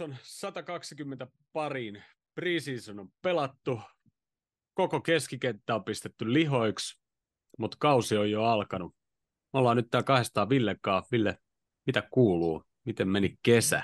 Jakson 0.00 0.16
120 0.22 1.26
pariin. 1.52 2.02
Preseason 2.34 3.00
on 3.00 3.08
pelattu, 3.22 3.80
koko 4.74 5.00
keskikenttä 5.00 5.74
on 5.74 5.84
pistetty 5.84 6.32
lihoiksi, 6.32 7.00
mutta 7.58 7.76
kausi 7.80 8.16
on 8.16 8.30
jo 8.30 8.44
alkanut. 8.44 8.94
Me 9.52 9.58
ollaan 9.58 9.76
nyt 9.76 9.90
täällä 9.90 10.04
kahdestaan 10.04 10.48
Villekaan. 10.48 11.02
Ville, 11.12 11.38
mitä 11.86 12.02
kuuluu? 12.10 12.64
Miten 12.84 13.08
meni 13.08 13.38
kesä? 13.42 13.82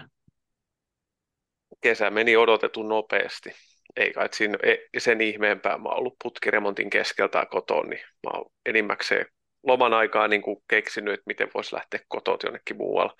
Kesä 1.81 2.11
meni 2.11 2.37
odotetun 2.37 2.89
nopeasti. 2.89 3.53
Ei 3.97 4.13
kai 4.13 4.29
siinä, 4.33 4.59
sen 4.99 5.21
ihmeempää. 5.21 5.79
Mä 5.79 5.89
oon 5.89 5.99
ollut 5.99 6.17
putkiremontin 6.23 6.91
keskeltä 6.91 7.47
kotoa, 7.47 7.83
niin 7.83 8.01
mä 8.01 8.31
oon 8.35 8.51
enimmäkseen 8.67 9.27
loman 9.63 9.95
aikaa 9.95 10.29
niin 10.29 10.43
kuin 10.43 10.57
keksinyt, 10.69 11.15
että 11.15 11.25
miten 11.27 11.51
voisi 11.55 11.75
lähteä 11.75 12.01
kotoa 12.09 12.39
jonnekin 12.45 12.77
muualla 12.77 13.17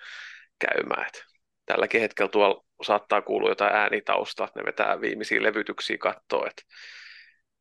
käymään. 0.59 1.07
Et 1.07 1.23
tälläkin 1.65 2.01
hetkellä 2.01 2.29
tuolla 2.29 2.64
saattaa 2.83 3.21
kuulua 3.21 3.49
jotain 3.49 3.75
äänitausta, 3.75 4.47
ne 4.55 4.65
vetää 4.65 5.01
viimeisiä 5.01 5.43
levytyksiä 5.43 5.97
kattoa, 5.97 6.47
että 6.47 6.61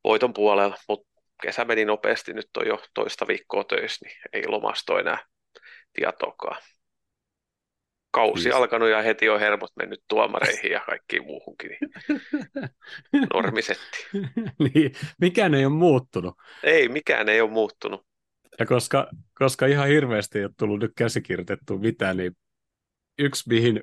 voiton 0.05 0.35
puolella, 0.35 0.77
mutta 0.89 1.23
kesä 1.43 1.65
meni 1.65 1.85
nopeasti, 1.85 2.33
nyt 2.33 2.49
on 2.57 2.67
jo 2.67 2.83
toista 2.95 3.27
viikkoa 3.27 3.65
töissä, 3.65 4.07
niin 4.07 4.17
ei 4.33 4.47
lomasto 4.47 4.99
enää 4.99 5.19
tietoakaan. 5.93 6.63
Kausi 8.11 8.43
siis. 8.43 8.55
alkanut 8.55 8.89
ja 8.89 9.03
heti 9.03 9.29
on 9.29 9.41
hermot 9.41 9.71
mennyt 9.77 10.03
tuomareihin 10.09 10.71
ja 10.71 10.81
kaikkiin 10.81 11.25
muuhunkin. 11.25 11.71
Niin 13.13 13.29
normisetti. 13.35 14.07
niin, 14.59 14.93
mikään 15.21 15.55
ei 15.55 15.65
ole 15.65 15.75
muuttunut. 15.75 16.35
Ei, 16.63 16.89
mikään 16.89 17.29
ei 17.29 17.41
ole 17.41 17.51
muuttunut. 17.51 18.07
Ja 18.59 18.67
koska, 18.67 19.09
koska 19.35 19.67
ihan 19.67 19.89
hirveästi 19.89 20.39
ei 20.39 20.45
ole 20.45 20.53
tullut 20.59 20.81
nyt 20.81 20.93
käsikirjoitettu 20.97 21.79
mitään, 21.79 22.17
niin 22.17 22.37
yksi 23.19 23.49
mihin 23.49 23.83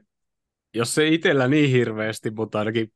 jos 0.73 0.95
se 0.95 1.07
itsellä 1.07 1.47
niin 1.47 1.69
hirveästi, 1.69 2.31
mutta 2.31 2.59
ainakin 2.59 2.93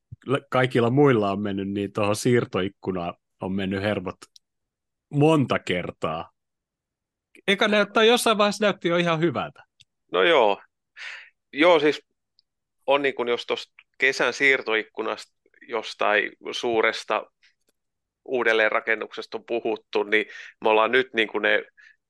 kaikilla 0.49 0.89
muilla 0.89 1.31
on 1.31 1.41
mennyt, 1.41 1.69
niin 1.69 1.93
tuohon 1.93 2.15
siirtoikkunaan 2.15 3.13
on 3.41 3.51
mennyt 3.51 3.81
hermot 3.81 4.17
monta 5.09 5.59
kertaa. 5.59 6.31
Eikä 7.47 7.67
näyttää, 7.67 8.03
jossain 8.03 8.37
vaiheessa 8.37 8.65
näytti 8.65 8.87
jo 8.87 8.97
ihan 8.97 9.19
hyvältä. 9.19 9.63
No 10.11 10.23
joo. 10.23 10.61
Joo, 11.53 11.79
siis 11.79 12.01
on 12.87 13.01
niin 13.01 13.15
kuin 13.15 13.29
jos 13.29 13.45
tuosta 13.45 13.73
kesän 13.97 14.33
siirtoikkunasta 14.33 15.33
jostain 15.67 16.31
suuresta 16.51 17.31
uudelleenrakennuksesta 18.25 19.37
on 19.37 19.45
puhuttu, 19.45 20.03
niin 20.03 20.25
me 20.61 20.69
ollaan 20.69 20.91
nyt 20.91 21.13
niin 21.13 21.27
kuin 21.27 21.41
ne 21.41 21.63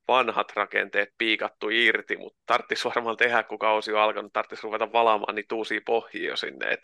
vanhat 0.08 0.52
rakenteet 0.56 1.08
piikattu 1.18 1.68
irti, 1.70 2.16
mutta 2.16 2.38
tarvitsisi 2.46 2.84
varmaan 2.84 3.16
tehdä, 3.16 3.42
kun 3.42 3.58
kausi 3.58 3.92
on 3.92 4.00
alkanut, 4.00 4.32
tarvitsisi 4.32 4.62
ruveta 4.62 4.92
valaamaan 4.92 5.34
niitä 5.34 5.54
uusia 5.54 5.80
pohjia 5.86 6.30
jo 6.30 6.36
sinne. 6.36 6.70
Et 6.70 6.80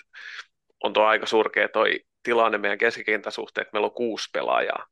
on 0.85 0.93
tuo 0.93 1.05
aika 1.05 1.27
surkea 1.27 1.69
toi 1.69 2.01
tilanne 2.23 2.59
meidän 2.59 2.79
keskikentän 2.79 3.33
suhteen, 3.33 3.63
että 3.63 3.73
meillä 3.73 3.87
on 3.87 3.95
kuusi 3.95 4.29
pelaajaa 4.33 4.87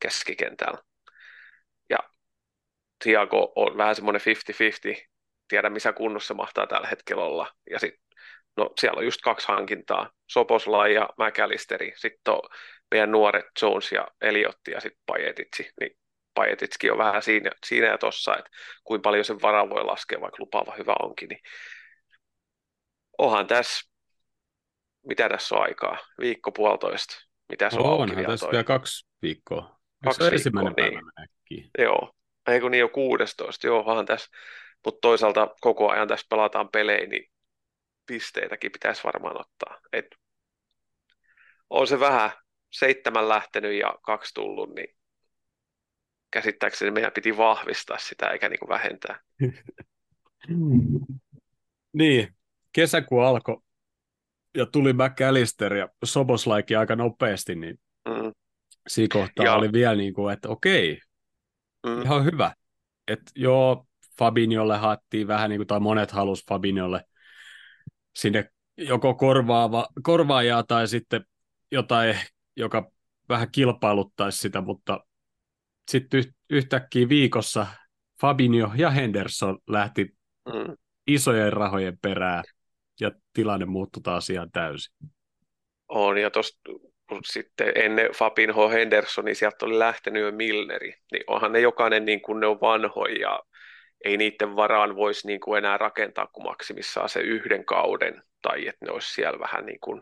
keskikentällä. 0.00 0.78
Ja 1.90 1.98
Tiago 3.04 3.52
on 3.56 3.76
vähän 3.76 3.94
semmoinen 3.94 4.22
50-50, 5.02 5.06
tiedä 5.48 5.70
missä 5.70 5.92
kunnossa 5.92 6.34
mahtaa 6.34 6.66
tällä 6.66 6.88
hetkellä 6.88 7.24
olla. 7.24 7.52
Ja 7.70 7.78
sit, 7.78 7.94
no, 8.56 8.70
siellä 8.80 8.98
on 8.98 9.04
just 9.04 9.20
kaksi 9.20 9.48
hankintaa, 9.48 10.10
Soposlai 10.30 10.94
ja 10.94 11.08
McAllisteri, 11.18 11.92
sitten 11.96 12.34
on 12.34 12.40
meidän 12.90 13.10
nuoret 13.10 13.46
Jones 13.62 13.92
ja 13.92 14.08
Eliotti 14.20 14.70
ja 14.70 14.80
sitten 14.80 15.02
Pajetitsi, 15.06 15.70
niin 15.80 15.96
Pajetitski 16.34 16.90
on 16.90 16.98
vähän 16.98 17.22
siinä, 17.22 17.50
siinä 17.66 17.86
ja 17.86 17.98
tossa, 17.98 18.36
että 18.36 18.50
kuinka 18.84 19.02
paljon 19.02 19.24
sen 19.24 19.42
varaa 19.42 19.70
voi 19.70 19.84
laskea, 19.84 20.20
vaikka 20.20 20.36
lupaava 20.42 20.74
hyvä 20.78 20.94
onkin, 21.02 21.28
niin 21.28 21.40
onhan 23.18 23.46
tässä, 23.46 23.90
mitä 25.06 25.28
tässä 25.28 25.54
on 25.54 25.62
aikaa, 25.62 25.98
viikko 26.20 26.52
puolitoista, 26.52 27.14
mitä 27.48 27.70
se 27.70 27.76
on, 27.76 27.86
on 27.86 28.00
auki 28.00 28.16
vielä 28.16 28.28
tässä 28.28 28.50
vielä 28.50 28.64
kaksi 28.64 29.06
viikkoa. 29.22 29.78
Kaksi 30.04 30.20
viikkoa, 30.20 30.34
ensimmäinen 30.34 30.72
niin. 30.76 30.90
päivä 30.92 31.28
Joo, 31.78 32.14
ei 32.48 32.60
kun 32.60 32.70
niin 32.70 32.80
jo 32.80 32.88
16, 32.88 33.66
joo, 33.66 33.84
onhan 33.86 34.06
tässä, 34.06 34.30
mutta 34.84 34.98
toisaalta 35.00 35.54
koko 35.60 35.90
ajan 35.90 36.08
tässä 36.08 36.26
pelataan 36.30 36.68
pelejä, 36.68 37.06
niin 37.06 37.30
pisteitäkin 38.06 38.72
pitäisi 38.72 39.04
varmaan 39.04 39.40
ottaa. 39.40 39.80
Et 39.92 40.06
on 41.70 41.86
se 41.86 42.00
vähän 42.00 42.30
seitsemän 42.72 43.28
lähtenyt 43.28 43.78
ja 43.78 43.94
kaksi 44.02 44.34
tullut, 44.34 44.74
niin 44.74 44.96
käsittääkseni 46.34 46.90
meidän 46.90 47.12
piti 47.12 47.36
vahvistaa 47.36 47.98
sitä 47.98 48.26
eikä 48.26 48.48
niin 48.48 48.58
kuin 48.58 48.68
vähentää. 48.68 49.20
niin, 51.98 52.34
kesäkuu 52.72 53.20
alkoi 53.20 53.56
ja 54.56 54.66
tuli 54.66 54.92
McAllister 54.92 55.74
ja 55.74 55.88
Soboslaiki 56.04 56.76
aika 56.76 56.96
nopeasti, 56.96 57.54
niin 57.54 57.78
mm. 58.08 58.32
siinä 58.88 59.12
kohtaa 59.12 59.44
ja. 59.44 59.54
oli 59.54 59.72
vielä 59.72 59.94
niin 59.94 60.14
kuin, 60.14 60.32
että 60.32 60.48
okei, 60.48 61.00
mm. 61.86 62.02
ihan 62.02 62.24
hyvä. 62.24 62.54
Että 63.08 63.32
joo, 63.36 63.86
Fabiniolle 64.18 64.76
haettiin 64.76 65.26
vähän 65.26 65.50
niin 65.50 65.58
kuin, 65.58 65.66
tai 65.66 65.80
monet 65.80 66.10
halus 66.10 66.44
Fabiniolle 66.48 67.04
sinne 68.16 68.50
joko 68.76 69.14
korvaava, 69.14 69.86
korvaajaa 70.02 70.62
tai 70.62 70.88
sitten 70.88 71.24
jotain, 71.70 72.18
joka 72.56 72.90
vähän 73.28 73.50
kilpailuttaisi 73.52 74.38
sitä, 74.38 74.60
mutta 74.60 75.00
sitten 75.90 76.24
yhtäkkiä 76.50 77.08
viikossa 77.08 77.66
Fabinho 78.20 78.70
ja 78.76 78.90
Henderson 78.90 79.58
lähti 79.68 80.06
mm. 80.46 80.76
isojen 81.06 81.52
rahojen 81.52 81.98
perään 81.98 82.44
ja 83.00 83.10
tilanne 83.32 83.66
muuttui 83.66 84.02
taas 84.02 84.30
ihan 84.30 84.50
täysin. 84.50 84.94
On, 85.88 86.18
ja 86.18 86.30
tuosta 86.30 86.60
sitten 87.24 87.72
ennen 87.74 88.10
Fabinho 88.12 88.68
Henderson, 88.68 89.24
niin 89.24 89.36
sieltä 89.36 89.66
oli 89.66 89.78
lähtenyt 89.78 90.22
jo 90.22 90.32
Milneri, 90.32 90.94
niin 91.12 91.24
onhan 91.26 91.52
ne 91.52 91.60
jokainen 91.60 92.04
niin 92.04 92.22
kuin 92.22 92.40
ne 92.40 92.46
on 92.46 92.60
vanhoja 92.60 93.20
ja 93.20 93.40
ei 94.04 94.16
niiden 94.16 94.56
varaan 94.56 94.96
voisi 94.96 95.26
niin 95.26 95.40
kuin 95.40 95.58
enää 95.58 95.78
rakentaa 95.78 96.26
kuin 96.26 96.44
maksimissaan 96.44 97.08
se 97.08 97.20
yhden 97.20 97.64
kauden, 97.64 98.22
tai 98.42 98.68
että 98.68 98.86
ne 98.86 98.92
olisi 98.92 99.14
siellä 99.14 99.38
vähän 99.38 99.66
niin 99.66 99.80
kuin 99.80 100.00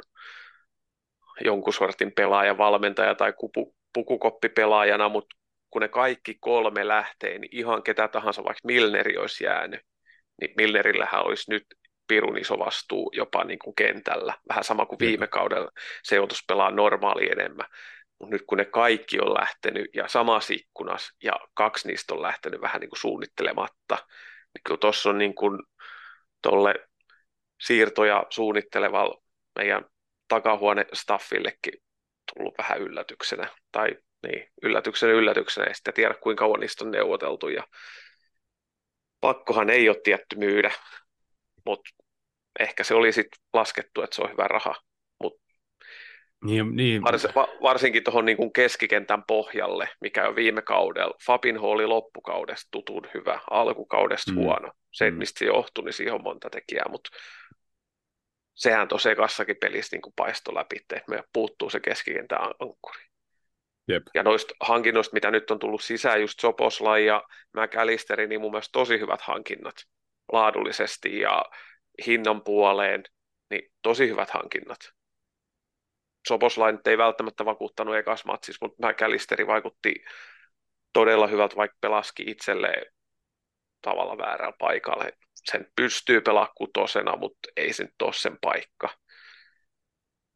jonkun 1.44 1.72
sortin 1.72 2.12
pelaaja, 2.12 2.58
valmentaja 2.58 3.14
tai 3.14 3.32
kupu, 3.32 3.74
pukukoppipelaajana, 3.94 5.08
mutta 5.08 5.36
kun 5.72 5.82
ne 5.82 5.88
kaikki 5.88 6.36
kolme 6.40 6.88
lähtee, 6.88 7.38
niin 7.38 7.56
ihan 7.56 7.82
ketä 7.82 8.08
tahansa, 8.08 8.44
vaikka 8.44 8.60
Milneri 8.64 9.16
olisi 9.16 9.44
jäänyt, 9.44 9.80
niin 10.40 10.50
Milnerillähän 10.56 11.26
olisi 11.26 11.50
nyt 11.50 11.66
pirun 12.06 12.38
iso 12.38 12.58
vastuu 12.58 13.12
jopa 13.16 13.44
niin 13.44 13.58
kuin 13.58 13.74
kentällä. 13.74 14.34
Vähän 14.48 14.64
sama 14.64 14.86
kuin 14.86 14.98
viime 14.98 15.26
kaudella 15.26 15.70
se 16.02 16.16
joutuisi 16.16 16.44
pelaa 16.48 16.70
normaali 16.70 17.30
enemmän. 17.30 17.66
Mutta 18.18 18.34
nyt 18.34 18.42
kun 18.46 18.58
ne 18.58 18.64
kaikki 18.64 19.20
on 19.20 19.34
lähtenyt 19.34 19.90
ja 19.94 20.08
samassa 20.08 20.54
ikkunas 20.54 21.12
ja 21.22 21.32
kaksi 21.54 21.88
niistä 21.88 22.14
on 22.14 22.22
lähtenyt 22.22 22.60
vähän 22.60 22.80
niin 22.80 22.90
kuin 22.90 23.00
suunnittelematta, 23.00 23.98
niin 24.54 24.62
kyllä 24.64 24.78
tuossa 24.78 25.10
on 25.10 25.18
niin 25.18 25.34
kuin 25.34 25.62
tolle 26.42 26.74
siirtoja 27.60 28.26
suunnittelevalla 28.30 29.22
meidän 29.58 29.84
takahuone 30.28 30.86
staffillekin 30.92 31.82
tullut 32.34 32.54
vähän 32.58 32.80
yllätyksenä. 32.80 33.48
Tai 33.72 33.96
niin, 34.26 34.48
yllätyksenä 34.62 35.12
yllätyksenä, 35.12 35.66
ei 35.66 35.74
sitten 35.74 35.94
tiedä 35.94 36.14
kuinka 36.14 36.44
kauan 36.44 36.60
niistä 36.60 36.84
on 36.84 36.90
neuvoteltu, 36.90 37.48
ja 37.48 37.66
pakkohan 39.20 39.70
ei 39.70 39.88
ole 39.88 40.00
tietty 40.04 40.36
myydä, 40.36 40.72
mutta 41.66 41.90
ehkä 42.58 42.84
se 42.84 42.94
oli 42.94 43.12
sitten 43.12 43.40
laskettu, 43.52 44.02
että 44.02 44.16
se 44.16 44.22
on 44.22 44.30
hyvä 44.30 44.48
raha, 44.48 44.74
mutta 45.22 45.42
niin, 46.44 46.76
niin. 46.76 47.02
Vars, 47.02 47.26
va, 47.34 47.48
varsinkin 47.62 48.04
tuohon 48.04 48.24
niin 48.24 48.52
keskikentän 48.52 49.24
pohjalle, 49.24 49.88
mikä 50.00 50.28
on 50.28 50.36
viime 50.36 50.62
kaudella. 50.62 51.14
Fabinho 51.26 51.70
oli 51.70 51.86
loppukaudesta 51.86 52.68
tutun 52.70 53.06
hyvä, 53.14 53.40
alkukaudesta 53.50 54.32
mm. 54.32 54.36
huono. 54.36 54.72
Se, 54.92 55.10
mm. 55.10 55.16
mistä 55.16 55.38
se 55.38 55.44
johtui, 55.44 55.84
niin 55.84 55.92
siihen 55.92 56.14
on 56.14 56.22
monta 56.22 56.50
tekijää, 56.50 56.88
mutta 56.88 57.10
sehän 58.54 58.88
tosiaan 58.88 59.16
kassakin 59.16 59.56
pelissä 59.60 59.96
niin 59.96 60.12
paistoi 60.16 60.54
läpi, 60.54 60.76
että 60.76 61.00
me 61.08 61.24
puuttuu 61.32 61.70
se 61.70 61.80
keskikentän 61.80 62.40
ankkuri. 62.42 63.11
Jep. 63.88 64.02
Ja 64.14 64.22
noista 64.22 64.54
hankinnoista, 64.60 65.14
mitä 65.14 65.30
nyt 65.30 65.50
on 65.50 65.58
tullut 65.58 65.82
sisään, 65.82 66.20
just 66.20 66.40
Soposlai 66.40 67.06
ja 67.06 67.22
McAllisteri, 67.56 68.26
niin 68.26 68.40
mun 68.40 68.50
mielestä 68.50 68.72
tosi 68.72 69.00
hyvät 69.00 69.20
hankinnat 69.20 69.74
laadullisesti 70.32 71.20
ja 71.20 71.44
hinnan 72.06 72.42
puoleen, 72.42 73.02
niin 73.50 73.72
tosi 73.82 74.08
hyvät 74.08 74.30
hankinnat. 74.30 74.78
Soposlai 76.28 76.78
ei 76.86 76.98
välttämättä 76.98 77.44
vakuuttanut 77.44 77.96
ekas 77.96 78.24
matsissa, 78.24 78.66
mutta 78.66 78.88
McAllisteri 78.88 79.46
vaikutti 79.46 79.94
todella 80.92 81.26
hyvältä, 81.26 81.56
vaikka 81.56 81.78
pelaski 81.80 82.24
itselleen 82.26 82.92
tavalla 83.82 84.18
väärällä 84.18 84.56
paikalla. 84.58 85.04
Sen 85.34 85.66
pystyy 85.76 86.20
pelaamaan 86.20 86.54
kutosena, 86.56 87.16
mutta 87.16 87.48
ei 87.56 87.72
se 87.72 87.82
nyt 87.82 88.02
ole 88.02 88.12
sen 88.12 88.38
paikka. 88.40 88.88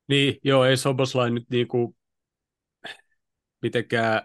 Niin, 0.08 0.38
joo, 0.44 0.64
ei 0.64 0.76
Soboslai 0.76 1.31
nyt 1.31 1.50
niinku 1.50 1.96
mitenkään 3.66 4.22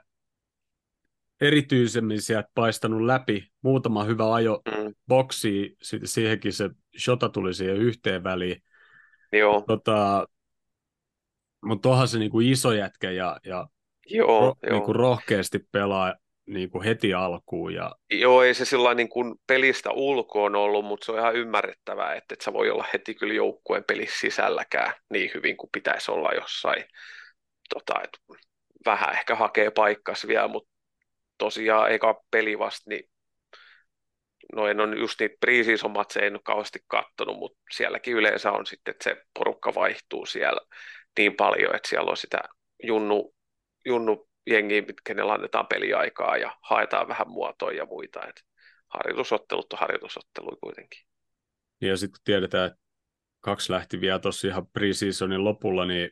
erityisemmin 1.41 2.21
sieltä 2.21 2.49
paistanut 2.55 3.01
läpi. 3.01 3.47
Muutama 3.61 4.03
hyvä 4.03 4.33
ajo 4.33 4.61
mm. 4.65 4.93
boksi, 5.07 5.75
sitten 5.81 6.07
siihenkin 6.07 6.53
se 6.53 6.69
shota 6.97 7.29
tuli 7.29 7.53
siihen 7.53 7.77
yhteen 7.77 8.23
väliin. 8.23 8.63
Joo. 9.31 9.63
Tota, 9.67 10.27
mutta 11.65 11.89
onhan 11.89 12.07
se 12.07 12.19
niinku 12.19 12.39
iso 12.39 12.71
jätkä 12.71 13.11
ja, 13.11 13.37
ja 13.45 13.67
joo, 14.05 14.39
ro, 14.41 14.55
joo. 14.63 14.77
Niinku 14.77 14.93
rohkeasti 14.93 15.59
pelaa 15.71 16.15
niinku 16.45 16.83
heti 16.83 17.13
alkuun. 17.13 17.73
Ja... 17.73 17.95
Joo, 18.11 18.43
ei 18.43 18.53
se 18.53 18.65
sillä 18.65 18.93
niin 18.93 19.09
kuin 19.09 19.35
pelistä 19.47 19.91
ulkoon 19.91 20.55
ollut, 20.55 20.85
mutta 20.85 21.05
se 21.05 21.11
on 21.11 21.19
ihan 21.19 21.35
ymmärrettävää, 21.35 22.15
että 22.15 22.33
et 22.33 22.41
sä 22.41 22.53
voi 22.53 22.69
olla 22.69 22.85
heti 22.93 23.15
kyllä 23.15 23.33
joukkueen 23.33 23.83
pelissä 23.83 24.19
sisälläkään 24.19 24.93
niin 25.09 25.31
hyvin 25.33 25.57
kuin 25.57 25.69
pitäisi 25.73 26.11
olla 26.11 26.33
jossain. 26.33 26.85
Tota, 27.73 28.01
et 28.03 28.37
vähän 28.85 29.13
ehkä 29.13 29.35
hakee 29.35 29.71
paikkas 29.71 30.27
vielä, 30.27 30.47
mutta 30.47 30.71
tosiaan 31.37 31.91
eka 31.91 32.23
peli 32.31 32.59
vasta, 32.59 32.89
niin 32.89 33.09
no 34.55 34.67
en 34.67 34.79
ole 34.79 34.95
just 34.95 35.19
niitä 35.19 35.35
preseason 35.39 35.91
matseja 35.91 36.25
en 36.25 36.33
ole 36.33 36.41
kauheasti 36.43 36.79
kattonut, 36.87 37.37
mutta 37.37 37.59
sielläkin 37.71 38.13
yleensä 38.13 38.51
on 38.51 38.65
sitten, 38.65 38.91
että 38.91 39.03
se 39.03 39.23
porukka 39.33 39.73
vaihtuu 39.75 40.25
siellä 40.25 40.61
niin 41.17 41.35
paljon, 41.35 41.75
että 41.75 41.89
siellä 41.89 42.11
on 42.11 42.17
sitä 42.17 42.39
junnu, 42.83 43.35
junnu 43.85 44.29
jengiä, 44.47 44.83
kenellä 45.03 45.33
annetaan 45.33 45.67
peliaikaa 45.67 46.37
ja 46.37 46.57
haetaan 46.61 47.07
vähän 47.07 47.29
muotoja 47.29 47.77
ja 47.77 47.85
muita, 47.85 48.27
että 48.27 48.41
harjoitusottelut 48.87 49.73
on 49.73 49.79
harjoitusotteluja 49.79 50.57
kuitenkin. 50.63 51.01
Ja 51.81 51.97
sitten 51.97 52.11
kun 52.11 52.21
tiedetään, 52.23 52.67
että 52.67 52.79
kaksi 53.39 53.71
lähti 53.71 54.01
vielä 54.01 54.19
tuossa 54.19 54.47
ihan 54.47 54.67
preseasonin 54.67 55.43
lopulla, 55.43 55.85
niin 55.85 56.11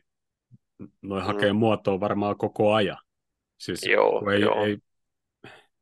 noin 1.02 1.22
mm. 1.22 1.26
hakee 1.26 1.52
muotoa 1.52 2.00
varmaan 2.00 2.38
koko 2.38 2.72
ajan. 2.74 2.98
Siis 3.58 3.82
joo, 3.82 4.30
ei, 4.30 4.40
joo. 4.40 4.64
Ei, 4.64 4.78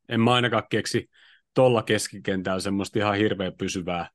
en 0.09 0.21
mä 0.21 0.35
ainakaan 0.35 0.63
keksi 0.71 1.11
tuolla 1.55 1.83
keskikentällä 1.83 2.61
semmoista 2.61 2.99
ihan 2.99 3.17
hirveän 3.17 3.53
pysyvää 3.59 4.11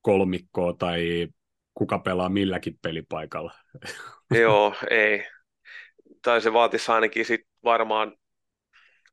kolmikkoa 0.00 0.72
tai 0.72 1.28
kuka 1.74 1.98
pelaa 1.98 2.28
milläkin 2.28 2.78
pelipaikalla. 2.82 3.52
Joo, 4.42 4.74
ei. 4.90 5.26
Tai 6.22 6.40
se 6.40 6.52
vaatisi 6.52 6.92
ainakin 6.92 7.24
sit 7.24 7.40
varmaan, 7.64 8.16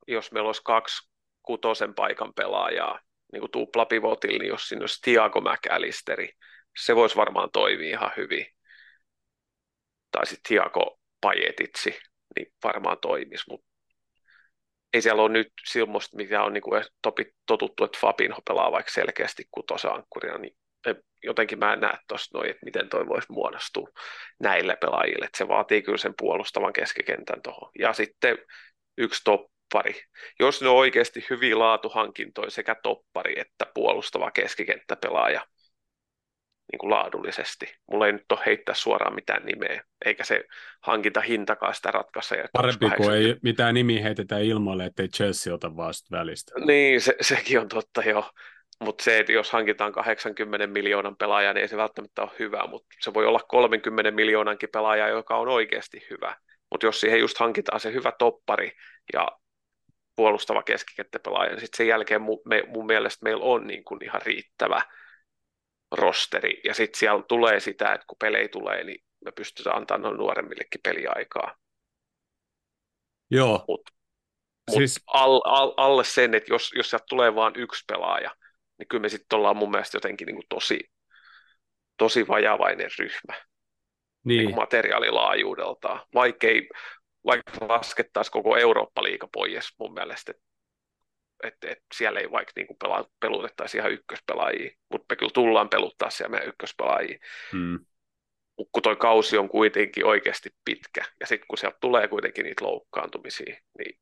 jos 0.08 0.32
meillä 0.32 0.48
olisi 0.48 0.62
kaksi 0.66 1.10
kutosen 1.42 1.94
paikan 1.94 2.34
pelaajaa, 2.34 3.00
niin 3.32 3.40
kuin 3.40 3.52
tuplapivotilla, 3.52 4.38
niin 4.38 4.50
jos 4.50 4.70
siinä 4.70 4.84
olisi 4.84 5.02
Tiago 5.02 5.42
McAllisteri, 5.42 6.30
se 6.78 6.96
voisi 6.96 7.16
varmaan 7.16 7.50
toimia 7.54 7.90
ihan 7.90 8.12
hyvin. 8.18 8.46
Tai 10.14 10.26
sitten 10.26 10.48
Tiago 10.48 11.00
Pajetitsi, 11.22 12.00
niin 12.36 12.54
varmaan 12.64 12.98
toimisi, 13.02 13.44
mutta 13.50 13.68
ei 14.94 15.02
siellä 15.02 15.22
ole 15.22 15.32
nyt 15.32 15.54
silmoista, 15.66 16.18
mitä 16.18 16.44
on 16.44 16.54
niin 16.54 16.62
kuin 16.62 16.84
totuttu, 17.46 17.84
että 17.84 17.98
Fabinho 18.02 18.42
pelaa 18.48 18.72
vaikka 18.72 18.92
selkeästi 18.92 19.44
kutosankkurina, 19.52 20.38
niin 20.38 20.58
jotenkin 21.24 21.60
mä 21.60 21.74
en 21.74 21.80
näe 21.80 21.98
tuosta 22.08 22.38
noin, 22.38 22.50
että 22.50 22.66
miten 22.66 22.90
toi 22.90 23.08
voisi 23.08 23.32
muodostua 23.32 23.90
näille 24.40 24.78
pelaajille, 24.82 25.26
että 25.26 25.38
se 25.38 25.48
vaatii 25.48 25.82
kyllä 25.82 25.98
sen 25.98 26.14
puolustavan 26.18 26.74
keskikentän 26.74 27.42
tuohon. 27.42 27.72
Ja 27.80 27.94
sitten 27.94 28.38
yksi 28.98 29.22
toppari. 29.24 30.02
Jos 30.40 30.62
ne 30.62 30.70
on 30.70 30.76
oikeasti 30.76 31.26
hyviä 31.30 31.60
laatuhankintoja 31.60 32.50
sekä 32.50 32.76
toppari 32.84 33.40
että 33.40 33.66
puolustava 33.74 34.32
keskikenttäpelaaja, 34.32 35.48
niin 36.74 36.80
kuin 36.80 36.90
laadullisesti. 36.90 37.76
Mulla 37.92 38.06
ei 38.06 38.12
nyt 38.14 38.32
ole 38.32 38.40
heittää 38.46 38.76
suoraan 38.76 39.16
mitään 39.16 39.46
nimeä, 39.46 39.84
eikä 40.06 40.24
se 40.24 40.44
hankinta 40.82 41.22
hintakaan 41.22 41.76
sitä 41.76 41.92
ratkaise. 41.92 42.46
Parempi 42.54 42.90
kuin 42.98 43.16
ei 43.16 43.36
mitään 43.44 43.74
nimiä 43.74 44.04
heitetään 44.04 44.44
ilmoille, 44.44 44.86
ettei 44.86 45.08
Chelsea 45.08 45.54
ota 45.54 45.76
vaan 45.76 45.94
välistä. 46.12 46.54
Niin, 46.66 47.02
se, 47.02 47.16
sekin 47.22 47.60
on 47.60 47.68
totta 47.68 48.02
jo. 48.02 48.30
Mutta 48.80 49.04
se, 49.04 49.20
että 49.20 49.32
jos 49.32 49.52
hankitaan 49.52 49.92
80 49.92 50.68
miljoonan 50.68 51.16
pelaaja, 51.18 51.54
niin 51.54 51.62
ei 51.62 51.68
se 51.68 51.78
välttämättä 51.78 52.22
ole 52.22 52.32
hyvä, 52.40 52.68
mutta 52.68 52.88
se 53.02 53.14
voi 53.14 53.26
olla 53.26 53.40
30 53.48 54.12
miljoonankin 54.12 54.70
pelaaja, 54.74 55.08
joka 55.08 55.38
on 55.38 55.48
oikeasti 55.48 56.08
hyvä. 56.10 56.36
Mutta 56.72 56.86
jos 56.86 57.00
siihen 57.00 57.20
just 57.20 57.38
hankitaan 57.38 57.80
se 57.80 57.94
hyvä 57.94 58.12
toppari 58.20 58.72
ja 59.14 59.28
puolustava 60.16 60.64
keskikenttäpelaaja, 60.64 61.52
niin 61.52 61.60
sitten 61.60 61.78
sen 61.78 61.88
jälkeen 61.88 62.22
mun, 62.22 62.42
me, 62.46 62.64
mun 62.68 62.86
mielestä 62.86 63.24
meillä 63.24 63.44
on 63.44 63.68
niin 63.68 63.84
kuin 63.84 64.04
ihan 64.04 64.22
riittävä 64.26 64.82
rosteri. 65.94 66.62
Ja 66.64 66.74
sitten 66.74 67.00
siellä 67.00 67.24
tulee 67.28 67.60
sitä, 67.60 67.94
että 67.94 68.06
kun 68.08 68.18
pelejä 68.20 68.48
tulee, 68.48 68.84
niin 68.84 69.04
me 69.26 69.32
pystytään 69.32 69.78
antamaan 69.78 70.18
nuoremmillekin 70.18 70.82
peliaikaa. 70.84 71.56
Joo. 73.32 73.66
Mutta 73.68 73.92
mut 74.72 74.78
siis... 74.78 75.04
all, 75.08 75.42
all, 75.44 75.74
alle 75.78 76.04
sen, 76.04 76.34
että 76.34 76.54
jos, 76.54 76.72
jos 76.76 76.90
sieltä 76.90 77.06
tulee 77.10 77.36
vain 77.36 77.54
yksi 77.58 77.84
pelaaja, 77.88 78.36
niin 78.80 78.88
kyllä 78.88 79.02
me 79.02 79.10
sitten 79.10 79.38
ollaan 79.38 79.58
mun 79.58 79.72
mielestä 79.72 79.98
jotenkin 79.98 80.26
niin 80.26 80.36
kuin 80.36 80.48
tosi, 80.50 80.80
tosi 81.98 82.28
vajavainen 82.28 82.90
ryhmä 83.00 83.46
niin. 84.24 84.46
Niin 84.46 84.56
materiaalilaajuudeltaan, 84.56 86.06
vaikkei 86.14 86.70
vaikka 87.26 87.52
laskettaisiin 87.68 88.32
koko 88.32 88.58
Eurooppa-liiga 88.58 89.28
pois 89.34 89.74
mun 89.80 89.94
mielestä, 89.94 90.34
että 91.44 91.68
et, 91.70 91.80
siellä 91.96 92.20
ei 92.20 92.32
vaikka 92.32 92.54
niinku 92.56 92.74
pela, 92.74 93.10
pelutettaisi 93.20 93.78
ihan 93.78 93.92
ykköspelaajia, 93.92 94.72
mutta 94.92 95.06
me 95.10 95.16
kyllä 95.16 95.32
tullaan 95.34 95.70
peluttaa 95.70 96.10
siellä 96.10 96.32
meidän 96.32 96.50
ykköspelaajia. 96.50 97.18
Hmm. 97.52 97.80
Kun 98.56 98.84
toi 98.84 98.96
kausi 98.96 99.38
on 99.38 99.50
kuitenkin 99.50 100.06
oikeasti 100.06 100.50
pitkä, 100.66 101.06
ja 101.20 101.28
sitten 101.28 101.48
kun 101.48 101.58
sieltä 101.58 101.78
tulee 101.82 102.08
kuitenkin 102.08 102.46
niitä 102.46 102.66
loukkaantumisia, 102.66 103.62
niin 103.78 104.00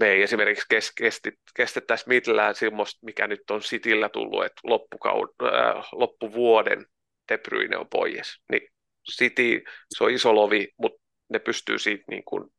me 0.00 0.08
ei 0.08 0.22
esimerkiksi 0.22 0.66
kes, 0.68 0.92
kesti, 0.92 1.32
kestettäisi 1.56 2.08
mitään 2.08 2.54
semmoista, 2.54 3.06
mikä 3.06 3.26
nyt 3.26 3.50
on 3.50 3.62
Sitillä 3.62 4.08
tullut, 4.08 4.44
että 4.44 4.60
loppukaud- 4.66 5.46
äh, 5.46 5.88
loppuvuoden 5.92 6.86
De 7.28 7.38
Bruyne 7.38 7.76
on 7.76 7.88
pois. 7.88 8.40
Niin 8.52 8.68
City, 9.10 9.64
se 9.90 10.04
on 10.04 10.10
iso 10.10 10.34
lovi, 10.34 10.68
mutta 10.78 11.02
ne 11.28 11.38
pystyy 11.38 11.78
siitä 11.78 12.04
niin 12.10 12.24
kuin, 12.24 12.50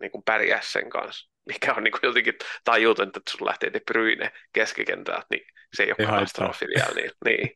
niin 0.00 0.10
kuin 0.10 0.24
pärjää 0.24 0.60
sen 0.62 0.90
kanssa, 0.90 1.30
mikä 1.46 1.74
on 1.74 1.84
niin 1.84 1.92
kuin 1.92 2.00
jotenkin 2.02 2.34
tajuton, 2.64 3.06
että 3.06 3.20
sun 3.30 3.46
lähtee 3.46 3.72
De 3.72 3.80
Bruyne 3.80 4.32
keskikentältä, 4.52 5.26
niin 5.30 5.46
se 5.76 5.82
ei 5.82 5.90
ole 5.90 5.96
ei 5.98 6.06
katastrofi 6.06 6.66
vielä. 6.66 6.94
Niin, 6.94 7.10
niin. 7.24 7.50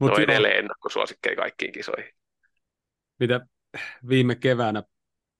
Mut 0.00 0.10
no 0.10 0.16
edelleen 0.16 0.58
ennakkosuosikkeja 0.58 1.36
kaikkiin 1.36 1.72
kisoihin. 1.72 2.12
Mitä 3.20 3.40
viime 4.08 4.34
keväänä 4.34 4.82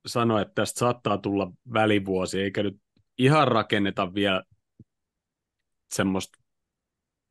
sanoi, 0.07 0.42
että 0.42 0.54
tästä 0.54 0.78
saattaa 0.78 1.18
tulla 1.18 1.50
välivuosi, 1.73 2.40
eikä 2.42 2.62
nyt 2.62 2.76
ihan 3.18 3.49
rakenneta 3.49 4.14
vielä 4.14 4.42
semmoista 5.95 6.38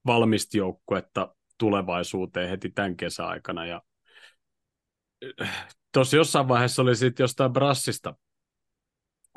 valmista 0.06 0.58
joukkuetta 0.58 1.36
tulevaisuuteen 1.58 2.50
heti 2.50 2.70
tämän 2.70 2.98
kesäaikana. 2.98 3.66
Ja 3.66 3.82
tuossa 5.94 6.18
jossain 6.18 6.48
vaiheessa 6.48 6.82
oli 6.82 6.96
sitten 6.96 7.24
jostain 7.24 7.54
Brassista 7.54 8.16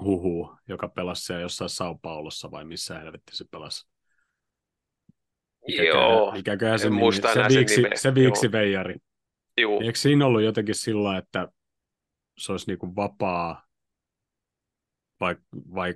huhu, 0.03 0.57
joka 0.69 0.89
pelasi 0.89 1.25
siellä 1.25 1.43
jossain 1.43 1.71
Sao 1.71 1.95
Paulossa 2.03 2.51
vai 2.51 2.65
missä 2.65 2.99
helvetti 2.99 3.37
se 3.37 3.45
pelasi. 3.51 3.89
Mikäköhän, 5.67 6.11
Joo, 6.11 6.33
mikäköhän 6.33 6.79
se, 6.79 6.91
nimi, 6.91 7.13
se, 7.13 7.23
viiksi, 7.49 7.83
se 7.95 8.15
viiksi 8.15 8.53
veijari. 8.53 8.95
Joo. 9.57 9.81
Eikö 9.81 9.99
siinä 9.99 10.27
ollut 10.27 10.43
jotenkin 10.43 10.75
sillä, 10.75 11.19
että 11.19 11.49
se 12.39 12.53
olisi 12.53 12.67
niin 12.67 12.79
kuin 12.79 12.97
vapaa 12.97 13.67
vai, 15.21 15.37
vai 15.75 15.95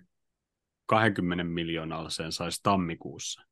20 0.86 1.44
miljoonalla 1.44 2.10
sen 2.10 2.32
saisi 2.32 2.60
tammikuussa. 2.62 3.42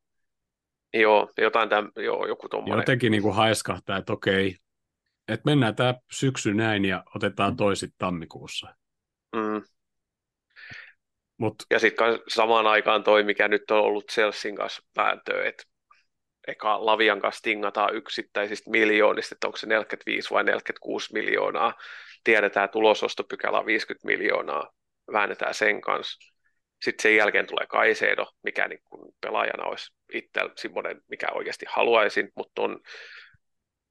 Joo, 0.94 1.32
jotain 1.38 1.68
täm, 1.68 1.90
joo, 1.96 2.26
joku 2.26 2.48
tuommoinen. 2.48 2.78
Jotenkin 2.82 3.10
niin 3.10 3.22
kuin 3.22 3.34
haiskahtaa, 3.34 3.96
että 3.96 4.12
okei, 4.12 4.56
että 5.28 5.50
mennään 5.50 5.76
tämä 5.76 5.94
syksy 6.12 6.54
näin 6.54 6.84
ja 6.84 7.04
otetaan 7.14 7.56
toisit 7.56 7.94
tammikuussa. 7.98 8.74
Mm. 9.36 9.62
Mut. 11.38 11.54
Ja 11.70 11.78
sitten 11.78 12.06
samaan 12.28 12.66
aikaan 12.66 13.04
toi, 13.04 13.22
mikä 13.22 13.48
nyt 13.48 13.70
on 13.70 13.80
ollut 13.80 14.10
Chelsean 14.12 14.54
kanssa 14.54 14.82
vääntöä, 14.96 15.48
että 15.48 15.64
eka 16.48 16.86
Lavian 16.86 17.20
kanssa 17.20 17.42
tingataan 17.42 17.94
yksittäisistä 17.94 18.70
miljoonista, 18.70 19.34
että 19.34 19.46
onko 19.46 19.56
se 19.56 19.66
45 19.66 20.30
vai 20.30 20.44
46 20.44 21.12
miljoonaa. 21.12 21.74
Tiedetään, 22.24 22.64
että 22.64 22.78
ulosostopykälä 22.78 23.58
on 23.58 23.66
50 23.66 24.06
miljoonaa, 24.06 24.72
väännetään 25.12 25.54
sen 25.54 25.80
kanssa. 25.80 26.34
Sitten 26.82 27.02
sen 27.02 27.16
jälkeen 27.16 27.46
tulee 27.46 27.66
Kaisedo, 27.66 28.26
mikä 28.42 28.68
niin 28.68 28.80
kuin 28.84 29.14
pelaajana 29.20 29.64
olisi 29.64 29.92
itse 30.12 30.40
semmoinen, 30.56 31.00
mikä 31.08 31.26
oikeasti 31.32 31.66
haluaisin, 31.68 32.30
mutta 32.36 32.62
on 32.62 32.80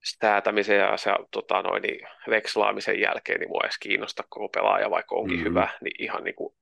säätämisen 0.04 0.78
ja 0.78 0.96
se, 0.96 1.10
tota, 1.30 1.62
noin, 1.62 1.82
niin, 1.82 2.08
vekslaamisen 2.30 3.00
jälkeen, 3.00 3.40
niin 3.40 3.48
mua 3.48 3.60
edes 3.64 3.78
kiinnosta 3.78 4.24
koko 4.28 4.48
pelaaja, 4.48 4.90
vaikka 4.90 5.14
onkin 5.14 5.36
mm-hmm. 5.36 5.50
hyvä, 5.50 5.68
niin 5.80 6.02
ihan 6.02 6.24
niin 6.24 6.34
kuin 6.34 6.54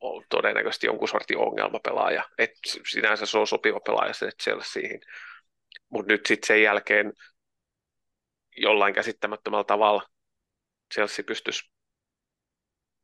on 0.00 0.24
todennäköisesti 0.28 0.86
jonkun 0.86 1.08
sortin 1.08 1.38
ongelmapelaaja. 1.38 2.24
Et 2.38 2.50
sinänsä 2.90 3.26
se 3.26 3.38
on 3.38 3.46
sopiva 3.46 3.80
pelaaja 3.80 4.12
siihen. 4.62 5.00
Mutta 5.88 6.12
nyt 6.12 6.26
sitten 6.26 6.46
sen 6.46 6.62
jälkeen 6.62 7.12
jollain 8.56 8.94
käsittämättömällä 8.94 9.64
tavalla 9.64 10.02
Chelsea 10.94 11.24
pystyisi 11.24 11.70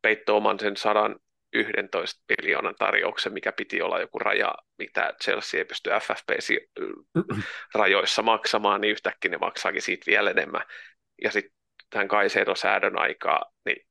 peittoamaan 0.02 0.60
sen 0.60 0.76
sadan 0.76 1.18
11 1.54 2.24
miljoonan 2.28 2.74
tarjouksen, 2.78 3.32
mikä 3.32 3.52
piti 3.52 3.82
olla 3.82 4.00
joku 4.00 4.18
raja, 4.18 4.54
mitä 4.78 5.14
Chelsea 5.22 5.58
ei 5.58 5.64
pysty 5.64 5.90
FFP-rajoissa 5.90 8.22
maksamaan, 8.22 8.80
niin 8.80 8.92
yhtäkkiä 8.92 9.30
ne 9.30 9.38
maksaakin 9.38 9.82
siitä 9.82 10.06
vielä 10.06 10.30
enemmän. 10.30 10.62
Ja 11.22 11.30
sitten 11.30 11.54
tämän 11.90 12.08
Kaisedo-säädön 12.08 12.98
aikaa, 12.98 13.52
niin 13.64 13.86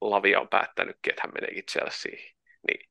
Lavia 0.00 0.40
on 0.40 0.48
päättänytkin, 0.48 1.10
että 1.10 1.22
hän 1.22 1.32
meneekin 1.34 1.66
Chelsea. 1.66 2.12
Niin 2.68 2.90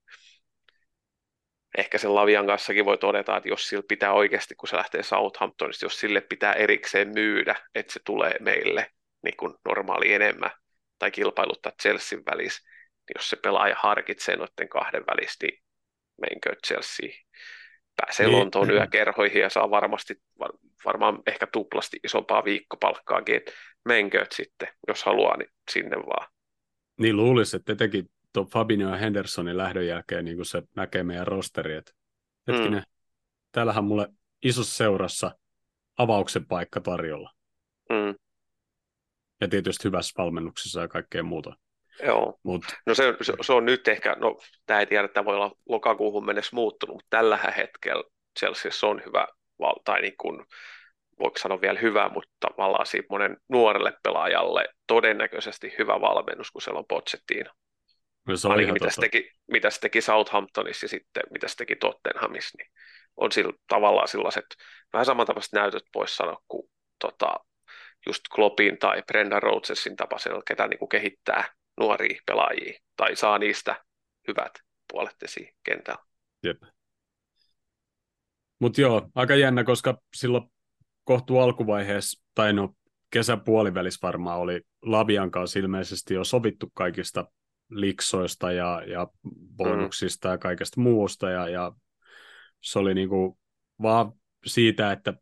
ehkä 1.77 1.97
sen 1.97 2.15
Lavian 2.15 2.47
kanssakin 2.47 2.85
voi 2.85 2.97
todeta, 2.97 3.37
että 3.37 3.49
jos 3.49 3.69
sillä 3.69 3.83
pitää 3.87 4.13
oikeasti, 4.13 4.55
kun 4.55 4.69
se 4.69 4.75
lähtee 4.75 5.03
Southamptonista, 5.03 5.85
jos 5.85 5.99
sille 5.99 6.21
pitää 6.21 6.53
erikseen 6.53 7.09
myydä, 7.09 7.55
että 7.75 7.93
se 7.93 7.99
tulee 8.05 8.35
meille 8.39 8.91
niin 9.23 9.37
kuin 9.37 9.53
normaali 9.65 10.13
enemmän, 10.13 10.51
tai 10.99 11.11
kilpailuttaa 11.11 11.71
Chelsean 11.81 12.23
välissä, 12.31 12.69
jos 13.15 13.29
se 13.29 13.35
pelaaja 13.35 13.75
harkitsee 13.79 14.35
noiden 14.35 14.69
kahden 14.69 15.03
välissä, 15.07 15.37
niin 15.41 15.63
menkö 16.21 16.55
Chelsea 16.67 17.09
pääsee 17.95 18.25
niin. 18.25 18.39
Lontoon 18.39 18.71
yökerhoihin 18.71 19.41
ja 19.41 19.49
saa 19.49 19.69
varmasti 19.69 20.15
var, 20.39 20.51
varmaan 20.85 21.19
ehkä 21.27 21.47
tuplasti 21.47 21.99
isompaa 22.03 22.43
viikkopalkkaakin, 22.43 23.35
että 23.35 23.51
menkö 23.85 24.25
sitten, 24.31 24.67
jos 24.87 25.03
haluaa, 25.03 25.37
niin 25.37 25.49
sinne 25.71 25.97
vaan. 25.97 26.27
Niin 26.99 27.17
luulisi, 27.17 27.57
että 27.57 27.73
etenkin 27.73 28.09
tuo 28.33 28.45
Fabinho 28.45 28.91
ja 28.91 28.97
Hendersonin 28.97 29.57
lähdön 29.57 29.87
jälkeen 29.87 30.25
niin 30.25 30.37
kuin 30.37 30.45
se 30.45 30.63
näkee 30.75 31.03
meidän 31.03 31.27
rosteri, 31.27 31.75
että 31.75 31.91
hetkinen, 32.47 32.79
mm. 32.79 32.91
täällähän 33.51 33.83
mulle 33.83 34.07
isossa 34.43 34.75
seurassa 34.75 35.31
avauksen 35.97 36.45
paikka 36.47 36.81
tarjolla. 36.81 37.31
Mm. 37.89 38.15
Ja 39.41 39.47
tietysti 39.47 39.83
hyvässä 39.83 40.13
valmennuksessa 40.17 40.81
ja 40.81 40.87
kaikkea 40.87 41.23
muuta. 41.23 41.57
Joo. 42.03 42.39
Mut. 42.43 42.65
No 42.85 42.93
se, 42.93 43.13
se, 43.21 43.33
se, 43.41 43.53
on 43.53 43.65
nyt 43.65 43.87
ehkä, 43.87 44.15
no 44.19 44.39
tämä 44.65 44.79
ei 44.79 44.85
tiedä, 44.85 45.05
että 45.05 45.25
voi 45.25 45.35
olla 45.35 45.51
lokakuuhun 45.69 46.25
mennessä 46.25 46.55
muuttunut, 46.55 46.95
mutta 46.95 47.17
tällä 47.17 47.37
hetkellä 47.37 48.03
Chelsea 48.39 48.89
on 48.89 49.01
hyvä, 49.05 49.27
tai 49.83 50.01
niin 50.01 50.17
kuin, 50.17 50.45
voiko 51.19 51.37
sanoa 51.37 51.61
vielä 51.61 51.79
hyvä, 51.79 52.09
mutta 52.09 52.31
tavallaan 52.39 52.85
siitä 52.85 53.07
monen 53.09 53.37
nuorelle 53.49 53.93
pelaajalle 54.03 54.67
todennäköisesti 54.87 55.75
hyvä 55.79 56.01
valmennus, 56.01 56.51
kun 56.51 56.61
siellä 56.61 56.79
on 56.79 56.85
Pochettino. 56.87 57.51
No 58.27 58.37
se 58.37 58.47
Ainakin 58.47 58.73
mitä 58.73 58.89
se, 58.89 59.01
teki, 59.01 59.31
mitä 59.51 59.69
se 59.69 59.79
teki 59.79 60.01
Southamptonissa 60.01 60.83
ja 60.85 60.89
sitten 60.89 61.23
mitä 61.31 61.47
se 61.47 61.55
teki 61.55 61.75
Tottenhamissa, 61.75 62.57
niin 62.57 62.71
on 63.17 63.31
sillä, 63.31 63.53
tavallaan 63.67 64.07
sellaiset 64.07 64.45
vähän 64.93 65.05
samantapaiset 65.05 65.53
näytöt 65.53 65.83
pois 65.93 66.15
sanoa 66.15 66.41
kuin 66.47 66.69
tota, 66.99 67.35
just 68.07 68.21
Kloppin 68.35 68.77
tai 68.77 69.03
Brendan 69.07 69.43
Rodgersin 69.43 69.95
tapaisella, 69.95 70.41
ketä 70.47 70.67
niin 70.67 70.79
kuin 70.79 70.89
kehittää 70.89 71.53
nuoria 71.77 72.21
pelaajia 72.25 72.79
tai 72.97 73.15
saa 73.15 73.37
niistä 73.37 73.83
hyvät 74.27 74.51
puolet 74.91 75.23
esiin 75.23 75.55
kentällä. 75.63 76.03
Jep. 76.43 76.63
Mutta 78.59 78.81
joo, 78.81 79.09
aika 79.15 79.35
jännä, 79.35 79.63
koska 79.63 80.01
silloin 80.15 80.43
kohtu 81.03 81.37
alkuvaiheessa, 81.37 82.23
tai 82.35 82.53
no 82.53 82.73
kesän 83.09 83.41
puolivälissä 83.41 83.99
varmaan 84.01 84.39
oli 84.39 84.61
Lavian 84.81 85.31
kanssa 85.31 85.59
ilmeisesti 85.59 86.13
jo 86.13 86.23
sovittu 86.23 86.71
kaikista 86.73 87.31
liksoista 87.69 88.51
ja, 88.51 88.83
ja 88.87 89.07
bonuksista 89.57 90.27
mm. 90.27 90.31
ja 90.31 90.37
kaikesta 90.37 90.81
muusta, 90.81 91.29
ja, 91.29 91.49
ja 91.49 91.71
se 92.61 92.79
oli 92.79 92.93
niinku 92.93 93.39
vaan 93.81 94.11
siitä, 94.45 94.91
että 94.91 95.13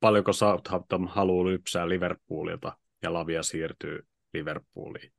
paljonko 0.00 0.32
Southampton 0.32 1.08
haluaa 1.08 1.46
lypsää 1.46 1.88
Liverpoolilta, 1.88 2.78
ja 3.02 3.12
Lavia 3.12 3.42
siirtyy 3.42 4.06
Liverpooliin. 4.34 5.12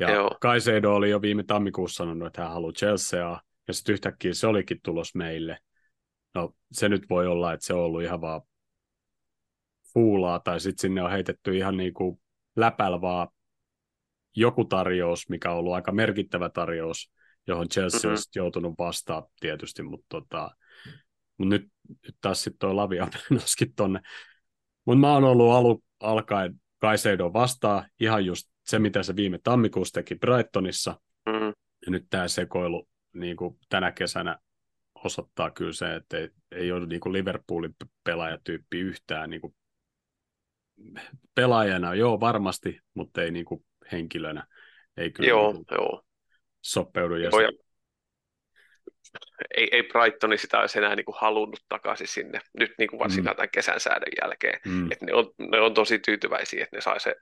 Ja 0.00 0.10
Joo. 0.10 0.36
Kaisedo 0.40 0.94
oli 0.94 1.10
jo 1.10 1.22
viime 1.22 1.42
tammikuussa 1.42 1.96
sanonut, 1.96 2.26
että 2.26 2.42
hän 2.42 2.52
haluaa 2.52 2.72
Chelseaa, 2.72 3.42
ja 3.68 3.74
sitten 3.74 3.92
yhtäkkiä 3.92 4.34
se 4.34 4.46
olikin 4.46 4.80
tulos 4.82 5.14
meille. 5.14 5.58
No 6.34 6.54
se 6.72 6.88
nyt 6.88 7.02
voi 7.10 7.26
olla, 7.26 7.52
että 7.52 7.66
se 7.66 7.74
on 7.74 7.80
ollut 7.80 8.02
ihan 8.02 8.20
vaan 8.20 8.42
fuulaa, 9.94 10.40
tai 10.40 10.60
sitten 10.60 10.80
sinne 10.80 11.02
on 11.02 11.10
heitetty 11.10 11.56
ihan 11.56 11.76
niin 11.76 11.94
kuin 11.94 12.20
läpällä 12.56 13.00
vaan 13.00 13.28
joku 14.36 14.64
tarjous, 14.64 15.28
mikä 15.28 15.50
on 15.50 15.58
ollut 15.58 15.74
aika 15.74 15.92
merkittävä 15.92 16.48
tarjous, 16.48 17.12
johon 17.46 17.68
Chelsea 17.68 17.98
mm-hmm. 17.98 18.10
olisi 18.10 18.30
joutunut 18.36 18.74
vastaan 18.78 19.22
tietysti, 19.40 19.82
mutta 19.82 20.06
tota, 20.08 20.50
mut 21.38 21.48
nyt, 21.48 21.68
nyt 21.88 22.16
taas 22.20 22.42
sitten 22.42 22.58
tuo 22.58 22.76
Lavia 22.76 23.08
noskin 23.30 23.74
tonne. 23.74 24.00
Mutta 24.84 25.00
mä 25.00 25.12
oon 25.12 25.24
ollut 25.24 25.52
alu, 25.52 25.82
alkaen 26.00 26.60
Kaisedo 26.78 27.32
vastaan 27.32 27.84
ihan 28.00 28.24
just 28.24 28.49
se, 28.70 28.78
mitä 28.78 29.02
se 29.02 29.16
viime 29.16 29.38
tammikuussa 29.42 29.94
teki 29.94 30.14
Brightonissa, 30.14 31.00
mm. 31.26 31.46
ja 31.86 31.90
nyt 31.90 32.06
tämä 32.10 32.28
sekoilu 32.28 32.88
niin 33.12 33.36
kuin 33.36 33.58
tänä 33.68 33.92
kesänä 33.92 34.38
osoittaa 35.04 35.50
kyllä 35.50 35.72
se, 35.72 35.94
että 35.94 36.18
ei, 36.18 36.30
ei 36.50 36.72
ole 36.72 36.86
niin 36.86 37.00
kuin 37.00 37.12
Liverpoolin 37.12 37.74
pelaajatyyppi 38.04 38.80
yhtään 38.80 39.30
niin 39.30 39.40
kuin 39.40 39.54
pelaajana, 41.34 41.94
joo 41.94 42.20
varmasti, 42.20 42.80
mutta 42.94 43.22
ei 43.22 43.30
niin 43.30 43.44
kuin 43.44 43.64
henkilönä. 43.92 44.46
Ei 44.96 45.10
kyllä 45.10 45.28
joo, 45.28 45.52
niin 45.52 45.64
joo. 45.70 46.02
sopeudu. 46.64 47.16
Ja 47.16 47.30
joo, 47.32 47.40
ja 47.40 47.50
ei, 49.56 49.68
ei 49.72 49.82
Brightoni 49.82 50.38
sitä 50.38 50.60
olisi 50.60 50.78
enää 50.78 50.96
niin 50.96 51.04
kuin 51.04 51.16
halunnut 51.20 51.64
takaisin 51.68 52.08
sinne, 52.08 52.40
nyt 52.58 52.72
niin 52.78 52.90
kuin 52.90 53.00
varsinkaan 53.00 53.34
mm. 53.34 53.36
tämän 53.36 53.50
kesän 53.50 53.80
säädön 53.80 54.12
jälkeen. 54.22 54.60
Mm. 54.66 54.92
Et 54.92 55.02
ne, 55.02 55.14
on, 55.14 55.32
ne 55.38 55.60
on 55.60 55.74
tosi 55.74 55.98
tyytyväisiä, 55.98 56.62
että 56.62 56.76
ne 56.76 56.80
sai 56.80 57.00
se 57.00 57.14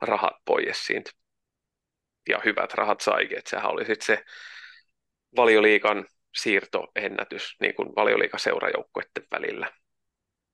rahat 0.00 0.34
pois 0.44 0.86
siitä. 0.86 1.10
Ja 2.28 2.40
hyvät 2.44 2.74
rahat 2.74 3.00
saikin, 3.00 3.38
että 3.38 3.50
sehän 3.50 3.70
oli 3.70 3.84
sitten 3.84 4.06
se 4.06 4.24
valioliikan 5.36 6.06
siirtoennätys 6.34 7.56
niin 7.60 7.74
kuin 7.74 7.88
valioliikaseurajoukkuiden 7.96 9.26
välillä. 9.30 9.72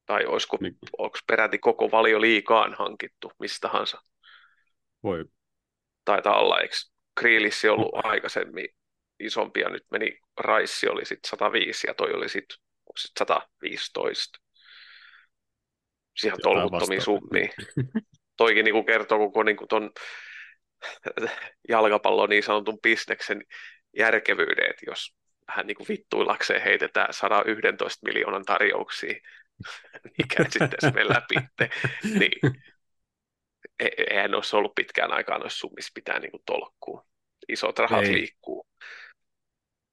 Tai 0.06 0.24
olisiko, 0.26 0.58
niin. 0.60 0.78
peräti 1.26 1.58
koko 1.58 1.90
valioliikaan 1.90 2.74
hankittu 2.78 3.32
mistä 3.38 3.68
tahansa? 3.68 4.02
Voi. 5.02 5.24
Taitaa 6.04 6.40
olla, 6.40 6.60
eikö 6.60 6.74
Kriilissi 7.20 7.68
ollut 7.68 7.90
aikaisemmin 7.92 8.68
isompi, 9.20 9.60
ja 9.60 9.68
nyt 9.68 9.84
meni, 9.90 10.18
Raissi 10.36 10.88
oli 10.88 11.04
sitten 11.04 11.30
105, 11.30 11.86
ja 11.86 11.94
toi 11.94 12.12
oli 12.12 12.28
sitten 12.28 12.58
sit 12.98 13.10
115. 13.18 14.38
Ihan 16.24 16.38
tolkuttomia 16.42 17.00
summia. 17.00 17.48
Toikin 18.36 18.64
niin 18.64 18.72
kuin 18.72 18.86
kertoo 18.86 19.18
koko 19.18 19.42
niin 19.42 19.56
kuin 19.56 19.68
ton 19.68 19.90
jalkapallon 21.68 22.28
niin 22.28 22.42
sanotun 22.42 22.78
bisneksen 22.82 23.44
järkevyyden, 23.96 24.70
että 24.70 24.84
jos 24.86 25.14
vähän 25.48 25.66
niin 25.66 25.76
kuin 25.76 25.88
vittuilakseen 25.88 26.62
heitetään 26.62 27.14
111 27.14 28.06
miljoonan 28.06 28.44
tarjouksia, 28.44 29.14
mikä 30.18 30.44
sitten 30.50 30.92
se 30.92 31.08
läpi, 31.08 31.34
niin 32.18 32.52
e-, 33.80 34.04
eihän 34.10 34.34
olisi 34.34 34.56
ollut 34.56 34.74
pitkään 34.74 35.12
aikaan 35.12 35.40
noissa 35.40 35.58
summissa 35.58 35.90
pitää 35.94 36.18
niin 36.18 36.30
kuin 36.30 36.42
tolkkua. 36.46 37.06
Isot 37.48 37.78
rahat 37.78 38.04
Ei. 38.04 38.12
liikkuu. 38.12 38.69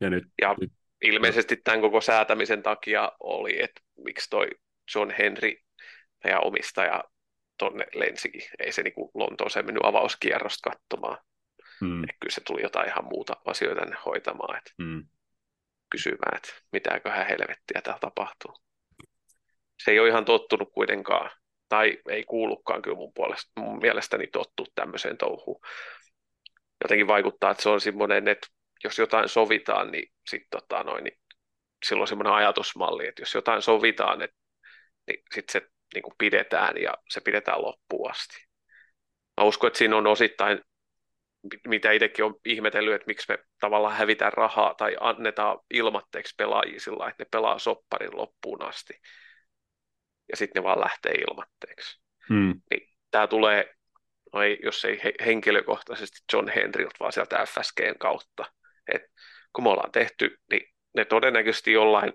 Ja, 0.01 0.09
nyt, 0.09 0.23
ja 0.41 0.55
nyt, 0.61 0.71
ilmeisesti 1.01 1.57
tämän 1.63 1.81
koko 1.81 2.01
säätämisen 2.01 2.63
takia 2.63 3.11
oli, 3.19 3.63
että 3.63 3.81
miksi 3.97 4.29
toi 4.29 4.47
John 4.95 5.11
Henry, 5.11 5.53
ja 6.23 6.39
omistaja, 6.39 7.03
tonne 7.57 7.85
lensikin. 7.93 8.41
Ei 8.59 8.71
se 8.71 8.83
niin 8.83 8.93
Lontooseen 9.13 9.65
mennyt 9.65 9.85
avauskierrosta 9.85 10.69
katsomaan. 10.69 11.17
Mm. 11.81 12.01
kyllä 12.01 12.33
se 12.33 12.41
tuli 12.41 12.61
jotain 12.61 12.87
ihan 12.87 13.05
muuta 13.05 13.33
asioita 13.45 13.81
tänne 13.81 13.97
hoitamaan. 14.05 14.57
Että 14.57 14.71
mm. 14.77 15.05
Kysymään, 15.89 16.37
että 16.37 16.49
mitäköhän 16.71 17.27
helvettiä 17.27 17.81
täällä 17.83 17.99
tapahtuu. 17.99 18.53
Se 19.83 19.91
ei 19.91 19.99
ole 19.99 20.09
ihan 20.09 20.25
tottunut 20.25 20.71
kuitenkaan, 20.71 21.31
tai 21.69 21.97
ei 22.09 22.23
kuulukaan 22.23 22.81
kyllä 22.81 22.97
mun, 22.97 23.13
puolesta, 23.13 23.51
mun 23.59 23.79
mielestäni 23.81 24.27
tottu 24.27 24.65
tämmöiseen 24.75 25.17
touhuun. 25.17 25.61
Jotenkin 26.83 27.07
vaikuttaa, 27.07 27.51
että 27.51 27.63
se 27.63 27.69
on 27.69 27.81
semmoinen, 27.81 28.27
että 28.27 28.47
jos 28.83 28.99
jotain 28.99 29.29
sovitaan, 29.29 29.91
niin, 29.91 30.11
sit, 30.29 30.43
tota, 30.49 30.83
noin, 30.83 31.03
niin 31.03 31.19
silloin 31.85 32.03
on 32.03 32.07
semmoinen 32.07 32.33
ajatusmalli, 32.33 33.07
että 33.07 33.21
jos 33.21 33.33
jotain 33.33 33.61
sovitaan, 33.61 34.21
et, 34.21 34.31
niin 35.07 35.23
sitten 35.35 35.61
se 35.61 35.69
niin 35.93 36.03
kuin 36.03 36.13
pidetään 36.17 36.81
ja 36.81 36.93
se 37.09 37.21
pidetään 37.21 37.61
loppuun 37.61 38.11
asti. 38.11 38.47
Mä 39.37 39.43
uskon, 39.43 39.67
että 39.67 39.77
siinä 39.77 39.97
on 39.97 40.07
osittain, 40.07 40.61
mitä 41.67 41.91
itsekin 41.91 42.25
on 42.25 42.35
ihmetellyt, 42.45 42.93
että 42.93 43.07
miksi 43.07 43.25
me 43.29 43.37
tavallaan 43.59 43.95
hävitään 43.95 44.33
rahaa 44.33 44.73
tai 44.73 44.97
annetaan 44.99 45.59
ilmatteeksi 45.73 46.35
pelaajia 46.37 46.79
sillä 46.79 47.07
että 47.07 47.23
ne 47.23 47.27
pelaa 47.31 47.59
sopparin 47.59 48.17
loppuun 48.17 48.61
asti. 48.61 48.93
Ja 50.31 50.37
sitten 50.37 50.61
ne 50.61 50.63
vaan 50.63 50.79
lähtee 50.79 51.11
ilmatteeksi. 51.11 52.01
Hmm. 52.29 52.61
Niin 52.71 52.89
tämä 53.11 53.27
tulee, 53.27 53.75
no 54.33 54.41
ei, 54.41 54.59
jos 54.63 54.85
ei 54.85 55.01
henkilökohtaisesti 55.25 56.17
John 56.33 56.49
Henryltä, 56.49 56.95
vaan 56.99 57.13
sieltä 57.13 57.45
FSGn 57.45 57.99
kautta, 57.99 58.45
et 58.93 59.01
kun 59.53 59.63
me 59.63 59.69
ollaan 59.69 59.91
tehty, 59.91 60.37
niin 60.51 60.73
ne 60.95 61.05
todennäköisesti 61.05 61.71
jollain 61.71 62.13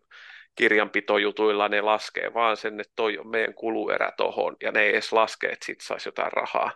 kirjanpitojutuilla 0.55 1.69
ne 1.69 1.81
laskee 1.81 2.35
vaan 2.35 2.57
sen, 2.57 2.81
että 2.81 2.93
toi 2.97 3.19
on 3.19 3.29
meidän 3.29 3.55
kuluerä 3.55 4.13
tohon, 4.17 4.57
ja 4.63 4.73
ne 4.73 4.81
ei 4.81 4.91
edes 4.91 5.13
laske, 5.13 5.47
että 5.49 5.67
sit 5.67 5.81
saisi 5.81 6.09
jotain 6.09 6.33
rahaa. 6.33 6.73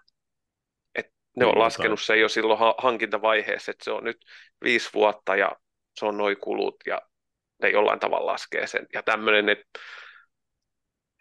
Et 0.95 1.07
Ne 1.37 1.47
on 1.47 1.59
laskenut 1.59 2.01
sen 2.01 2.21
jo 2.21 2.29
silloin 2.29 2.75
hankintavaiheessa, 2.79 3.71
että 3.71 3.85
se 3.85 3.91
on 3.91 4.05
nyt 4.05 4.19
viisi 4.65 4.91
vuotta 4.95 5.37
ja 5.37 5.53
se 5.95 6.07
on 6.07 6.17
noin 6.17 6.37
kulut 6.37 6.77
ja 6.87 7.03
ne 7.63 7.69
jollain 7.69 8.01
tavalla 8.01 8.33
laskee 8.33 8.67
sen. 8.67 8.87
Ja 8.93 9.03
tämmöinen, 9.03 9.49
että 9.49 9.81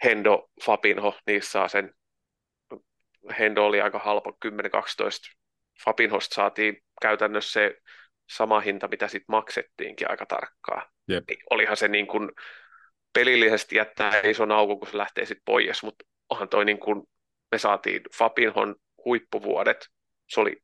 Hendo, 0.04 0.50
Fabinho, 0.66 1.18
niissä 1.28 1.52
saa 1.52 1.68
sen, 1.68 1.94
Hendo 3.40 3.66
oli 3.66 3.82
aika 3.82 4.00
halpa, 4.00 4.32
10-12, 4.46 5.36
Fabinhosta 5.86 6.36
saatiin 6.36 6.84
käytännössä 7.02 7.52
se 7.52 7.78
sama 8.30 8.60
hinta, 8.60 8.88
mitä 8.88 9.08
sitten 9.08 9.26
maksettiinkin 9.28 10.12
aika 10.12 10.26
tarkkaan. 10.26 10.90
Jep. 11.08 11.24
Olihan 11.50 11.78
se 11.78 11.88
niin 11.88 12.08
kuin 12.08 12.32
pelillisesti 13.14 13.76
jättää 13.76 14.22
ison 14.24 14.52
aukon, 14.52 14.80
kun 14.80 14.88
se 14.88 14.98
lähtee 14.98 15.26
sitten 15.26 15.46
pois, 15.46 15.84
mutta 15.84 16.06
onhan 16.30 16.50
toi 16.50 16.66
niin 16.66 16.80
kuin, 16.80 17.04
me 17.52 17.58
saatiin 17.58 18.02
Fabinhon 18.18 18.76
huippuvuodet, 19.06 19.90
se 20.30 20.40
oli 20.40 20.64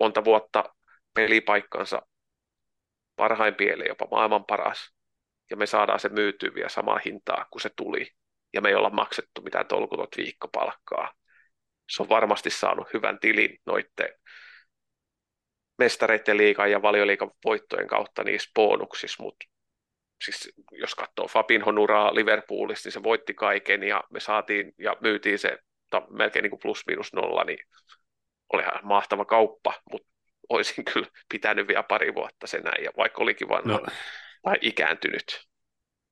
monta 0.00 0.24
vuotta 0.24 0.74
pelipaikkansa 1.14 2.02
parhaimpien 3.16 3.86
jopa 3.88 4.08
maailman 4.10 4.44
paras, 4.44 4.92
ja 5.50 5.56
me 5.56 5.66
saadaan 5.66 6.00
se 6.00 6.08
myytyä 6.08 6.50
vielä 6.54 6.68
samaa 6.68 7.00
hintaa 7.04 7.46
kuin 7.50 7.62
se 7.62 7.70
tuli, 7.76 8.10
ja 8.52 8.60
me 8.60 8.68
ei 8.68 8.74
olla 8.74 8.90
maksettu 8.90 9.42
mitään 9.42 9.66
tolkutot 9.66 10.16
viikkopalkkaa. 10.16 11.12
Se 11.90 12.02
on 12.02 12.08
varmasti 12.08 12.50
saanut 12.50 12.92
hyvän 12.92 13.18
tilin 13.18 13.58
noitten 13.66 14.08
mestareiden 15.82 16.36
liikan 16.36 16.70
ja 16.70 16.82
valioliikan 16.82 17.30
voittojen 17.44 17.88
kautta 17.88 18.24
niissä 18.24 18.50
bonuksissa, 18.54 19.22
mutta 19.22 19.46
siis 20.24 20.52
jos 20.72 20.94
katsoo 20.94 21.28
Fabinhon 21.28 21.78
uraa 21.78 22.14
Liverpoolista, 22.14 22.86
niin 22.86 22.92
se 22.92 23.02
voitti 23.02 23.34
kaiken 23.34 23.82
ja 23.82 24.04
me 24.10 24.20
saatiin 24.20 24.72
ja 24.78 24.96
myytiin 25.00 25.38
se 25.38 25.58
ta, 25.90 26.02
melkein 26.10 26.42
niin 26.42 26.50
kuin 26.50 26.60
plus 26.62 26.86
minus 26.86 27.12
nolla, 27.12 27.44
niin 27.44 27.58
olihan 28.52 28.80
mahtava 28.82 29.24
kauppa, 29.24 29.74
mutta 29.90 30.08
olisin 30.48 30.84
kyllä 30.84 31.06
pitänyt 31.28 31.68
vielä 31.68 31.82
pari 31.82 32.14
vuotta 32.14 32.46
sen 32.46 32.62
näin, 32.62 32.84
ja 32.84 32.90
vaikka 32.96 33.22
olikin 33.22 33.48
vanha 33.48 33.78
no, 33.78 33.86
tai 34.42 34.58
ikääntynyt. 34.60 35.46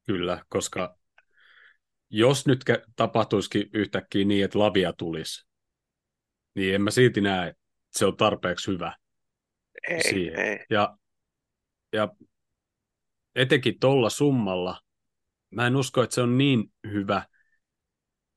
Kyllä, 0.07 0.45
koska 0.49 0.97
jos 2.11 2.47
nyt 2.47 2.65
tapahtuisikin 2.97 3.71
yhtäkkiä 3.75 4.25
niin, 4.25 4.45
että 4.45 4.59
lavia 4.59 4.93
tulisi, 4.93 5.47
niin 6.55 6.75
en 6.75 6.83
mä 6.83 6.91
silti 6.91 7.21
näe, 7.21 7.49
että 7.49 7.63
se 7.91 8.07
on 8.07 8.17
tarpeeksi 8.17 8.71
hyvä 8.71 9.00
ei, 9.89 10.03
siihen. 10.03 10.39
Ei. 10.39 10.59
Ja, 10.71 10.97
ja 11.93 12.09
etenkin 13.35 13.81
tuolla 13.81 14.11
summalla, 14.11 14.81
mä 15.51 15.67
en 15.67 15.77
usko, 15.77 16.03
että 16.03 16.15
se 16.15 16.23
on 16.23 16.39
niin 16.39 16.73
hyvä, 16.93 17.23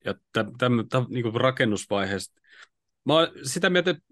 ja 0.04 0.14
tämmöinen 0.58 0.88
niin 1.08 1.34
rakennusvaiheessa, 1.34 2.40
mä 3.04 3.14
sitä 3.42 3.70
mieltä, 3.70 3.90
että 3.90 4.04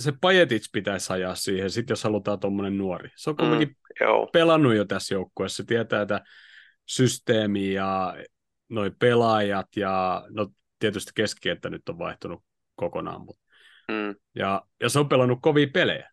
se 0.00 0.12
Pajetits 0.20 0.70
pitäisi 0.72 1.12
ajaa 1.12 1.34
siihen, 1.34 1.70
sit 1.70 1.90
jos 1.90 2.04
halutaan 2.04 2.40
tuommoinen 2.40 2.78
nuori. 2.78 3.10
Se 3.16 3.30
on 3.30 3.36
kuitenkin 3.36 3.68
mm, 3.68 4.06
pelannut 4.32 4.74
jo 4.74 4.84
tässä 4.84 5.14
joukkueessa, 5.14 5.56
se 5.56 5.64
tietää, 5.66 6.02
että 6.02 6.20
systeemi 6.86 7.72
ja 7.72 8.16
noi 8.68 8.90
pelaajat 8.98 9.66
ja 9.76 10.24
no 10.30 10.48
tietysti 10.78 11.12
keskikenttä 11.14 11.70
nyt 11.70 11.88
on 11.88 11.98
vaihtunut 11.98 12.44
kokonaan, 12.74 13.20
mutta 13.20 13.42
mm. 13.88 14.14
ja, 14.34 14.62
ja 14.80 14.88
se 14.88 14.98
on 14.98 15.08
pelannut 15.08 15.38
kovia 15.42 15.66
pelejä. 15.72 16.11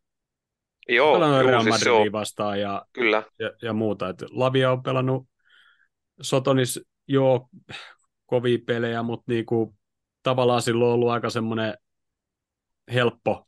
Joo, 0.89 1.13
pelannut 1.13 1.45
Real 1.45 1.63
siis 1.63 1.85
Madridia 1.85 2.11
vastaan 2.11 2.59
ja, 2.59 2.85
Kyllä. 2.93 3.23
Ja, 3.39 3.51
ja, 3.61 3.73
muuta. 3.73 4.09
Et 4.09 4.21
Lavia 4.31 4.71
on 4.71 4.83
pelannut 4.83 5.27
Sotonis 6.21 6.81
joo 7.07 7.49
kovia 8.25 8.57
pelejä, 8.65 9.03
mutta 9.03 9.31
niinku, 9.31 9.75
tavallaan 10.23 10.61
silloin 10.61 10.87
on 10.87 10.93
ollut 10.93 11.09
aika 11.09 11.29
semmoinen 11.29 11.77
helppo, 12.93 13.47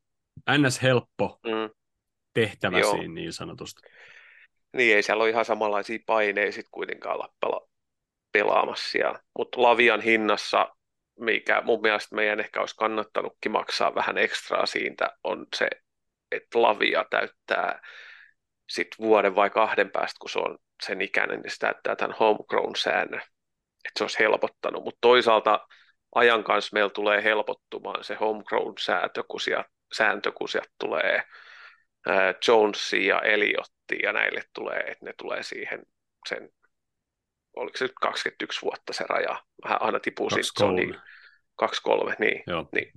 ns. 0.58 0.82
helppo 0.82 1.39
mm. 1.45 1.69
tehtävä 2.34 2.80
joo. 2.80 2.91
siinä 2.91 3.13
niin 3.13 3.34
sanotusti. 3.34 3.82
Niin, 4.73 4.95
ei 4.95 5.04
siellä 5.04 5.23
ole 5.23 5.30
ihan 5.30 5.45
samanlaisia 5.45 5.99
paineja 6.06 6.51
sitten 6.51 6.71
kuitenkaan 6.71 7.15
olla 7.15 7.34
pela- 7.45 7.69
pelaamassa 8.32 9.19
Mutta 9.38 9.62
Lavian 9.62 10.01
hinnassa, 10.01 10.75
mikä 11.19 11.62
mun 11.62 11.82
mielestä 11.82 12.15
meidän 12.15 12.39
ehkä 12.39 12.60
olisi 12.60 12.75
kannattanutkin 12.75 13.51
maksaa 13.51 13.95
vähän 13.95 14.17
ekstraa 14.17 14.65
siitä, 14.65 15.17
on 15.23 15.47
se 15.56 15.67
että 16.31 16.61
lavia 16.61 17.05
täyttää 17.09 17.81
sit 18.69 18.87
vuoden 18.99 19.35
vai 19.35 19.49
kahden 19.49 19.91
päästä, 19.91 20.17
kun 20.21 20.29
se 20.29 20.39
on 20.39 20.57
sen 20.83 21.01
ikäinen, 21.01 21.39
niin 21.39 21.51
se 21.51 21.57
täyttää 21.59 21.95
tämän 21.95 22.17
homegrown-säännön. 22.19 23.21
Että 23.85 23.97
se 23.97 24.03
olisi 24.03 24.19
helpottanut, 24.19 24.83
mutta 24.83 24.97
toisaalta 25.01 25.67
ajan 26.15 26.43
kanssa 26.43 26.73
meillä 26.73 26.89
tulee 26.89 27.23
helpottumaan 27.23 28.03
se 28.03 28.15
homegrown-sääntö, 28.15 29.23
kun 29.27 29.41
sieltä, 29.41 29.69
sääntö, 29.93 30.31
kun 30.31 30.49
sieltä 30.49 30.71
tulee 30.79 31.23
ää, 32.07 32.33
Jonesia 32.47 33.15
ja 33.15 33.21
Eliotti 33.21 33.99
ja 34.03 34.13
näille 34.13 34.43
tulee, 34.53 34.79
että 34.79 35.05
ne 35.05 35.13
tulee 35.17 35.43
siihen 35.43 35.83
sen, 36.29 36.49
oliko 37.55 37.77
se 37.77 37.85
nyt 37.85 37.93
21 38.01 38.61
vuotta 38.61 38.93
se 38.93 39.03
raja, 39.09 39.43
vähän 39.63 39.81
aina 39.81 39.99
tipuu 39.99 40.29
siitä, 40.29 40.71
niin, 40.75 40.95
2-3, 41.63 42.15
niin, 42.19 42.43
niin 42.71 42.91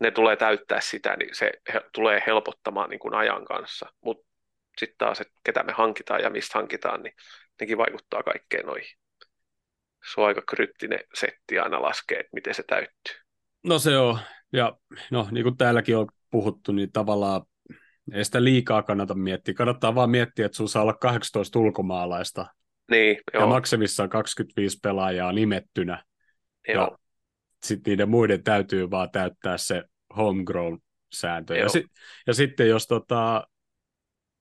ne 0.00 0.10
tulee 0.10 0.36
täyttää 0.36 0.80
sitä, 0.80 1.16
niin 1.16 1.34
se 1.34 1.52
he, 1.74 1.80
tulee 1.92 2.22
helpottamaan 2.26 2.90
niin 2.90 3.00
kuin 3.00 3.14
ajan 3.14 3.44
kanssa. 3.44 3.92
Mutta 4.04 4.26
sitten 4.78 4.98
taas, 4.98 5.20
että 5.20 5.34
ketä 5.44 5.62
me 5.62 5.72
hankitaan 5.72 6.22
ja 6.22 6.30
mistä 6.30 6.58
hankitaan, 6.58 7.02
niin 7.02 7.14
nekin 7.60 7.78
vaikuttaa 7.78 8.22
kaikkeen 8.22 8.66
noihin. 8.66 8.98
Se 10.14 10.20
on 10.20 10.26
aika 10.26 10.42
kryptinen 10.48 11.00
setti 11.14 11.58
aina 11.58 11.82
laskee, 11.82 12.18
että 12.18 12.30
miten 12.34 12.54
se 12.54 12.62
täyttyy. 12.62 13.14
No 13.64 13.78
se 13.78 13.98
on, 13.98 14.18
ja 14.52 14.76
no 15.10 15.28
niin 15.30 15.44
kuin 15.44 15.56
täälläkin 15.56 15.96
on 15.96 16.06
puhuttu, 16.30 16.72
niin 16.72 16.92
tavallaan 16.92 17.42
ei 18.12 18.24
sitä 18.24 18.44
liikaa 18.44 18.82
kannata 18.82 19.14
miettiä. 19.14 19.54
Kannattaa 19.54 19.94
vaan 19.94 20.10
miettiä, 20.10 20.46
että 20.46 20.56
sun 20.56 20.68
saa 20.68 20.82
olla 20.82 20.94
18 20.94 21.58
ulkomaalaista. 21.58 22.46
Niin, 22.90 23.18
joo. 23.34 23.42
Ja 23.42 23.46
maksimissaan 23.46 24.08
25 24.08 24.78
pelaajaa 24.82 25.32
nimettynä. 25.32 26.04
Joo. 26.68 26.82
Ja 26.82 26.98
sitten 27.62 27.90
niiden 27.90 28.08
muiden 28.08 28.42
täytyy 28.42 28.90
vaan 28.90 29.10
täyttää 29.10 29.58
se 29.58 29.82
homegrown-sääntö. 30.16 31.56
Ja, 31.56 31.68
si- 31.68 31.86
ja 32.26 32.34
sitten 32.34 32.68
jos 32.68 32.86
tota, 32.86 33.48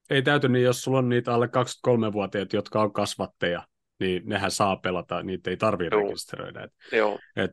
ei 0.10 0.22
täyty, 0.22 0.50
niin 0.50 0.66
jos 0.66 0.82
sulla 0.82 0.98
on 0.98 1.10
niitä 1.10 1.34
alle 1.34 1.46
23-vuotiaat, 1.48 2.54
jotka 2.54 2.82
on 2.82 2.94
kasvatteja, 2.94 3.68
niin 4.00 4.22
nehän 4.26 4.52
saa 4.52 4.76
pelata, 4.76 5.24
niitä 5.24 5.50
ei 5.50 5.58
tarvitse 5.58 5.96
rekisteröidä. 5.96 6.64
Et, 6.64 6.72
Joo. 6.92 7.20
Et, 7.36 7.52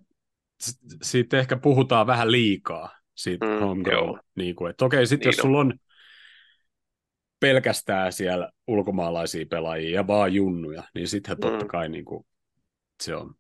siitä 1.03 1.39
ehkä 1.39 1.57
puhutaan 1.57 2.07
vähän 2.07 2.33
liikaa, 2.33 2.97
siitä 3.15 3.47
mm, 3.47 3.61
homegrown. 3.61 4.21
Niin 4.35 4.57
kuin, 4.57 4.71
että 4.71 4.85
okei, 4.85 5.07
sitten 5.07 5.27
niin 5.27 5.37
jos 5.37 5.43
sulla 5.43 5.59
on 5.59 5.75
pelkästään 7.41 8.13
siellä 8.13 8.51
ulkomaalaisia 8.67 9.47
pelaajia 9.51 9.95
ja 9.95 10.07
vaan 10.07 10.35
junnuja, 10.35 10.83
niin 10.95 11.09
sittenhän 11.09 11.39
mm. 11.39 11.41
totta 11.41 11.67
kai 11.67 11.89
niin 11.89 12.05
kuin, 12.05 12.27
se 13.03 13.17
on 13.17 13.35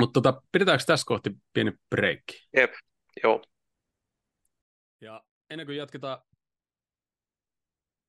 mutta 0.00 0.20
tota, 0.20 0.42
pidetäänkö 0.52 0.84
tässä 0.86 1.04
kohti 1.06 1.30
pieni 1.52 1.72
breikki? 1.90 2.48
Jep, 2.56 2.72
joo. 3.22 3.42
Ja 5.00 5.24
ennen 5.50 5.66
kuin 5.66 5.78
jatketaan 5.78 6.18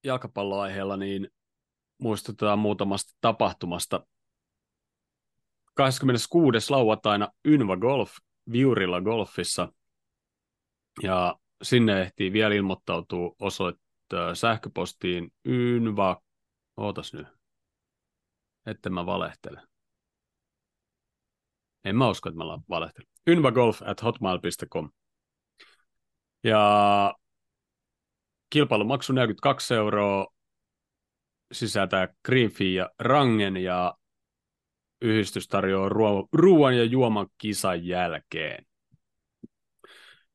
jalkapalloaiheella, 0.04 0.98
niin 0.98 1.28
muistutetaan 1.98 2.60
muutamasta 2.60 3.14
tapahtumasta. 3.22 4.08
26. 5.74 6.72
lauantaina 6.72 7.28
Ynva 7.48 7.78
Golf 7.78 8.12
Viurilla 8.52 9.02
Golfissa. 9.02 9.74
Ja 11.04 11.40
sinne 11.64 12.02
ehtii 12.02 12.34
vielä 12.34 12.56
ilmoittautua 12.56 13.36
osoittaa 13.40 14.36
sähköpostiin 14.36 15.34
ynva... 15.48 16.22
Ootas 16.78 17.14
nyt. 17.14 17.28
Että 18.66 18.90
mä 18.90 19.06
valehtele. 19.06 19.62
En 21.86 21.96
mä 21.96 22.10
usko, 22.10 22.30
että 22.30 22.38
mä 22.38 22.44
valehtelen. 22.70 23.10
Ynvagolf 23.28 23.82
at 23.86 24.04
hotmail.com. 24.04 24.90
Ja 26.44 27.14
kilpailumaksu 28.50 29.14
42 29.14 29.74
euroa 29.74 30.28
sisältää 31.52 32.08
green 32.26 32.52
fee 32.52 32.68
ja 32.68 32.90
rangen 33.00 33.58
ja 33.58 33.94
yhdistys 35.02 35.48
tarjoaa 35.48 35.90
ruo- 35.90 36.28
ruoan 36.34 36.78
ja 36.78 36.84
juoman 36.84 37.28
kisan 37.38 37.86
jälkeen. 37.86 38.66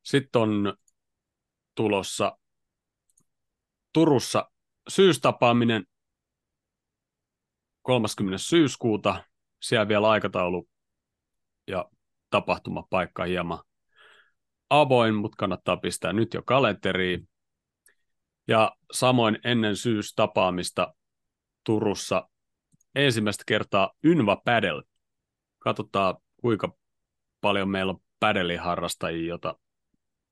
Sitten 0.03 0.41
on 0.41 0.73
tulossa 1.75 2.37
Turussa 3.93 4.51
syystapaaminen 4.89 5.85
30. 7.81 8.37
syyskuuta. 8.37 9.23
Siellä 9.61 9.87
vielä 9.87 10.09
aikataulu 10.09 10.69
ja 11.69 11.85
tapahtumapaikka 12.29 13.23
hieman 13.23 13.59
avoin, 14.69 15.15
mutta 15.15 15.35
kannattaa 15.35 15.77
pistää 15.77 16.13
nyt 16.13 16.33
jo 16.33 16.43
kalenteriin. 16.43 17.29
Ja 18.47 18.71
samoin 18.91 19.39
ennen 19.43 19.75
syystapaamista 19.75 20.93
Turussa 21.63 22.29
ensimmäistä 22.95 23.43
kertaa 23.47 23.91
Ynva 24.05 24.35
Paddle. 24.35 24.83
Katsotaan, 25.59 26.15
kuinka 26.41 26.77
paljon 27.41 27.69
meillä 27.69 27.89
on 27.89 28.01
pädeliharrastajia, 28.19 29.27
jota 29.27 29.59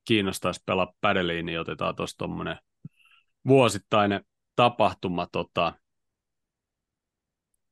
kiinnostaisi 0.04 0.62
pelaa 0.66 0.92
pädeliin, 1.00 1.46
niin 1.46 1.60
otetaan 1.60 1.96
tuossa 1.96 2.18
tuommoinen 2.18 2.56
vuosittainen 3.46 4.24
tapahtuma, 4.56 5.26
tota, 5.32 5.74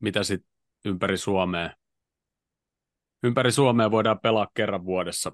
mitä 0.01 0.23
sitten 0.23 0.51
ympäri 0.85 1.19
Suomea. 1.19 1.71
Ympäri 3.23 3.53
Suomea 3.53 3.91
voidaan 3.91 4.21
pelaa 4.21 4.47
kerran 4.55 4.85
vuodessa. 4.85 5.33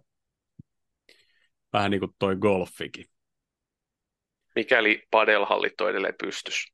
Vähän 1.73 1.91
niin 1.91 2.01
kuin 2.01 2.13
toi 2.19 2.37
golfikin. 2.37 3.07
Mikäli 4.55 5.03
padelhallit 5.11 5.81
on 5.81 5.91
edelleen 5.91 6.15
pystys. 6.23 6.65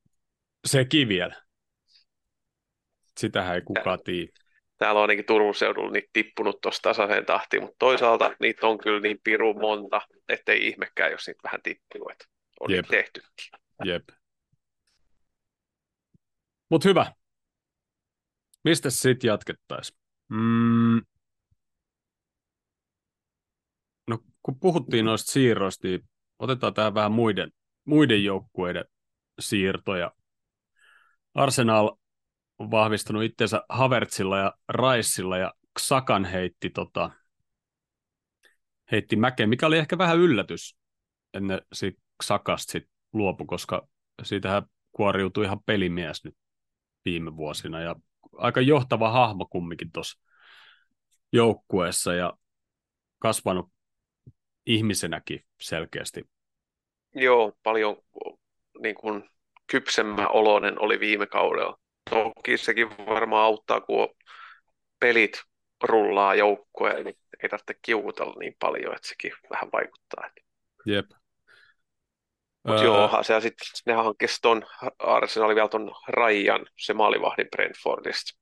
Sekin 0.67 1.09
vielä. 1.09 1.43
Sitähän 3.19 3.55
ei 3.55 3.63
kukaan 3.63 3.99
tiedä. 4.05 4.33
Täällä 4.79 4.99
on 4.99 5.03
ainakin 5.03 5.25
Turun 5.25 5.55
seudulla 5.55 5.91
niitä 5.91 6.09
tippunut 6.13 6.61
tuosta 6.61 6.89
tasaiseen 6.89 7.27
tahtiin, 7.27 7.63
mutta 7.63 7.77
toisaalta 7.79 8.31
niitä 8.41 8.67
on 8.67 8.79
kyllä 8.79 9.01
niin 9.01 9.21
pirun 9.25 9.61
monta, 9.61 10.01
ettei 10.29 10.67
ihmekään, 10.67 11.13
jos 11.13 11.27
niitä 11.27 11.41
vähän 11.45 11.63
tippuu, 11.63 12.09
että 12.13 12.25
on 12.61 12.71
Jep. 12.71 12.87
tehtykin. 12.87 13.31
Jep. 13.85 14.09
Mutta 16.71 16.89
hyvä. 16.89 17.13
Mistä 18.65 18.91
sitten 18.91 19.29
jatkettaisiin? 19.29 19.99
Mm. 20.29 21.01
No, 24.07 24.19
kun 24.43 24.61
puhuttiin 24.61 25.05
noista 25.05 25.33
siirroista, 25.33 25.89
niin 25.89 26.09
otetaan 26.39 26.75
tähän 26.75 26.95
vähän 26.95 27.13
muiden, 27.13 27.53
muiden 27.85 28.25
joukkueiden 28.25 28.85
siirtoja. 29.41 30.13
Arsenal 31.35 31.91
on 32.59 32.71
vahvistunut 32.71 33.23
itsensä 33.23 33.63
Havertzilla 33.69 34.39
ja 34.39 34.55
Raissilla 34.69 35.39
ja 35.39 35.55
Sakan 35.79 36.25
heitti, 36.25 36.71
tota, 36.71 37.11
heitti 38.93 39.17
mäkeen, 39.17 39.49
mikä 39.49 39.67
oli 39.67 39.79
ehkä 39.79 39.99
vähän 39.99 40.19
yllätys 40.19 40.77
ennen 41.35 41.61
siitä 41.73 42.01
Sakasta 42.23 42.73
sit 42.73 42.85
luopu, 43.13 43.47
koska 43.47 43.89
siitähän 44.23 44.63
kuoriutui 44.93 45.45
ihan 45.45 45.63
pelimies 45.67 46.25
nyt 46.25 46.35
viime 47.05 47.37
vuosina 47.37 47.81
ja 47.81 47.95
aika 48.39 48.61
johtava 48.61 49.11
hahmo 49.11 49.47
kumminkin 49.47 49.93
tuossa 49.93 50.21
joukkueessa 51.33 52.15
ja 52.15 52.33
kasvanut 53.19 53.73
ihmisenäkin 54.67 55.45
selkeästi. 55.61 56.29
Joo, 57.15 57.53
paljon 57.63 57.97
niin 58.83 58.95
kuin 58.95 59.31
kypsemmä 59.67 60.29
oloinen 60.29 60.81
oli 60.83 61.01
viime 61.01 61.27
kaudella. 61.27 61.79
Toki 62.11 62.57
sekin 62.57 62.89
varmaan 62.91 63.45
auttaa, 63.45 63.81
kun 63.81 64.09
pelit 65.01 65.43
rullaa 65.83 66.35
joukkoja, 66.35 66.95
niin 66.95 67.15
ei 67.43 67.49
tarvitse 67.49 67.75
kiukutella 67.83 68.35
niin 68.39 68.55
paljon, 68.59 68.97
että 68.97 69.09
sekin 69.09 69.33
vähän 69.51 69.69
vaikuttaa. 69.73 70.31
Jep. 70.87 71.11
Mutta 72.65 72.81
öö... 72.81 72.87
joo, 72.87 73.23
se, 73.23 73.41
sitten 73.41 73.67
ne 73.87 73.93
hankisi 73.93 74.39
tuon 74.43 74.63
Arsenal 74.99 75.55
vielä 75.55 75.69
tuon 75.69 75.93
Rajan, 76.09 76.67
se 76.77 76.95
maalivahdin 76.95 77.49
Brentfordista. 77.51 78.39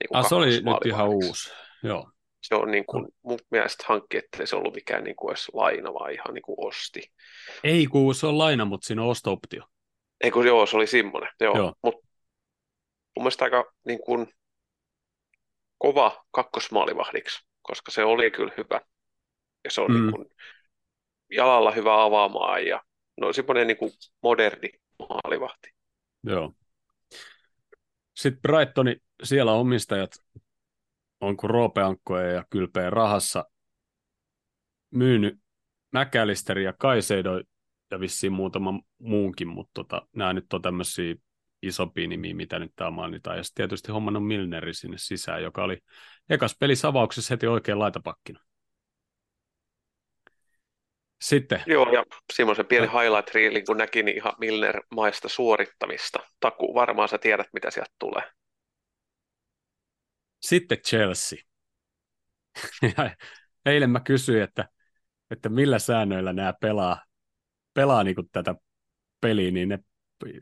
Niin 0.00 0.16
ah, 0.16 0.28
se 0.28 0.34
oli 0.34 0.46
nyt 0.46 0.86
ihan 0.86 1.08
uusi, 1.08 1.52
joo. 1.82 2.10
Se 2.42 2.54
on 2.54 2.70
niin 2.70 2.86
kuin, 2.86 3.08
mun 3.22 3.38
mielestä 3.50 3.84
hankki, 3.88 4.16
että 4.16 4.46
se 4.46 4.56
ollut 4.56 4.74
mikään 4.74 5.04
niin 5.04 5.16
kuin 5.16 5.30
edes 5.30 5.48
laina, 5.52 5.94
vaan 5.94 6.12
ihan 6.12 6.34
niin 6.34 6.42
kuin 6.42 6.56
osti. 6.58 7.12
Ei, 7.64 7.86
kun 7.86 8.14
se 8.14 8.26
on 8.26 8.38
laina, 8.38 8.64
mutta 8.64 8.86
siinä 8.86 9.02
on 9.02 9.08
osto-optio. 9.08 9.64
Ei 10.20 10.30
kun 10.30 10.46
joo, 10.46 10.66
se 10.66 10.76
oli 10.76 10.86
semmoinen, 10.86 11.30
joo. 11.40 11.56
joo. 11.56 11.74
Mutta 11.82 12.08
mun 13.16 13.22
mielestä 13.22 13.44
aika 13.44 13.72
niin 13.86 13.98
kuin, 14.04 14.26
kova 15.78 16.24
kakkosmaalivahdiksi, 16.30 17.46
koska 17.62 17.90
se 17.90 18.04
oli 18.04 18.30
kyllä 18.30 18.52
hyvä. 18.56 18.80
Ja 19.64 19.70
se 19.70 19.80
on 19.80 19.90
mm. 19.90 20.00
niin 20.00 20.12
kuin, 20.12 20.26
jalalla 21.30 21.70
hyvä 21.70 22.04
avaamaan 22.04 22.66
ja 22.66 22.82
no 23.20 23.32
semmoinen 23.32 23.66
niin 23.66 23.78
moderni 24.22 24.70
maalivahti. 24.98 25.70
Joo. 26.22 26.54
Sitten 28.14 28.42
Brightoni, 28.42 28.96
siellä 29.22 29.52
omistajat 29.52 30.10
on 31.20 31.36
kuin 31.36 31.50
roopeankkoja 31.50 32.32
ja 32.32 32.44
kylpeä 32.50 32.90
rahassa 32.90 33.44
myynyt 34.90 35.38
Mäkälisteri 35.92 36.64
ja 36.64 36.72
Kaiseido 36.72 37.42
ja 37.90 38.00
vissiin 38.00 38.32
muutama 38.32 38.80
muunkin, 38.98 39.48
mutta 39.48 39.70
tota, 39.74 40.06
nämä 40.16 40.32
nyt 40.32 40.52
on 40.52 40.62
tämmöisiä 40.62 41.14
isompia 41.62 42.08
nimiä, 42.08 42.34
mitä 42.34 42.58
nyt 42.58 42.72
täällä 42.76 42.94
mainitaan. 42.94 43.36
Ja 43.36 43.42
sitten 43.42 43.62
tietysti 43.62 43.92
hommannut 43.92 44.26
Milneri 44.26 44.74
sinne 44.74 44.98
sisään, 44.98 45.42
joka 45.42 45.64
oli 45.64 45.78
ekas 46.28 46.56
pelisavauksessa 46.60 47.34
heti 47.34 47.46
oikein 47.46 47.78
laitapakkina. 47.78 48.40
Sitten. 51.22 51.62
Joo, 51.66 51.92
ja 51.92 52.04
semmoisen 52.32 52.66
pieni 52.66 52.86
highlight 52.86 53.34
reelin, 53.34 53.66
kun 53.66 53.76
näki, 53.76 54.02
niin 54.02 54.16
ihan 54.16 54.32
Milner-maista 54.38 55.28
suorittamista. 55.28 56.18
Taku, 56.40 56.74
varmaan 56.74 57.08
sä 57.08 57.18
tiedät, 57.18 57.46
mitä 57.52 57.70
sieltä 57.70 57.92
tulee. 57.98 58.22
Sitten 60.40 60.78
Chelsea. 60.78 61.38
eilen 63.66 63.90
mä 63.90 64.00
kysyin, 64.00 64.42
että, 64.42 64.68
että 65.30 65.48
millä 65.48 65.78
säännöillä 65.78 66.32
nämä 66.32 66.52
pelaa, 66.60 67.02
pelaa 67.74 68.04
niin 68.04 68.16
tätä 68.32 68.54
peliä, 69.20 69.50
niin 69.50 69.68
ne, 69.68 69.78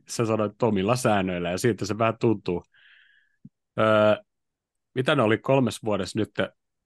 sä 0.08 0.26
sanoit 0.26 0.62
omilla 0.62 0.96
säännöillä, 0.96 1.50
ja 1.50 1.58
siitä 1.58 1.84
se 1.84 1.98
vähän 1.98 2.18
tuntuu. 2.20 2.64
Öö, 3.78 4.16
mitä 4.94 5.14
ne 5.14 5.22
oli 5.22 5.38
kolmes 5.38 5.84
vuodessa 5.84 6.18
nyt 6.18 6.30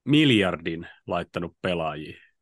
miljardin 0.04 0.88
laittanut 1.06 1.56
pelaajia? 1.62 2.33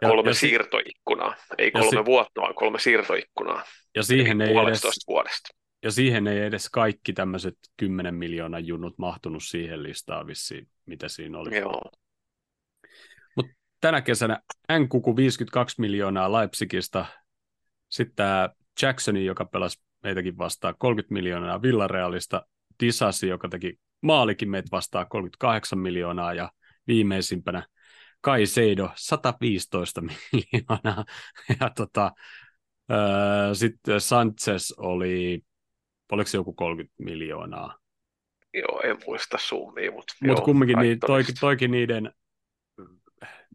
Kolme 0.00 0.30
ja, 0.30 0.34
siirtoikkunaa. 0.34 1.34
Ei 1.58 1.70
kolme 1.70 1.90
si- 1.90 2.04
vuotta, 2.04 2.40
vaan 2.40 2.54
kolme 2.54 2.78
siirtoikkunaa. 2.78 3.64
Ja 3.96 4.02
siihen 4.02 4.40
ei 4.40 4.56
edes, 4.66 4.82
vuodesta. 5.08 5.48
Ja 5.82 5.90
siihen 5.90 6.26
ei 6.26 6.40
edes 6.40 6.70
kaikki 6.70 7.12
tämmöiset 7.12 7.58
10 7.76 8.14
miljoonaa 8.14 8.60
junut 8.60 8.98
mahtunut 8.98 9.42
siihen 9.44 9.82
listaan 9.82 10.26
vissiin, 10.26 10.68
mitä 10.86 11.08
siinä 11.08 11.38
oli. 11.38 11.58
Joo. 11.58 11.90
Mutta 13.36 13.52
tänä 13.80 14.02
kesänä 14.02 14.40
Nkuku 14.78 15.16
52 15.16 15.80
miljoonaa 15.80 16.32
Leipzigistä, 16.32 17.06
sitten 17.88 18.16
tämä 18.16 18.48
Jacksoni, 18.82 19.24
joka 19.24 19.44
pelasi 19.44 19.82
meitäkin 20.02 20.38
vastaan 20.38 20.74
30 20.78 21.12
miljoonaa 21.12 21.62
Villarealista, 21.62 22.46
Disasi, 22.80 23.28
joka 23.28 23.48
teki 23.48 23.78
maalikin 24.00 24.50
meitä 24.50 24.68
vastaan 24.72 25.06
38 25.08 25.78
miljoonaa 25.78 26.34
ja 26.34 26.50
viimeisimpänä 26.86 27.66
Kai 28.22 28.46
Seido 28.46 28.90
115 28.94 30.00
miljoonaa. 30.00 31.04
Ja 31.60 31.70
tota, 31.76 32.12
öö, 32.90 33.54
sitten 33.54 34.00
Sanchez 34.00 34.72
oli, 34.76 35.40
oliko 36.12 36.28
se 36.28 36.38
joku 36.38 36.52
30 36.52 36.94
miljoonaa? 36.98 37.78
Joo, 38.54 38.80
en 38.84 38.98
muista 39.06 39.38
summia, 39.38 39.92
mutta 39.92 40.14
Mut 40.20 40.38
joo, 40.38 40.44
kumminkin 40.44 40.78
niin, 40.78 41.00
toikin, 41.00 41.34
toikin 41.40 41.70
niiden, 41.70 42.12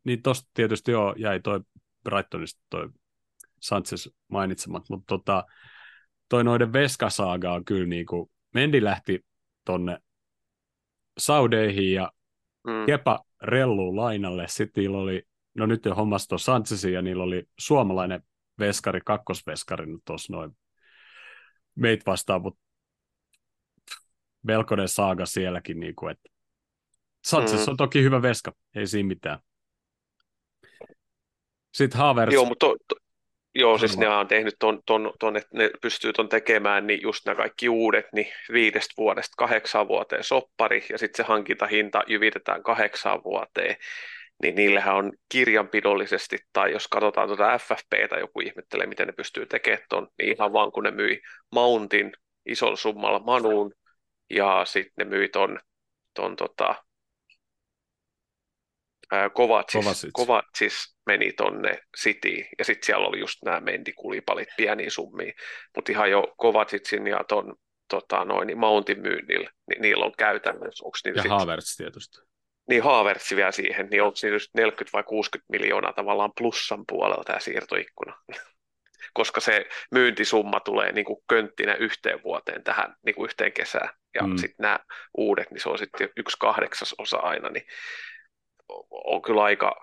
niin 0.04 0.22
tosta 0.22 0.50
tietysti 0.54 0.92
joo, 0.92 1.16
jäi 1.18 1.40
toi 1.40 1.60
Brightonista 2.04 2.62
toi 2.70 2.90
Sanchez 3.62 4.08
mainitsemat, 4.28 4.90
mutta 4.90 5.06
tota, 5.08 5.46
toi 6.30 6.44
noiden 6.44 6.74
Veskasaaga 6.74 7.54
on 7.54 7.66
kyllä 7.66 7.88
niin 7.88 8.06
kuin, 8.06 8.32
Mendi 8.54 8.84
lähti 8.84 9.26
tonne 9.66 9.98
Saudeihin 11.18 11.94
ja 11.94 12.12
mm. 12.68 12.86
Kepa 12.86 13.27
rellu 13.42 13.96
lainalle. 13.96 14.46
Sitten 14.48 14.82
niillä 14.82 14.98
oli, 14.98 15.24
no 15.54 15.66
nyt 15.66 15.86
jo 15.86 15.96
hommas 15.96 16.28
tuon 16.28 16.40
Sanchezin 16.40 16.94
ja 16.94 17.02
niillä 17.02 17.24
oli 17.24 17.44
suomalainen 17.60 18.24
veskari, 18.60 19.02
kakkosveskari 19.06 19.86
nyt 19.86 20.02
tuossa 20.06 20.34
noin 20.34 20.58
meitä 21.76 22.04
vastaan, 22.06 22.42
mutta 22.42 22.62
melkoinen 24.44 24.88
saaga 24.88 25.26
sielläkin, 25.26 25.80
niin 25.80 25.96
kuin, 25.96 26.12
että 26.12 26.30
Sanchez 27.26 27.68
mm. 27.68 27.72
on 27.72 27.78
toki 27.78 28.04
hyvä 28.04 28.22
veska, 28.22 28.52
ei 28.76 28.88
siinä 28.88 29.08
mitään. 29.08 29.40
Sitten 31.74 32.00
Havertz. 32.00 32.34
Joo, 32.34 32.46
mutta 32.46 32.66
to, 32.66 32.76
to, 32.88 32.96
joo, 33.58 33.78
siis 33.78 33.98
ne 33.98 34.10
on 34.10 34.28
tehnyt 34.28 34.56
ton, 34.60 34.82
ton, 34.86 35.14
ton, 35.20 35.38
että 35.38 35.58
ne 35.58 35.70
pystyy 35.82 36.14
ton 36.14 36.30
tekemään, 36.30 36.88
niin 36.88 37.02
just 37.02 37.26
nämä 37.26 37.36
kaikki 37.36 37.70
uudet, 37.70 38.06
niin 38.14 38.28
viidestä 38.54 38.94
vuodesta 38.98 39.34
kahdeksaan 39.38 39.88
vuoteen 39.88 40.24
soppari, 40.24 40.86
ja 40.90 40.98
sitten 40.98 41.26
se 41.26 41.28
hankintahinta 41.28 42.04
jyvitetään 42.08 42.64
kahdeksaan 42.64 43.24
vuoteen, 43.24 43.76
niin 44.44 44.56
niillähän 44.56 44.96
on 44.96 45.12
kirjanpidollisesti, 45.30 46.38
tai 46.54 46.72
jos 46.72 46.88
katsotaan 46.88 47.28
tuota 47.28 47.58
FFPtä, 47.58 48.20
joku 48.20 48.40
ihmettelee, 48.40 48.88
miten 48.88 49.08
ne 49.08 49.14
pystyy 49.14 49.46
tekemään 49.46 49.84
ton, 49.90 50.08
niin 50.18 50.34
ihan 50.36 50.54
vaan 50.54 50.72
kun 50.72 50.84
ne 50.84 50.92
myi 50.92 51.22
Mountin 51.52 52.12
isolla 52.46 52.76
summalla 52.76 53.20
Manuun, 53.20 53.74
ja 54.30 54.62
sitten 54.66 55.10
ne 55.10 55.18
myi 55.18 55.30
ton, 55.30 55.60
ton 56.14 56.36
tota, 56.36 56.76
Kovacis. 59.34 60.10
Kovacis 60.14 60.96
meni 61.06 61.34
tonne 61.34 61.80
City, 61.98 62.46
ja 62.60 62.66
sitten 62.66 62.86
siellä 62.86 63.08
oli 63.08 63.20
just 63.20 63.38
nämä 63.46 63.60
mendikulipalit 63.60 64.50
pieniä 64.58 64.90
summia, 64.90 65.34
mutta 65.76 65.92
ihan 65.92 66.12
jo 66.12 66.34
Kovacicin 66.38 67.08
ja 67.08 67.24
ton 67.28 67.56
tota, 67.90 68.26
noin, 68.26 68.58
Mountin 68.58 69.02
myynnillä, 69.02 69.50
niin 69.70 69.82
niillä 69.82 70.06
on 70.06 70.14
käytännössä. 70.18 70.86
Onks 70.86 71.02
niillä 71.06 71.20
ja 71.20 71.24
sit... 71.24 71.32
Havertz 71.32 71.76
tietysti. 71.78 72.18
niin 72.70 72.84
Haavertsi 72.84 73.36
vielä 73.36 73.52
siihen, 73.52 73.88
niin 73.90 74.04
onko 74.04 74.16
siinä 74.16 74.36
just 74.36 74.50
40 74.54 74.98
vai 74.98 75.04
60 75.04 75.52
miljoonaa 75.52 75.94
tavallaan 75.94 76.32
plussan 76.38 76.84
puolella 76.88 77.24
tämä 77.24 77.40
siirtoikkuna? 77.40 78.22
Koska 79.14 79.42
se 79.42 79.66
myyntisumma 79.92 80.60
tulee 80.60 80.92
niin 80.92 81.06
kuin 81.06 81.24
könttinä 81.30 81.76
yhteen 81.76 82.24
vuoteen 82.24 82.64
tähän 82.64 82.96
niin 83.06 83.16
kuin 83.16 83.26
yhteen 83.26 83.54
kesään. 83.54 83.90
Ja 84.16 84.24
mm. 84.24 84.38
sitten 84.38 84.56
nämä 84.60 84.80
uudet, 85.18 85.52
niin 85.52 85.62
se 85.62 85.70
on 85.70 85.78
sitten 85.78 86.10
yksi 86.18 86.38
kahdeksas 86.40 86.96
osa 86.98 87.18
aina, 87.18 87.50
niin 87.50 87.66
on 88.92 89.22
kyllä 89.22 89.44
aika, 89.44 89.82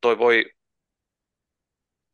toi 0.00 0.18
voi 0.18 0.44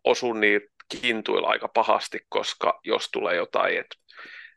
osua 0.04 0.34
niin 0.34 0.60
kintuilla 0.88 1.48
aika 1.48 1.68
pahasti, 1.68 2.18
koska 2.28 2.80
jos 2.84 3.08
tulee 3.10 3.36
jotain, 3.36 3.78
että 3.78 3.96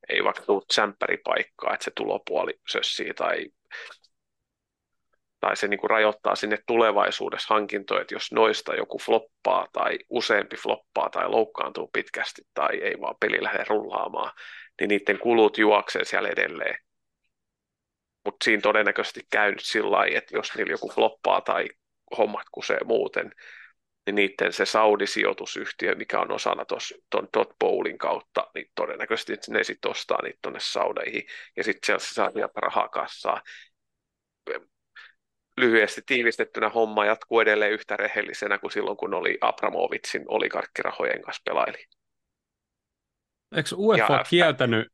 ei 0.09 0.23
vaikka 0.23 0.41
tule 0.41 0.61
tsemppäripaikkaa, 0.67 1.73
että 1.73 1.83
se 1.83 1.91
tulopuoli 1.95 2.59
sössii 2.71 3.13
tai 3.13 3.45
tai 5.39 5.57
se 5.57 5.67
niin 5.67 5.79
kuin 5.79 5.89
rajoittaa 5.89 6.35
sinne 6.35 6.57
tulevaisuudessa 6.67 7.53
hankintoja, 7.53 8.01
että 8.01 8.15
jos 8.15 8.31
noista 8.31 8.75
joku 8.75 8.99
floppaa 8.99 9.67
tai 9.73 9.99
useampi 10.09 10.55
floppaa 10.55 11.09
tai 11.09 11.29
loukkaantuu 11.29 11.89
pitkästi 11.93 12.41
tai 12.53 12.77
ei 12.77 13.01
vaan 13.01 13.15
peli 13.19 13.43
lähde 13.43 13.65
rullaamaan, 13.69 14.31
niin 14.79 14.87
niiden 14.87 15.19
kulut 15.19 15.57
juoksee 15.57 16.05
siellä 16.05 16.29
edelleen. 16.29 16.84
Mutta 18.25 18.43
siinä 18.43 18.61
todennäköisesti 18.61 19.21
käynyt 19.29 19.63
sillä 19.63 19.91
lailla, 19.91 20.17
että 20.17 20.37
jos 20.37 20.55
niillä 20.55 20.71
joku 20.71 20.89
floppaa 20.89 21.41
tai 21.41 21.69
hommat 22.17 22.47
kusee 22.51 22.79
muuten, 22.83 23.31
niin 24.05 24.15
niiden 24.15 24.53
se 24.53 24.65
Saudi-sijoitusyhtiö, 24.65 25.95
mikä 25.95 26.19
on 26.19 26.31
osana 26.31 26.65
tuon 27.09 27.27
Dot 27.37 27.49
Bowlin 27.59 27.97
kautta, 27.97 28.47
niin 28.55 28.71
todennäköisesti 28.75 29.51
ne 29.51 29.63
sitten 29.63 29.91
ostaa 29.91 30.21
niitä 30.23 30.39
tuonne 30.41 30.59
Saudeihin, 30.59 31.27
ja 31.57 31.63
sitten 31.63 31.85
siellä 31.85 31.99
se 31.99 32.13
saa 32.13 32.31
sieltä 32.31 32.61
rahaa 32.61 32.89
kassaa 32.89 33.41
lyhyesti 35.57 36.01
tiivistettynä 36.05 36.69
homma 36.69 37.05
jatkuu 37.05 37.39
edelleen 37.39 37.71
yhtä 37.71 37.97
rehellisenä 37.97 38.57
kuin 38.57 38.71
silloin, 38.71 38.97
kun 38.97 39.13
oli 39.13 39.37
Abramovitsin 39.41 40.25
oligarkkirahojen 40.27 41.21
kanssa 41.21 41.41
pelaili. 41.45 41.85
Eikö 43.55 43.75
UEFA 43.77 44.13
ja 44.13 44.23
kieltänyt, 44.29 44.87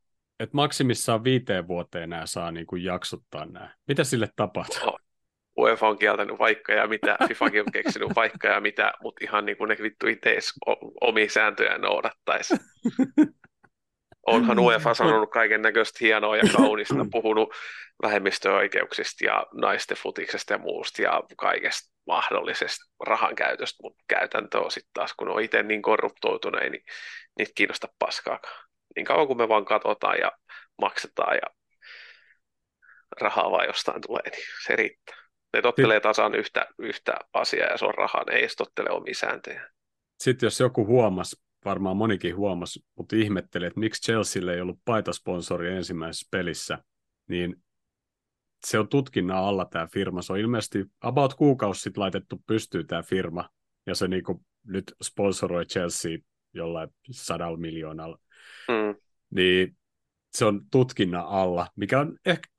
että 0.44 0.56
maksimissaan 0.56 1.24
viiteen 1.24 1.68
vuoteen 1.68 2.10
nämä 2.10 2.26
saa 2.26 2.52
niin 2.52 2.66
kuin 2.66 2.84
jaksottaa 2.84 3.46
nämä? 3.46 3.70
Mitä 3.88 4.04
sille 4.04 4.30
tapahtuu? 4.36 4.86
No, 4.86 4.98
UEFA 5.58 5.88
on 5.88 5.98
kieltänyt 5.98 6.40
vaikka 6.40 6.74
ja 6.74 6.88
mitä, 6.88 7.18
FIFAkin 7.28 7.62
on 7.62 7.72
keksinyt 7.72 8.10
vaikka 8.16 8.48
ja 8.48 8.62
mitä, 8.62 8.94
mutta 9.02 9.26
ihan 9.26 9.46
niin 9.46 9.58
kuin 9.58 9.68
ne 9.70 9.78
vittu 9.82 10.08
itse 10.08 10.38
omia 11.02 11.30
sääntöjä 11.30 11.78
noudattaisi. 11.78 12.54
Onhan 14.28 14.60
UEFA 14.60 14.94
sanonut 14.94 15.32
kaiken 15.32 15.62
näköistä 15.62 15.98
hienoa 16.02 16.38
ja 16.38 16.44
kaunista, 16.58 17.06
puhunut 17.12 17.54
vähemmistöoikeuksista 18.04 19.26
ja 19.26 19.46
naisten 19.54 19.98
futiksesta 19.98 20.54
ja 20.54 20.60
muusta 20.60 21.02
ja 21.02 21.24
kaikesta 21.38 21.94
mahdollisesta 22.08 22.86
rahan 23.08 23.36
käytöstä, 23.36 23.84
mutta 23.84 24.04
käytäntö 24.08 24.60
on 24.60 24.72
sitten 24.72 24.94
taas, 24.94 25.14
kun 25.14 25.30
on 25.30 25.42
itse 25.42 25.64
niin 25.64 25.82
korruptoituneet, 25.82 26.72
niin 26.72 26.84
niitä 27.38 27.52
kiinnosta 27.56 27.88
paskaakaan. 28.00 28.71
Niin 28.96 29.06
kauan 29.06 29.28
kuin 29.28 29.38
me 29.38 29.48
vaan 29.48 29.66
katsotaan 29.66 30.18
ja 30.18 30.32
maksetaan 30.82 31.36
ja 31.36 31.56
rahaa 33.22 33.52
vaan 33.52 33.68
jostain 33.68 34.02
tulee, 34.02 34.30
niin 34.32 34.44
se 34.68 34.76
riittää. 34.76 35.16
Ne 35.54 35.62
tottelee 35.62 36.00
tasan 36.00 36.36
yhtä, 36.36 36.68
yhtä 36.80 37.14
asiaa 37.34 37.68
ja 37.68 37.78
se 37.78 37.86
on 37.86 37.94
rahaa, 37.94 38.24
ne 38.24 38.36
ei 38.36 38.48
tottele 38.58 38.90
omia 38.90 39.16
sääntöjä. 39.16 39.70
Sitten 40.20 40.48
jos 40.48 40.60
joku 40.60 40.86
huomasi 40.86 41.36
varmaan 41.66 41.98
monikin 41.98 42.36
huomasi, 42.36 42.80
mutta 42.98 43.16
ihmetteli, 43.16 43.66
että 43.66 43.80
miksi 43.80 44.02
Chelsealle 44.02 44.54
ei 44.54 44.62
ollut 44.62 44.80
paitasponsori 44.86 45.72
ensimmäisessä 45.72 46.28
pelissä, 46.32 46.78
niin 47.28 47.56
se 48.68 48.80
on 48.80 48.88
tutkinnan 48.88 49.38
alla 49.38 49.66
tämä 49.66 49.88
firma. 49.94 50.22
Se 50.22 50.34
on 50.34 50.40
ilmeisesti 50.40 50.86
about 51.02 51.34
kuukausi 51.34 51.82
sitten 51.82 52.02
laitettu 52.02 52.42
pystyyn 52.48 52.88
tämä 52.88 53.04
firma, 53.04 53.50
ja 53.86 53.96
se 53.96 54.08
niinku 54.08 54.44
nyt 54.68 54.94
sponsoroi 55.04 55.66
Chelsea 55.66 56.18
jollain 56.54 56.90
sadalla 57.12 57.58
miljoonalla. 57.58 58.18
Mm. 58.68 58.96
Niin 59.36 59.78
se 60.32 60.46
on 60.46 60.62
tutkinnan 60.72 61.26
alla, 61.26 61.68
mikä 61.76 62.00
on 62.00 62.18
ehkä, 62.26 62.50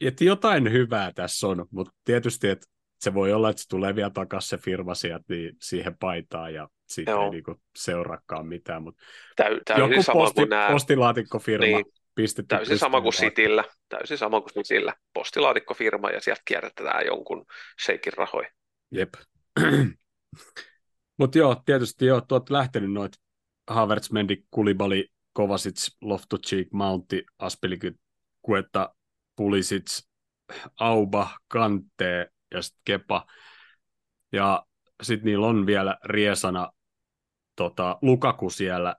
että 0.00 0.24
jotain 0.24 0.72
hyvää 0.72 1.12
tässä 1.12 1.48
on, 1.48 1.66
mutta 1.70 1.92
tietysti, 2.04 2.48
että 2.48 2.66
se 3.00 3.14
voi 3.14 3.32
olla, 3.32 3.50
että 3.50 3.62
se 3.62 3.68
tulee 3.68 3.94
vielä 3.94 4.10
takaisin 4.10 4.48
se 4.48 4.58
firma 4.58 4.94
sieltä 4.94 5.24
niin 5.28 5.56
siihen 5.60 5.96
paitaan 5.98 6.54
ja 6.54 6.68
siitä 6.88 7.10
Joo. 7.10 7.24
ei 7.24 7.30
niinku 7.30 7.60
seuraakaan 7.76 8.46
mitään. 8.46 8.82
Mutta 8.82 9.02
Täy, 9.36 9.60
täysin 9.64 9.90
joku 9.90 10.02
sama 10.02 10.20
posti, 10.20 10.34
kuin 10.34 10.48
nämä... 10.48 10.68
postilaatikkofirma 10.72 11.66
niin, 11.66 11.84
pistetty 12.14 12.56
Täysin 12.56 12.78
sama 12.78 13.00
kuin 13.00 13.12
Sitillä, 13.12 13.64
täysin 13.88 14.18
sama 14.18 14.40
kuin 14.40 14.52
Sitillä. 14.52 14.94
Postilaatikkofirma 15.14 16.10
ja 16.10 16.20
sieltä 16.20 16.42
kierrätetään 16.44 17.06
jonkun 17.06 17.44
seikin 17.84 18.12
rahoja. 18.12 18.48
Jep. 18.90 19.14
Mutta 21.18 21.38
joo, 21.38 21.62
tietysti 21.64 22.06
joo, 22.06 22.20
tuot 22.20 22.50
lähtenyt 22.50 22.92
noit 22.92 23.12
Havertz, 23.72 24.10
Mendy, 24.10 24.36
Kulibali, 24.50 25.08
Kovacic, 25.32 25.96
Loftus-Cheek, 26.00 26.68
Mountti, 26.72 27.24
Aspiliky, 27.38 27.98
Kuetta, 28.42 28.94
Pulisic, 29.36 30.06
Auba, 30.80 31.28
Kante, 31.48 32.30
ja 32.54 32.62
sitten 32.62 32.80
Kepa. 32.84 33.26
Ja 34.32 34.66
sitten 35.02 35.24
niillä 35.24 35.46
on 35.46 35.66
vielä 35.66 35.96
riesana 36.04 36.72
tota, 37.56 37.98
Lukaku 38.02 38.50
siellä, 38.50 38.96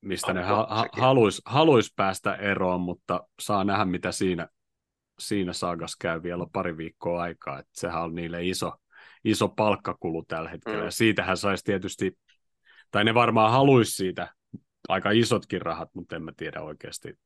mistä 0.00 0.32
ne 0.32 0.42
ha- 0.42 0.66
ha- 0.70 0.88
haluaisi 0.92 1.42
haluais 1.44 1.92
päästä 1.96 2.34
eroon, 2.34 2.80
mutta 2.80 3.28
saa 3.40 3.64
nähdä, 3.64 3.84
mitä 3.84 4.12
siinä, 4.12 4.48
siinä 5.18 5.52
saagas 5.52 5.96
käy 5.96 6.22
vielä 6.22 6.46
pari 6.52 6.76
viikkoa 6.76 7.22
aikaa. 7.22 7.58
Et 7.58 7.68
sehän 7.72 8.02
on 8.02 8.14
niille 8.14 8.44
iso, 8.44 8.72
iso 9.24 9.48
palkkakulu 9.48 10.24
tällä 10.28 10.50
hetkellä. 10.50 10.78
Mm. 10.78 10.84
Ja 10.84 10.90
siitähän 10.90 11.36
saisi 11.36 11.64
tietysti, 11.64 12.18
tai 12.90 13.04
ne 13.04 13.14
varmaan 13.14 13.50
haluaisi 13.50 13.92
siitä 13.92 14.34
aika 14.88 15.10
isotkin 15.10 15.62
rahat, 15.62 15.94
mutta 15.94 16.16
en 16.16 16.22
mä 16.22 16.32
tiedä 16.36 16.62
oikeasti, 16.62 17.18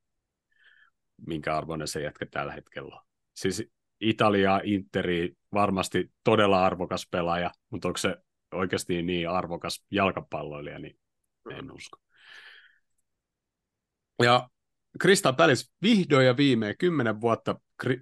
minkä 1.27 1.57
arvoinen 1.57 1.89
se 1.89 2.03
jätkä 2.03 2.27
tällä 2.27 2.53
hetkellä 2.53 2.95
on. 2.95 3.03
Siis 3.35 3.69
Italia, 4.01 4.61
Interi, 4.65 5.33
varmasti 5.53 6.13
todella 6.25 6.65
arvokas 6.65 7.09
pelaaja, 7.11 7.51
mutta 7.71 7.89
onko 7.89 7.99
se 7.99 8.17
oikeasti 8.55 9.03
niin 9.03 9.29
arvokas 9.29 9.85
jalkapalloilija, 9.91 10.79
niin 10.79 10.99
en 11.51 11.65
mm. 11.65 11.75
usko. 11.75 11.99
Ja 14.23 14.49
Crystal 15.03 15.33
Palace 15.33 15.65
vihdoin 15.83 16.27
ja 16.27 16.37
viimein 16.37 16.75
kymmenen 16.79 17.21
vuotta 17.21 17.61
äh, 17.87 17.97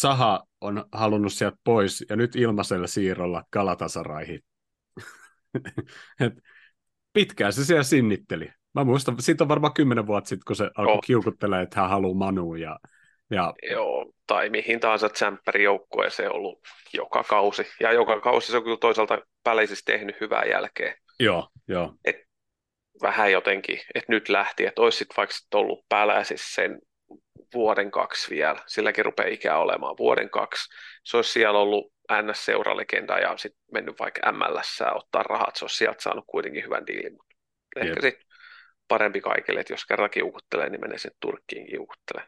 Zaha 0.00 0.46
on 0.60 0.84
halunnut 0.92 1.32
sieltä 1.32 1.58
pois 1.64 2.04
ja 2.08 2.16
nyt 2.16 2.36
ilmaisella 2.36 2.86
siirrolla 2.86 3.44
Pitkään 7.12 7.52
se 7.52 7.64
siellä 7.64 7.82
sinnitteli. 7.82 8.48
Mä 8.74 8.84
muistan, 8.84 9.22
siitä 9.22 9.44
on 9.44 9.48
varmaan 9.48 9.74
kymmenen 9.74 10.06
vuotta 10.06 10.28
sitten, 10.28 10.44
kun 10.46 10.56
se 10.56 10.70
alkoi 10.76 10.94
oh. 10.94 11.00
kiukuttelemaan, 11.06 11.62
että 11.62 11.80
hän 11.80 11.90
haluaa 11.90 12.14
Manuun 12.14 12.60
ja 12.60 12.78
ja... 13.30 13.54
Joo, 13.70 14.12
tai 14.26 14.50
mihin 14.50 14.80
tahansa 14.80 15.08
se 16.10 16.28
on 16.28 16.36
ollut 16.36 16.60
joka 16.94 17.24
kausi. 17.24 17.66
Ja 17.80 17.92
joka 17.92 18.20
kausi 18.20 18.50
se 18.50 18.56
on 18.56 18.62
kyllä 18.62 18.76
toisaalta 18.76 19.18
päleisissä 19.44 19.84
tehnyt 19.84 20.20
hyvää 20.20 20.44
jälkeä. 20.44 20.94
Joo, 21.20 21.48
joo. 21.68 21.94
Et 22.04 22.16
vähän 23.02 23.32
jotenkin, 23.32 23.80
että 23.94 24.12
nyt 24.12 24.28
lähti, 24.28 24.66
että 24.66 24.82
olisi 24.82 24.98
sitten 24.98 25.16
vaikka 25.16 25.34
sit 25.34 25.54
ollut 25.54 25.84
siis 26.24 26.54
sen 26.54 26.78
vuoden 27.54 27.90
kaksi 27.90 28.30
vielä, 28.30 28.62
silläkin 28.66 29.04
rupeaa 29.04 29.28
ikää 29.28 29.58
olemaan 29.58 29.96
vuoden 29.98 30.30
kaksi. 30.30 30.70
Se 31.04 31.16
olisi 31.16 31.32
siellä 31.32 31.58
ollut 31.58 31.92
NS-seuralegenda 32.12 33.18
ja 33.18 33.36
sitten 33.36 33.62
mennyt 33.72 33.98
vaikka 33.98 34.32
MLS 34.32 34.78
ottaa 34.94 35.22
rahat, 35.22 35.56
se 35.56 35.64
olisi 35.64 35.76
sieltä 35.76 36.02
saanut 36.02 36.24
kuitenkin 36.26 36.64
hyvän 36.64 36.86
diilin. 36.86 37.12
Mutta 37.12 37.34
ehkä 37.76 38.00
sitten 38.00 38.28
parempi 38.88 39.20
kaikille, 39.20 39.60
että 39.60 39.72
jos 39.72 39.86
kerran 39.86 40.10
kiukuttelee, 40.10 40.70
niin 40.70 40.80
menee 40.80 40.98
sen 40.98 41.10
Turkkiin 41.20 41.66
kiukuttelee. 41.66 42.24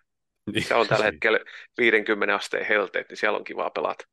Niin. 0.52 0.64
Se 0.64 0.74
on 0.74 0.88
tällä 0.88 1.04
hetkellä 1.04 1.38
50 1.78 2.34
asteen 2.34 2.66
helteet, 2.66 3.08
niin 3.08 3.16
siellä 3.16 3.38
on 3.38 3.44
kiva 3.44 3.70
pelata. 3.70 4.04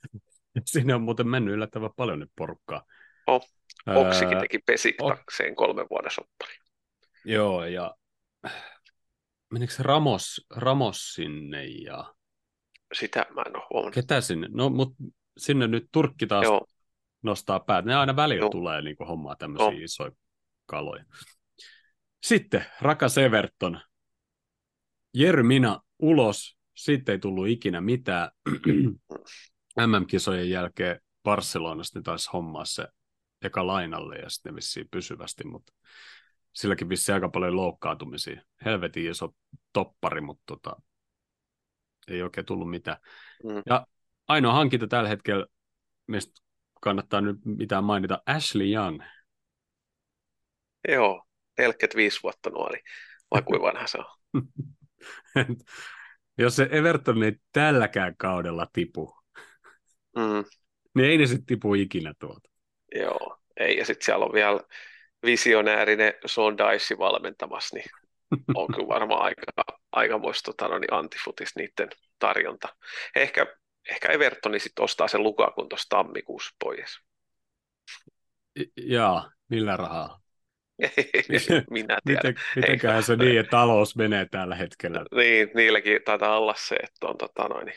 Sinne 0.64 0.94
on 0.94 1.02
muuten 1.02 1.28
mennyt 1.28 1.54
yllättävän 1.54 1.90
paljon 1.96 2.18
nyt 2.18 2.30
porukkaa. 2.36 2.84
Oh, 3.26 3.48
Oksikin 3.86 4.38
teki 4.40 4.58
Pesiktakseen 4.58 5.56
kolmen 5.56 5.86
vuoden 5.90 6.10
soppari. 6.10 6.54
Joo, 7.24 7.64
ja 7.64 7.94
menikö 9.52 9.74
Ramos, 9.78 10.46
Ramos 10.50 11.14
sinne 11.14 11.64
ja... 11.64 12.14
Sitä 12.92 13.26
mä 13.34 13.42
en 13.46 13.56
ole 13.56 13.66
huomannut. 13.70 13.94
Ketä 13.94 14.20
sinne? 14.20 14.48
No, 14.50 14.70
mutta 14.70 15.04
sinne 15.38 15.66
nyt 15.66 15.88
Turkki 15.92 16.26
taas 16.26 16.44
Joo. 16.44 16.66
nostaa 17.22 17.60
päät. 17.60 17.84
Ne 17.84 17.94
aina 17.94 18.16
välillä 18.16 18.42
Joo. 18.42 18.50
tulee 18.50 18.82
niin 18.82 18.96
kuin 18.96 19.08
hommaa 19.08 19.36
tämmöisiä 19.36 19.70
Joo. 19.70 19.84
isoja 19.84 20.10
kaloja. 20.66 21.04
Sitten 22.22 22.64
Rakas 22.80 23.18
Everton 23.18 23.80
Jermina 25.14 25.80
ulos, 25.98 26.58
sitten 26.74 27.12
ei 27.12 27.18
tullut 27.18 27.48
ikinä 27.48 27.80
mitään. 27.80 28.30
MM-kisojen 29.86 30.50
jälkeen 30.50 31.00
Barcelonasta 31.22 31.98
ne 31.98 32.02
taisi 32.02 32.30
hommaa 32.32 32.64
se 32.64 32.88
eka 33.42 33.66
lainalle 33.66 34.16
ja 34.16 34.30
sitten 34.30 34.54
vissiin 34.54 34.88
pysyvästi, 34.90 35.44
mutta 35.44 35.72
silläkin 36.56 36.88
vissiin 36.88 37.14
aika 37.14 37.28
paljon 37.28 37.56
loukkaantumisia. 37.56 38.42
Helvetin 38.64 39.10
iso 39.10 39.34
toppari, 39.72 40.20
mutta 40.20 40.42
tota, 40.46 40.76
ei 42.08 42.22
oikein 42.22 42.46
tullut 42.46 42.70
mitään. 42.70 42.96
Mm. 43.44 43.62
Ja 43.66 43.86
ainoa 44.28 44.52
hankinta 44.52 44.86
tällä 44.86 45.08
hetkellä, 45.08 45.46
mistä 46.06 46.32
kannattaa 46.80 47.20
nyt 47.20 47.36
mitään 47.44 47.84
mainita, 47.84 48.22
Ashley 48.26 48.72
Young. 48.72 49.02
Joo, 50.88 51.26
45 51.58 52.20
vuotta 52.22 52.50
nuori, 52.50 52.80
vai 53.30 53.42
kuin 53.42 53.62
vanha 53.62 53.86
se 53.86 53.98
on? 53.98 54.06
Jos 56.38 56.56
se 56.56 56.68
Everton 56.70 57.22
ei 57.22 57.32
tälläkään 57.52 58.16
kaudella 58.16 58.66
tipu, 58.72 59.16
mm. 60.16 60.44
niin 60.94 61.10
ei 61.10 61.18
ne 61.18 61.26
sitten 61.26 61.46
tipu 61.46 61.74
ikinä 61.74 62.14
tuolta. 62.18 62.50
Joo, 62.94 63.38
ei. 63.56 63.76
Ja 63.76 63.84
sitten 63.84 64.04
siellä 64.04 64.24
on 64.24 64.32
vielä 64.32 64.60
visionäärinen 65.26 66.14
Sean 66.26 66.58
Dice 66.58 66.98
valmentamassa, 66.98 67.76
niin 67.76 67.90
on 68.54 68.66
kyllä 68.74 68.88
varmaan 68.88 69.22
aika, 69.22 69.42
aikamoista 69.92 70.52
tota, 70.52 70.68
no, 70.68 70.78
niin 70.78 70.92
antifutis 70.92 71.56
niiden 71.56 71.88
tarjonta. 72.18 72.68
Ehkä, 73.16 73.46
ehkä 73.90 74.08
Evertoni 74.08 74.58
sitten 74.58 74.84
ostaa 74.84 75.08
sen 75.08 75.22
Lukakun 75.22 75.68
tuossa 75.68 75.88
tammikuussa 75.88 76.56
pois. 76.64 77.00
Jaa, 78.76 79.30
millä 79.48 79.76
rahalla? 79.76 80.20
Minä 81.70 81.98
tiedän. 82.04 82.22
Miten, 82.24 82.34
mitenköhän 82.56 83.02
se 83.02 83.16
niin, 83.16 83.40
että 83.40 83.50
talous 83.50 83.96
menee 83.96 84.26
tällä 84.30 84.54
hetkellä? 84.54 85.04
Niin, 85.14 85.50
niilläkin 85.54 86.00
taitaa 86.04 86.38
olla 86.38 86.54
se, 86.56 86.74
että 86.74 87.06
on 87.06 87.18
tota 87.18 87.48
noin, 87.48 87.72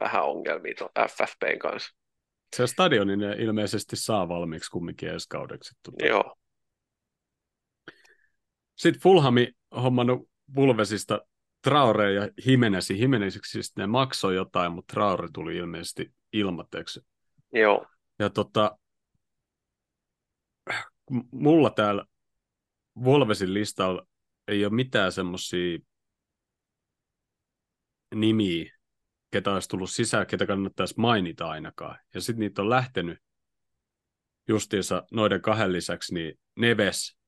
vähän 0.00 0.24
ongelmia 0.24 0.74
tuon 0.78 0.90
FFPn 1.08 1.58
kanssa. 1.58 1.96
Se 2.56 2.66
stadionin 2.66 3.20
ilmeisesti 3.22 3.96
saa 3.96 4.28
valmiiksi 4.28 4.70
kumminkin 4.70 5.08
ensi 5.08 5.28
kaudeksi. 5.28 5.74
Tuota. 5.82 6.06
Joo. 6.06 6.36
Sitten 8.80 9.02
Fulhami 9.02 9.52
hommannut 9.82 10.30
Vulvesista 10.54 11.20
Traore 11.64 12.12
ja 12.12 12.28
Himenesi. 12.46 12.98
Himenesiksi 12.98 13.50
siis 13.52 13.76
ne 13.76 13.86
maksoi 13.86 14.34
jotain, 14.34 14.72
mutta 14.72 14.92
Traore 14.94 15.28
tuli 15.32 15.56
ilmeisesti 15.56 16.14
ilmatteeksi. 16.32 17.00
Joo. 17.52 17.86
Ja 18.18 18.30
tota, 18.30 18.78
mulla 21.32 21.70
täällä 21.70 22.04
Volvesin 23.04 23.54
listalla 23.54 24.06
ei 24.48 24.64
ole 24.64 24.74
mitään 24.74 25.12
semmoisia 25.12 25.78
nimiä, 28.14 28.78
ketä 29.30 29.52
olisi 29.54 29.68
tullut 29.68 29.90
sisään, 29.90 30.26
ketä 30.26 30.46
kannattaisi 30.46 30.94
mainita 30.96 31.48
ainakaan. 31.48 31.98
Ja 32.14 32.20
sitten 32.20 32.40
niitä 32.40 32.62
on 32.62 32.70
lähtenyt 32.70 33.18
justiinsa 34.48 35.02
noiden 35.12 35.42
kahden 35.42 35.72
lisäksi, 35.72 36.14
niin 36.14 36.38
Neves, 36.56 37.19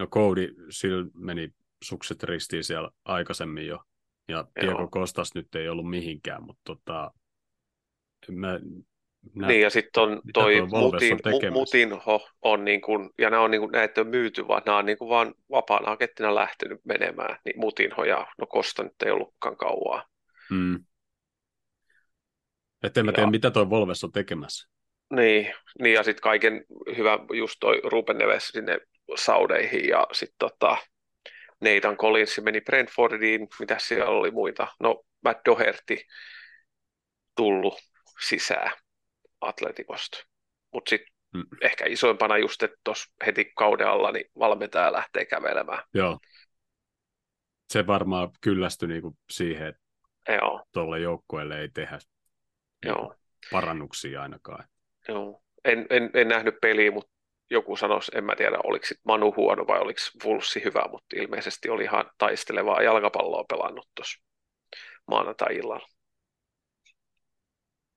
no 0.00 0.06
Cody, 0.06 0.54
sillä 0.70 1.06
meni 1.14 1.50
sukset 1.84 2.22
ristiin 2.22 2.64
siellä 2.64 2.90
aikaisemmin 3.04 3.66
jo, 3.66 3.84
ja 4.28 4.44
Diego 4.60 4.88
Kostas 4.88 5.34
nyt 5.34 5.54
ei 5.54 5.68
ollut 5.68 5.90
mihinkään, 5.90 6.42
mutta 6.42 6.62
tota, 6.64 7.12
mä, 8.30 8.58
Nä, 9.34 9.46
niin, 9.46 9.60
ja 9.60 9.70
sitten 9.70 10.02
on 10.02 10.20
toi, 10.32 10.54
toi 10.54 10.66
Mutin, 10.66 11.18
on 11.46 11.52
Mutinho 11.52 12.28
on 12.42 12.64
niin 12.64 12.80
kuin, 12.80 13.10
ja 13.18 13.30
nämä 13.30 13.42
on 13.42 13.50
niin 13.50 13.60
kuin, 13.60 13.72
näitä 13.72 14.00
on 14.00 14.06
myyty, 14.06 14.48
vaan 14.48 14.62
nämä 14.66 14.78
on 14.78 14.86
niin 14.86 14.98
kuin 14.98 15.08
vaan 15.08 15.34
vapaana 15.50 15.90
akettina 15.90 16.34
lähtenyt 16.34 16.80
menemään, 16.84 17.38
niin 17.44 17.60
Mutinho 17.60 18.04
ja 18.04 18.26
no 18.38 18.46
Kosta 18.46 18.82
nyt 18.82 19.02
ei 19.04 19.10
ollutkaan 19.10 19.56
kauaa. 19.56 20.04
Mm. 20.50 20.84
Että 22.82 23.00
en 23.00 23.06
mä 23.06 23.12
tiedä, 23.12 23.30
mitä 23.30 23.50
toi 23.50 23.70
Volves 23.70 24.04
on 24.04 24.12
tekemässä. 24.12 24.68
Niin, 25.10 25.52
niin 25.82 25.94
ja 25.94 26.02
sitten 26.02 26.22
kaiken 26.22 26.64
hyvä 26.96 27.18
just 27.32 27.56
toi 27.60 27.80
Ruben 27.84 28.18
Neves 28.18 28.48
sinne 28.48 28.78
Saudeihin 29.16 29.88
ja 29.88 30.06
sitten 30.12 30.36
tota, 30.38 30.76
Nathan 31.60 31.96
Collins 31.96 32.40
meni 32.40 32.60
Brentfordiin, 32.60 33.48
mitä 33.60 33.76
siellä 33.78 34.10
oli 34.10 34.30
muita. 34.30 34.66
No, 34.80 35.02
Matt 35.24 35.40
Doherty 35.44 35.96
tullut 37.36 37.78
sisään 38.20 38.72
Atletikosta. 39.40 40.18
Mutta 40.72 40.90
sitten 40.90 41.14
mm. 41.34 41.44
ehkä 41.60 41.84
isoimpana 41.88 42.38
just, 42.38 42.62
että 42.62 42.76
tuossa 42.84 43.12
heti 43.26 43.52
kauden 43.56 43.88
alla 43.88 44.12
niin 44.12 44.30
valmentaja 44.38 44.92
lähtee 44.92 45.24
kävelemään. 45.24 45.82
Joo. 45.94 46.18
Se 47.72 47.86
varmaan 47.86 48.30
kyllästyi 48.40 48.88
niinku 48.88 49.16
siihen, 49.30 49.66
että 49.66 49.82
tuolle 50.72 51.00
joukkueelle 51.00 51.60
ei 51.60 51.68
tehdä 51.68 51.98
Joo. 52.86 53.14
parannuksia 53.50 54.22
ainakaan. 54.22 54.64
Joo. 55.08 55.42
En, 55.64 55.86
en, 55.90 56.10
en 56.14 56.28
nähnyt 56.28 56.54
peliä, 56.60 56.90
mutta 56.90 57.09
joku 57.50 57.76
sanoisi, 57.76 58.12
en 58.14 58.24
mä 58.24 58.36
tiedä, 58.36 58.58
oliko 58.64 58.86
sit 58.86 58.98
Manu 59.04 59.34
huono 59.36 59.66
vai 59.66 59.80
oliko 59.80 60.00
Vulssi 60.24 60.64
hyvä, 60.64 60.82
mutta 60.90 61.16
ilmeisesti 61.16 61.70
oli 61.70 61.84
ihan 61.84 62.10
taistelevaa 62.18 62.82
jalkapalloa 62.82 63.44
pelannut 63.48 63.88
tuossa 63.94 64.22
maanantai-illalla. 65.06 65.86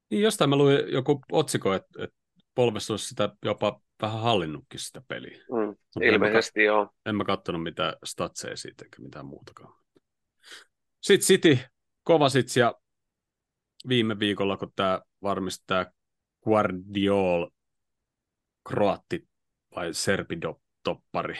Niin 0.10 0.22
jostain 0.22 0.50
mä 0.50 0.56
luin 0.56 0.80
joku 0.88 1.22
otsikko, 1.32 1.74
että, 1.74 2.04
että 2.04 2.16
Polves 2.56 2.92
olisi 2.92 3.08
sitä 3.08 3.30
jopa 3.46 3.82
vähän 4.02 4.20
hallinnutkin 4.20 4.80
sitä 4.80 5.02
peliä. 5.08 5.38
Mm, 5.38 5.76
ilmeisesti 6.04 6.60
en 6.60 6.66
mä, 6.66 6.68
joo. 6.68 6.89
En 7.06 7.16
mä 7.16 7.24
katsonut 7.24 7.63
mitään 7.63 7.94
statseja 8.04 8.58
siitä 8.58 8.86
eikä 8.86 9.02
mitään 9.02 9.26
muutakaan. 9.26 9.74
Sitten 11.02 11.28
City, 11.28 11.58
Kovacic 12.04 12.58
ja 12.58 12.74
viime 13.88 14.20
viikolla, 14.20 14.58
kun 14.58 14.74
tämä 14.76 15.02
varmisti 15.24 15.63
tämä 15.68 15.86
Guardiol, 16.44 17.48
kroatti 18.68 19.28
vai 19.75 19.93
serpidoppari, 19.93 21.39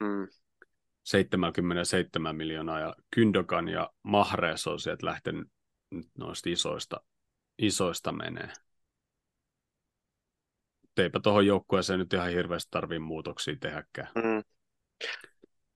mm. 0.00 0.28
77 1.04 2.36
miljoonaa 2.36 2.80
ja 2.80 2.94
Kyndokan 3.10 3.68
ja 3.68 3.90
Mahrees 4.02 4.66
on 4.66 4.80
sieltä 4.80 5.06
lähtenyt 5.06 5.48
noista 6.18 6.50
isoista, 6.50 7.00
isoista 7.58 8.12
menee. 8.12 8.48
Teipä 10.94 11.20
tuohon 11.20 11.46
joukkueeseen 11.46 11.98
nyt 11.98 12.12
ihan 12.12 12.30
hirveästi 12.30 12.68
tarvii 12.70 12.98
muutoksia 12.98 13.56
tehdäkään. 13.60 14.08
Mm. 14.14 14.42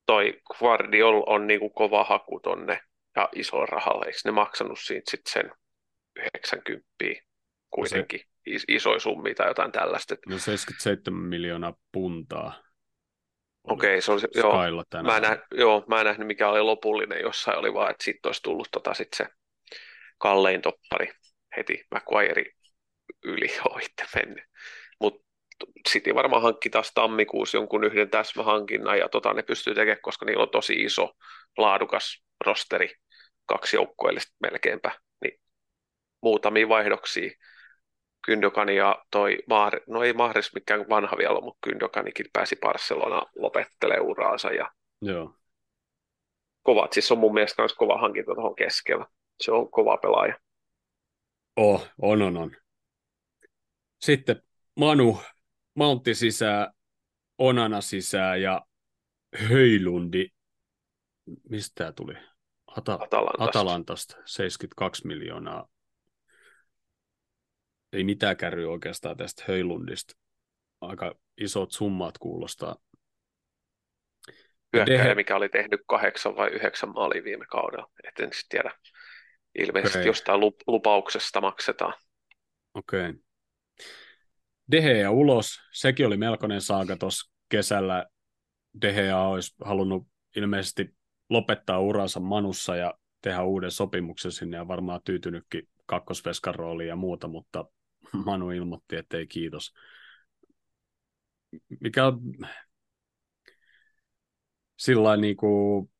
Toi 0.07 0.41
Guardiol 0.59 1.23
on 1.27 1.47
niinku 1.47 1.71
kova 1.71 2.05
haku 2.05 2.41
tonne 2.41 2.81
ja 3.17 3.29
iso 3.35 3.67
rahalle. 3.67 4.07
Eikö 4.07 4.19
ne 4.25 4.31
maksanut 4.31 4.79
siitä 4.81 5.11
sit 5.11 5.27
sen 5.27 5.53
90 6.35 6.85
kuitenkin 7.71 8.21
no 8.21 8.38
se, 8.57 8.65
isoja 8.69 9.01
summia 9.01 9.35
tai 9.35 9.49
jotain 9.49 9.73
tällaista. 9.73 10.15
No 10.27 10.39
77 10.39 11.23
miljoonaa 11.23 11.75
puntaa. 11.93 12.63
Okei, 13.65 13.91
okay, 13.91 14.01
se 14.01 14.13
oli, 14.13 14.21
joo, 14.35 14.55
mä 15.03 15.17
en, 15.17 15.23
nähnyt, 15.23 15.45
joo, 15.55 15.85
mä 15.89 16.01
en 16.01 16.07
nähnyt 16.07 16.27
mikä 16.27 16.49
oli 16.49 16.61
lopullinen, 16.61 17.21
jossain 17.21 17.59
oli 17.59 17.75
vaan, 17.75 17.91
että 17.91 18.05
sitten 18.05 18.29
olisi 18.29 18.43
tullut 18.43 18.69
tota, 18.73 18.95
sit 18.95 19.13
se 19.15 19.27
kallein 20.19 20.63
toppari 20.63 21.13
heti 21.57 21.85
McQuire 21.95 22.45
yli 23.25 23.49
oitte 23.75 24.05
mennyt. 24.15 24.45
Mutta 25.01 25.25
City 25.89 26.15
varmaan 26.15 26.43
hankki 26.43 26.71
taas 26.71 26.93
tammikuussa 26.95 27.57
jonkun 27.57 27.85
yhden 27.85 28.11
täsmähankinnan 28.11 28.99
ja 28.99 29.09
tota 29.09 29.33
ne 29.33 29.43
pystyy 29.43 29.75
tekemään, 29.75 30.03
koska 30.03 30.27
niillä 30.27 30.43
on 30.43 30.51
tosi 30.51 30.75
iso, 30.75 31.13
laadukas 31.59 32.25
rosteri, 32.47 32.95
kaksi 33.47 33.77
joukkueellista 33.77 34.33
melkeinpä 34.43 34.93
muutamia 36.23 36.69
vaihdoksia. 36.69 37.31
Kyndokani 38.29 38.77
ja 38.77 39.05
toi 39.11 39.39
Mahr, 39.49 39.81
no 39.87 40.03
ei 40.03 40.13
Mahres 40.13 40.55
mikään 40.55 40.89
vanha 40.89 41.17
vielä, 41.19 41.41
mutta 41.41 41.59
Kyndokanikin 41.69 42.27
pääsi 42.33 42.57
Barcelona 42.57 43.23
lopettelemaan 43.37 44.07
uraansa. 44.07 44.49
Ja 44.49 44.73
Joo. 45.03 45.35
Kovat 46.63 46.93
siis 46.93 47.13
on 47.13 47.19
mun 47.19 47.35
mielestä 47.35 47.63
myös 47.63 47.75
kova 47.75 47.99
hankinta 47.99 48.35
tuohon 48.35 48.57
keskellä. 48.57 49.07
Se 49.41 49.53
on 49.53 49.71
kova 49.71 49.97
pelaaja. 49.97 50.39
Oh, 51.57 51.89
on, 52.03 52.23
on, 52.23 52.37
on. 52.37 52.57
Sitten 54.01 54.43
Manu, 54.77 55.21
Mountti 55.75 56.15
sisään, 56.15 56.73
Onana 57.39 57.81
sisään 57.81 58.43
ja 58.43 58.63
Höjlundi, 59.37 60.29
mistä 61.51 61.93
tuli? 61.93 62.15
Ata- 62.67 62.99
Atalantasta. 63.03 63.45
Atalantasta, 63.45 64.17
72 64.25 65.07
miljoonaa 65.07 65.69
ei 67.93 68.05
mitään 68.05 68.37
kärry 68.37 68.67
oikeastaan 68.73 69.17
tästä 69.17 69.45
Höylundista. 69.49 70.15
Aika 70.81 71.15
isot 71.41 71.73
summat 71.73 72.19
kuulostaa. 72.19 72.77
Hyökkäjä, 74.73 75.05
Dehe... 75.05 75.15
mikä 75.15 75.37
oli 75.37 75.49
tehnyt 75.49 75.81
kahdeksan 75.87 76.37
vai 76.37 76.49
yhdeksän 76.49 76.93
maalia 76.93 77.25
viime 77.25 77.47
kaudella. 77.47 77.91
Et 78.05 78.21
en 78.21 78.33
sitten 78.33 78.49
tiedä. 78.49 78.75
Ilmeisesti 79.59 79.99
okay. 79.99 80.07
jostain 80.07 80.41
lupauksesta 80.67 81.41
maksetaan. 81.41 81.95
Okei. 82.75 83.01
Okay. 83.01 83.21
Deheä 84.71 85.11
ulos. 85.11 85.61
Sekin 85.73 86.07
oli 86.07 86.17
melkoinen 86.17 86.61
saaga 86.61 86.97
tuossa 86.97 87.33
kesällä. 87.49 88.07
Deheä 88.81 89.23
olisi 89.23 89.55
halunnut 89.65 90.07
ilmeisesti 90.37 90.89
lopettaa 91.31 91.81
uransa 91.81 92.21
Manussa 92.21 92.77
ja 92.77 92.95
tehdä 93.23 93.43
uuden 93.43 93.71
sopimuksen 93.71 94.33
sinne 94.33 94.57
ja 94.57 94.69
varmaan 94.69 95.01
tyytynytkin 95.05 95.69
kakkosveskan 95.87 96.55
rooliin 96.55 96.89
ja 96.89 96.97
muuta, 96.97 97.29
mutta 97.29 97.65
Manu 98.27 98.51
ilmoitti, 98.51 98.97
että 98.97 99.17
ei 99.17 99.27
kiitos. 99.27 99.75
Mikä 101.81 102.07
on 102.07 102.21
sillä 104.77 105.17
niin 105.17 105.37
kuin 105.37 105.91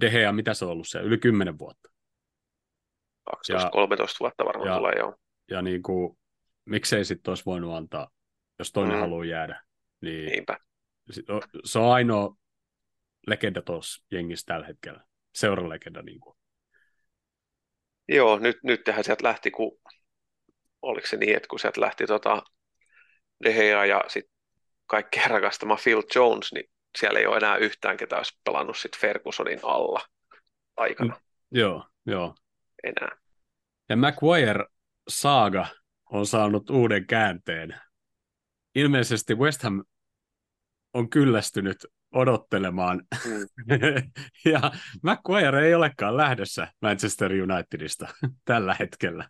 Dehea, 0.00 0.32
mitä 0.32 0.54
se 0.54 0.64
on 0.64 0.70
ollut 0.70 0.88
se, 0.88 0.98
yli 1.00 1.18
kymmenen 1.18 1.58
vuotta. 1.58 1.90
12-13 3.30 3.32
vuotta 4.20 4.44
varmaan 4.44 4.68
ja, 4.68 4.76
tulee, 4.76 4.92
joo. 4.98 5.16
Ja 5.50 5.62
niin 5.62 5.82
kuin, 5.82 6.18
miksei 6.64 7.04
sitten 7.04 7.30
olisi 7.30 7.44
voinut 7.46 7.74
antaa, 7.74 8.10
jos 8.58 8.72
toinen 8.72 8.96
mm. 8.96 9.00
haluaa 9.00 9.24
jäädä. 9.24 9.62
Niin 10.00 10.26
Niinpä. 10.32 10.58
Se 11.64 11.78
on 11.78 11.92
ainoa 11.92 12.36
legenda 13.26 13.62
tuossa 13.62 14.04
jengissä 14.10 14.46
tällä 14.46 14.66
hetkellä. 14.66 15.04
Seuralegenda 15.34 16.02
niin 16.02 16.20
kuin. 16.20 16.36
Joo, 18.08 18.38
nyt, 18.38 18.56
nyt 18.62 18.84
tehdään 18.84 19.04
sieltä 19.04 19.24
lähti, 19.24 19.50
kun 19.50 19.78
oliko 20.82 21.06
se 21.06 21.16
niin, 21.16 21.36
että 21.36 21.48
kun 21.48 21.58
sieltä 21.58 21.80
lähti 21.80 22.06
tota 22.06 22.42
De 23.44 23.52
Gea 23.52 23.84
ja 23.84 24.04
sitten 24.08 24.34
kaikkien 24.86 25.30
rakastama 25.34 25.76
Phil 25.82 26.02
Jones, 26.14 26.52
niin 26.52 26.70
siellä 26.98 27.18
ei 27.18 27.26
ole 27.26 27.36
enää 27.36 27.56
yhtään, 27.56 27.96
ketä 27.96 28.16
olisi 28.16 28.40
pelannut 28.44 28.76
sit 28.76 28.96
Fergusonin 28.98 29.60
alla 29.62 30.00
aikana. 30.76 31.14
Mm, 31.14 31.58
joo, 31.58 31.84
joo. 32.06 32.34
Enää. 32.84 33.16
Ja 33.88 33.96
Maguire 33.96 34.64
Saaga 35.08 35.66
on 36.10 36.26
saanut 36.26 36.70
uuden 36.70 37.06
käänteen. 37.06 37.80
Ilmeisesti 38.74 39.34
West 39.34 39.62
Ham 39.62 39.84
on 40.94 41.10
kyllästynyt 41.10 41.86
odottelemaan. 42.12 43.02
Mm. 43.24 43.46
ja 44.52 44.60
McQuire 45.02 45.66
ei 45.66 45.74
olekaan 45.74 46.16
lähdössä 46.16 46.68
Manchester 46.82 47.32
Unitedista 47.32 48.08
tällä 48.44 48.76
hetkellä. 48.78 49.28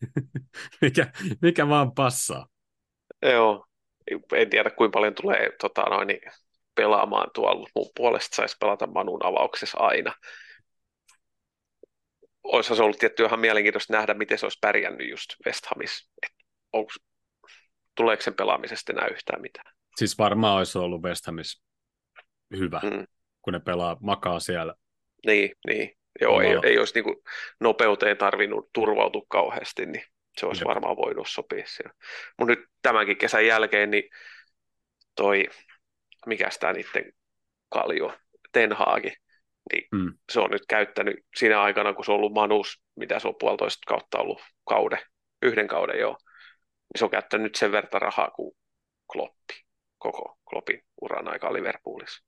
mikä, 0.82 1.12
mikä 1.42 1.68
vaan 1.68 1.94
passaa. 1.94 2.46
Joo, 3.22 3.66
en 4.32 4.50
tiedä 4.50 4.70
kuinka 4.70 4.96
paljon 4.98 5.14
tulee 5.14 5.50
tota, 5.60 5.82
noin, 5.82 6.08
niin 6.08 6.20
pelaamaan 6.74 7.30
tuolla. 7.34 7.68
Mun 7.74 7.90
puolesta 7.96 8.36
saisi 8.36 8.56
pelata 8.60 8.86
Manun 8.86 9.26
avauksessa 9.26 9.78
aina. 9.78 10.14
Olisi 12.42 12.76
se 12.76 12.82
ollut 12.82 12.98
tietty 12.98 13.24
ihan 13.24 13.40
mielenkiintoista 13.40 13.92
nähdä, 13.92 14.14
miten 14.14 14.38
se 14.38 14.46
olisi 14.46 14.58
pärjännyt 14.60 15.10
just 15.10 15.30
West 15.46 15.66
Hamissa. 15.66 16.10
Tuleeko 17.94 18.22
sen 18.22 18.34
pelaamisesta 18.34 18.92
enää 18.92 19.06
yhtään 19.06 19.42
mitään? 19.42 19.74
Siis 19.96 20.18
varmaan 20.18 20.56
olisi 20.58 20.78
ollut 20.78 21.02
West 21.02 21.26
Hamissa 21.26 21.64
hyvä, 22.56 22.80
mm. 22.84 23.06
kun 23.42 23.52
ne 23.52 23.60
pelaa, 23.60 23.96
makaa 24.00 24.40
siellä. 24.40 24.74
Niin, 25.26 25.50
niin. 25.66 25.96
Joo, 26.20 26.40
ei, 26.40 26.58
ei 26.62 26.78
olisi 26.78 26.94
niin 26.94 27.04
kuin 27.04 27.16
nopeuteen 27.60 28.16
tarvinnut 28.16 28.70
turvautua 28.72 29.22
kauheasti, 29.28 29.86
niin 29.86 30.04
se 30.38 30.46
olisi 30.46 30.60
Jep. 30.62 30.68
varmaan 30.68 30.96
voinut 30.96 31.28
sopia 31.28 31.64
siellä. 31.66 31.94
Mutta 32.38 32.54
nyt 32.54 32.68
tämänkin 32.82 33.16
kesän 33.16 33.46
jälkeen, 33.46 33.90
niin 33.90 34.10
toi, 35.16 35.48
mikä 36.26 36.48
tämä 36.60 36.72
niiden 36.72 37.12
kaljo, 37.68 38.14
Tenhaagi, 38.52 39.12
niin 39.72 39.88
mm. 39.92 40.14
se 40.32 40.40
on 40.40 40.50
nyt 40.50 40.62
käyttänyt 40.68 41.16
siinä 41.36 41.62
aikana, 41.62 41.94
kun 41.94 42.04
se 42.04 42.12
on 42.12 42.16
ollut 42.16 42.32
Manus, 42.32 42.82
mitä 42.96 43.18
se 43.18 43.28
on 43.28 43.34
puolitoista 43.40 43.82
kautta 43.86 44.18
ollut 44.18 44.42
kauden, 44.68 44.98
yhden 45.42 45.68
kauden 45.68 45.98
jo, 45.98 46.10
niin 46.10 46.98
se 46.98 47.04
on 47.04 47.10
käyttänyt 47.10 47.42
nyt 47.42 47.54
sen 47.54 47.72
verran 47.72 48.02
rahaa 48.02 48.30
kuin 48.30 48.56
Kloppi, 49.12 49.54
koko 49.98 50.38
Kloppin 50.50 50.82
uran 51.00 51.28
aika 51.28 51.52
Liverpoolissa. 51.52 52.24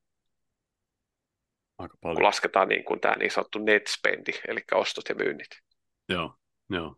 Aika 1.79 1.97
paljon. 2.01 2.17
Kun 2.17 2.25
lasketaan 2.25 2.69
niin 2.69 2.85
kuin 2.85 3.01
tämä 3.01 3.15
niin 3.15 3.31
sanottu 3.31 3.59
net 3.59 3.87
spendi, 3.87 4.33
eli 4.49 4.61
ostot 4.75 5.09
ja 5.09 5.15
myynnit. 5.15 5.49
Joo, 6.09 6.35
joo. 6.71 6.97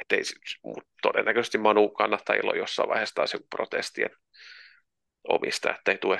Et 0.00 0.12
ei, 0.12 0.22
mutta 0.64 0.90
todennäköisesti 1.02 1.58
Manu 1.58 1.88
kannattajilla 1.88 2.50
on 2.50 2.58
jossain 2.58 2.88
vaiheessa 2.88 3.14
taas 3.14 3.32
joku 3.32 3.46
protesti, 3.56 4.02
että 4.02 4.18
omista, 5.28 5.74
että 5.74 5.92
ei 5.92 5.98
tue 5.98 6.18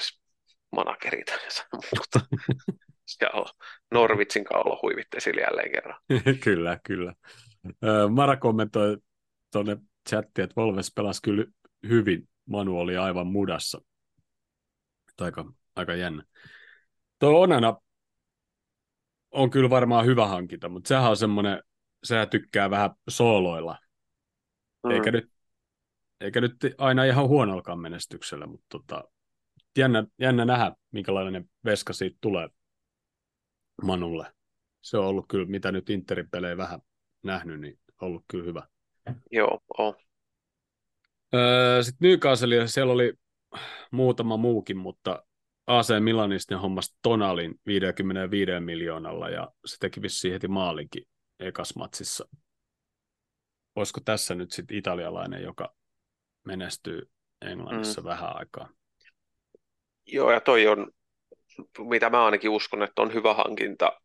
managerit 0.73 1.27
ja 1.29 1.65
muuta. 1.73 2.21
ja 3.21 3.31
Norvitsin 3.91 4.45
kaulo 4.45 4.79
huivitte 4.83 5.21
sille 5.21 5.41
jälleen 5.41 5.73
kerran. 5.73 6.01
kyllä, 6.45 6.79
kyllä. 6.85 7.15
Mara 8.11 8.37
kommentoi 8.37 8.97
tuonne 9.53 9.77
chattiin, 10.09 10.45
että 10.45 10.57
Volves 10.57 10.93
pelasi 10.95 11.23
kyllä 11.23 11.45
hyvin. 11.89 12.29
Manu 12.47 12.79
oli 12.79 12.97
aivan 12.97 13.27
mudassa. 13.27 13.81
Aika, 15.21 15.53
aika 15.77 15.95
jännä. 15.95 16.25
Tuo 17.21 17.41
Onana 17.41 17.77
on 19.31 19.51
kyllä 19.51 19.71
varmaan 19.71 20.07
hyvä 20.07 20.27
hankinta, 20.27 20.69
mutta 20.69 20.89
sehän 20.89 21.11
on 21.11 21.17
semmoinen, 21.17 21.63
sehän 22.05 22.31
tykkää 22.31 22.71
vähän 22.71 22.91
sooloilla. 23.11 23.79
Mm. 24.85 24.91
Eikä, 24.91 25.11
nyt, 25.11 25.33
eikä 26.21 26.41
nyt 26.41 26.57
aina 26.79 27.05
ihan 27.05 27.29
huonolkaan 27.29 27.79
menestyksellä, 27.79 28.47
mutta 28.47 28.67
tota, 28.69 29.05
jännä, 29.79 30.05
jännä 30.19 30.45
nähdä, 30.45 30.73
minkälainen 30.91 31.51
veska 31.65 31.93
siitä 31.93 32.19
tulee 32.21 32.49
Manulle. 33.83 34.33
Se 34.81 34.99
on 34.99 35.07
ollut 35.07 35.25
kyllä, 35.29 35.47
mitä 35.47 35.73
nyt 35.73 35.91
Interin 35.91 36.31
pelejä 36.31 36.57
vähän 36.57 36.81
nähnyt, 37.23 37.61
niin 37.61 37.79
ollut 38.01 38.25
kyllä 38.29 38.45
hyvä. 38.45 38.67
Joo, 39.31 39.61
on. 39.79 39.95
Öö, 41.35 41.83
Sitten 41.83 42.09
Newcastle, 42.09 42.69
siellä 42.69 42.93
oli 42.93 43.15
muutama 43.91 44.37
muukin, 44.37 44.77
mutta 44.77 45.25
AC 45.71 45.89
Milanista 46.01 46.59
hommas 46.59 46.97
Tonalin 47.03 47.55
55 47.67 48.61
miljoonalla 48.61 49.29
ja 49.29 49.49
se 49.67 49.77
teki 49.81 50.03
vissiin 50.03 50.33
heti 50.33 50.49
maalinkin 50.49 51.05
ekas 51.41 51.77
matsissa. 51.77 52.29
Olisiko 53.77 54.01
tässä 54.05 54.35
nyt 54.35 54.53
sitten 54.53 54.77
italialainen, 54.77 55.43
joka 55.43 55.75
menestyy 56.47 57.11
Englannissa 57.43 58.01
mm. 58.01 58.05
vähän 58.05 58.37
aikaa? 58.37 58.69
Joo, 60.07 60.31
ja 60.33 60.41
toi 60.41 60.67
on, 60.67 60.93
mitä 61.79 62.11
mä 62.11 62.25
ainakin 62.25 62.51
uskon, 62.51 62.83
että 62.83 63.03
on 63.03 63.15
hyvä 63.15 63.35
hankinta, 63.35 64.01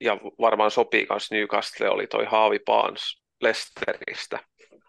ja 0.00 0.16
varmaan 0.40 0.70
sopii 0.70 1.06
myös 1.10 1.30
Newcastle, 1.30 1.88
oli 1.88 2.06
toi 2.06 2.24
Haavi 2.24 2.58
Paans 2.58 3.22
Lesteristä 3.40 4.40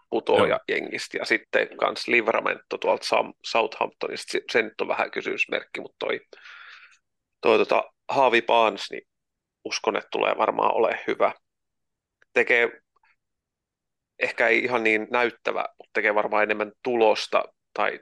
putoaja 0.10 0.60
jengistä. 0.68 1.18
Ja 1.18 1.26
sitten 1.26 1.78
kans 1.78 2.08
Livramento 2.08 2.78
tuolta 2.78 3.06
Southamptonista, 3.46 4.38
se 4.52 4.62
nyt 4.62 4.82
on 4.82 4.88
vähän 4.88 5.12
kysymysmerkki, 5.12 5.82
mutta 5.82 6.06
toi, 6.06 6.22
toi 7.42 7.58
tota, 7.58 7.84
Haavi 8.10 8.42
Barnes, 8.42 8.92
niin 8.92 9.08
uskon, 9.66 9.96
että 9.96 10.10
tulee 10.12 10.38
varmaan 10.38 10.76
ole 10.76 11.00
hyvä. 11.08 11.34
Tekee 12.34 12.82
ehkä 14.20 14.48
ei 14.48 14.64
ihan 14.64 14.84
niin 14.84 15.08
näyttävä, 15.12 15.66
mutta 15.78 15.92
tekee 15.94 16.16
varmaan 16.16 16.44
enemmän 16.44 16.72
tulosta 16.84 17.44
tai 17.74 18.00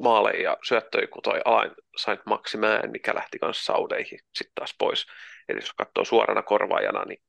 maaleja 0.00 0.42
ja 0.42 0.56
syöttöjä 0.68 1.06
kuin 1.06 1.22
toi 1.22 1.40
Alain 1.44 1.70
Saint 1.96 2.20
Maximään, 2.26 2.90
mikä 2.90 3.14
lähti 3.14 3.38
kanssa 3.38 3.72
saudeihin 3.72 4.18
sitten 4.34 4.54
taas 4.54 4.74
pois. 4.78 5.06
Eli 5.48 5.58
jos 5.58 5.72
katsoo 5.72 6.04
suorana 6.04 6.42
korvaajana, 6.42 7.04
niin 7.04 7.22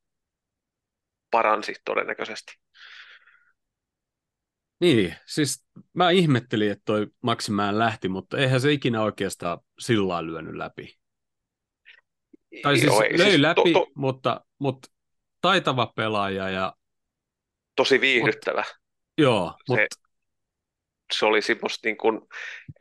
paransi 1.31 1.73
todennäköisesti. 1.85 2.53
Niin, 4.81 5.15
siis 5.25 5.65
mä 5.93 6.09
ihmettelin, 6.09 6.71
että 6.71 6.81
toi 6.85 7.07
Maksimään 7.23 7.79
lähti, 7.79 8.09
mutta 8.09 8.37
eihän 8.37 8.61
se 8.61 8.71
ikinä 8.71 9.01
oikeastaan 9.01 9.59
sillä 9.79 10.25
lyönyt 10.25 10.55
läpi. 10.55 10.97
Tai 12.61 12.77
siis 12.77 12.85
Joo, 12.85 13.01
ei, 13.01 13.17
löi 13.17 13.29
siis 13.29 13.41
läpi, 13.41 13.73
to, 13.73 13.79
to, 13.79 13.87
mutta, 13.95 14.41
mutta 14.59 14.89
taitava 15.41 15.93
pelaaja 15.95 16.49
ja... 16.49 16.73
Tosi 17.75 18.01
viihdyttävä. 18.01 18.63
Mut, 18.67 18.77
joo, 19.17 19.53
se, 19.57 19.63
mutta... 19.67 19.95
Se 21.13 21.25
oli 21.25 21.41
semmoista 21.41 21.87
niin 21.87 21.97
kuin, 21.97 22.21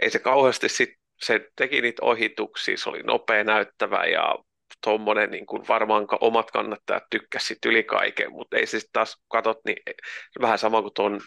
ei 0.03 0.11
se 0.11 0.19
kauheasti 0.19 0.69
sit, 0.69 0.91
se 1.21 1.49
teki 1.57 1.81
niitä 1.81 2.03
ohituksia, 2.05 2.77
se 2.77 2.89
oli 2.89 3.03
nopea 3.03 3.45
näyttävä 3.45 4.05
ja 4.05 4.35
tuommoinen 4.85 5.31
niin 5.31 5.47
kuin 5.47 5.69
varmaan 5.69 6.07
omat 6.21 6.51
kannattajat 6.51 7.05
tykkäsivät 7.11 7.65
yli 7.67 7.85
kaiken, 7.85 8.33
mutta 8.33 8.57
ei 8.57 8.67
siis 8.67 8.89
taas 8.93 9.23
katot, 9.29 9.59
niin 9.65 9.83
vähän 10.41 10.59
sama 10.59 10.83
kuin 10.83 10.95
tuon 10.95 11.21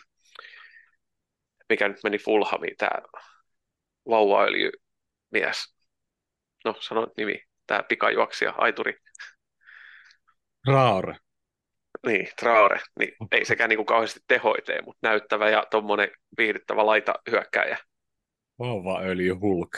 mikä 1.69 1.87
nyt 1.87 2.03
meni 2.03 2.17
Fulhamiin, 2.17 2.77
tämä 2.77 3.01
vauvaöljymies. 4.09 5.75
No, 6.65 6.75
sano 6.79 7.07
nimi. 7.17 7.39
Tämä 7.67 7.83
pikajuoksija, 7.83 8.53
Aituri. 8.57 8.97
Traore. 10.65 11.15
Niin, 12.05 12.27
Traore. 12.39 12.79
Niin, 12.99 13.15
ei 13.31 13.45
sekään 13.45 13.69
niin 13.69 13.77
kuin 13.77 13.85
kauheasti 13.85 14.19
tehoitee, 14.27 14.81
mutta 14.81 15.07
näyttävä 15.07 15.49
ja 15.49 15.63
tuommoinen 15.71 16.09
viihdyttävä 16.37 16.85
laita 16.85 17.13
hyökkääjä. 17.31 17.77
Vauvaöljy 18.59 19.33
Hulk. 19.33 19.77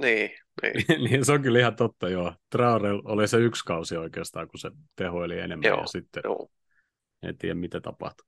Niin, 0.00 0.30
niin. 0.62 0.84
niin. 1.10 1.24
se 1.24 1.32
on 1.32 1.42
kyllä 1.42 1.58
ihan 1.58 1.76
totta, 1.76 2.08
joo. 2.08 2.34
Traore 2.50 2.90
oli 3.04 3.28
se 3.28 3.36
yksi 3.36 3.64
kausi 3.64 3.96
oikeastaan, 3.96 4.48
kun 4.48 4.58
se 4.58 4.70
tehoili 4.96 5.38
enemmän 5.38 5.68
joo, 5.68 5.80
ja 5.80 5.86
sitten 5.86 6.20
joo. 6.24 6.48
en 7.22 7.38
tiedä, 7.38 7.54
mitä 7.54 7.80
tapahtui. 7.80 8.26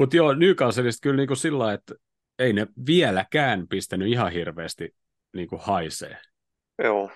Mutta 0.00 0.16
joo, 0.16 0.34
Newcastleista 0.34 1.02
kyllä 1.02 1.16
niinku 1.16 1.34
sillä 1.34 1.72
että 1.72 1.94
ei 2.38 2.52
ne 2.52 2.66
vieläkään 2.86 3.68
pistänyt 3.68 4.08
ihan 4.08 4.32
hirveästi 4.32 4.96
niinku 5.34 5.58
haisee. 5.58 6.18
Joo. 6.84 7.10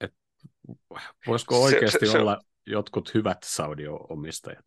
Et, 0.00 0.14
voisiko 1.26 1.62
oikeasti 1.62 2.06
se, 2.06 2.12
se, 2.12 2.18
olla 2.18 2.36
se... 2.40 2.46
jotkut 2.66 3.14
hyvät 3.14 3.38
Saudi-omistajat? 3.44 4.64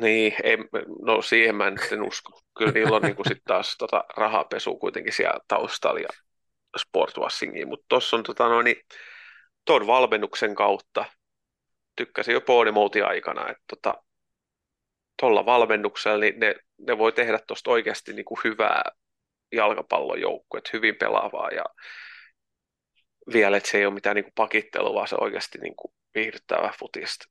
Niin, 0.00 0.34
ei, 0.42 0.56
no 1.02 1.22
siihen 1.22 1.54
mä 1.54 1.66
en 1.66 2.02
usko. 2.02 2.40
Kyllä 2.58 2.72
niillä 2.72 2.96
on 2.96 3.02
niinku 3.02 3.24
sit 3.28 3.44
taas 3.44 3.76
tota 3.78 4.04
rahapesu 4.16 4.78
kuitenkin 4.78 5.12
siellä 5.12 5.40
taustalla 5.48 6.00
ja 6.00 6.08
sportwashingia, 6.78 7.66
mutta 7.66 7.86
tuossa 7.88 8.16
on 8.16 8.22
tota, 8.22 8.48
no, 8.48 8.62
niin, 8.62 8.76
tuon 9.64 9.86
valmennuksen 9.86 10.54
kautta. 10.54 11.04
Tykkäsin 11.96 12.32
jo 12.32 12.40
Bonemoutin 12.40 13.04
aikana, 13.04 13.48
että 13.48 13.64
tota, 13.66 13.94
tuolla 15.20 15.46
valmennuksella 15.46 16.18
niin 16.18 16.40
ne, 16.40 16.54
ne 16.78 16.98
voi 16.98 17.12
tehdä 17.12 17.38
tuosta 17.46 17.70
oikeasti 17.70 18.12
niin 18.12 18.24
kuin 18.24 18.38
hyvää 18.44 18.82
jalkapallojoukkuet, 19.52 20.72
hyvin 20.72 20.96
pelaavaa 20.96 21.50
ja 21.50 21.64
vielä, 23.32 23.56
että 23.56 23.70
se 23.70 23.78
ei 23.78 23.86
ole 23.86 23.94
mitään 23.94 24.16
niin 24.16 24.24
kuin 24.24 24.32
pakittelua, 24.34 24.94
vaan 24.94 25.08
se 25.08 25.16
oikeasti 25.20 25.58
niin 25.58 25.76
kuin 25.76 25.94
viihdyttävää 26.14 26.72
futista. 26.78 27.26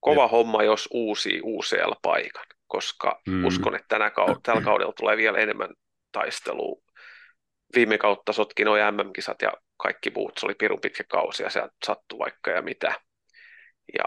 Kova 0.00 0.22
ja. 0.22 0.28
homma, 0.28 0.62
jos 0.62 0.88
uusi 0.92 1.40
UCL-paikan, 1.42 2.46
koska 2.66 3.20
mm. 3.26 3.44
uskon, 3.44 3.74
että 3.74 3.88
tänä 3.88 4.08
kau- 4.08 4.40
tällä 4.42 4.60
kaudella 4.60 4.92
tulee 4.92 5.16
vielä 5.16 5.38
enemmän 5.38 5.70
taistelua. 6.12 6.82
Viime 7.74 7.98
kautta 7.98 8.32
sotki 8.32 8.64
noin 8.64 8.82
MM-kisat 8.94 9.42
ja 9.42 9.52
kaikki 9.76 10.10
muut, 10.10 10.38
se 10.38 10.46
oli 10.46 10.54
pirun 10.54 10.80
pitkä 10.80 11.04
kausi 11.08 11.42
ja 11.42 11.50
se 11.50 11.62
sattui 11.86 12.18
vaikka 12.18 12.50
ja 12.50 12.62
mitä. 12.62 12.94
Ja 13.94 14.04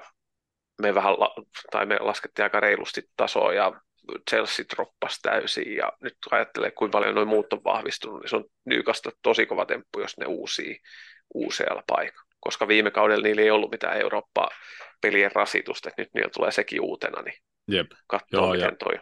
me 0.82 0.96
vähän, 0.96 1.20
la- 1.20 1.36
tai 1.72 1.86
me 1.86 2.00
laskettiin 2.00 2.44
aika 2.44 2.60
reilusti 2.60 3.02
tasoa 3.18 3.54
ja 3.54 3.82
Chelsea 4.30 4.66
droppasi 4.76 5.22
täysin 5.22 5.76
ja 5.76 5.92
nyt 6.02 6.18
ajattelee, 6.32 6.72
kuinka 6.72 6.98
paljon 6.98 7.16
noin 7.16 7.28
muut 7.28 7.54
on 7.54 7.64
vahvistunut, 7.64 8.22
niin 8.22 8.30
se 8.30 8.36
on 8.36 8.46
Nykasta 8.66 9.10
tosi 9.22 9.46
kova 9.46 9.66
temppu, 9.66 10.00
jos 10.00 10.18
ne 10.18 10.26
uusii 10.26 10.80
UCL-paikan, 11.36 12.26
koska 12.40 12.68
viime 12.68 12.92
kaudella 12.92 13.24
niillä 13.24 13.42
ei 13.42 13.52
ollut 13.52 13.72
mitään 13.72 13.98
Eurooppaa 13.98 14.50
pelien 15.02 15.32
rasitusta, 15.36 15.90
että 15.90 16.02
nyt 16.02 16.10
niillä 16.14 16.30
tulee 16.34 16.52
sekin 16.52 16.82
uutena, 16.82 17.22
niin 17.22 17.36
Jep. 17.68 17.92
katsoa 18.08 18.52
miten 18.52 18.78
toi 18.78 19.00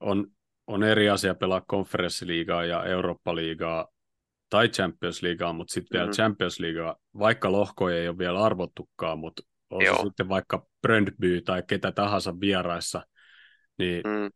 on. 0.00 0.26
On 0.66 0.82
eri 0.82 1.08
asia 1.08 1.34
pelaa 1.34 1.62
konferenssiliigaa 1.66 2.64
ja 2.64 2.84
Eurooppa-liigaa 2.84 3.88
tai 4.50 4.68
Champions 4.68 5.22
Leaguea, 5.22 5.52
mutta 5.52 5.72
sitten 5.72 5.98
vielä 5.98 6.10
mm. 6.10 6.14
Champions 6.14 6.60
Leaguea, 6.60 6.96
vaikka 7.18 7.52
lohkoja 7.52 7.96
ei 7.96 8.08
ole 8.08 8.18
vielä 8.18 8.42
arvottukaan, 8.42 9.18
mutta 9.18 9.42
on 9.70 9.84
Joo. 9.84 9.96
se 9.96 10.02
sitten 10.02 10.28
vaikka 10.28 10.66
Brøndby 10.86 11.42
tai 11.44 11.62
ketä 11.68 11.92
tahansa 11.92 12.40
vieraissa, 12.40 13.06
niin 13.78 14.02
mm. 14.06 14.30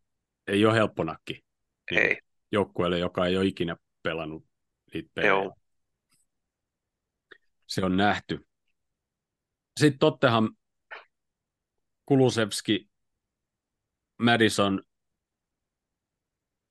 ei 0.46 0.66
ole 0.66 0.74
helppo 0.74 1.04
nakki 1.04 1.44
niin 1.90 2.02
ei. 2.02 2.18
joukkueelle, 2.52 2.98
joka 2.98 3.26
ei 3.26 3.36
ole 3.36 3.46
ikinä 3.46 3.76
pelannut 4.02 4.46
niitä 4.94 5.10
pelejä. 5.14 5.30
Joo. 5.30 5.54
Se 7.66 7.84
on 7.84 7.96
nähty. 7.96 8.46
Sitten 9.80 9.98
Tottenham, 9.98 10.48
Kulusevski, 12.06 12.88
Madison, 14.18 14.82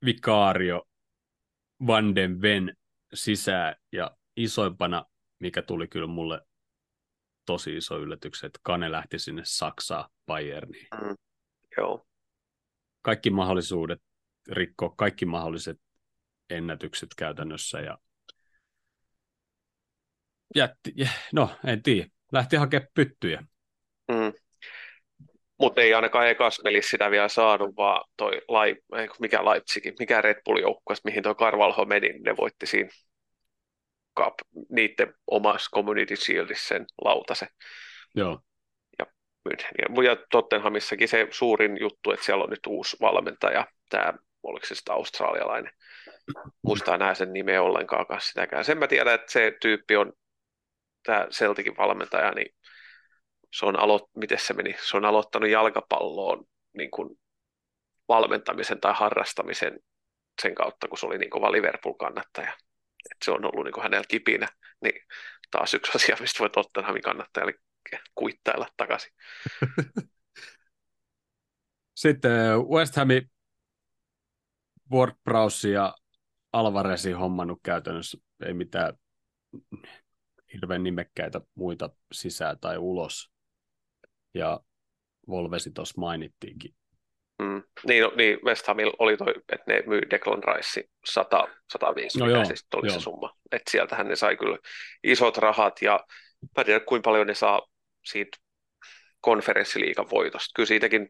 Vicario, 0.06 0.84
Van 1.88 2.16
den 2.16 2.42
Ven 2.42 2.76
sisään 3.14 3.76
ja 3.92 4.18
isoimpana, 4.36 5.06
mikä 5.40 5.62
tuli 5.62 5.88
kyllä 5.88 6.08
mulle 6.08 6.47
tosi 7.48 7.78
iso 7.78 8.00
yllätys, 8.00 8.44
että 8.44 8.60
Kane 8.64 8.92
lähti 8.92 9.20
sinne 9.20 9.42
Saksaan 9.46 10.10
Bayerniin. 10.26 10.88
Mm, 11.02 11.16
joo. 11.78 12.08
Kaikki 13.02 13.30
mahdollisuudet 13.30 14.02
rikkoa 14.52 14.94
kaikki 14.98 15.26
mahdolliset 15.26 15.78
ennätykset 16.50 17.10
käytännössä 17.18 17.80
ja 17.80 17.98
jätti, 20.56 20.94
no 21.34 21.50
en 21.66 21.84
tiedä, 21.84 22.08
lähti 22.32 22.56
hakemaan 22.56 22.90
pyttyjä. 22.94 23.44
Mm. 24.12 24.34
Mutta 25.60 25.82
ei 25.82 25.94
ainakaan 25.94 26.30
ekas 26.30 26.60
pelissä 26.64 26.90
sitä 26.90 27.12
vielä 27.12 27.28
saanut, 27.28 27.76
vaan 27.76 28.10
toi 28.18 28.42
Lai, 28.48 28.76
mikä 29.20 29.46
Leipzigin, 29.46 29.94
mikä 30.00 30.22
Red 30.22 30.42
Bull 30.46 30.58
joukkue, 30.58 30.96
mihin 31.04 31.24
toi 31.24 31.36
Carvalho 31.36 31.86
meni, 31.86 32.10
niin 32.10 32.24
ne 32.24 32.38
voitti 32.38 32.66
siinä 32.66 32.90
Cup, 34.18 34.34
niiden 34.70 35.14
omassa 35.32 35.70
Community 35.74 36.16
Shieldissä 36.16 36.68
sen 36.68 36.86
lautasen. 37.06 37.48
Joo. 38.16 38.40
Ja, 39.00 39.06
ja 40.04 40.16
Tottenhamissakin 40.32 41.08
se 41.08 41.28
suurin 41.32 41.78
juttu, 41.80 42.12
että 42.12 42.26
siellä 42.26 42.44
on 42.44 42.50
nyt 42.50 42.68
uusi 42.68 42.98
valmentaja, 43.02 43.68
tämä, 43.90 44.14
oliko 44.44 44.66
se 44.66 44.76
sitten 44.76 44.96
australialainen, 44.96 45.72
muista 46.62 46.96
enää 46.96 47.14
sen 47.14 47.34
nimeä 47.34 47.62
ollenkaan 47.62 48.22
sitäkään. 48.22 48.66
Sen 48.66 48.78
mä 48.78 48.88
tiedän, 48.88 49.16
että 49.16 49.32
se 49.32 49.58
tyyppi 49.62 49.96
on 49.96 50.14
tämä 51.04 51.28
Celticin 51.32 51.78
valmentaja, 51.78 52.32
niin 52.32 52.56
se 53.54 53.66
on, 53.66 53.76
alo- 53.76 54.10
miten 54.16 54.40
se 54.40 54.54
meni? 54.54 54.76
se 54.90 54.98
on 54.98 55.06
aloittanut 55.06 55.50
jalkapalloon 55.50 56.46
niin 56.78 56.92
kuin 56.92 57.20
valmentamisen 58.08 58.80
tai 58.80 58.94
harrastamisen 58.96 59.80
sen 60.42 60.56
kautta, 60.56 60.88
kun 60.88 60.98
se 60.98 61.06
oli 61.06 61.18
niin 61.18 61.30
kova 61.30 61.52
Liverpool-kannattaja. 61.52 62.54
Et 63.12 63.18
se 63.26 63.32
on 63.32 63.46
ollut 63.46 63.66
niin 63.66 63.74
kuin 63.74 63.84
hänellä 63.84 64.06
kipinä, 64.08 64.48
niin 64.84 65.02
taas 65.52 65.74
yksi 65.74 65.92
asia, 65.96 66.18
mistä 66.20 66.40
voi 66.40 66.50
Tottenhamin 66.50 67.02
kannattajalle 67.02 67.54
kuittailla 68.16 68.68
takaisin. 68.78 69.12
Sitten 71.96 72.32
äh, 72.32 72.60
West 72.60 72.96
Hami, 72.96 73.22
Ward 74.92 75.16
Prowse 75.24 75.70
ja 75.70 75.96
Alvarezin 76.54 77.18
hommannut 77.18 77.60
käytännössä, 77.64 78.18
ei 78.46 78.54
mitään 78.54 78.94
hirveän 80.54 80.84
nimekkäitä 80.84 81.42
muita 81.56 81.90
sisään 82.12 82.60
tai 82.60 82.78
ulos. 82.78 83.32
Ja 84.34 84.60
Volvesi 85.28 85.72
tuossa 85.72 86.02
mainittiinkin. 86.02 86.76
Mm. 87.40 87.64
Niin, 87.88 88.04
no, 88.04 88.12
niin 88.16 88.40
West 88.46 88.68
Hamilla 88.68 88.94
oli 89.00 89.18
toi, 89.18 89.34
että 89.52 89.64
ne 89.68 89.84
myy 89.88 90.02
Declan 90.10 90.44
Rice 90.44 90.84
100, 91.06 91.48
105, 91.72 92.20
no 92.20 92.30
joo, 92.30 92.46
siis 92.46 92.68
oli 92.76 92.88
joo. 92.88 93.00
se 93.00 93.04
summa. 93.04 93.38
Että 93.52 93.72
sieltähän 93.72 94.08
ne 94.08 94.16
sai 94.16 94.38
kyllä 94.38 94.58
isot 95.04 95.38
rahat 95.38 95.82
ja 95.82 96.00
mä 96.58 96.64
tiedän 96.64 96.86
kuinka 96.86 97.10
paljon 97.10 97.28
ne 97.28 97.34
saa 97.34 97.62
siitä 98.06 98.38
konferenssiliigan 99.22 100.10
voitosta. 100.10 100.52
Kyllä 100.56 100.68
siitäkin, 100.68 101.10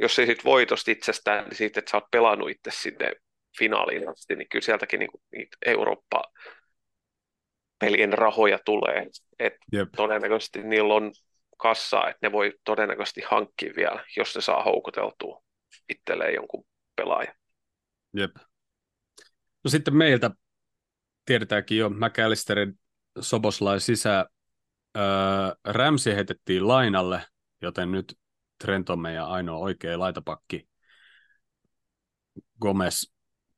jos 0.00 0.18
ei 0.18 0.26
siitä 0.26 0.44
voitosta 0.44 0.90
itsestään, 0.90 1.44
niin 1.44 1.56
siitä, 1.56 1.78
että 1.80 1.90
sä 1.90 1.96
oot 1.96 2.10
pelannut 2.10 2.50
itse 2.50 2.70
sinne 2.70 3.12
finaaliin 3.58 4.08
asti, 4.08 4.36
niin 4.36 4.48
kyllä 4.48 4.64
sieltäkin 4.64 5.00
niin, 5.00 5.10
niitä 5.32 5.56
Eurooppa 5.66 6.24
pelien 7.78 8.12
rahoja 8.12 8.58
tulee. 8.64 9.06
Et 9.38 9.54
todennäköisesti 9.96 10.62
niillä 10.62 10.94
on 10.94 11.12
kassaa, 11.58 12.08
että 12.08 12.26
ne 12.26 12.32
voi 12.32 12.54
todennäköisesti 12.64 13.22
hankkia 13.30 13.72
vielä, 13.76 14.04
jos 14.16 14.34
ne 14.34 14.40
saa 14.40 14.62
houkuteltua 14.62 15.42
itselleen 15.88 16.34
jonkun 16.34 16.64
pelaajan. 16.96 17.34
Jep. 18.16 18.36
No 19.64 19.70
sitten 19.70 19.96
meiltä 19.96 20.30
tiedetäänkin 21.24 21.78
jo 21.78 21.90
McAllisterin 21.90 22.78
Soboslain 23.20 23.80
sisään. 23.80 24.26
Öö, 24.96 25.02
Ramsey 25.64 26.14
heitettiin 26.14 26.68
lainalle, 26.68 27.22
joten 27.62 27.92
nyt 27.92 28.18
Trent 28.64 28.90
on 28.90 28.98
meidän 28.98 29.26
ainoa 29.26 29.58
oikea 29.58 29.98
laitapakki. 29.98 30.68
Gomez 32.60 33.10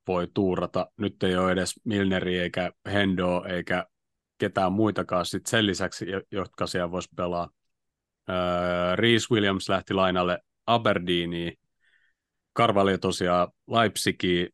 voi 0.06 0.28
tuurata. 0.34 0.90
Nyt 0.96 1.22
ei 1.22 1.36
ole 1.36 1.52
edes 1.52 1.80
Milneri 1.84 2.38
eikä 2.38 2.72
Hendo 2.92 3.44
eikä 3.48 3.86
ketään 4.38 4.72
muitakaan 4.72 5.26
sit 5.26 5.46
sen 5.46 5.66
lisäksi, 5.66 6.06
jotka 6.30 6.66
siellä 6.66 6.90
voisi 6.90 7.08
pelaa. 7.16 7.48
Äh, 8.30 8.96
Reese 8.96 9.26
Williams 9.30 9.68
lähti 9.68 9.94
lainalle 9.94 10.38
Aberdeeniin, 10.66 11.58
Carvalho 12.58 12.98
tosiaan 12.98 13.48
Leipzigiin 13.66 14.48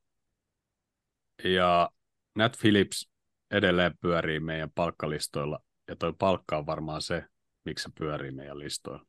ja 1.45 1.91
Nat 2.35 2.57
Phillips 2.61 3.09
edelleen 3.51 3.99
pyörii 4.01 4.41
meidän 4.41 4.71
palkkalistoilla 4.75 5.59
ja 5.89 5.97
toi 5.97 6.13
palkka 6.19 6.59
on 6.59 6.67
varmaan 6.67 7.03
se, 7.03 7.25
miksi 7.65 7.83
se 7.83 7.91
pyörii 7.99 8.31
meidän 8.31 8.59
listoilla. 8.59 9.07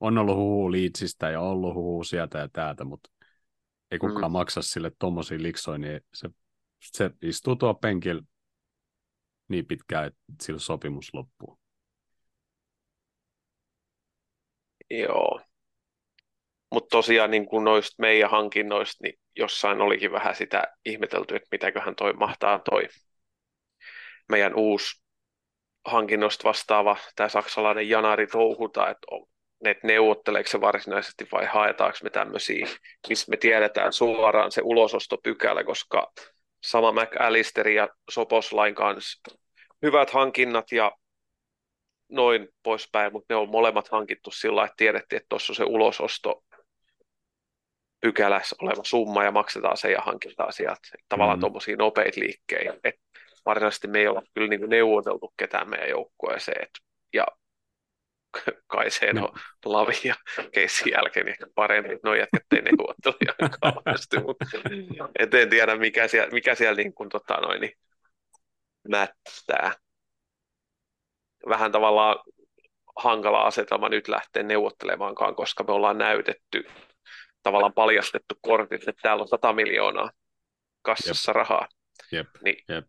On 0.00 0.18
ollut 0.18 0.36
huhu 0.36 0.72
Leedsistä 0.72 1.30
ja 1.30 1.40
ollut 1.40 1.74
huhu 1.74 2.04
sieltä 2.04 2.38
ja 2.38 2.48
täältä, 2.48 2.84
mutta 2.84 3.10
ei 3.90 3.98
kukaan 3.98 4.30
mm. 4.30 4.32
maksa 4.32 4.62
sille 4.62 4.92
tommosia 4.98 5.42
liksoja, 5.42 5.78
niin 5.78 6.00
se, 6.14 6.30
se 6.80 7.10
istuu 7.22 7.56
tuo 7.56 7.74
penkillä 7.74 8.22
niin 9.48 9.66
pitkään, 9.66 10.06
että 10.06 10.22
sillä 10.42 10.58
sopimus 10.58 11.14
loppuu. 11.14 11.58
Joo. 14.90 15.40
Mutta 16.72 16.96
tosiaan 16.96 17.30
niin 17.30 17.46
kuin 17.46 17.64
noista 17.64 17.94
meidän 17.98 18.30
hankinnoista, 18.30 19.04
niin 19.04 19.18
jossain 19.36 19.80
olikin 19.80 20.12
vähän 20.12 20.34
sitä 20.34 20.64
ihmetelty, 20.84 21.36
että 21.36 21.48
mitäköhän 21.52 21.96
toi 21.96 22.12
mahtaa 22.12 22.58
toi 22.58 22.88
meidän 24.28 24.54
uusi 24.54 25.02
hankinnosta 25.84 26.44
vastaava, 26.44 26.96
tämä 27.16 27.28
saksalainen 27.28 27.88
Janari 27.88 28.26
touhuta, 28.26 28.90
että 28.90 29.06
ne 29.64 29.76
neuvotteleeko 29.82 30.50
se 30.50 30.60
varsinaisesti 30.60 31.28
vai 31.32 31.46
haetaanko 31.46 31.98
me 32.02 32.10
tämmöisiä, 32.10 32.66
missä 33.08 33.30
me 33.30 33.36
tiedetään 33.36 33.92
suoraan 33.92 34.52
se 34.52 34.60
ulosostopykälä, 34.64 35.64
koska 35.64 36.12
sama 36.62 36.92
McAllister 36.92 37.68
ja 37.68 37.88
Soposlain 38.10 38.74
kanssa 38.74 39.34
hyvät 39.82 40.10
hankinnat 40.10 40.72
ja 40.72 40.92
noin 42.08 42.48
poispäin, 42.62 43.12
mutta 43.12 43.34
ne 43.34 43.36
on 43.36 43.50
molemmat 43.50 43.88
hankittu 43.88 44.30
sillä 44.30 44.64
että 44.64 44.74
tiedettiin, 44.76 45.16
että 45.16 45.26
tuossa 45.28 45.52
on 45.52 45.56
se 45.56 45.64
ulososto 45.64 46.42
pykälässä 48.00 48.56
oleva 48.62 48.84
summa 48.84 49.24
ja 49.24 49.30
maksetaan 49.30 49.76
se 49.76 49.90
ja 49.90 50.00
hankitaan 50.00 50.52
sieltä 50.52 50.80
tavallaan 51.08 51.38
mm. 51.38 51.40
tuommoisia 51.40 51.76
nopeita 51.76 52.20
liikkeitä. 52.20 52.74
Et 52.84 52.94
varsinaisesti 53.46 53.88
me 53.88 53.98
ei 53.98 54.08
olla 54.08 54.22
kyllä 54.34 54.48
niin 54.48 54.70
neuvoteltu 54.70 55.34
ketään 55.36 55.70
meidän 55.70 55.88
joukkueeseen. 55.88 56.68
Ja 57.12 57.26
kai 58.72 58.90
se 58.90 59.12
no. 59.12 59.32
Lavi 59.64 60.00
ja 60.04 60.14
Keissin 60.52 60.92
jälkeen 60.92 61.28
ehkä 61.28 61.46
parempi, 61.54 61.92
että 61.92 62.08
no 62.08 62.14
jätkät 62.14 62.42
ei 62.56 62.62
neuvottelu 62.62 63.14
ihan 63.22 63.50
kauheasti, 63.60 64.20
mutta 64.20 64.46
et 65.18 65.34
en 65.34 65.50
tiedä 65.50 65.76
mikä 65.76 66.08
siellä, 66.08 66.30
mikä 66.30 66.54
siellä 66.54 66.76
niin 66.76 66.94
kuin, 66.94 67.08
tota, 67.08 67.34
noin, 67.34 67.60
niin, 67.60 67.72
mättää. 68.88 69.72
Vähän 71.48 71.72
tavallaan 71.72 72.18
hankala 72.96 73.40
asetelma 73.40 73.88
nyt 73.88 74.08
lähteä 74.08 74.42
neuvottelemaankaan, 74.42 75.34
koska 75.34 75.64
me 75.64 75.72
ollaan 75.72 75.98
näytetty, 75.98 76.64
tavallaan 77.42 77.72
paljastettu 77.72 78.34
kortit, 78.40 78.88
että 78.88 79.02
täällä 79.02 79.22
on 79.22 79.28
100 79.28 79.52
miljoonaa 79.52 80.10
kassassa 80.82 81.30
Jep. 81.30 81.36
rahaa. 81.36 81.68
Jep. 82.12 82.26
Niin 82.44 82.64
Jep. 82.68 82.86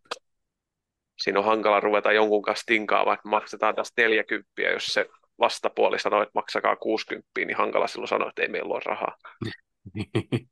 Siinä 1.20 1.40
on 1.40 1.46
hankala 1.46 1.80
ruveta 1.80 2.12
jonkun 2.12 2.42
kanssa 2.42 2.66
tinkaamaan, 2.66 3.16
että 3.16 3.30
maksetaan 3.30 3.76
tästä 3.76 4.02
40, 4.02 4.62
jos 4.74 4.86
se 4.86 5.10
vastapuoli 5.40 6.00
sanoo, 6.00 6.22
että 6.22 6.32
maksakaa 6.36 6.76
60, 6.76 7.30
niin 7.36 7.58
hankala 7.58 7.88
silloin 7.88 8.08
sanoa, 8.08 8.30
että 8.30 8.42
ei 8.42 8.48
meillä 8.48 8.74
ole 8.74 8.82
rahaa. 8.86 9.18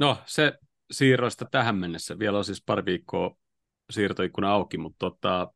no, 0.00 0.16
se 0.26 0.52
siirroista 0.90 1.44
tähän 1.50 1.76
mennessä. 1.76 2.18
Vielä 2.18 2.38
on 2.38 2.44
siis 2.44 2.62
pari 2.66 2.84
viikkoa 2.84 3.36
siirtoikkuna 3.90 4.52
auki, 4.52 4.78
mutta 4.78 4.98
tota, 4.98 5.52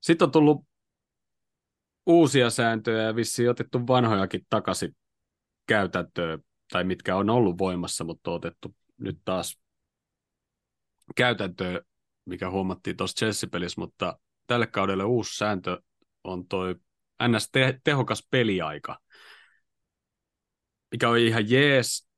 sitten 0.00 0.26
on 0.26 0.32
tullut 0.32 0.66
uusia 2.06 2.50
sääntöjä 2.50 3.02
ja 3.02 3.16
vissiin 3.16 3.50
otettu 3.50 3.86
vanhojakin 3.86 4.46
takaisin 4.50 4.96
käytäntöön, 5.66 6.44
tai 6.72 6.84
mitkä 6.84 7.16
on 7.16 7.30
ollut 7.30 7.58
voimassa, 7.58 8.04
mutta 8.04 8.30
on 8.30 8.36
otettu 8.36 8.74
nyt 8.98 9.18
taas 9.24 9.60
käytäntöön, 11.16 11.80
mikä 12.24 12.50
huomattiin 12.50 12.96
tuossa 12.96 13.18
Chelsea-pelissä, 13.18 13.80
mutta 13.80 14.18
tälle 14.46 14.66
kaudelle 14.66 15.04
uusi 15.04 15.36
sääntö 15.36 15.82
on 16.24 16.48
toi 16.48 16.76
ns. 17.28 17.48
Te- 17.52 17.80
tehokas 17.84 18.28
peliaika, 18.30 19.00
mikä 20.90 21.08
on 21.08 21.18
ihan 21.18 21.50
jees. 21.50 22.08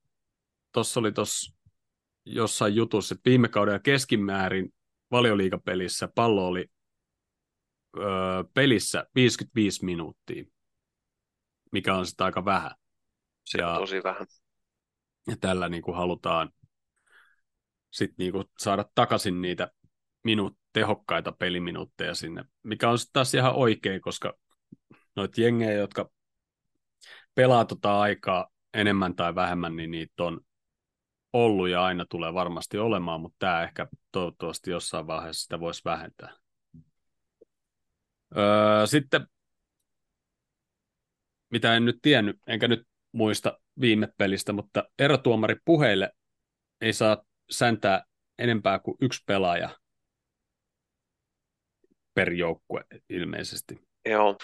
Tuossa 0.73 1.01
oli 1.01 1.13
tuossa 1.13 1.57
jossain 2.25 2.75
jutussa, 2.75 3.15
että 3.15 3.31
viime 3.31 3.49
kaudella 3.49 3.79
keskimäärin 3.79 4.75
valioliikapelissä 5.15 6.09
pallo 6.15 6.47
oli 6.47 6.67
öö, 7.99 8.45
pelissä 8.55 9.07
55 9.15 9.85
minuuttia, 9.85 10.45
mikä 11.73 11.95
on 11.95 12.07
sitä 12.07 12.25
aika 12.25 12.45
vähän. 12.45 12.71
Se 13.45 13.59
ja, 13.59 13.71
on 13.71 13.81
tosi 13.81 14.03
vähän. 14.03 14.27
Ja 15.27 15.37
tällä 15.41 15.69
niin 15.69 15.83
kuin 15.83 15.97
halutaan 15.97 16.51
sit 17.93 18.19
niin 18.19 18.33
kuin 18.33 18.45
saada 18.59 18.85
takaisin 18.95 19.41
niitä 19.41 19.71
minuut, 20.25 20.59
tehokkaita 20.73 21.33
peliminuutteja 21.33 22.15
sinne, 22.15 22.45
mikä 22.63 22.91
on 22.91 22.99
sitten 22.99 23.13
taas 23.13 23.35
ihan 23.35 23.55
oikein, 23.55 24.01
koska 24.01 24.33
noita 25.17 25.41
jengejä, 25.41 25.73
jotka 25.73 26.11
pelaa 27.35 27.65
tota 27.65 28.01
aikaa 28.01 28.49
enemmän 28.75 29.17
tai 29.17 29.35
vähemmän, 29.35 29.77
niin 29.77 29.91
niitä 29.91 30.25
on 30.25 30.41
ollut 31.35 31.69
ja 31.69 31.85
aina 31.85 32.07
tulee 32.09 32.35
varmasti 32.35 32.79
olemaan, 32.79 33.21
mutta 33.21 33.37
tämä 33.39 33.63
ehkä 33.63 33.87
toivottavasti 34.13 34.71
jossain 34.71 35.07
vaiheessa 35.07 35.43
sitä 35.43 35.61
voisi 35.61 35.83
vähentää. 35.85 36.37
Öö, 38.37 38.87
sitten, 38.87 39.27
mitä 41.51 41.77
en 41.77 41.85
nyt 41.85 41.99
tiennyt, 42.03 42.37
enkä 42.47 42.69
nyt 42.69 42.87
muista 43.13 43.59
viime 43.81 44.09
pelistä, 44.19 44.53
mutta 44.53 44.85
erotuomari 44.99 45.57
puheille 45.65 46.11
ei 46.81 46.93
saa 46.93 47.25
säntää 47.51 48.05
enempää 48.39 48.79
kuin 48.79 48.97
yksi 49.01 49.23
pelaaja 49.27 49.71
per 52.15 52.33
joukkue 52.33 52.85
ilmeisesti. 53.09 53.89
Joo. 54.05 54.37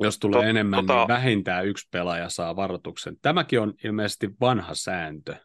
Jos 0.00 0.18
tulee 0.18 0.40
Tot, 0.40 0.48
enemmän, 0.48 0.86
tota... 0.86 0.98
niin 0.98 1.08
vähintään 1.08 1.66
yksi 1.66 1.88
pelaaja 1.90 2.28
saa 2.28 2.56
varoituksen. 2.56 3.16
Tämäkin 3.22 3.60
on 3.60 3.74
ilmeisesti 3.84 4.30
vanha 4.40 4.74
sääntö. 4.74 5.36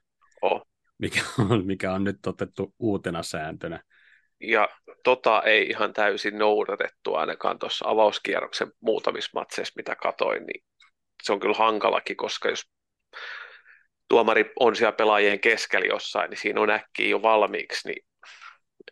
Mikä, 1.04 1.22
on, 1.50 1.66
mikä 1.66 1.94
on 1.94 2.04
nyt 2.04 2.28
otettu 2.28 2.76
uutena 2.80 3.24
sääntönä. 3.24 3.84
Ja 4.40 4.70
tota 5.04 5.42
ei 5.42 5.68
ihan 5.70 5.94
täysin 5.94 6.38
noudatettu 6.38 7.16
ainakaan 7.16 7.60
tuossa 7.60 7.86
avauskierroksen 7.88 8.72
muutamissa 8.80 9.32
matseissa, 9.34 9.74
mitä 9.76 9.96
katoin, 9.96 10.46
niin 10.46 10.64
se 11.24 11.34
on 11.34 11.40
kyllä 11.40 11.56
hankalakin, 11.56 12.18
koska 12.18 12.50
jos 12.50 12.64
tuomari 14.10 14.52
on 14.60 14.76
siellä 14.76 14.92
pelaajien 14.92 15.40
keskellä 15.40 15.88
jossain, 15.88 16.30
niin 16.30 16.38
siinä 16.38 16.62
on 16.62 16.70
äkkiä 16.70 17.08
jo 17.08 17.22
valmiiksi, 17.22 17.88
niin 17.88 18.06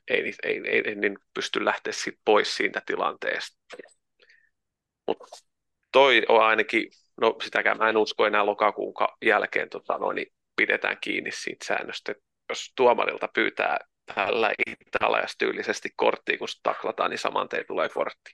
ei, 0.08 0.34
ei, 0.44 0.62
ei, 0.66 0.82
ei 0.86 0.96
niin 0.96 1.18
pysty 1.34 1.66
lähteä 1.66 1.94
sit 1.94 2.20
pois 2.26 2.56
siitä 2.56 2.82
tilanteesta. 2.86 3.58
Mutta 5.08 5.26
toi 5.92 6.24
on 6.30 6.44
ainakin, 6.44 6.90
no 7.22 7.36
sitäkään 7.44 7.78
mä 7.78 7.90
en 7.90 7.98
usko 7.98 8.26
enää 8.26 8.46
lokakuun 8.46 8.94
jälkeen, 9.26 9.70
tota, 9.70 9.98
no, 9.98 10.12
niin 10.12 10.28
pidetään 10.62 10.98
kiinni 11.02 11.32
siitä 11.32 11.66
säännöstä, 11.66 12.16
jos 12.50 12.74
tuomarilta 12.76 13.28
pyytää 13.34 13.78
tällä 14.16 14.52
italiastyylisesti 14.86 15.90
korttiin, 15.96 16.40
kun 16.40 16.48
taklataan, 16.64 17.10
niin 17.10 17.20
saman 17.20 17.50
tein 17.50 17.68
tulee 17.68 17.90
kortti. 17.90 18.32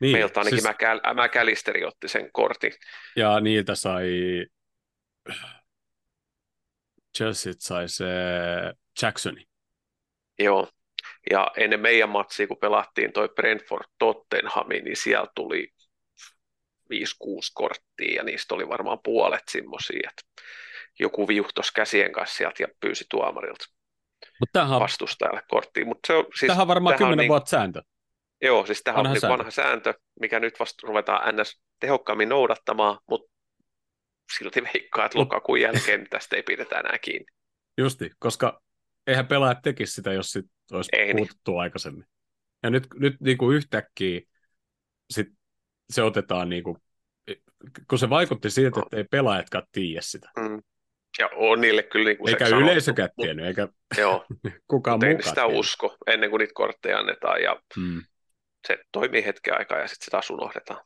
Niin, 0.00 0.16
Meiltä 0.16 0.40
ainakin 0.40 0.62
siis... 0.62 0.76
mä, 1.04 1.14
mä 1.14 1.28
Kälisteri 1.28 1.84
otti 1.84 2.08
sen 2.08 2.32
kortin. 2.32 2.72
Ja 3.16 3.40
niiltä 3.40 3.74
sai 3.74 4.10
Chelsea 7.16 7.52
sai 7.58 7.88
se 7.88 8.06
Jacksoni. 9.02 9.44
Joo, 10.38 10.68
ja 11.30 11.50
ennen 11.56 11.80
meidän 11.80 12.08
matsia, 12.08 12.46
kun 12.46 12.56
pelattiin 12.60 13.12
toi 13.12 13.28
Brentford 13.28 13.84
Tottenhami, 13.98 14.80
niin 14.80 14.96
siellä 14.96 15.26
tuli 15.34 15.68
5-6 16.94 16.96
korttia, 17.54 18.14
ja 18.16 18.22
niistä 18.22 18.54
oli 18.54 18.68
varmaan 18.68 18.98
puolet 19.04 19.48
semmoisia, 19.50 20.10
että 20.10 20.42
joku 20.98 21.28
viuhtos 21.28 21.72
käsien 21.72 22.12
kanssa 22.12 22.36
sieltä 22.36 22.62
ja 22.62 22.68
pyysi 22.80 23.04
tuomarilta 23.10 23.64
Mut 24.40 24.48
tämähän, 24.52 24.80
vastustajalle 24.80 25.42
korttiin. 25.48 25.86
Mut 25.86 25.98
se 26.06 26.12
on, 26.12 26.24
siis, 26.24 26.40
tämähän 26.40 26.62
on 26.62 26.68
varmaan 26.68 26.96
kymmenen 26.96 27.18
niin, 27.18 27.28
vuotta 27.28 27.50
sääntö. 27.50 27.82
Joo, 28.42 28.66
siis 28.66 28.82
tämähän 28.82 29.06
on 29.06 29.20
sääntö. 29.20 29.38
vanha 29.38 29.50
sääntö, 29.50 29.94
mikä 30.20 30.40
nyt 30.40 30.60
vasta 30.60 30.86
ruvetaan 30.86 31.36
ns. 31.36 31.60
tehokkaammin 31.80 32.28
noudattamaan, 32.28 32.98
mutta 33.10 33.32
silti 34.38 34.62
veikkaa, 34.62 35.06
että 35.06 35.18
lokakuun 35.18 35.60
jälkeen 35.60 36.06
tästä 36.10 36.36
ei 36.36 36.42
pidetä 36.42 36.78
enää 36.78 36.98
kiinni. 36.98 37.26
Justi, 37.78 38.10
koska 38.18 38.62
eihän 39.06 39.26
pelaajat 39.26 39.62
tekisi 39.62 39.92
sitä, 39.92 40.12
jos 40.12 40.30
sit 40.30 40.46
olisi 40.72 40.90
ei 40.92 41.06
niin. 41.06 41.16
puututtu 41.16 41.50
niin. 41.50 41.60
aikaisemmin. 41.60 42.04
Ja 42.62 42.70
nyt, 42.70 42.86
nyt 42.94 43.20
niin 43.20 43.38
kuin 43.38 43.56
yhtäkkiä 43.56 44.20
sit 45.10 45.28
se 45.90 46.02
otetaan, 46.02 46.48
niin 46.48 46.64
kuin, 46.64 46.76
kun 47.88 47.98
se 47.98 48.10
vaikutti 48.10 48.50
siltä, 48.50 48.80
että 48.80 48.96
ei 48.96 49.04
pelaajatkaan 49.04 49.66
tiedä 49.72 50.00
sitä. 50.00 50.30
Mm. 50.38 50.62
Ja 51.20 51.28
on 51.34 51.60
niille 51.60 51.82
kyllä 51.82 52.04
niin 52.04 52.18
kuin 52.18 52.28
Eikä 52.28 52.48
yleisökään 52.48 53.08
tiennyt, 53.16 53.46
eikä 53.46 53.68
joo, 53.98 54.26
kukaan 54.68 54.96
mukaan 54.96 55.16
ei 55.16 55.22
sitä 55.22 55.34
tiennyt. 55.34 55.58
usko 55.58 55.96
ennen 56.06 56.30
kuin 56.30 56.38
niitä 56.38 56.52
kortteja 56.54 56.98
annetaan, 56.98 57.42
ja 57.42 57.62
mm. 57.76 58.02
se 58.68 58.78
toimii 58.92 59.24
hetken 59.24 59.58
aikaa, 59.58 59.78
ja 59.78 59.88
sitten 59.88 60.04
sitä 60.04 60.10
taas 60.10 60.30
unohdetaan. 60.30 60.84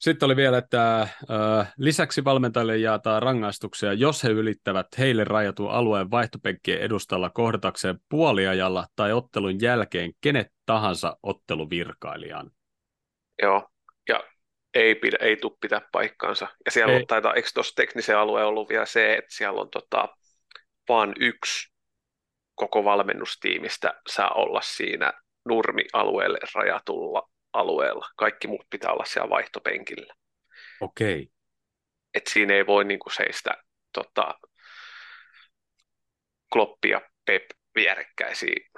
Sitten 0.00 0.26
oli 0.26 0.36
vielä, 0.36 0.58
että 0.58 1.00
äh, 1.00 1.72
lisäksi 1.76 2.24
valmentajille 2.24 2.76
jaetaan 2.76 3.22
rangaistuksia, 3.22 3.92
jos 3.92 4.24
he 4.24 4.28
ylittävät 4.28 4.86
heille 4.98 5.24
rajatun 5.24 5.70
alueen 5.70 6.10
vaihtopenkkien 6.10 6.80
edustalla 6.80 7.30
kohdatakseen 7.30 7.98
puoliajalla 8.08 8.86
tai 8.96 9.12
ottelun 9.12 9.60
jälkeen 9.60 10.12
kenet 10.20 10.46
tahansa 10.66 11.16
otteluvirkailijan. 11.22 12.50
Joo, 13.42 13.68
ei, 14.74 14.94
pidä, 14.94 15.16
ei 15.20 15.36
tule 15.36 15.56
pitää 15.60 15.80
paikkaansa. 15.92 16.48
Ja 16.64 16.70
siellä 16.70 16.92
ei. 16.92 17.00
on, 17.00 17.06
taitaa, 17.06 17.34
eikö 17.34 17.48
tuossa 17.54 17.74
teknisen 17.74 18.18
alueen 18.18 18.46
ollut 18.46 18.68
vielä 18.68 18.86
se, 18.86 19.14
että 19.14 19.34
siellä 19.34 19.60
on 19.60 19.70
tota, 19.70 20.08
vain 20.88 21.14
yksi 21.20 21.72
koko 22.54 22.84
valmennustiimistä 22.84 24.00
saa 24.08 24.30
olla 24.30 24.60
siinä 24.60 25.12
nurmialueelle 25.44 26.38
rajatulla 26.54 27.30
alueella. 27.52 28.06
Kaikki 28.16 28.48
muut 28.48 28.66
pitää 28.70 28.92
olla 28.92 29.04
siellä 29.04 29.30
vaihtopenkillä. 29.30 30.14
Okei. 30.80 31.22
Okay. 31.22 31.26
Et 32.14 32.26
siinä 32.26 32.54
ei 32.54 32.66
voi 32.66 32.84
niinku 32.84 33.10
seistä 33.10 33.50
tota, 33.92 34.34
Kloppi 36.52 36.88
ja 36.88 37.00
Pep 37.24 37.44
vierekkäisiä 37.74 38.70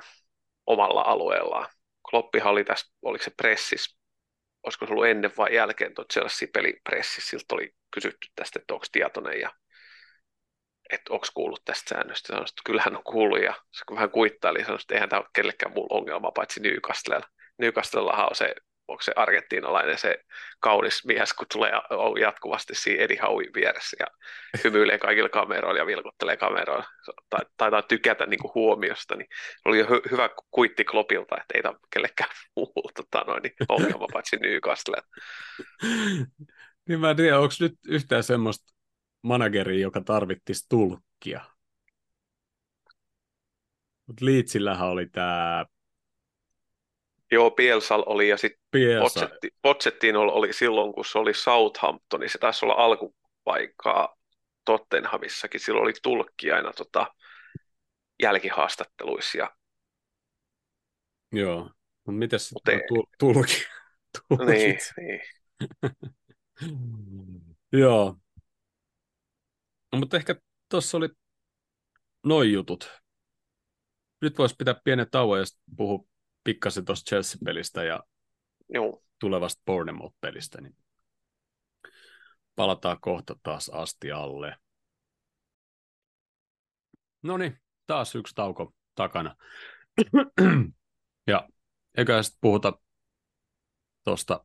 omalla 0.66 1.02
alueellaan. 1.02 1.68
Kloppihan 2.10 2.52
oli 2.52 2.64
tässä, 2.64 2.94
oliko 3.02 3.24
se 3.24 3.30
pressis, 3.36 3.98
olisiko 4.62 4.86
se 4.86 4.92
ollut 4.92 5.06
ennen 5.06 5.32
vai 5.36 5.54
jälkeen 5.54 5.94
tuot 5.94 6.12
Chelsea 6.12 6.48
pelipressissä, 6.52 7.30
siltä 7.30 7.54
oli 7.54 7.74
kysytty 7.90 8.28
tästä, 8.34 8.58
että 8.60 8.74
onko 8.74 8.86
tietoinen 8.92 9.40
ja 9.40 9.50
että 10.92 11.12
onko 11.12 11.26
kuullut 11.34 11.64
tästä 11.64 11.88
säännöstä. 11.88 12.26
Sanoin, 12.26 12.48
että 12.48 12.62
kyllähän 12.64 12.96
on 12.96 13.04
kuullut 13.04 13.42
ja 13.42 13.54
se 13.70 13.84
vähän 13.94 14.10
kuittaili, 14.10 14.64
sanoi, 14.64 14.78
että 14.80 14.94
eihän 14.94 15.08
tämä 15.08 15.20
ole 15.20 15.28
kellekään 15.32 15.72
muulla 15.72 15.96
ongelma 15.98 16.30
paitsi 16.30 16.60
Newcastlella. 16.60 17.26
Newcastlellahan 17.58 18.28
on 18.30 18.36
se 18.36 18.54
onko 18.88 19.02
se 19.02 19.12
argentiinalainen 19.16 19.98
se 19.98 20.18
kaunis 20.60 21.04
mies, 21.04 21.32
kun 21.32 21.46
tulee 21.52 21.72
jatkuvasti 22.20 22.74
siinä 22.74 23.02
Eddie 23.02 23.20
Howen 23.22 23.54
vieressä 23.54 23.96
ja 24.00 24.06
hymyilee 24.64 24.98
kaikilla 24.98 25.28
kameroilla 25.28 25.78
ja 25.80 25.86
vilkuttelee 25.86 26.36
kameroilla, 26.36 26.84
tai 27.30 27.40
taitaa 27.56 27.82
tykätä 27.82 28.26
niin 28.26 28.40
kuin 28.40 28.54
huomiosta, 28.54 29.16
niin 29.16 29.28
oli 29.64 29.78
jo 29.78 29.84
hy- 29.86 30.10
hyvä 30.10 30.30
kuitti 30.50 30.84
Klopilta, 30.84 31.36
että 31.40 31.54
ei 31.54 31.62
tämä 31.62 31.78
kellekään 31.92 32.30
muulla 32.56 32.92
tota 32.94 33.24
noin, 33.26 33.42
niin 33.42 33.54
ongelma 33.68 34.06
paitsi 34.12 34.36
Newcastle. 34.36 35.02
niin 36.88 37.00
mä 37.00 37.10
en 37.10 37.16
tiedä, 37.16 37.38
onko 37.38 37.54
nyt 37.60 37.74
yhtään 37.88 38.22
semmoista 38.22 38.72
manageria, 39.22 39.80
joka 39.80 40.00
tarvittisi 40.00 40.66
tulkkia? 40.68 41.40
Mutta 44.06 44.24
Liitsillähän 44.24 44.88
oli 44.88 45.06
tämä 45.06 45.66
Joo, 47.32 47.50
Pielsal 47.50 48.02
oli 48.06 48.28
ja 48.28 48.36
sitten 48.36 48.60
Potsetti, 49.00 49.48
Potsettiin 49.62 50.16
oli, 50.16 50.52
silloin, 50.52 50.92
kun 50.92 51.04
se 51.04 51.18
oli 51.18 51.34
Southampton, 51.34 52.20
niin 52.20 52.30
se 52.30 52.38
taisi 52.38 52.64
olla 52.64 52.74
alkupaikkaa 52.74 54.16
Tottenhamissakin. 54.64 55.60
Silloin 55.60 55.82
oli 55.82 55.92
tulkki 56.02 56.52
aina 56.52 56.72
tota, 56.72 57.06
jälkihaastatteluissa. 58.22 59.38
Ja... 59.38 59.56
Joo, 61.32 61.62
mutta 62.06 62.18
miten 62.18 62.40
tu- 62.88 63.08
tulki? 63.18 63.64
Niin, 64.46 64.78
niin. 64.96 65.20
Joo. 67.72 68.16
No, 69.92 69.98
mutta 69.98 70.16
ehkä 70.16 70.34
tuossa 70.68 70.96
oli 70.96 71.08
noin 72.26 72.52
jutut. 72.52 72.90
Nyt 74.22 74.38
voisi 74.38 74.54
pitää 74.58 74.74
pienen 74.84 75.06
tauon 75.10 75.38
ja 75.38 75.44
puhua 75.76 76.04
pikkasen 76.44 76.84
tuosta 76.84 77.08
Chelsea-pelistä 77.08 77.84
ja 77.84 78.00
Joo. 78.68 79.04
tulevasta 79.18 79.62
Bournemouth-pelistä, 79.66 80.60
niin 80.60 80.76
palataan 82.54 83.00
kohta 83.00 83.36
taas 83.42 83.68
asti 83.68 84.12
alle. 84.12 84.56
No 87.22 87.36
niin, 87.36 87.60
taas 87.86 88.14
yksi 88.14 88.34
tauko 88.34 88.74
takana. 88.94 89.36
ja 91.26 91.48
eikä 91.96 92.22
sitten 92.22 92.38
puhuta 92.40 92.72
tuosta 94.04 94.44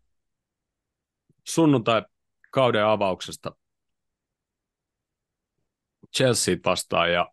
sunnuntai-kauden 1.44 2.86
avauksesta 2.86 3.56
Chelsea 6.18 6.56
vastaan 6.66 7.12
ja 7.12 7.32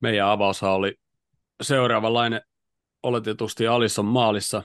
meidän 0.00 0.28
avaushan 0.28 0.70
oli 0.70 1.00
seuraavanlainen 1.62 2.40
oletetusti 3.02 3.66
Alisson 3.66 4.04
maalissa. 4.04 4.62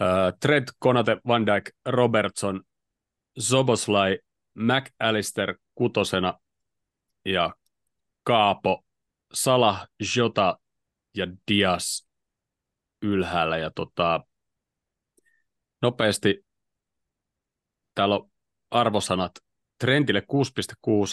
Uh, 0.00 0.38
Trent, 0.40 0.70
Konate, 0.78 1.16
Van 1.26 1.46
Dijk, 1.46 1.70
Robertson, 1.86 2.62
Zoboslai, 3.40 4.18
McAllister 4.54 5.54
kutosena 5.74 6.38
ja 7.24 7.54
Kaapo, 8.22 8.84
Salah, 9.32 9.88
Jota 10.16 10.58
ja 11.16 11.26
Dias 11.50 12.06
ylhäällä. 13.02 13.58
Ja 13.58 13.70
tota, 13.70 14.24
nopeasti 15.82 16.46
täällä 17.94 18.14
on 18.14 18.30
arvosanat 18.70 19.32
Trentille 19.78 20.20
6.6, 20.20 20.26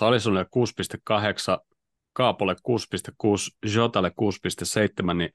Alissonille 0.01 0.43
6.8, 0.43 1.65
Kaapolle 2.13 2.53
6.6, 2.53 3.73
Jotalle 3.75 4.11
6.7, 4.21 5.13
niin 5.13 5.29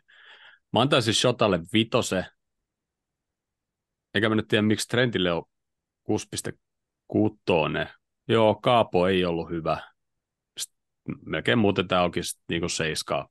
mä 0.72 0.80
antaisin 0.80 1.14
Jotalle 1.24 1.60
vitose. 1.72 2.24
Eikä 4.14 4.28
mä 4.28 4.34
nyt 4.34 4.48
tiedä, 4.48 4.62
miksi 4.62 4.88
Trentille 4.88 5.32
on 5.32 5.44
6.6. 6.10 7.88
Joo, 8.28 8.54
Kaapo 8.54 9.08
ei 9.08 9.24
ollut 9.24 9.50
hyvä. 9.50 9.92
Sitten 10.58 10.78
melkein 11.24 11.58
muuten 11.58 11.88
tämä 11.88 12.02
onkin 12.02 12.22
niin 12.48 12.60
kuin 12.60 12.70
seiskaa 12.70 13.28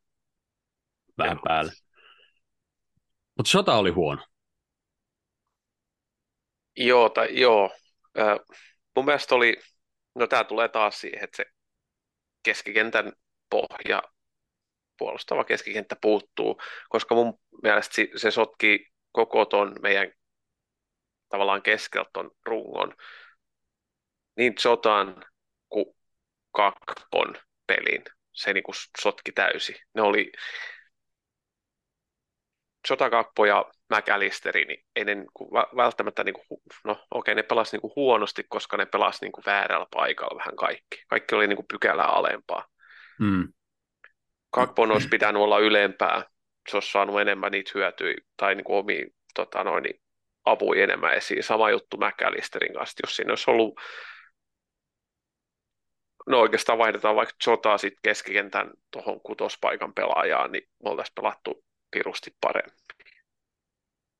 vähän 1.18 1.40
päälle. 1.44 1.72
Mutta 3.38 3.50
Shota 3.50 3.76
oli 3.78 3.90
huono. 3.90 4.26
Joo, 6.78 7.10
tai 7.10 7.40
joo. 7.40 7.76
Äh, 8.20 8.58
mun 8.96 9.06
mielestä 9.06 9.36
oli, 9.36 9.58
no 10.16 10.28
tämä 10.28 10.44
tulee 10.44 10.68
taas 10.68 11.02
siihen, 11.02 11.24
että 11.24 11.38
se 11.38 11.46
keskikentän 12.44 13.14
pohja, 13.56 14.04
puolustava 14.98 15.44
keskikenttä 15.44 15.96
puuttuu, 16.02 16.62
koska 16.90 17.16
mun 17.16 17.40
mielestä 17.64 18.02
se 18.16 18.32
sotki 18.32 18.88
koko 19.12 19.46
ton 19.46 19.76
meidän 19.82 20.12
tavallaan 21.30 21.62
keskeltä 21.62 22.10
ton 22.14 22.32
rungon 22.46 22.96
niin 24.38 24.54
Zotan 24.60 25.26
kuin 25.70 25.86
Kakpon 26.52 27.36
pelin. 27.68 28.04
Se 28.34 28.54
niin 28.54 28.64
kuin 28.64 28.76
sotki 29.02 29.32
täysi. 29.32 29.76
Ne 29.94 30.02
oli 30.02 30.32
Jota 32.90 33.10
Kakpo 33.10 33.46
ja 33.46 33.66
McAllisteri, 33.90 34.66
niin 34.66 34.86
ei 34.96 35.06
ne 35.06 35.16
niin 35.16 35.32
kuin 35.34 35.52
välttämättä, 35.52 36.24
niin 36.24 36.34
kuin, 36.34 36.62
no 36.84 37.06
okei, 37.12 37.36
ne 37.36 37.44
pelasi 37.44 37.78
niin 37.78 37.92
huonosti, 37.96 38.44
koska 38.50 38.78
ne 38.78 38.86
pelasi 38.86 39.26
niin 39.26 39.46
väärällä 39.46 39.86
paikalla 39.92 40.38
vähän 40.38 40.56
kaikki. 40.56 41.04
Kaikki 41.08 41.36
oli 41.36 41.48
niin 41.48 41.56
kuin 41.56 41.68
pykälää 41.68 42.08
alempaa. 42.08 42.66
Mm. 43.20 43.54
Kakpon 44.52 44.92
olisi 44.92 45.08
pitänyt 45.08 45.42
olla 45.42 45.60
ylempää, 45.60 46.24
se 46.70 46.78
olisi 46.78 46.92
saanut 46.92 47.22
enemmän 47.22 47.52
niitä 47.52 47.72
hyötyjä 47.76 48.16
tai 48.38 48.56
niin 48.56 48.64
kuin 48.64 48.78
omia 48.78 49.06
tota 49.34 49.64
noin, 49.64 49.84
niin 49.84 50.02
apuja 50.46 50.84
enemmän 50.84 51.14
esiin. 51.14 51.44
Sama 51.44 51.70
juttu 51.70 51.98
McAllisterin 51.98 52.74
kanssa, 52.74 52.96
jos 53.04 53.16
siinä 53.16 53.32
olisi 53.32 53.52
ollut 53.52 53.80
no 56.28 56.40
oikeastaan 56.40 56.78
vaihdetaan 56.78 57.16
vaikka 57.16 57.36
Jotaa 57.48 57.78
sitten 57.78 58.00
keskikentän 58.04 58.72
tuohon 58.92 59.22
kutospaikan 59.22 59.94
pelaajaan, 59.94 60.52
niin 60.52 60.64
me 60.84 60.90
oltaisiin 60.90 61.16
pelattu 61.16 61.64
pirusti 61.92 62.32
paremmin. 62.42 62.80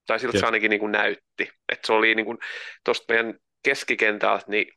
Tai 0.08 0.20
siltä 0.20 0.40
se 0.40 0.46
ainakin 0.46 0.70
niin 0.70 0.80
kuin 0.80 0.92
näytti. 0.92 1.52
Että 1.70 1.88
se 1.88 1.94
oli 1.94 2.16
niin 2.16 2.38
tuosta 2.84 3.14
meidän 3.14 3.40
keskikentältä, 3.64 4.46
niin 4.48 4.74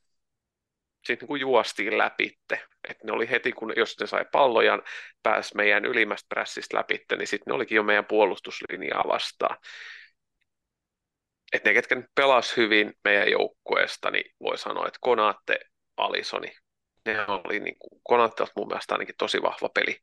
sitten 1.06 1.16
niin 1.20 1.28
kuin 1.28 1.40
juostiin 1.40 1.98
läpitte. 1.98 2.60
Et 2.88 3.04
ne 3.04 3.12
oli 3.12 3.30
heti, 3.30 3.52
kun 3.52 3.72
jos 3.76 4.00
ne 4.00 4.06
sai 4.06 4.24
palloja, 4.32 4.82
pääsi 5.22 5.56
meidän 5.56 5.84
ylimmästä 5.84 6.26
prässistä 6.28 6.76
läpitte, 6.76 7.16
niin 7.16 7.26
sitten 7.26 7.50
ne 7.50 7.54
olikin 7.54 7.76
jo 7.76 7.82
meidän 7.82 8.04
puolustuslinjaa 8.06 9.04
vastaan. 9.08 9.56
Et 11.52 11.64
ne, 11.64 11.74
ketkä 11.74 11.94
nyt 11.94 12.10
pelas 12.14 12.56
hyvin 12.56 12.94
meidän 13.04 13.30
joukkueesta, 13.30 14.10
niin 14.10 14.34
voi 14.40 14.58
sanoa, 14.58 14.86
että 14.86 14.98
Konaatte, 15.00 15.58
Alisoni, 15.96 16.56
ne 17.06 17.26
oli 17.26 17.60
niin 17.60 17.78
kuin, 17.78 18.00
Konaatte 18.04 18.44
mun 18.56 18.68
mielestä 18.68 18.94
ainakin 18.94 19.14
tosi 19.18 19.42
vahva 19.42 19.68
peli. 19.68 20.00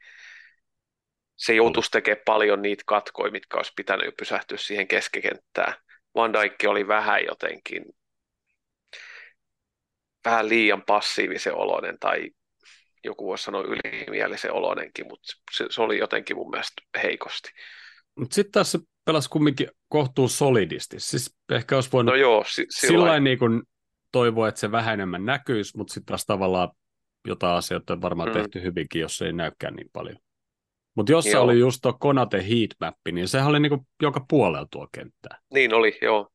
Se 1.36 1.53
joutuisi 1.53 1.91
tekemään 1.91 2.23
paljon 2.25 2.61
niitä 2.61 2.83
katkoja, 2.86 3.31
mitkä 3.31 3.57
olisi 3.57 3.73
pitänyt 3.75 4.05
jo 4.05 4.11
pysähtyä 4.11 4.57
siihen 4.57 4.88
keskikenttään. 4.88 5.73
Van 6.15 6.33
Dijk 6.33 6.55
oli 6.67 6.88
vähän 6.88 7.25
jotenkin 7.25 7.83
vähän 10.25 10.49
liian 10.49 10.83
passiivisen 10.86 11.55
oloinen 11.55 11.99
tai 11.99 12.29
joku 13.05 13.27
voisi 13.27 13.43
sanoa 13.43 13.63
ylimielisen 13.63 14.53
oloinenkin, 14.53 15.07
mutta 15.07 15.33
se, 15.51 15.65
se 15.69 15.81
oli 15.81 15.97
jotenkin 15.97 16.35
mun 16.35 16.49
mielestä 16.49 16.81
heikosti. 17.03 17.49
Mutta 18.15 18.35
sitten 18.35 18.51
taas 18.51 18.71
se 18.71 18.79
pelasi 19.05 19.29
kumminkin 19.29 19.67
kohtuu 19.87 20.27
solidisti. 20.27 20.99
Siis 20.99 21.35
ehkä 21.51 21.75
olisi 21.75 21.89
voinut 21.91 22.13
no 22.13 22.19
joo, 22.19 22.43
si- 22.47 22.65
sillä 22.69 23.19
niin 23.19 23.39
kuin 23.39 23.63
toivoa, 24.11 24.47
että 24.47 24.59
se 24.59 24.71
vähän 24.71 24.93
enemmän 24.93 25.25
näkyisi, 25.25 25.77
mutta 25.77 25.93
sitten 25.93 26.05
taas 26.05 26.25
tavallaan 26.25 26.69
jotain 27.27 27.57
asioita 27.57 27.93
on 27.93 28.01
varmaan 28.01 28.29
mm. 28.29 28.33
tehty 28.33 28.61
hyvinkin, 28.61 29.01
jos 29.01 29.21
ei 29.21 29.33
näykään 29.33 29.73
niin 29.73 29.89
paljon. 29.93 30.17
Mutta 30.95 31.11
jos 31.11 31.25
se 31.25 31.37
oli 31.37 31.59
just 31.59 31.79
tuo 31.81 31.93
Konate 31.93 32.37
heatmap, 32.37 32.95
niin 33.11 33.27
sehän 33.27 33.47
oli 33.47 33.59
niinku 33.59 33.87
joka 34.01 34.25
puolella 34.29 34.67
tuo 34.71 34.87
kenttää. 34.91 35.39
Niin 35.53 35.73
oli, 35.73 35.97
joo 36.01 36.29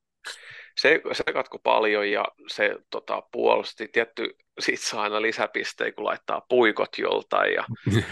se, 0.80 1.00
se 1.12 1.32
katko 1.32 1.58
paljon 1.58 2.10
ja 2.10 2.24
se 2.48 2.76
tota, 2.90 3.22
puolusti. 3.32 3.88
Tietty, 3.88 4.34
siitä 4.62 4.86
saa 4.86 5.02
aina 5.02 5.22
lisäpisteitä, 5.22 5.96
kun 5.96 6.04
laittaa 6.04 6.46
puikot 6.48 6.98
joltain. 6.98 7.54
Ja, 7.54 7.64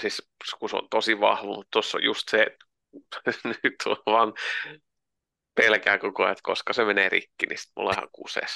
siis 0.00 0.30
kun 0.58 0.68
se 0.68 0.76
on 0.76 0.88
tosi 0.90 1.20
vahva, 1.20 1.46
mutta 1.46 1.68
tuossa 1.72 1.98
on 1.98 2.04
just 2.04 2.28
se, 2.28 2.42
että 2.42 3.32
nyt 3.64 3.74
on 3.86 3.96
vaan 4.06 4.32
pelkää 5.54 5.98
koko 5.98 6.22
ajan, 6.22 6.32
että 6.32 6.42
koska 6.42 6.72
se 6.72 6.84
menee 6.84 7.08
rikki, 7.08 7.46
niin 7.46 7.58
sitten 7.58 7.72
mulla 7.76 7.90
on 7.90 7.96
ihan 7.96 8.08
kuses. 8.12 8.50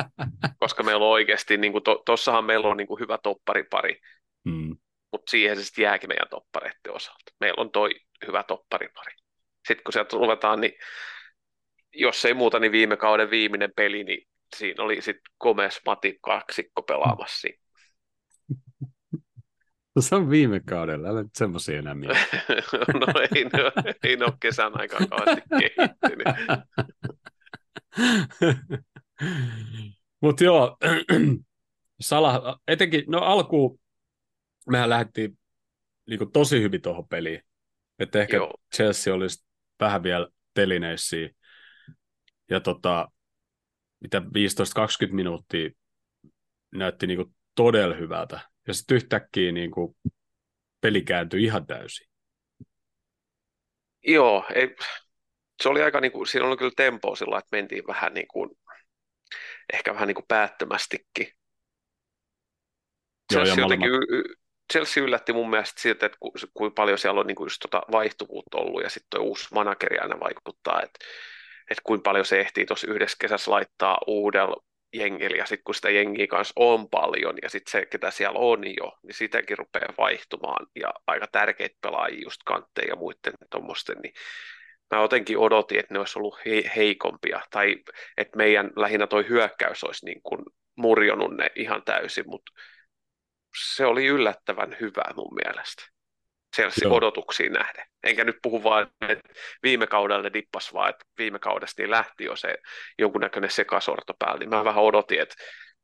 koska 0.60 0.82
meillä 0.82 1.04
on 1.04 1.10
oikeasti, 1.10 1.56
niin 1.56 1.72
kuin 1.72 1.84
to, 1.84 2.02
tossahan 2.06 2.44
meillä 2.44 2.68
on 2.68 2.76
niin 2.76 2.86
kuin 2.86 3.00
hyvä 3.00 3.18
topparipari, 3.22 4.00
mm. 4.44 4.76
mutta 5.12 5.30
siihen 5.30 5.56
se 5.56 5.64
sitten 5.64 5.82
jääkin 5.82 6.10
meidän 6.10 6.28
toppareiden 6.30 6.92
osalta. 6.92 7.32
Meillä 7.40 7.60
on 7.60 7.70
toi 7.70 7.90
hyvä 8.26 8.42
topparipari. 8.42 9.14
Sitten 9.68 9.84
kun 9.84 9.92
sieltä 9.92 10.16
ruvetaan, 10.16 10.60
niin 10.60 10.72
jos 11.92 12.24
ei 12.24 12.34
muuta, 12.34 12.58
niin 12.58 12.72
viime 12.72 12.96
kauden 12.96 13.30
viimeinen 13.30 13.72
peli, 13.76 14.04
niin 14.04 14.28
siinä 14.56 14.84
oli 14.84 15.02
sitten 15.02 15.32
Gomez 15.40 15.80
Matip 15.86 16.16
kaksikko 16.20 16.82
pelaamassa. 16.82 17.48
No 19.96 20.02
se 20.02 20.14
on 20.14 20.30
viime 20.30 20.60
kaudella, 20.60 21.08
älä 21.08 21.22
nyt 21.22 21.34
semmoisia 21.34 21.78
enää 21.78 21.94
no 21.94 23.06
ei, 23.34 23.44
no, 23.44 23.92
ei 24.02 24.16
ne 24.16 24.24
ole 24.24 24.34
kesän 24.40 24.80
aikaa 24.80 25.00
kauheasti 25.10 25.42
kehittynyt. 25.58 26.26
Mutta 30.20 30.44
joo, 30.44 30.76
Sala, 32.00 32.60
etenkin, 32.68 33.04
no 33.08 33.18
alkuun 33.18 33.80
mehän 34.70 34.90
lähdettiin 34.90 35.38
niin 36.08 36.32
tosi 36.32 36.62
hyvin 36.62 36.82
tuohon 36.82 37.08
peliin. 37.08 37.40
Että 37.98 38.20
ehkä 38.20 38.36
joo. 38.36 38.54
Chelsea 38.74 39.14
olisi 39.14 39.46
vähän 39.80 40.02
vielä 40.02 40.28
telineissä. 40.54 41.16
Ja 42.50 42.60
tota, 42.60 43.08
mitä 44.02 44.18
15-20 44.18 44.22
minuuttia 45.12 45.70
näytti 46.74 47.06
niin 47.06 47.34
todella 47.54 47.94
hyvältä. 47.94 48.40
Ja 48.66 48.74
sitten 48.74 48.94
yhtäkkiä 48.94 49.52
niin 49.52 49.70
kuin 49.70 49.96
peli 50.80 51.02
kääntyi 51.02 51.44
ihan 51.44 51.66
täysin. 51.66 52.06
Joo, 54.04 54.44
ei, 54.54 54.76
se 55.62 55.68
oli 55.68 55.82
aika, 55.82 56.00
niin 56.00 56.12
kuin, 56.12 56.26
siinä 56.26 56.46
oli 56.46 56.56
kyllä 56.56 56.72
tempo 56.76 57.16
sillä, 57.16 57.38
että 57.38 57.56
mentiin 57.56 57.86
vähän 57.86 58.14
niin 58.14 58.28
kuin, 58.28 58.50
ehkä 59.72 59.94
vähän 59.94 60.08
niin 60.08 60.14
kuin 60.14 60.26
päättömästikin. 60.28 61.04
Joo, 63.32 63.44
Chelsea, 63.44 63.64
jotenkin, 63.64 63.90
Chelsea 64.72 65.02
yllätti 65.02 65.32
mun 65.32 65.50
mielestä 65.50 65.80
siltä, 65.80 66.06
että 66.06 66.18
ku, 66.20 66.32
kuinka 66.54 66.74
paljon 66.74 66.98
siellä 66.98 67.20
on 67.20 67.26
niin 67.26 67.34
kuin 67.34 67.46
just 67.46 67.60
tota 67.60 67.82
vaihtuvuutta 67.92 68.58
ollut 68.58 68.82
ja 68.82 68.90
sitten 68.90 69.08
tuo 69.10 69.20
uusi 69.20 69.48
manageri 69.54 69.98
aina 69.98 70.20
vaikuttaa, 70.20 70.82
että, 70.82 70.98
että 71.72 71.82
kuinka 71.84 72.02
paljon 72.02 72.24
se 72.24 72.40
ehtii 72.40 72.66
tuossa 72.66 72.90
yhdessä 72.90 73.16
kesässä 73.20 73.50
laittaa 73.50 73.98
uudella 74.06 74.64
jengillä 74.92 75.36
ja 75.36 75.46
sitten 75.46 75.64
kun 75.64 75.74
sitä 75.74 75.90
jengiä 75.90 76.26
kanssa 76.26 76.52
on 76.56 76.88
paljon 76.88 77.34
ja 77.42 77.48
sitten 77.48 77.70
se, 77.70 77.86
ketä 77.86 78.10
siellä 78.10 78.38
on 78.38 78.60
jo, 78.76 78.98
niin 79.02 79.14
sitäkin 79.14 79.58
rupeaa 79.58 79.94
vaihtumaan 79.98 80.66
ja 80.80 80.94
aika 81.06 81.26
tärkeitä 81.32 81.76
pelaajia 81.80 82.22
just 82.24 82.40
kantteja 82.44 82.88
ja 82.88 82.96
muiden 82.96 83.32
tuommoisten, 83.50 83.96
niin 84.02 84.14
mä 84.90 85.02
jotenkin 85.02 85.38
odotin, 85.38 85.78
että 85.78 85.94
ne 85.94 85.98
olisi 85.98 86.18
ollut 86.18 86.38
he- 86.46 86.70
heikompia 86.76 87.40
tai 87.50 87.76
että 88.16 88.36
meidän 88.36 88.70
lähinnä 88.76 89.06
toi 89.06 89.28
hyökkäys 89.28 89.84
olisi 89.84 90.06
niin 90.06 90.22
kuin 90.22 90.44
murjonut 90.76 91.36
ne 91.36 91.50
ihan 91.54 91.82
täysin, 91.84 92.24
mutta 92.26 92.52
se 93.74 93.86
oli 93.86 94.06
yllättävän 94.06 94.76
hyvä 94.80 95.04
mun 95.16 95.34
mielestä. 95.34 95.91
Chelsea 96.56 96.88
Joo. 96.88 96.96
odotuksiin 96.96 97.52
nähden. 97.52 97.86
Enkä 98.02 98.24
nyt 98.24 98.36
puhu 98.42 98.64
vaan, 98.64 98.90
että 99.08 99.28
viime 99.62 99.86
kaudella 99.86 100.22
ne 100.22 100.32
dippas 100.32 100.74
vaan, 100.74 100.90
että 100.90 101.04
viime 101.18 101.38
kaudesta 101.38 101.82
niin 101.82 101.90
lähti 101.90 102.24
jo 102.24 102.36
se 102.36 102.54
jonkunnäköinen 102.98 103.50
sekasorto 103.50 104.14
päällä. 104.18 104.38
Niin 104.38 104.50
mä 104.50 104.64
vähän 104.64 104.84
odotin, 104.84 105.20
että, 105.20 105.34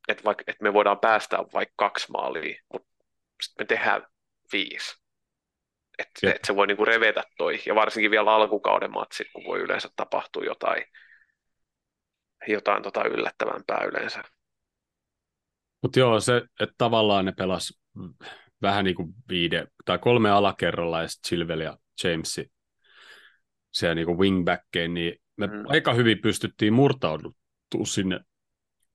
että, 0.08 0.24
vaikka, 0.24 0.44
että 0.46 0.62
me 0.62 0.72
voidaan 0.72 1.00
päästä 1.00 1.38
vaikka 1.52 1.74
kaksi 1.76 2.12
maalia, 2.12 2.62
mutta 2.72 2.88
sitten 3.42 3.64
me 3.64 3.66
tehdään 3.66 4.06
viisi. 4.52 4.96
Että, 5.98 6.30
että 6.30 6.46
se 6.46 6.56
voi 6.56 6.66
niinku 6.66 6.84
revetä 6.84 7.22
toi. 7.38 7.60
Ja 7.66 7.74
varsinkin 7.74 8.10
vielä 8.10 8.34
alkukauden 8.34 8.92
matsit, 8.92 9.26
kun 9.32 9.44
voi 9.44 9.58
yleensä 9.58 9.88
tapahtua 9.96 10.44
jotain, 10.44 10.84
jotain 12.46 12.82
tota 12.82 13.04
yllättävämpää 13.04 13.84
yleensä. 13.84 14.22
Mutta 15.82 15.98
joo, 15.98 16.20
se, 16.20 16.42
että 16.60 16.74
tavallaan 16.78 17.24
ne 17.24 17.32
pelas 17.32 17.80
vähän 18.62 18.84
niin 18.84 18.96
kuin 18.96 19.14
viide 19.28 19.66
tai 19.84 19.98
kolme 19.98 20.30
alakerralla 20.30 21.02
ja 21.02 21.08
sitten 21.08 21.28
Chilwell 21.28 21.60
ja 21.60 21.78
Jamesi 22.04 22.52
siellä 23.70 23.94
niin 23.94 24.06
kuin 24.06 24.18
wingbackkeen, 24.18 24.94
niin 24.94 25.14
me 25.36 25.46
mm. 25.46 25.64
aika 25.66 25.94
hyvin 25.94 26.18
pystyttiin 26.22 26.72
murtautumaan 26.72 27.34
sinne 27.84 28.20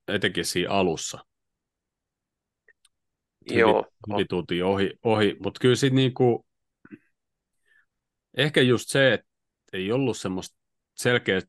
etenkin 0.08 0.44
siinä 0.44 0.70
alussa. 0.70 1.24
Joo. 3.50 3.86
Hyvin, 4.12 4.28
tultiin 4.28 4.64
ohi, 4.64 4.90
ohi. 5.02 5.36
mutta 5.42 5.60
kyllä 5.60 5.76
sitten 5.76 5.96
niin 5.96 6.14
kuin, 6.14 6.38
ehkä 8.36 8.60
just 8.60 8.88
se, 8.88 9.12
että 9.12 9.26
ei 9.72 9.92
ollut 9.92 10.16
semmoista 10.16 10.56
selkeä 10.94 11.40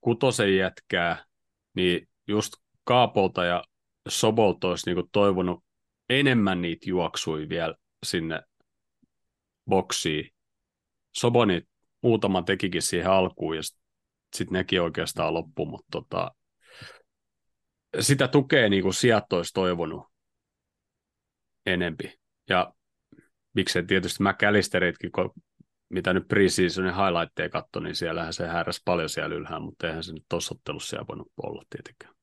kutosen 0.00 0.56
jätkää, 0.56 1.24
niin 1.74 2.08
just 2.26 2.52
Kaapolta 2.84 3.44
ja 3.44 3.64
Sobolta 4.08 4.68
olisi 4.68 4.94
niin 4.94 5.08
toivonut 5.12 5.64
enemmän 6.10 6.62
niitä 6.62 6.90
juoksui 6.90 7.48
vielä 7.48 7.74
sinne 8.06 8.42
boksiin. 9.68 10.30
Soboni 11.16 11.62
muutama 12.02 12.42
tekikin 12.42 12.82
siihen 12.82 13.10
alkuun 13.10 13.56
ja 13.56 13.62
sitten 13.62 14.52
nekin 14.52 14.82
oikeastaan 14.82 15.34
loppu, 15.34 15.66
mutta 15.66 15.88
tota, 15.90 16.30
sitä 18.00 18.28
tukea 18.28 18.68
niin 18.68 18.82
kuin 18.82 18.94
sieltä 18.94 19.36
olisi 19.36 19.54
toivonut 19.54 20.06
enempi. 21.66 22.18
Ja 22.48 22.72
miksei 23.54 23.84
tietysti 23.84 24.22
McAllisteritkin, 24.22 25.10
mitä 25.88 26.12
nyt 26.12 26.28
preseasonin 26.28 26.94
highlightteja 26.94 27.48
katsoi, 27.48 27.82
niin 27.82 27.94
siellähän 27.94 28.32
se 28.32 28.46
häräsi 28.46 28.82
paljon 28.84 29.08
siellä 29.08 29.34
ylhäällä, 29.34 29.64
mutta 29.64 29.86
eihän 29.88 30.04
se 30.04 30.12
nyt 30.12 30.24
tuossa 30.28 30.54
ottelussa 30.54 30.90
siellä 30.90 31.06
voinut 31.08 31.32
olla 31.42 31.62
tietenkään. 31.70 32.17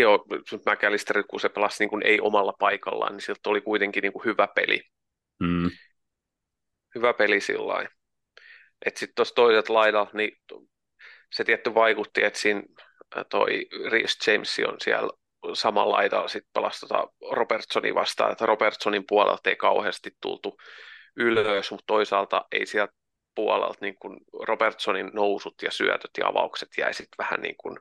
Joo, 0.00 0.24
McAllister, 0.70 1.24
kun 1.30 1.40
se 1.40 1.48
pelasi 1.48 1.82
niin 1.82 1.90
kuin 1.90 2.06
ei 2.06 2.20
omalla 2.20 2.52
paikallaan, 2.58 3.12
niin 3.12 3.22
siltä 3.22 3.50
oli 3.50 3.60
kuitenkin 3.60 4.02
niin 4.02 4.12
kuin 4.12 4.24
hyvä 4.24 4.48
peli. 4.54 4.82
Mm. 5.40 5.70
Hyvä 6.94 7.14
peli 7.14 7.40
sillä 7.40 7.88
Että 8.86 9.00
sitten 9.00 9.14
tuossa 9.14 9.34
toiset 9.34 9.68
laidalla, 9.68 10.10
niin 10.12 10.30
se 11.32 11.44
tietty 11.44 11.74
vaikutti, 11.74 12.24
että 12.24 12.38
siinä 12.38 12.62
äh, 13.16 13.24
toi 13.30 13.66
Rhys 13.90 14.26
James 14.26 14.60
on 14.68 14.76
siellä 14.80 15.10
samalla 15.54 15.94
laidalla 15.94 16.28
sitten 16.28 16.50
pelasi 16.54 16.80
tota 16.80 17.08
Robertsonin 17.30 17.94
vastaan, 17.94 18.32
että 18.32 18.46
Robertsonin 18.46 19.04
puolelta 19.08 19.50
ei 19.50 19.56
kauheasti 19.56 20.10
tultu 20.20 20.56
ylös, 21.16 21.70
mutta 21.70 21.84
toisaalta 21.86 22.44
ei 22.52 22.66
sieltä 22.66 22.92
puolelta 23.34 23.78
niin 23.80 23.96
kuin 23.98 24.20
Robertsonin 24.46 25.10
nousut 25.12 25.54
ja 25.62 25.70
syötöt 25.70 26.10
ja 26.18 26.28
avaukset 26.28 26.68
jäi 26.78 26.94
sitten 26.94 27.18
vähän 27.18 27.40
niin 27.40 27.56
kuin 27.56 27.78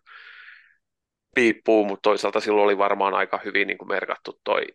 piippuu, 1.35 1.85
mutta 1.85 2.09
toisaalta 2.09 2.39
silloin 2.39 2.65
oli 2.65 2.77
varmaan 2.77 3.13
aika 3.13 3.41
hyvin 3.45 3.67
niin 3.67 3.77
kuin 3.77 3.87
merkattu 3.87 4.39
toi 4.43 4.67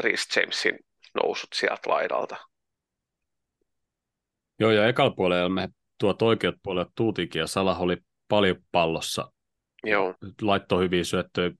Rhys 0.00 0.36
Jamesin 0.36 0.78
nousut 1.14 1.52
sieltä 1.54 1.90
laidalta. 1.90 2.36
Joo, 4.60 4.70
ja 4.70 4.88
ekalla 4.88 5.14
puolella 5.14 5.48
me 5.48 5.68
tuot 5.98 6.22
oikeat 6.22 6.54
puolet 6.62 6.88
tuutikin, 6.94 7.40
ja 7.40 7.46
Salah 7.46 7.82
oli 7.82 7.96
paljon 8.28 8.56
pallossa. 8.72 9.32
Joo. 9.84 10.14
Laittoi 10.42 10.82
hyviä 10.82 11.04
syöttöjä 11.04 11.50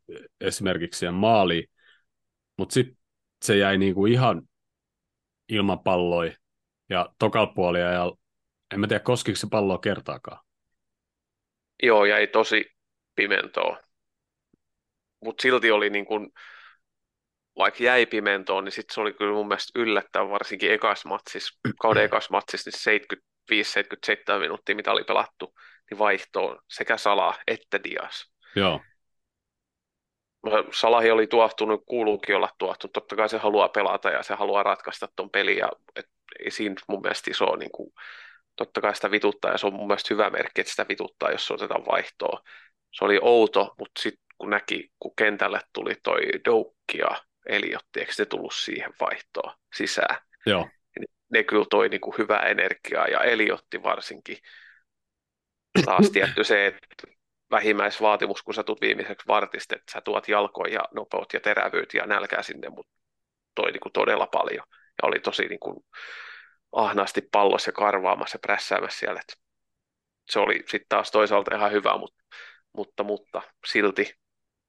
esimerkiksi 0.40 0.98
siihen 0.98 1.14
maaliin, 1.14 1.70
mutta 2.58 2.72
sitten 2.72 2.96
se 3.44 3.56
jäi 3.56 3.78
niinku 3.78 4.06
ihan 4.06 4.42
ilman 5.48 5.80
palloi, 5.80 6.36
ja 6.90 7.08
tokal 7.18 7.46
puolella, 7.46 7.92
ja 7.92 8.12
en 8.74 8.80
mä 8.80 8.86
tiedä, 8.86 9.00
koskiko 9.00 9.36
se 9.36 9.46
palloa 9.50 9.78
kertaakaan. 9.78 10.44
Joo, 11.82 12.04
jäi 12.04 12.26
tosi 12.26 12.64
pimentoon 13.14 13.76
mutta 15.24 15.42
silti 15.42 15.70
oli 15.70 15.90
niin 15.90 16.04
kuin, 16.04 16.30
vaikka 17.58 17.84
jäi 17.84 18.06
pimentoon, 18.06 18.64
niin 18.64 18.72
sitten 18.72 18.94
se 18.94 19.00
oli 19.00 19.12
kyllä 19.12 19.32
mun 19.32 19.48
mielestä 19.48 19.78
yllättävän, 19.80 20.30
varsinkin 20.30 20.72
ekas 20.72 21.04
matsis, 21.04 21.58
kauden 21.80 22.04
ekas 22.04 22.30
matsis, 22.30 22.66
niin 22.66 23.00
75-77 24.36 24.40
minuuttia, 24.40 24.74
mitä 24.74 24.92
oli 24.92 25.04
pelattu, 25.04 25.54
niin 25.90 25.98
vaihtoon 25.98 26.58
sekä 26.68 26.96
Sala 26.96 27.34
että 27.46 27.84
Dias. 27.84 28.32
Joo. 28.56 28.80
Salahi 30.72 31.10
oli 31.10 31.26
tuohtunut, 31.26 31.82
kuuluukin 31.86 32.36
olla 32.36 32.48
tuohtunut, 32.58 32.92
totta 32.92 33.16
kai 33.16 33.28
se 33.28 33.38
haluaa 33.38 33.68
pelata 33.68 34.10
ja 34.10 34.22
se 34.22 34.34
haluaa 34.34 34.62
ratkaista 34.62 35.08
tuon 35.16 35.30
pelin, 35.30 35.56
ja 35.56 35.68
et, 35.96 36.06
ei 36.44 36.50
siinä 36.50 36.74
mun 36.88 37.00
mielestä 37.00 37.30
iso, 37.30 37.56
niin 37.56 37.70
kuin, 37.70 37.92
totta 38.56 38.80
kai 38.80 38.94
sitä 38.94 39.10
vituttaa, 39.10 39.50
ja 39.50 39.58
se 39.58 39.66
on 39.66 39.72
mun 39.72 39.86
mielestä 39.86 40.14
hyvä 40.14 40.30
merkki, 40.30 40.60
että 40.60 40.70
sitä 40.70 40.86
vituttaa, 40.88 41.30
jos 41.30 41.46
se 41.46 41.54
otetaan 41.54 41.86
vaihtoa. 41.86 42.40
Se 42.92 43.04
oli 43.04 43.18
outo, 43.22 43.74
mutta 43.78 44.02
sitten 44.02 44.23
kun 44.38 44.50
näki, 44.50 44.92
kun 44.98 45.12
kentälle 45.16 45.60
tuli 45.72 45.94
toi 46.02 46.20
Doukki 46.44 46.98
ja 46.98 47.24
Eliotti, 47.46 48.00
eikö 48.00 48.12
se 48.12 48.26
tullut 48.26 48.54
siihen 48.54 48.94
vaihtoon 49.00 49.54
sisään? 49.74 50.18
Joo. 50.46 50.68
Ne, 51.00 51.06
ne 51.28 51.42
kyllä 51.42 51.66
toi 51.70 51.88
niin 51.88 52.00
kuin 52.00 52.14
hyvää 52.18 52.42
energiaa 52.42 53.08
ja 53.08 53.20
Eliotti 53.20 53.82
varsinkin. 53.82 54.38
Taas 55.84 56.10
tietty 56.10 56.44
se, 56.44 56.66
että 56.66 56.86
vähimmäisvaatimus, 57.50 58.42
kun 58.42 58.54
sä 58.54 58.62
tulet 58.62 58.80
viimeiseksi 58.80 59.28
vartista, 59.28 59.76
että 59.76 59.92
sä 59.92 60.00
tuot 60.00 60.28
jalkoja 60.28 60.74
ja 60.74 60.80
nopeut 60.94 61.32
ja 61.32 61.40
terävyyt 61.40 61.94
ja 61.94 62.06
nälkää 62.06 62.42
sinne, 62.42 62.68
mutta 62.68 62.92
toi 63.54 63.72
niin 63.72 63.80
kuin 63.80 63.92
todella 63.92 64.26
paljon. 64.26 64.66
Ja 64.70 65.08
oli 65.08 65.20
tosi 65.20 65.48
niin 65.48 65.60
kuin 65.60 65.76
ahnaasti 66.72 67.28
pallossa 67.32 67.68
ja 67.68 67.72
karvaamassa 67.72 68.36
ja 68.36 68.40
prässäämässä 68.40 68.98
siellä. 68.98 69.20
Että 69.20 69.34
se 70.30 70.38
oli 70.38 70.54
sitten 70.54 70.86
taas 70.88 71.10
toisaalta 71.10 71.56
ihan 71.56 71.72
hyvä, 71.72 71.98
mutta, 71.98 72.24
mutta, 72.72 73.02
mutta 73.02 73.42
silti 73.66 74.14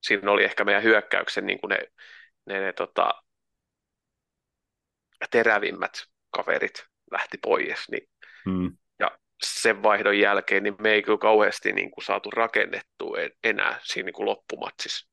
siinä 0.08 0.32
oli 0.32 0.44
ehkä 0.44 0.64
meidän 0.64 0.84
hyökkäyksen 0.84 1.46
niin 1.46 1.60
kuin 1.60 1.70
ne, 1.70 1.80
ne, 2.46 2.60
ne 2.60 2.74
tota, 2.74 3.14
terävimmät 5.32 6.06
kaverit 6.32 6.86
lähti 7.12 7.38
pois. 7.38 7.90
Niin, 7.92 8.10
hmm. 8.46 8.78
Ja 9.00 9.12
sen 9.44 9.84
vaihdon 9.84 10.20
jälkeen 10.20 10.64
niin 10.64 10.76
me 10.80 10.92
ei 10.92 11.04
kyllä 11.04 11.18
kauheasti 11.18 11.72
niin 11.72 11.92
kuin 11.92 12.04
saatu 12.04 12.32
rakennettua 12.32 13.18
enää 13.44 13.80
siinä 13.84 14.06
niin 14.06 14.14
kuin 14.14 14.26
loppumatsissa. 14.26 15.08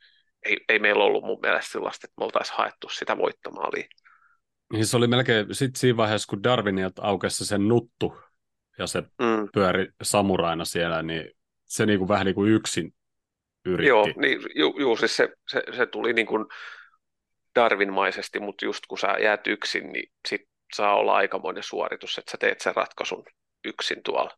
ei, 0.45 0.57
ei 0.69 0.79
meillä 0.79 1.05
ollut 1.05 1.25
mun 1.25 1.39
mielestä 1.43 1.73
sellaista, 1.73 2.07
että 2.07 2.15
me 2.21 2.25
oltaisiin 2.25 2.59
haettu 2.59 2.89
sitä 2.89 3.19
voittomaalia. 3.19 3.85
Niin 4.73 4.87
se 4.87 4.97
oli 4.97 5.07
melkein 5.07 5.55
sitten 5.55 5.81
siinä 5.81 5.97
vaiheessa, 5.97 6.27
kun 6.31 6.43
Darwinilta 6.43 7.03
aukesi 7.03 7.47
sen 7.47 7.69
nuttu 7.69 8.17
ja 8.79 8.87
se 8.87 9.01
mm. 9.01 9.49
pyöri 9.55 9.89
samuraina 10.03 10.65
siellä, 10.65 11.03
niin 11.03 11.31
se 11.65 11.87
niin 11.87 11.99
kuin 11.99 12.09
vähän 12.09 12.27
niin 12.27 12.35
kuin 12.35 12.53
yksin 12.53 12.95
yritti. 13.65 13.89
Joo, 13.89 14.07
niin, 14.17 14.41
ju, 14.55 14.75
ju, 14.79 14.97
siis 14.97 15.17
se, 15.17 15.29
se, 15.49 15.63
se, 15.77 15.87
tuli 15.87 16.13
niin 16.13 16.27
kuin 16.27 16.47
Darwinmaisesti, 17.55 18.41
mutta 18.41 18.65
just 18.65 18.87
kun 18.87 18.99
sä 18.99 19.17
jäät 19.23 19.47
yksin, 19.47 19.93
niin 19.93 20.13
sit 20.29 20.41
saa 20.75 20.95
olla 20.95 21.15
aikamoinen 21.15 21.63
suoritus, 21.63 22.19
että 22.19 22.31
sä 22.31 22.37
teet 22.41 22.61
sen 22.61 22.77
ratkaisun 22.77 23.25
yksin 23.65 24.03
tuolla. 24.05 24.31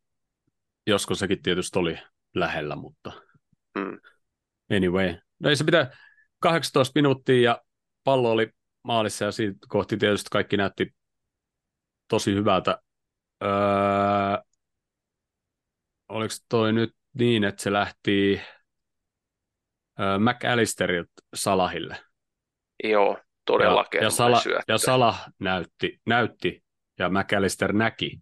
Joskus 0.87 1.19
sekin 1.19 1.43
tietysti 1.43 1.79
oli 1.79 1.99
lähellä, 2.35 2.77
mutta 2.77 3.13
mm. 3.79 4.01
anyway. 4.77 5.15
No 5.39 5.51
ei 5.51 5.57
se 5.57 5.65
pitää 5.65 5.97
18 6.41 6.93
minuuttia 6.95 7.41
ja 7.41 7.63
pallo 8.05 8.31
oli 8.31 8.51
maalissa 8.83 9.25
ja 9.25 9.33
siitä 9.33 9.59
kohti 9.69 9.97
tietysti 9.97 10.29
kaikki 10.31 10.57
näytti 10.57 10.95
tosi 12.09 12.35
hyvältä. 12.35 12.79
Öö, 13.45 13.51
oliko 16.09 16.35
toi 16.49 16.73
nyt 16.73 16.91
niin, 17.15 17.45
että 17.45 17.63
se 17.63 17.73
lähti 17.73 18.41
McAllisterilta 20.19 21.13
Salahille? 21.35 21.97
Joo, 22.85 23.19
todella 23.45 23.85
ja, 23.95 24.03
ja, 24.03 24.11
Sala, 24.11 24.41
ja 24.69 24.79
Salah 24.79 25.27
näytti, 25.39 26.01
näytti 26.07 26.65
ja 26.99 27.09
McAllister 27.09 27.73
näki. 27.73 28.21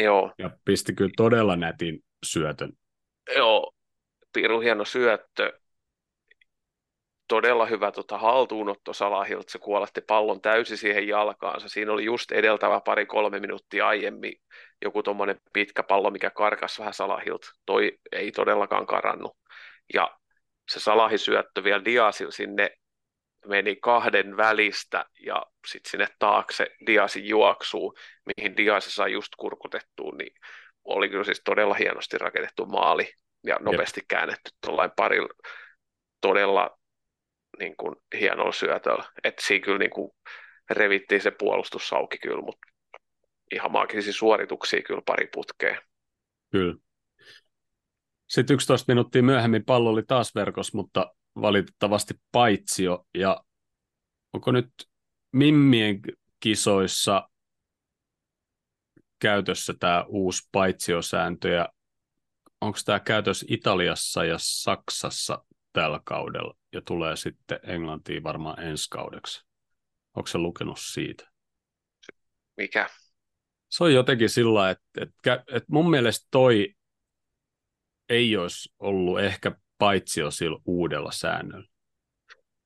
Joo. 0.00 0.32
Ja 0.38 0.50
pisti 0.64 0.94
kyllä 0.94 1.10
todella 1.16 1.56
nätin 1.56 2.04
syötön. 2.24 2.72
Joo, 3.36 3.74
piru 4.32 4.60
hieno 4.60 4.84
syöttö. 4.84 5.58
Todella 7.28 7.66
hyvä 7.66 7.92
tota, 7.92 8.18
haltuunotto 8.18 8.92
Salahilta, 8.92 9.52
se 9.52 9.58
kuolatti 9.58 10.00
pallon 10.00 10.40
täysin 10.40 10.78
siihen 10.78 11.08
jalkaansa. 11.08 11.68
Siinä 11.68 11.92
oli 11.92 12.04
just 12.04 12.32
edeltävä 12.32 12.80
pari-kolme 12.80 13.40
minuuttia 13.40 13.88
aiemmin 13.88 14.34
joku 14.82 15.02
tuommoinen 15.02 15.40
pitkä 15.52 15.82
pallo, 15.82 16.10
mikä 16.10 16.30
karkas 16.30 16.78
vähän 16.78 16.94
Salahilta. 16.94 17.48
Toi 17.66 17.98
ei 18.12 18.32
todellakaan 18.32 18.86
karannut. 18.86 19.36
Ja 19.94 20.18
se 20.72 20.80
Salahisyöttö 20.80 21.64
vielä 21.64 21.84
Diasil 21.84 22.30
sinne 22.30 22.70
meni 23.46 23.76
kahden 23.76 24.36
välistä 24.36 25.04
ja 25.20 25.46
sitten 25.66 25.90
sinne 25.90 26.06
taakse 26.18 26.66
Diasin 26.86 27.28
juoksuu, 27.28 27.94
mihin 28.36 28.56
Diasi 28.56 28.90
sai 28.90 29.12
just 29.12 29.32
kurkutettua, 29.36 30.12
niin 30.18 30.34
oli 30.84 31.08
kyllä 31.08 31.24
siis 31.24 31.42
todella 31.44 31.74
hienosti 31.74 32.18
rakennettu 32.18 32.66
maali 32.66 33.12
ja 33.44 33.56
nopeasti 33.60 34.00
Jep. 34.00 34.08
käännetty 34.08 34.50
tuollain 34.66 34.90
parilla 34.96 35.28
todella 36.20 36.78
niin 37.58 37.76
kuin, 37.76 37.96
hienolla 38.18 38.52
syötöllä. 38.52 39.04
Että 39.24 39.42
siinä 39.46 39.64
kyllä 39.64 39.78
niin 39.78 39.90
kuin, 39.90 40.10
revittiin 40.70 41.20
se 41.20 41.30
puolustus 41.30 41.92
auki 41.92 42.18
kyllä, 42.18 42.42
mutta 42.42 42.66
ihan 43.52 43.72
maagisia 43.72 44.12
suorituksia 44.12 44.82
kyllä 44.82 45.02
pari 45.06 45.28
putkea. 45.34 45.80
Kyllä. 46.50 46.74
Sitten 48.34 48.54
11 48.54 48.92
minuuttia 48.92 49.22
myöhemmin 49.22 49.64
pallo 49.64 49.90
oli 49.90 50.02
taas 50.02 50.34
verkos, 50.34 50.74
mutta 50.74 51.14
valitettavasti 51.36 52.14
paitsio. 52.32 53.06
Ja 53.14 53.44
onko 54.32 54.52
nyt 54.52 54.68
Mimmien 55.32 56.00
kisoissa 56.40 57.28
käytössä 59.18 59.74
tämä 59.80 60.04
uusi 60.08 60.48
paitsiosääntö 60.52 61.48
ja 61.48 61.68
onko 62.60 62.78
tämä 62.84 63.00
käytössä 63.00 63.46
Italiassa 63.48 64.24
ja 64.24 64.36
Saksassa 64.38 65.44
tällä 65.72 66.00
kaudella 66.04 66.54
ja 66.72 66.82
tulee 66.82 67.16
sitten 67.16 67.60
Englantiin 67.62 68.22
varmaan 68.22 68.62
ensi 68.62 68.90
kaudeksi? 68.90 69.44
Onko 70.16 70.26
se 70.26 70.38
lukenut 70.38 70.78
siitä? 70.80 71.30
Mikä? 72.56 72.90
Se 73.68 73.84
on 73.84 73.94
jotenkin 73.94 74.30
sillä 74.30 74.70
että, 74.70 74.82
että, 75.00 75.44
että 75.48 75.72
mun 75.72 75.90
mielestä 75.90 76.28
toi 76.30 76.74
ei 78.12 78.36
olisi 78.36 78.74
ollut 78.78 79.20
ehkä 79.20 79.52
paitsio 79.78 80.30
sillä 80.30 80.58
uudella 80.66 81.12
säännöllä. 81.12 81.68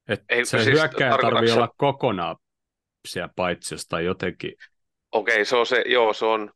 Että 0.09 0.24
ei, 0.28 0.44
se 0.44 0.64
siis 0.64 0.78
hyökkääjä 0.78 1.18
tarvii 1.20 1.53
olla 1.53 1.74
kokonaan 1.76 2.36
siellä 3.09 3.32
paitsiossa 3.36 3.88
tai 3.88 4.05
jotenkin. 4.05 4.53
Okei, 5.12 5.34
okay, 5.34 5.44
se 5.44 5.57
on 5.57 5.66
se, 5.66 5.84
joo, 5.86 6.12
se 6.12 6.24
on 6.24 6.53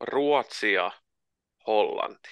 Ruotsi 0.00 0.72
ja 0.72 0.92
Hollanti, 1.66 2.28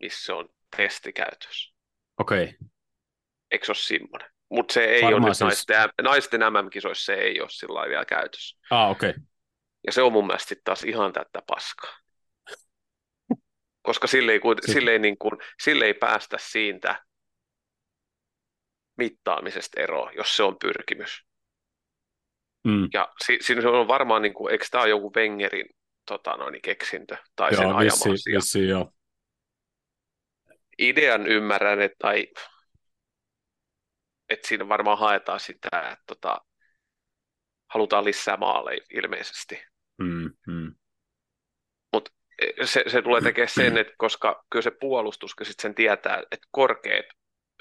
missä 0.00 0.34
on 0.34 0.48
testikäytös. 0.76 1.74
Okei. 2.18 2.44
Okay. 2.44 2.68
Eikö 3.50 3.64
se 3.64 3.70
ole 3.70 3.76
semmoinen? 3.76 4.30
Mutta 4.50 4.74
se 4.74 4.84
ei 4.84 5.02
Varmaan 5.02 5.24
ole 5.24 5.34
siis... 5.34 5.40
naisten, 5.40 5.88
naisten 6.02 6.40
MM-kisoissa, 6.40 7.04
se 7.04 7.14
ei 7.14 7.40
ole 7.40 7.50
sillä 7.50 7.88
vielä 7.88 8.04
käytössä. 8.04 8.58
Ah, 8.70 8.90
okei. 8.90 9.10
Okay. 9.10 9.22
Ja 9.86 9.92
se 9.92 10.02
on 10.02 10.12
mun 10.12 10.26
mielestä 10.26 10.54
taas 10.64 10.84
ihan 10.84 11.12
tätä 11.12 11.42
paskaa. 11.46 12.01
Koska 13.82 14.06
sille 14.06 14.32
ei, 14.32 14.40
sille 14.72 14.90
ei, 14.90 14.98
niin 14.98 15.18
kuin, 15.18 15.32
sille 15.62 15.84
ei 15.84 15.94
päästä 15.94 16.36
siitä 16.40 17.04
mittaamisesta 18.98 19.80
eroon, 19.80 20.14
jos 20.16 20.36
se 20.36 20.42
on 20.42 20.56
pyrkimys. 20.58 21.26
Mm. 22.64 22.88
Ja 22.92 23.12
si, 23.24 23.38
siinä 23.40 23.70
on 23.70 23.88
varmaan, 23.88 24.22
niin 24.22 24.34
kuin, 24.34 24.52
eikö 24.52 24.64
tämä 24.70 24.82
ole 24.82 24.90
joku 24.90 25.12
Wengerin 25.16 25.66
tota, 26.06 26.36
noin, 26.36 26.62
keksintö 26.62 27.16
tai 27.36 27.52
joo, 27.52 27.62
sen 27.62 27.76
vissi, 27.76 28.10
asia. 28.10 28.36
Vissi, 28.36 28.68
joo. 28.68 28.92
Idean 30.78 31.26
ymmärrän, 31.26 31.80
että, 31.80 31.96
tai, 31.98 32.26
että 34.28 34.48
siinä 34.48 34.68
varmaan 34.68 34.98
haetaan 34.98 35.40
sitä, 35.40 35.68
että 35.92 36.04
tota, 36.06 36.40
halutaan 37.68 38.04
lisää 38.04 38.36
maaleja 38.36 38.80
ilmeisesti. 38.94 39.64
Mm, 39.98 40.30
mm. 40.46 40.61
Se, 42.64 42.84
se 42.86 43.02
tulee 43.02 43.20
tekemään 43.20 43.48
sen, 43.48 43.78
että 43.78 43.92
koska 43.98 44.44
kyllä 44.50 44.62
se 44.62 44.70
puolustus, 44.70 45.34
kun 45.34 45.46
sen 45.60 45.74
tietää, 45.74 46.22
että 46.30 46.48
korkeat, 46.50 47.06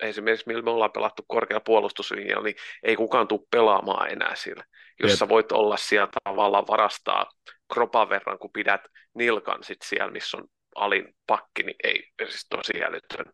esimerkiksi 0.02 0.48
millä 0.48 0.62
me 0.62 0.72
ollaan 0.72 0.92
pelattu 0.92 1.24
korkealla 1.28 1.64
puolustuslinjalla, 1.66 2.44
niin 2.44 2.56
ei 2.84 2.96
kukaan 2.96 3.28
tule 3.28 3.48
pelaamaan 3.52 4.12
enää 4.12 4.36
sillä. 4.36 4.64
Jos 5.00 5.20
sä 5.20 5.30
voit 5.30 5.52
olla 5.52 5.78
siellä 5.78 6.10
tavallaan 6.24 6.68
varastaa 6.68 7.32
kropan 7.74 8.10
verran, 8.10 8.40
kun 8.40 8.52
pidät 8.54 8.82
nilkan 9.16 9.64
sit 9.64 9.82
siellä, 9.84 10.12
missä 10.12 10.38
on 10.38 10.44
alin 10.76 11.16
pakki, 11.28 11.64
niin 11.64 11.76
ei, 11.84 12.08
siis 12.30 12.48
tosi 12.50 12.84
älytön. 12.84 13.34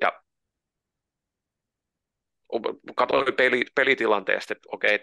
Ja 0.00 0.22
katsoin 2.96 3.34
peli, 3.34 3.64
pelitilanteesta, 3.74 4.52
että 4.52 4.68
okei, 4.72 4.98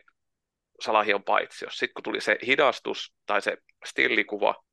Salahi 0.81 1.13
on 1.13 1.23
paitsi. 1.23 1.65
Sitten 1.69 1.93
kun 1.93 2.03
tuli 2.03 2.21
se 2.21 2.37
hidastus 2.45 3.13
tai 3.25 3.41
se 3.41 3.57
stillikuva, 3.85 4.63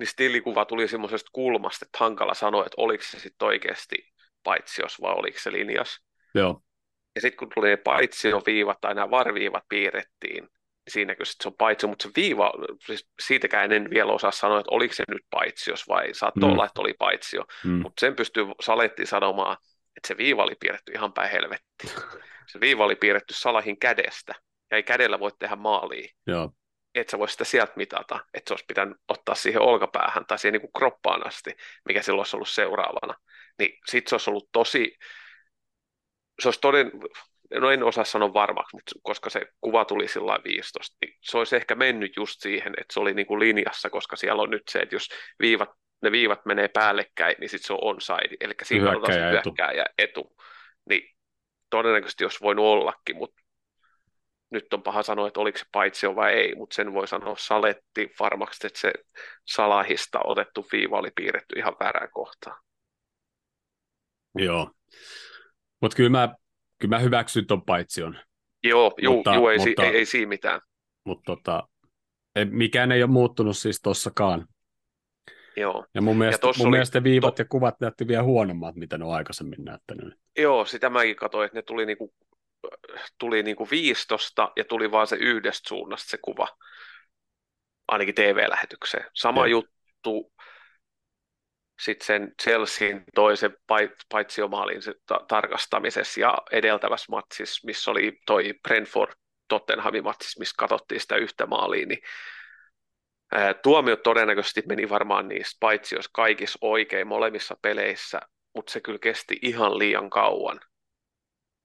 niin 0.00 0.08
stillikuva 0.08 0.64
tuli 0.64 0.88
semmoisesta 0.88 1.30
kulmasta, 1.32 1.86
että 1.86 1.98
hankala 1.98 2.34
sanoa, 2.34 2.66
että 2.66 2.74
oliko 2.80 3.04
se 3.04 3.20
sitten 3.20 3.48
oikeasti 3.48 3.96
paitsios 4.42 5.00
vai 5.00 5.14
oliko 5.14 5.38
se 5.40 5.52
linjas. 5.52 6.00
Joo. 6.34 6.62
Ja 7.14 7.20
sitten 7.20 7.36
kun 7.36 7.48
tuli 7.54 7.68
ne 7.68 7.76
paitsioviivat 7.76 8.80
tai 8.80 8.94
nämä 8.94 9.10
varviivat 9.10 9.64
piirrettiin, 9.68 10.48
siinä 10.88 11.14
kun 11.14 11.26
se 11.26 11.48
on 11.48 11.54
paitsi, 11.54 11.86
mutta 11.86 12.02
se 12.02 12.10
viiva, 12.16 12.52
siis 12.86 13.08
siitäkään 13.20 13.72
en 13.72 13.90
vielä 13.90 14.12
osaa 14.12 14.30
sanoa, 14.30 14.60
että 14.60 14.74
oliko 14.74 14.94
se 14.94 15.04
nyt 15.08 15.22
paitsios 15.30 15.88
vai 15.88 16.14
saattoi 16.14 16.48
mm. 16.48 16.52
olla, 16.52 16.64
että 16.64 16.80
oli 16.80 16.94
paitsio, 16.94 17.44
mm. 17.64 17.70
mutta 17.82 18.00
sen 18.00 18.16
pystyy 18.16 18.46
Saletti 18.60 19.06
sanomaan, 19.06 19.56
että 19.96 20.08
se 20.08 20.16
viiva 20.16 20.42
oli 20.42 20.54
piirretty 20.60 20.92
ihan 20.92 21.12
päin 21.12 21.30
helvettiin. 21.30 21.92
Se 22.52 22.60
viiva 22.60 22.84
oli 22.84 22.96
piirretty 22.96 23.34
Salahin 23.34 23.78
kädestä, 23.78 24.34
ja 24.70 24.76
ei 24.76 24.82
kädellä 24.82 25.20
voi 25.20 25.30
tehdä 25.38 25.56
maalia. 25.56 26.08
Joo. 26.26 26.52
Että 26.94 27.10
sä 27.10 27.18
voi 27.18 27.28
sitä 27.28 27.44
sieltä 27.44 27.72
mitata, 27.76 28.24
että 28.34 28.48
se 28.48 28.52
olisi 28.52 28.64
pitänyt 28.68 28.96
ottaa 29.08 29.34
siihen 29.34 29.62
olkapäähän 29.62 30.26
tai 30.26 30.38
siihen 30.38 30.52
niin 30.52 30.60
kuin 30.60 30.72
kroppaan 30.78 31.26
asti, 31.26 31.50
mikä 31.84 32.02
silloin 32.02 32.20
olisi 32.20 32.36
ollut 32.36 32.48
seuraavana. 32.48 33.14
Niin 33.58 33.78
sit 33.86 34.08
se 34.08 34.14
olisi 34.14 34.30
ollut 34.30 34.48
tosi, 34.52 34.96
se 36.42 36.48
olisi 36.48 36.60
toden, 36.60 36.90
no 37.54 37.70
en 37.70 37.82
osaa 37.82 38.04
sanoa 38.04 38.34
varmaksi, 38.34 38.76
mutta 38.76 38.92
koska 39.02 39.30
se 39.30 39.46
kuva 39.60 39.84
tuli 39.84 40.08
sillä 40.08 40.38
15, 40.44 40.96
niin 41.00 41.18
se 41.20 41.38
olisi 41.38 41.56
ehkä 41.56 41.74
mennyt 41.74 42.16
just 42.16 42.40
siihen, 42.40 42.74
että 42.78 42.94
se 42.94 43.00
oli 43.00 43.14
niin 43.14 43.26
kuin 43.26 43.40
linjassa, 43.40 43.90
koska 43.90 44.16
siellä 44.16 44.42
on 44.42 44.50
nyt 44.50 44.68
se, 44.68 44.78
että 44.78 44.94
jos 44.94 45.08
viivat, 45.40 45.70
ne 46.02 46.12
viivat 46.12 46.46
menee 46.46 46.68
päällekkäin, 46.68 47.36
niin 47.40 47.48
sitten 47.48 47.66
se 47.66 47.72
on 47.72 47.78
onside, 47.82 48.36
eli 48.40 48.54
siinä 48.62 48.90
on 48.90 49.02
taas 49.02 49.16
etu. 49.16 49.54
etu. 49.98 50.36
Niin 50.88 51.16
todennäköisesti 51.70 52.24
olisi 52.24 52.40
voinut 52.40 52.64
ollakin, 52.64 53.16
mutta 53.16 53.42
nyt 54.50 54.72
on 54.72 54.82
paha 54.82 55.02
sanoa, 55.02 55.28
että 55.28 55.40
oliko 55.40 55.58
se 55.58 55.64
paitsio 55.72 56.16
vai 56.16 56.32
ei, 56.32 56.54
mutta 56.54 56.74
sen 56.74 56.92
voi 56.92 57.08
sanoa 57.08 57.34
saletti 57.38 58.10
varmaksi, 58.20 58.66
että 58.66 58.80
se 58.80 58.92
salahista 59.46 60.20
otettu 60.24 60.66
viiva 60.72 60.98
oli 60.98 61.10
piirretty 61.14 61.58
ihan 61.58 61.76
väärään 61.80 62.10
kohtaan. 62.12 62.56
Joo, 64.38 64.70
mutta 65.80 65.96
kyllä 65.96 66.10
mä 66.10 66.34
kyllä 66.78 66.96
mä 66.96 66.98
hyväksyn 66.98 67.46
ton 67.46 67.64
paitsion. 67.64 68.18
Joo, 68.62 68.94
juu, 69.02 69.14
mutta, 69.14 69.34
juu 69.34 69.48
ei, 69.48 69.58
mutta, 69.58 69.84
ei, 69.84 69.96
ei 69.96 70.06
siinä 70.06 70.28
mitään. 70.28 70.60
Mutta 71.04 71.22
tota, 71.26 71.68
mikään 72.50 72.92
ei 72.92 73.02
ole 73.02 73.10
muuttunut 73.10 73.56
siis 73.56 73.80
tossakaan. 73.82 74.46
Joo. 75.56 75.86
Ja 75.94 76.02
mun 76.02 76.16
mielestä, 76.16 76.46
ja 76.46 76.52
mun 76.58 76.66
oli, 76.66 76.70
mielestä 76.70 77.02
viivat 77.04 77.34
to... 77.34 77.42
ja 77.42 77.46
kuvat 77.48 77.80
näytti 77.80 78.08
vielä 78.08 78.22
huonommat, 78.22 78.76
mitä 78.76 78.98
ne 78.98 79.04
on 79.04 79.14
aikaisemmin 79.14 79.64
näyttänyt. 79.64 80.14
Joo, 80.38 80.64
sitä 80.64 80.90
mäkin 80.90 81.16
katsoin, 81.16 81.46
että 81.46 81.58
ne 81.58 81.62
tuli 81.62 81.86
niinku, 81.86 82.14
tuli 83.18 83.42
niinku 83.42 83.68
viistosta 83.70 84.52
ja 84.56 84.64
tuli 84.64 84.90
vaan 84.90 85.06
se 85.06 85.16
yhdestä 85.16 85.68
suunnasta 85.68 86.10
se 86.10 86.18
kuva, 86.22 86.48
ainakin 87.88 88.14
TV-lähetykseen. 88.14 89.06
Sama 89.14 89.46
ja. 89.46 89.50
juttu 89.50 90.32
sitten 91.80 92.06
sen 92.06 92.32
Chelsean 92.42 93.02
toisen 93.14 93.56
paitsiomaalin 94.08 94.80
tarkastamisessa 95.28 96.20
ja 96.20 96.38
edeltävässä 96.52 97.06
matsissa, 97.10 97.66
missä 97.66 97.90
oli 97.90 98.18
toi 98.26 98.54
Brentford 98.68 99.12
Tottenhamin 99.48 100.04
matsissa, 100.04 100.38
missä 100.38 100.54
katsottiin 100.58 101.00
sitä 101.00 101.16
yhtä 101.16 101.46
maaliin, 101.46 101.88
niin 101.88 102.02
tuomiot 103.62 104.02
todennäköisesti 104.02 104.62
meni 104.68 104.88
varmaan 104.88 105.28
niistä, 105.28 105.56
paitsi 105.60 105.94
jos 105.94 106.08
kaikissa 106.08 106.58
oikein 106.60 107.06
molemmissa 107.06 107.56
peleissä, 107.62 108.20
mutta 108.54 108.72
se 108.72 108.80
kyllä 108.80 108.98
kesti 108.98 109.38
ihan 109.42 109.78
liian 109.78 110.10
kauan. 110.10 110.60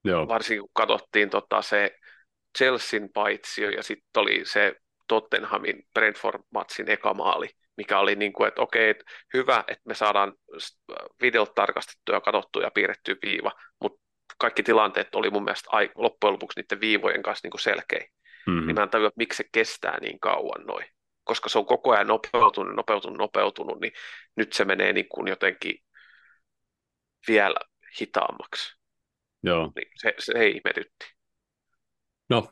Joo. 0.05 0.27
Varsinkin 0.27 0.61
kun 0.61 0.69
katsottiin 0.73 1.29
tota, 1.29 1.61
se 1.61 1.95
Chelsean 2.57 3.09
paitsio 3.13 3.69
ja 3.69 3.83
sitten 3.83 4.21
oli 4.21 4.41
se 4.45 4.75
Tottenhamin 5.07 5.83
Brentford-matsin 5.93 6.89
eka 6.89 7.13
maali, 7.13 7.49
mikä 7.77 7.99
oli 7.99 8.15
niin 8.15 8.33
kuin, 8.33 8.47
että 8.47 8.61
okei, 8.61 8.89
että 8.89 9.03
hyvä, 9.33 9.63
että 9.67 9.83
me 9.85 9.95
saadaan 9.95 10.33
videot 11.21 11.53
tarkastettua 11.55 12.15
ja 12.15 12.21
katsottua 12.21 12.61
ja 12.61 12.71
piirrettyä 12.71 13.15
viiva, 13.21 13.51
mutta 13.81 14.01
kaikki 14.37 14.63
tilanteet 14.63 15.15
oli 15.15 15.29
mun 15.29 15.43
mielestä 15.43 15.69
loppujen 15.95 16.33
lopuksi 16.33 16.59
niiden 16.59 16.81
viivojen 16.81 17.23
kanssa 17.23 17.45
niin 17.45 17.51
kuin 17.51 17.61
selkeä. 17.61 18.05
Mm-hmm. 18.47 18.67
Niin 18.67 18.75
mä 18.75 18.83
en 18.83 18.89
tajua, 18.89 19.07
että 19.07 19.17
miksi 19.17 19.37
se 19.37 19.49
kestää 19.51 19.99
niin 20.01 20.19
kauan 20.19 20.65
noin. 20.65 20.85
Koska 21.23 21.49
se 21.49 21.57
on 21.57 21.65
koko 21.65 21.91
ajan 21.91 22.07
nopeutunut, 22.07 22.75
nopeutunut, 22.75 23.17
nopeutunut, 23.17 23.81
niin 23.81 23.91
nyt 24.35 24.53
se 24.53 24.65
menee 24.65 24.93
niin 24.93 25.09
kuin 25.09 25.27
jotenkin 25.27 25.75
vielä 27.27 27.59
hitaammaksi. 28.01 28.84
Joo. 29.45 29.71
Niin 29.75 29.91
se, 29.95 30.13
se 30.19 30.31
ei 30.35 30.51
ihmetytti. 30.51 31.05
No, 32.29 32.49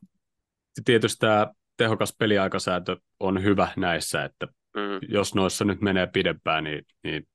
tietysti 0.86 1.20
tämä 1.20 1.48
tehokas 1.78 2.16
peliaikasääntö 2.20 2.98
on 3.20 3.44
hyvä 3.44 3.68
näissä, 3.78 4.24
että 4.24 4.48
mm. 4.76 5.00
jos 5.10 5.36
noissa 5.36 5.66
nyt 5.66 5.82
menee 5.82 6.08
pidempään, 6.08 6.64
niin, 6.64 6.86
niin 7.04 7.28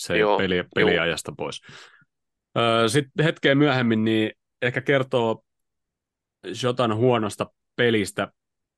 se 0.00 0.18
Joo, 0.18 0.38
peli, 0.38 0.64
peliajasta 0.74 1.30
Joo. 1.30 1.36
pois. 1.36 1.60
Sitten 2.86 3.24
hetkeä 3.24 3.54
myöhemmin, 3.54 4.04
niin 4.04 4.32
ehkä 4.62 4.80
kertoo 4.80 5.44
Jotan 6.62 6.96
huonosta 6.96 7.46
pelistä 7.76 8.32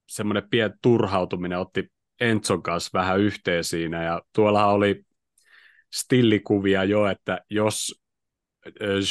semmoinen 0.08 0.48
pieni 0.50 0.74
turhautuminen 0.82 1.58
otti 1.58 1.92
Enson 2.20 2.62
kanssa 2.62 2.98
vähän 2.98 3.20
yhteen 3.20 3.64
siinä, 3.64 4.04
ja 4.04 4.22
tuolla 4.34 4.66
oli 4.66 5.02
stillikuvia 5.94 6.84
jo, 6.84 7.06
että 7.06 7.40
jos 7.50 8.02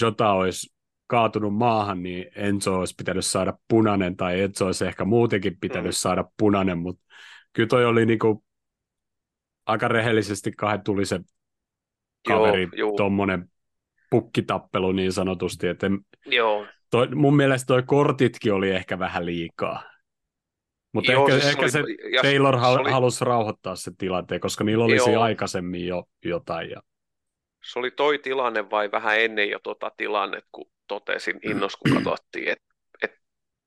Jota 0.01 0.31
olisi 0.31 0.75
kaatunut 1.11 1.55
maahan, 1.55 2.03
niin 2.03 2.25
Enzo 2.35 2.79
olisi 2.79 2.95
pitänyt 2.97 3.25
saada 3.25 3.53
punainen, 3.67 4.17
tai 4.17 4.41
Enzo 4.41 4.65
olisi 4.65 4.85
ehkä 4.85 5.05
muutenkin 5.05 5.57
pitänyt 5.59 5.91
mm. 5.91 5.95
saada 5.95 6.25
punainen, 6.37 6.77
mutta 6.77 7.03
kyllä 7.53 7.67
toi 7.67 7.85
oli 7.85 8.05
niinku 8.05 8.43
aika 9.65 9.87
rehellisesti 9.87 10.51
kahden 10.51 10.83
tulisen 10.83 11.23
kaveri, 12.27 12.67
tuommoinen 12.97 13.49
pukkitappelu 14.09 14.91
niin 14.91 15.13
sanotusti, 15.13 15.67
että 15.67 15.87
Joo. 16.25 16.65
Toi, 16.91 17.07
mun 17.07 17.35
mielestä 17.35 17.67
toi 17.67 17.83
kortitkin 17.83 18.53
oli 18.53 18.69
ehkä 18.69 18.99
vähän 18.99 19.25
liikaa. 19.25 19.83
Mutta 20.93 21.11
ehkä, 21.11 21.31
siis 21.31 21.45
ehkä 21.45 21.67
se, 21.67 21.79
oli, 21.79 21.97
se 22.15 22.21
Taylor 22.21 22.59
se 22.59 22.65
oli, 22.65 22.91
halusi 22.91 23.25
rauhoittaa 23.25 23.75
sen 23.75 23.97
tilanteen, 23.97 24.41
koska 24.41 24.63
niillä 24.63 24.83
olisi 24.83 25.11
joo. 25.11 25.23
aikaisemmin 25.23 25.87
jo 25.87 26.03
jotain. 26.25 26.69
Ja... 26.69 26.81
Se 27.63 27.79
oli 27.79 27.91
toi 27.91 28.19
tilanne 28.19 28.69
vai 28.69 28.91
vähän 28.91 29.19
ennen 29.19 29.49
jo 29.49 29.59
tota 29.63 29.91
tilanne, 29.97 30.41
kun 30.51 30.70
totesin 30.91 31.39
innos, 31.43 31.75
kun 31.75 31.93
katsottiin, 31.93 32.49
että 32.49 32.65
et 33.01 33.11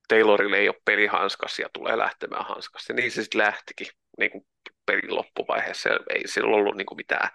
Taylorille 0.09 0.57
ei 0.57 0.69
ole 0.69 0.83
pelihanskas 0.85 1.59
ja 1.59 1.69
tulee 1.73 1.99
lähtemään 1.99 2.45
hanskasta. 2.45 2.93
Ja 2.93 2.97
niin 2.97 3.11
se 3.11 3.23
sitten 3.23 3.41
lähtikin 3.41 3.87
niin 4.19 4.31
kuin 4.31 4.47
pelin 4.87 5.17
loppuvaiheessa. 5.17 5.91
Ei 6.11 6.29
sillä 6.29 6.57
ollut 6.57 6.77
niin 6.77 6.87
kuin 6.87 6.97
mitään 6.97 7.31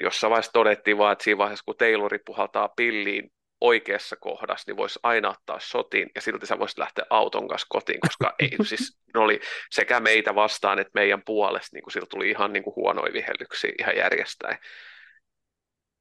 jossain 0.00 0.30
vaiheessa 0.30 0.52
todettiin 0.52 0.98
vaan, 0.98 1.12
että 1.12 1.24
siinä 1.24 1.38
vaiheessa, 1.38 1.64
kun 1.64 1.76
Taylori 1.76 2.18
puhaltaa 2.26 2.68
pilliin 2.68 3.32
oikeassa 3.60 4.16
kohdassa, 4.16 4.64
niin 4.66 4.76
voisi 4.76 4.98
aina 5.02 5.30
ottaa 5.30 5.60
shotin, 5.60 6.10
ja 6.14 6.20
silti 6.20 6.46
sä 6.46 6.58
voisit 6.58 6.78
lähteä 6.78 7.04
auton 7.10 7.48
kanssa 7.48 7.66
kotiin, 7.70 8.00
koska 8.00 8.34
ei, 8.38 8.50
siis 8.68 8.98
ne 9.14 9.20
oli 9.20 9.40
sekä 9.70 10.00
meitä 10.00 10.34
vastaan 10.34 10.78
että 10.78 10.90
meidän 10.94 11.22
puolesta, 11.26 11.76
niin 11.76 11.82
kuin 11.82 11.92
sillä 11.92 12.06
tuli 12.10 12.30
ihan 12.30 12.52
niin 12.52 12.62
kuin 12.62 12.76
huonoja 12.76 13.12
vihellyksiä 13.12 13.72
ihan 13.78 13.96
järjestäen. 13.96 14.58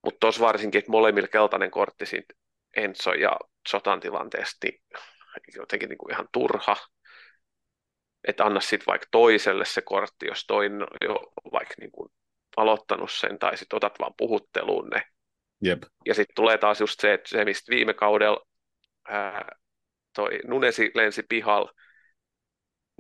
Mutta 0.06 0.18
tuossa 0.20 0.46
varsinkin, 0.46 0.80
että 0.80 0.92
molemmilla 0.92 1.28
keltainen 1.28 1.72
kortti 1.72 2.06
siitä 2.06 2.34
Enzo 2.76 3.14
ja 3.14 3.40
Sotan 3.68 4.00
tilanteesta, 4.00 4.58
niin 4.68 4.82
jotenkin 5.56 5.90
niin 5.90 5.98
kuin 5.98 6.12
ihan 6.12 6.28
turha, 6.32 6.76
että 8.28 8.46
anna 8.46 8.60
sitten 8.60 8.86
vaikka 8.88 9.08
toiselle 9.12 9.66
se 9.66 9.82
kortti, 9.82 10.26
jos 10.26 10.46
toinen 10.48 10.88
jo 11.02 11.16
vaikka 11.52 11.76
niin 11.80 11.92
kuin 11.92 12.10
aloittanut 12.58 13.12
sen, 13.12 13.40
tai 13.40 13.58
sitten 13.58 13.78
otat 13.78 14.00
vaan 14.00 14.14
puhutteluun 14.18 14.90
ne. 14.90 15.04
Jep. 15.62 15.84
Ja 16.06 16.14
sitten 16.14 16.36
tulee 16.36 16.58
taas 16.58 16.80
just 16.80 17.00
se, 17.00 17.14
että 17.14 17.30
se, 17.30 17.46
mistä 17.46 17.72
viime 17.72 17.94
kaudella 17.94 18.46
ää, 19.08 19.56
toi 20.16 20.40
Nunesi 20.48 20.92
lensi 20.94 21.24
pihal, 21.30 21.68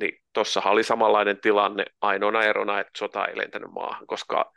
niin 0.01 0.21
tuossahan 0.33 0.73
oli 0.73 0.83
samanlainen 0.83 1.41
tilanne 1.41 1.85
ainoana 2.01 2.43
erona, 2.43 2.79
että 2.79 2.97
sota 2.97 3.25
ei 3.25 3.37
lentänyt 3.37 3.71
maahan, 3.71 4.07
koska 4.07 4.53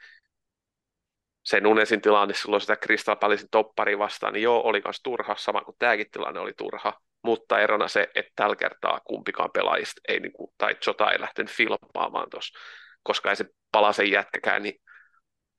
se 1.49 1.61
Nunesin 1.61 2.01
tilanne 2.01 2.35
silloin 2.35 2.61
sitä 2.61 2.77
Crystal 2.77 3.17
Palacein 3.17 3.49
toppari 3.51 3.99
vastaan, 3.99 4.33
niin 4.33 4.43
joo, 4.43 4.61
oli 4.61 4.81
myös 4.85 5.01
turha, 5.03 5.37
sama 5.39 5.61
kuin 5.61 5.77
tämäkin 5.79 6.11
tilanne 6.11 6.41
oli 6.41 6.53
turha, 6.57 7.01
mutta 7.23 7.61
erona 7.61 7.89
se, 7.89 8.09
että 8.15 8.33
tällä 8.37 8.57
kertaa 8.57 9.01
kumpikaan 9.05 9.51
pelaajista 9.55 10.01
ei, 10.09 10.21
niin 10.21 10.33
kuin, 10.33 10.51
tai 10.59 10.77
Jota 10.87 11.11
ei 11.11 11.21
lähtenyt 11.21 11.53
filmaamaan 11.53 12.31
tuossa, 12.31 12.59
koska 13.03 13.31
ei 13.31 13.37
se 13.37 13.45
palasen 13.73 14.11
jätkäkään, 14.11 14.63
niin 14.63 14.75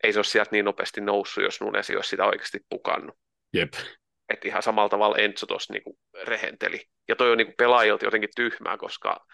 ei 0.04 0.14
se 0.14 0.20
ole 0.20 0.24
sieltä 0.24 0.50
niin 0.52 0.66
nopeasti 0.66 1.02
noussut, 1.02 1.44
jos 1.44 1.62
Nunes 1.62 1.90
ei 1.90 1.96
olisi 1.96 2.10
sitä 2.10 2.26
oikeasti 2.26 2.60
pukannut. 2.70 3.16
Jep. 3.54 3.74
Että 4.30 4.48
ihan 4.48 4.64
samalla 4.64 4.90
tavalla 4.90 5.18
Enzo 5.18 5.46
tuossa 5.46 5.74
niinku 5.74 6.00
rehenteli. 6.24 6.82
Ja 7.08 7.16
toi 7.16 7.32
on 7.32 7.38
niinku 7.38 7.54
pelaajilta 7.58 8.06
jotenkin 8.06 8.30
tyhmää, 8.36 8.78
koska 8.78 9.26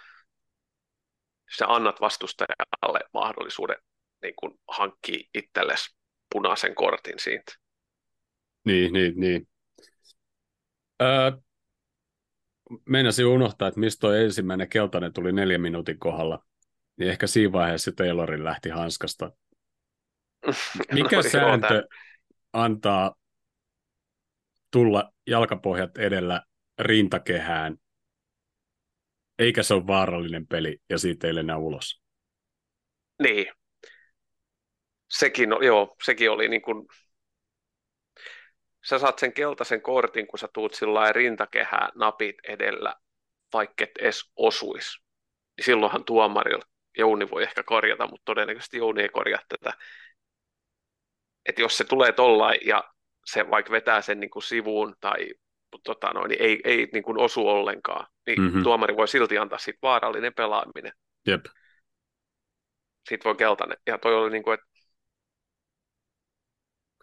sä 1.58 1.66
annat 1.68 2.02
vastustajalle 2.02 3.00
mahdollisuuden 3.14 3.78
niinku 4.22 4.60
hankkia 4.68 5.30
itsellesi 5.34 5.96
punaisen 6.36 6.76
kortin 6.76 7.20
siitä. 7.20 7.54
Niin, 8.66 8.94
niin, 8.94 9.14
niin. 9.20 9.48
Öö, 11.02 11.32
meinasin 12.90 13.26
unohtaa, 13.26 13.68
että 13.68 13.80
mistä 13.80 14.00
toi 14.00 14.24
ensimmäinen 14.24 14.70
keltainen 14.70 15.14
tuli 15.14 15.32
neljä 15.32 15.58
minuutin 15.58 16.00
kohdalla. 16.00 16.46
Niin 16.98 17.12
ehkä 17.12 17.28
siinä 17.28 17.52
vaiheessa 17.52 17.92
Taylorin 17.92 18.44
lähti 18.44 18.70
hanskasta 18.70 19.32
Mikä 20.94 21.22
sääntö 21.22 21.88
antaa 22.54 23.16
tulla 24.72 25.14
jalkapohjat 25.28 25.98
edellä 25.98 26.42
rintakehään, 26.80 27.78
eikä 29.40 29.64
se 29.64 29.74
ole 29.74 29.88
vaarallinen 29.88 30.48
peli 30.48 30.78
ja 30.90 30.98
siitä 30.98 31.28
ei 31.28 31.36
lennä 31.36 31.58
ulos? 31.58 32.02
Niin. 33.24 33.46
Sekin, 35.20 35.50
joo, 35.62 35.96
sekin 36.04 36.32
oli 36.32 36.48
niin 36.48 36.62
kuin... 36.62 36.88
Sä 38.90 39.00
saat 39.00 39.20
sen 39.20 39.34
keltaisen 39.34 39.82
kortin, 39.82 40.28
kun 40.28 40.40
sä 40.40 40.48
tuut 40.54 40.74
sillä 40.74 41.12
rintakehää 41.12 41.90
napit 41.96 42.36
edellä, 42.48 42.96
vaikka 43.54 43.84
et 43.84 43.92
edes 44.00 44.32
osuis. 44.36 45.00
Niin 45.58 45.66
silloinhan 45.66 46.06
tuomarilla 46.06 46.66
Jouni 46.98 47.30
voi 47.30 47.44
ehkä 47.44 47.64
korjata, 47.64 48.08
mutta 48.08 48.26
todennäköisesti 48.26 48.78
Jouni 48.78 49.02
ei 49.02 49.10
korjaa 49.10 49.42
tätä 49.50 49.74
että 51.46 51.62
jos 51.62 51.78
se 51.78 51.84
tulee 51.84 52.12
tollain 52.12 52.60
ja 52.66 52.84
se 53.26 53.50
vaikka 53.50 53.72
vetää 53.72 54.02
sen 54.02 54.20
niin 54.20 54.30
kuin 54.30 54.44
sivuun 54.44 54.96
tai 55.00 55.28
tota 55.84 56.14
noin, 56.14 56.30
niin 56.30 56.42
ei, 56.42 56.62
ei 56.64 56.90
niin 56.94 57.04
kuin 57.04 57.20
osu 57.20 57.48
ollenkaan, 57.48 58.08
niin 58.28 58.42
mm-hmm. 58.42 58.64
tuomari 58.64 58.98
voi 58.98 59.08
silti 59.08 59.38
antaa 59.38 59.58
siitä 59.58 59.80
vaarallinen 59.82 60.34
pelaaminen. 60.34 60.92
Jep. 61.28 61.46
Siitä 63.10 63.24
voi 63.24 63.36
keltainen. 63.36 63.78
Ja 63.88 63.98
toi 63.98 64.16
oli 64.16 64.32
niin 64.32 64.44
kuin, 64.44 64.54
että 64.54 64.66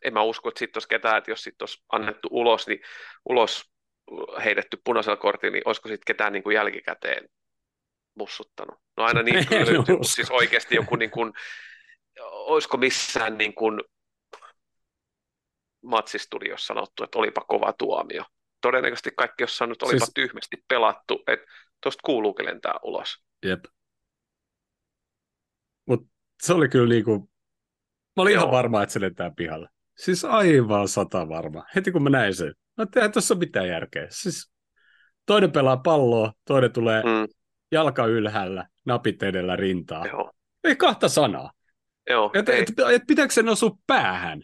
en 0.05 0.13
mä 0.13 0.23
usko, 0.23 0.49
että 0.49 0.59
sitten 0.59 0.79
olisi 0.79 0.89
ketään, 0.89 1.19
että 1.19 1.31
jos 1.31 1.43
sitten 1.43 1.63
olisi 1.63 1.85
annettu 1.93 2.29
ulos, 2.31 2.67
niin 2.67 2.81
ulos 3.29 3.73
heitetty 4.45 4.81
punaisella 4.85 5.17
kortilla, 5.17 5.53
niin 5.53 5.63
olisiko 5.65 5.89
sitten 5.89 6.05
ketään 6.07 6.33
niin 6.33 6.43
kuin 6.43 6.55
jälkikäteen 6.55 7.29
mussuttanut. 8.15 8.79
No 8.97 9.05
aina 9.05 9.23
niin, 9.23 9.49
kyllä, 9.49 9.85
siis 10.15 10.31
oikeasti 10.31 10.75
joku 10.75 10.97
niin 10.97 11.11
kuin, 11.11 11.33
olisiko 12.21 12.77
missään 12.77 13.39
niin 13.39 13.55
kuin 13.55 13.81
matsistudiossa 15.85 16.67
sanottu, 16.67 17.05
että 17.05 17.19
olipa 17.19 17.41
kova 17.41 17.73
tuomio. 17.73 18.25
Todennäköisesti 18.61 19.11
kaikki 19.17 19.43
jos 19.43 19.57
sanonut, 19.57 19.83
olipa 19.83 19.99
siis... 19.99 20.15
tyhmästi 20.15 20.57
pelattu, 20.69 21.23
että 21.27 21.47
tuosta 21.83 22.01
kuuluukin 22.05 22.47
lentää 22.47 22.75
ulos. 22.83 23.25
Jep. 23.45 23.65
Mutta 25.87 26.07
se 26.43 26.53
oli 26.53 26.69
kyllä 26.69 26.89
niin 26.89 27.05
kuin, 27.05 27.21
mä 28.17 28.23
olin 28.23 28.33
Joo. 28.33 28.43
ihan 28.43 28.53
varma, 28.53 28.83
että 28.83 28.93
se 28.93 29.01
lentää 29.01 29.31
pihalle. 29.37 29.69
Siis 29.97 30.25
aivan 30.25 30.89
sata 30.89 31.29
varma. 31.29 31.65
Heti 31.75 31.93
kun 31.93 32.03
mä 32.03 32.11
näin 32.11 32.35
sen. 32.35 32.55
Mä 32.77 33.03
ei 33.03 33.09
tuossa 33.09 33.35
mitään 33.35 33.69
järkeä. 33.69 34.07
Siis 34.11 34.53
toinen 35.27 35.53
pelaa 35.53 35.77
palloa, 35.77 36.33
toinen 36.45 36.73
tulee 36.73 37.03
mm. 37.03 37.29
jalka 37.73 38.07
ylhäällä, 38.07 38.67
napit 38.85 39.23
edellä 39.23 39.57
rintaa. 39.57 40.07
Joo. 40.07 40.33
Ei 40.65 40.77
kahta 40.77 41.09
sanaa. 41.09 41.53
Joo, 42.11 42.31
et, 42.35 42.49
ei. 42.49 42.63
Et, 42.63 42.69
et, 42.93 43.03
pitääkö 43.07 43.33
sen 43.33 43.49
osua 43.49 43.71
päähän? 43.87 44.43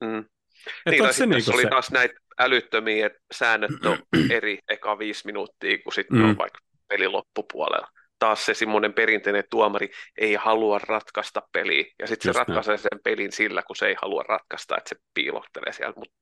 Mm. 0.00 0.18
Et 0.18 0.90
niin, 0.90 1.14
se, 1.14 1.26
niin 1.26 1.54
oli 1.54 1.62
se... 1.62 1.68
taas 1.68 1.90
näitä 1.90 2.14
älyttömiä, 2.38 3.06
että 3.06 3.18
säännöt 3.34 3.86
on 3.86 3.98
eri 4.30 4.58
eka 4.68 4.98
viisi 4.98 5.26
minuuttia, 5.26 5.78
kun 5.78 5.92
sitten 5.92 6.18
mm. 6.18 6.24
on 6.24 6.38
vaikka 6.38 6.58
pelin 6.88 7.12
loppupuolella. 7.12 7.88
Taas 8.18 8.46
se 8.46 8.54
semmoinen 8.54 8.94
perinteinen 8.94 9.44
tuomari 9.50 9.90
ei 10.18 10.34
halua 10.34 10.78
ratkaista 10.78 11.42
peliä, 11.52 11.84
ja 11.98 12.06
sitten 12.06 12.34
se 12.34 12.38
ratkaisee 12.38 12.72
näin. 12.72 12.82
sen 12.82 13.00
pelin 13.04 13.32
sillä, 13.32 13.62
kun 13.62 13.76
se 13.76 13.86
ei 13.86 13.96
halua 14.02 14.22
ratkaista, 14.22 14.76
että 14.76 14.88
se 14.88 14.96
piilottelee 15.14 15.72
siellä, 15.72 15.94
mutta 15.96 16.14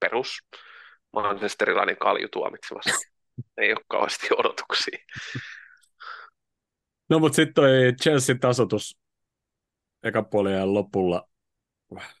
perus 0.00 0.38
manchesterilainen 1.12 1.96
kalju 1.96 2.28
tuomitsemassa. 2.28 3.10
ei 3.60 3.72
ole 3.72 3.84
kauheasti 3.88 4.28
odotuksia. 4.38 4.98
No 7.10 7.18
mutta 7.18 7.36
sitten 7.36 7.54
toi 7.54 7.70
Chelsea 8.02 8.36
tasotus 8.40 8.98
eka 10.02 10.22
puolien 10.22 10.74
lopulla, 10.74 11.28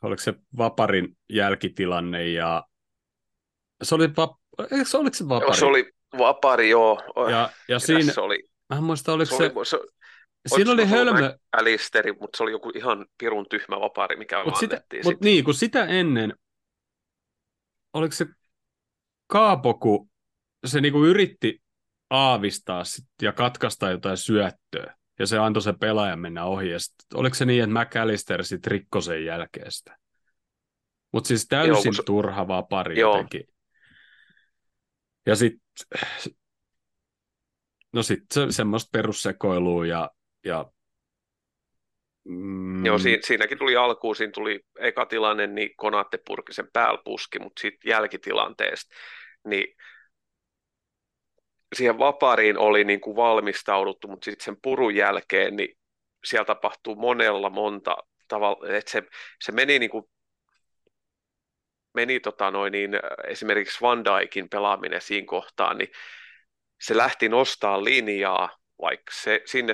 oliko 0.02 0.20
se 0.20 0.34
Vaparin 0.58 1.16
jälkitilanne 1.28 2.28
ja 2.28 2.64
se 3.82 3.94
oli, 3.94 4.16
va... 4.16 4.36
se, 4.84 4.96
oliko 4.96 5.14
se 5.14 5.28
Vapari? 5.28 5.56
Se 5.56 5.64
oli 5.64 5.92
Vapari, 6.18 6.70
joo. 6.70 7.02
Ja, 7.30 7.50
ja 7.68 7.78
siinä, 7.78 8.12
se 8.12 8.20
oli, 8.20 8.51
mä 8.72 8.78
en 8.78 8.84
muista, 8.84 9.12
oliko 9.12 9.36
se, 9.36 9.52
se, 9.64 9.78
se 10.48 10.54
Siinä 10.54 10.70
oli 10.70 10.86
hölmö... 10.86 11.38
Alisteri, 11.52 12.12
mutta 12.12 12.36
se 12.36 12.42
oli 12.42 12.50
joku 12.50 12.72
ihan 12.74 13.06
pirun 13.18 13.46
tyhmä 13.50 13.80
vapari, 13.80 14.16
mikä 14.16 14.44
mut 14.44 14.56
sitä, 14.56 14.82
mut 15.04 15.20
niin, 15.20 15.44
kun 15.44 15.54
sitä 15.54 15.84
ennen, 15.84 16.34
oliko 17.92 18.12
se 18.12 18.26
Kaapoku, 19.26 20.08
se 20.66 20.80
niinku 20.80 21.04
yritti 21.04 21.62
aavistaa 22.10 22.84
sit 22.84 23.04
ja 23.22 23.32
katkaista 23.32 23.90
jotain 23.90 24.16
syöttöä, 24.16 24.94
ja 25.18 25.26
se 25.26 25.38
antoi 25.38 25.62
se 25.62 25.72
pelaajan 25.72 26.20
mennä 26.20 26.44
ohi, 26.44 26.70
ja 26.70 26.78
sit, 26.78 26.94
oliko 27.14 27.34
se 27.34 27.44
niin, 27.44 27.64
että 27.64 27.80
McAllister 27.80 28.44
sitten 28.44 28.70
rikkoi 28.70 29.02
sen 29.02 29.24
jälkeestä? 29.24 29.98
Mutta 31.12 31.28
siis 31.28 31.46
täysin 31.48 31.92
Joo, 31.96 32.02
turha 32.06 32.48
vapari 32.48 33.00
Joo. 33.00 33.12
jotenkin. 33.12 33.44
Ja 35.26 35.36
sitten 35.36 35.62
no 37.92 38.02
sit 38.02 38.22
se, 38.34 38.46
semmoista 38.50 38.88
perussekoilua 38.92 39.86
ja, 39.86 40.10
ja 40.44 40.66
Mm. 42.24 42.86
Joo, 42.86 42.98
si- 42.98 43.18
siinäkin 43.22 43.58
tuli 43.58 43.76
alkuun, 43.76 44.16
siinä 44.16 44.32
tuli 44.32 44.60
eka 44.78 45.06
tilanne, 45.06 45.46
niin 45.46 45.70
Konaatte 45.76 46.18
purki 46.26 46.52
sen 46.52 46.68
päälpuski, 46.72 47.38
mutta 47.38 47.60
sitten 47.60 47.90
jälkitilanteesta, 47.90 48.94
niin 49.46 49.76
siihen 51.74 51.98
vapariin 51.98 52.58
oli 52.58 52.84
niin 52.84 53.00
kuin 53.00 53.16
valmistauduttu, 53.16 54.08
mutta 54.08 54.24
sitten 54.24 54.44
sen 54.44 54.56
purun 54.62 54.94
jälkeen, 54.94 55.56
niin 55.56 55.78
siellä 56.24 56.44
tapahtuu 56.44 56.96
monella 56.96 57.50
monta 57.50 57.96
tavalla, 58.28 58.68
että 58.76 58.90
se, 58.90 59.02
se 59.44 59.52
meni 59.52 59.78
niin 59.78 59.90
kuin 59.90 60.04
meni 61.94 62.20
tota 62.20 62.50
noin, 62.50 62.72
niin 62.72 62.90
esimerkiksi 63.24 63.80
Van 63.80 64.04
Dijkin 64.04 64.48
pelaaminen 64.48 65.00
siinä 65.00 65.26
kohtaa, 65.26 65.74
niin 65.74 65.88
se 66.82 66.96
lähti 66.96 67.28
nostaa 67.28 67.84
linjaa, 67.84 68.58
vaikka 68.80 69.12
se 69.14 69.42
sinne 69.44 69.72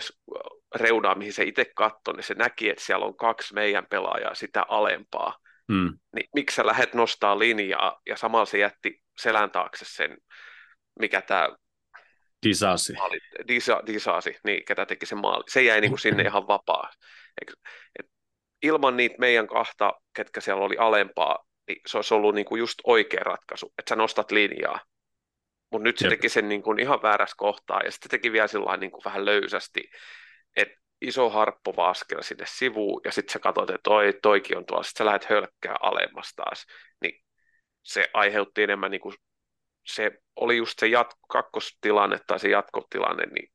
reunaan, 0.75 1.19
mihin 1.19 1.33
se 1.33 1.45
itse 1.45 1.67
katsoi, 1.77 2.15
niin 2.15 2.25
se 2.25 2.35
näki, 2.35 2.71
että 2.71 2.85
siellä 2.85 3.07
on 3.07 3.17
kaksi 3.17 3.55
meidän 3.55 3.87
pelaajaa 3.91 4.35
sitä 4.35 4.65
alempaa. 4.69 5.39
Mm. 5.69 5.99
Niin 6.15 6.29
miksi 6.35 6.57
sä 6.57 6.67
lähdet 6.67 6.95
nostaa 6.95 7.39
linjaa, 7.39 8.01
ja 8.07 8.17
samalla 8.17 8.47
se 8.47 8.59
jätti 8.59 9.03
selän 9.19 9.51
taakse 9.51 9.85
sen, 9.89 10.17
mikä 11.01 11.21
tämä 11.21 11.49
Disasi. 12.47 12.93
Disa, 13.49 13.83
Disasi, 13.87 14.37
niin, 14.45 14.65
ketä 14.65 14.87
teki 14.87 15.07
sen 15.07 15.19
maali. 15.19 15.45
Se 15.49 15.63
jäi 15.63 15.81
niin 15.81 15.91
kuin 15.91 15.99
sinne 15.99 16.23
ihan 16.23 16.47
vapaa. 16.47 16.91
Et, 17.43 17.53
et, 17.99 18.07
ilman 18.63 18.97
niitä 18.97 19.15
meidän 19.19 19.47
kahta, 19.47 19.93
ketkä 20.17 20.41
siellä 20.41 20.65
oli 20.65 20.77
alempaa, 20.77 21.45
niin 21.69 21.81
se 21.87 21.99
olisi 21.99 22.15
ollut 22.15 22.35
niin 22.35 22.45
kuin 22.45 22.59
just 22.59 22.79
oikea 22.85 23.23
ratkaisu, 23.25 23.73
että 23.79 23.89
sä 23.89 23.97
nostat 23.97 24.31
linjaa. 24.31 24.81
Mutta 25.71 25.85
nyt 25.85 25.99
se 25.99 26.05
Jep. 26.05 26.11
teki 26.11 26.29
sen 26.29 26.49
niin 26.49 26.63
kuin 26.63 26.81
ihan 26.81 27.03
väärässä 27.03 27.35
kohtaa, 27.39 27.81
ja 27.85 27.91
sitten 27.91 28.11
teki 28.11 28.33
vielä 28.33 28.47
sillä 28.47 28.77
niin 28.77 28.91
kuin 28.91 29.05
vähän 29.05 29.25
löysästi, 29.25 29.91
että 30.57 30.81
iso 31.01 31.31
harppova 31.31 31.89
askel 31.89 32.23
sinne 32.23 32.45
sivuun, 32.49 33.01
ja 33.05 33.13
sitten 33.13 33.33
sä 33.33 33.39
katsot, 33.39 33.71
että 33.71 33.83
toi, 33.83 34.15
toikin 34.23 34.57
on 34.57 34.67
tuolla, 34.67 34.83
sitten 34.83 35.05
sä 35.05 35.07
lähdet 35.07 35.31
hölkkää 35.31 35.77
alemmas 35.81 36.35
taas, 36.37 36.67
niin 37.03 37.25
se 37.83 38.11
aiheutti 38.15 38.63
enemmän, 38.63 38.91
niin 38.91 39.01
kuin, 39.01 39.15
se 39.87 40.11
oli 40.37 40.57
just 40.57 40.79
se 40.79 40.87
jat- 40.87 41.19
kakkostilanne 41.29 42.19
tai 42.27 42.41
se 42.41 42.49
jatkotilanne, 42.49 43.27
niin 43.27 43.53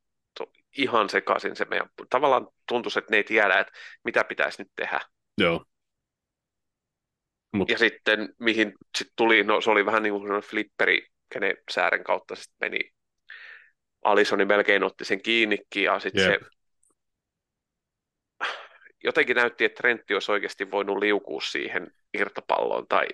ihan 0.77 1.09
sekaisin 1.09 1.55
se 1.55 1.65
meidän, 1.65 1.89
tavallaan 2.09 2.47
tuntui, 2.67 2.91
että 2.97 3.11
ne 3.11 3.17
ei 3.17 3.23
tiedä, 3.23 3.59
että 3.59 3.73
mitä 4.03 4.23
pitäisi 4.23 4.61
nyt 4.61 4.71
tehdä. 4.75 4.99
Joo. 5.37 5.65
Mut. 7.53 7.69
Ja 7.69 7.77
sitten 7.77 8.33
mihin 8.39 8.73
sit 8.97 9.07
tuli, 9.15 9.43
no 9.43 9.61
se 9.61 9.71
oli 9.71 9.85
vähän 9.85 10.03
niin 10.03 10.13
kuin 10.13 10.41
flipperi, 10.41 11.07
kenen 11.33 11.57
säären 11.71 12.03
kautta 12.03 12.35
sitten 12.35 12.57
meni. 12.61 12.79
Alisoni 14.03 14.45
melkein 14.45 14.83
otti 14.83 15.05
sen 15.05 15.21
kiinnikin 15.21 15.83
ja 15.83 15.99
sitten 15.99 16.31
yep. 16.31 16.41
se 16.41 16.49
jotenkin 19.03 19.35
näytti, 19.35 19.65
että 19.65 19.77
Trentti 19.77 20.13
olisi 20.13 20.31
oikeasti 20.31 20.71
voinut 20.71 20.97
liukua 20.97 21.41
siihen 21.41 21.91
irtopalloon 22.13 22.87
tai 22.87 23.07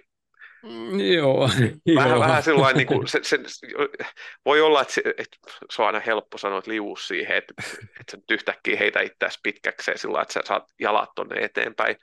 mm, 0.63 0.99
Joo. 0.99 1.49
Vähän, 1.95 2.09
joo. 2.11 2.19
vähän 2.19 2.43
sellainen, 2.43 2.77
niin 2.77 2.87
kuin, 2.87 3.07
se, 3.07 3.19
se, 3.23 3.37
voi 4.45 4.61
olla, 4.61 4.81
että 4.81 4.93
se, 4.93 5.01
että 5.17 5.37
se 5.69 5.81
on 5.81 5.87
aina 5.87 5.99
helppo 5.99 6.37
sanoa, 6.37 6.57
että 6.59 6.71
liuu 6.71 6.95
siihen, 6.95 7.37
että, 7.37 7.53
että 7.99 8.11
se 8.11 8.17
yhtäkkiä 8.29 8.77
heitä 8.79 9.01
itseäsi 9.01 9.39
pitkäkseen 9.43 9.97
sillä 9.97 10.21
että 10.21 10.33
sä 10.33 10.41
saat 10.45 10.63
jalat 10.79 11.09
tuonne 11.15 11.41
eteenpäin 11.41 11.95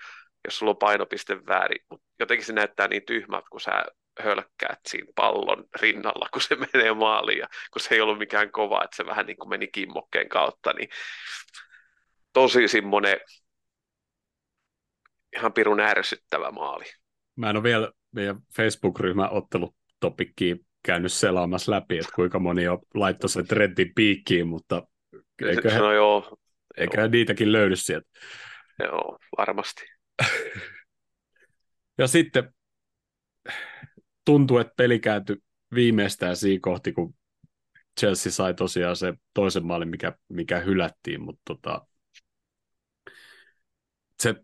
jos 0.46 0.58
sulla 0.58 0.70
on 0.70 0.76
painopiste 0.76 1.46
väärin, 1.46 1.84
mutta 1.90 2.06
jotenkin 2.20 2.46
se 2.46 2.52
näyttää 2.52 2.88
niin 2.88 3.02
tyhmältä, 3.06 3.48
kun 3.50 3.60
sä 3.60 3.84
hölkkäät 4.20 4.80
siinä 4.88 5.12
pallon 5.14 5.64
rinnalla, 5.80 6.28
kun 6.32 6.42
se 6.42 6.56
menee 6.72 6.94
maaliin, 6.94 7.38
ja 7.38 7.48
kun 7.72 7.80
se 7.80 7.94
ei 7.94 8.00
ollut 8.00 8.18
mikään 8.18 8.52
kova, 8.52 8.84
että 8.84 8.96
se 8.96 9.06
vähän 9.06 9.26
niin 9.26 9.36
kuin 9.36 9.48
meni 9.48 9.68
kimmokkeen 9.68 10.28
kautta, 10.28 10.72
niin 10.72 10.88
tosi 12.32 12.68
semmoinen 12.68 13.20
ihan 15.36 15.52
pirun 15.52 15.80
ärsyttävä 15.80 16.50
maali. 16.50 16.84
Mä 17.36 17.50
en 17.50 17.56
ole 17.56 17.62
vielä 17.62 17.92
meidän 18.12 18.36
Facebook-ryhmän 18.56 19.30
ottelutopikkiin 19.30 20.66
käynyt 20.82 21.12
selaamassa 21.12 21.72
läpi, 21.72 21.98
että 21.98 22.12
kuinka 22.14 22.38
moni 22.38 22.68
on 22.68 22.78
laittoi 22.94 23.30
sen 23.30 23.46
trendin 23.46 23.92
piikkiin, 23.94 24.48
mutta 24.48 24.82
eiköhän, 25.42 25.80
no 25.80 25.92
joo, 25.92 26.38
eiköhän 26.76 27.04
joo. 27.04 27.10
niitäkin 27.10 27.52
löydy 27.52 27.76
sieltä. 27.76 28.08
Joo, 28.78 29.18
varmasti. 29.38 29.84
ja 31.98 32.06
sitten 32.06 32.54
tuntuu, 34.26 34.58
että 34.58 34.74
peli 34.76 34.98
kääntyi 35.00 35.36
viimeistään 35.74 36.36
siinä 36.36 36.60
kohti, 36.62 36.92
kun 36.92 37.14
Chelsea 38.00 38.32
sai 38.32 38.54
tosiaan 38.54 38.96
se 38.96 39.14
toisen 39.34 39.66
maalin, 39.66 39.88
mikä, 39.88 40.12
mikä 40.28 40.58
hylättiin, 40.58 41.20
mutta 41.20 41.42
tota, 41.44 41.86
se 44.22 44.34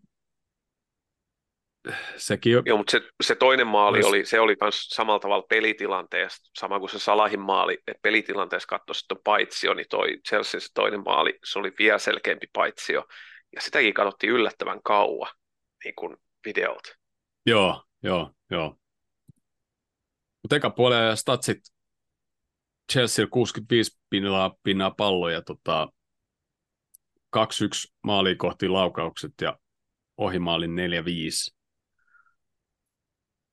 sekin 2.17 2.53
Joo, 2.67 2.77
mutta 2.77 2.91
se, 2.91 3.01
se 3.23 3.35
toinen 3.35 3.67
maali 3.67 4.05
oli, 4.05 4.25
se 4.25 4.41
oli 4.41 4.57
myös 4.61 4.89
samalla 4.89 5.21
tavalla 5.21 5.47
pelitilanteesta, 5.49 6.51
sama 6.59 6.79
kuin 6.79 6.91
se 6.91 6.99
Salahin 6.99 7.41
maali, 7.41 7.79
että 7.87 8.01
pelitilanteessa 8.03 8.67
katsoi 8.67 8.95
sitten 8.95 9.19
paitsio, 9.25 9.75
niin 9.75 9.87
toi 9.91 10.19
Chelsea 10.29 10.61
se 10.61 10.69
toinen 10.75 11.03
maali, 11.05 11.39
se 11.45 11.59
oli 11.59 11.73
vielä 11.79 11.99
selkeämpi 11.99 12.47
paitsio, 12.53 13.05
ja 13.55 13.61
sitäkin 13.61 13.95
katsottiin 13.95 14.33
yllättävän 14.33 14.81
kauan 14.85 15.31
niin 15.85 15.95
kuin 15.95 16.17
videolta. 16.47 16.97
Joo, 17.47 17.85
joo, 18.03 18.31
joo. 18.51 18.77
Mutta 20.43 20.56
eka 20.56 20.70
puolella 20.70 21.16
statsit 21.16 21.59
Chelsea 22.93 23.27
65 23.27 24.01
pinnaa, 24.10 24.56
pinnaa 24.62 24.90
palloja, 24.90 25.43
tota, 25.43 25.89
2-1 27.36 27.93
maali 28.02 28.36
kohti 28.36 28.69
laukaukset 28.69 29.32
ja 29.40 29.59
ohimaalin 30.16 30.77
4-5. 30.77 31.56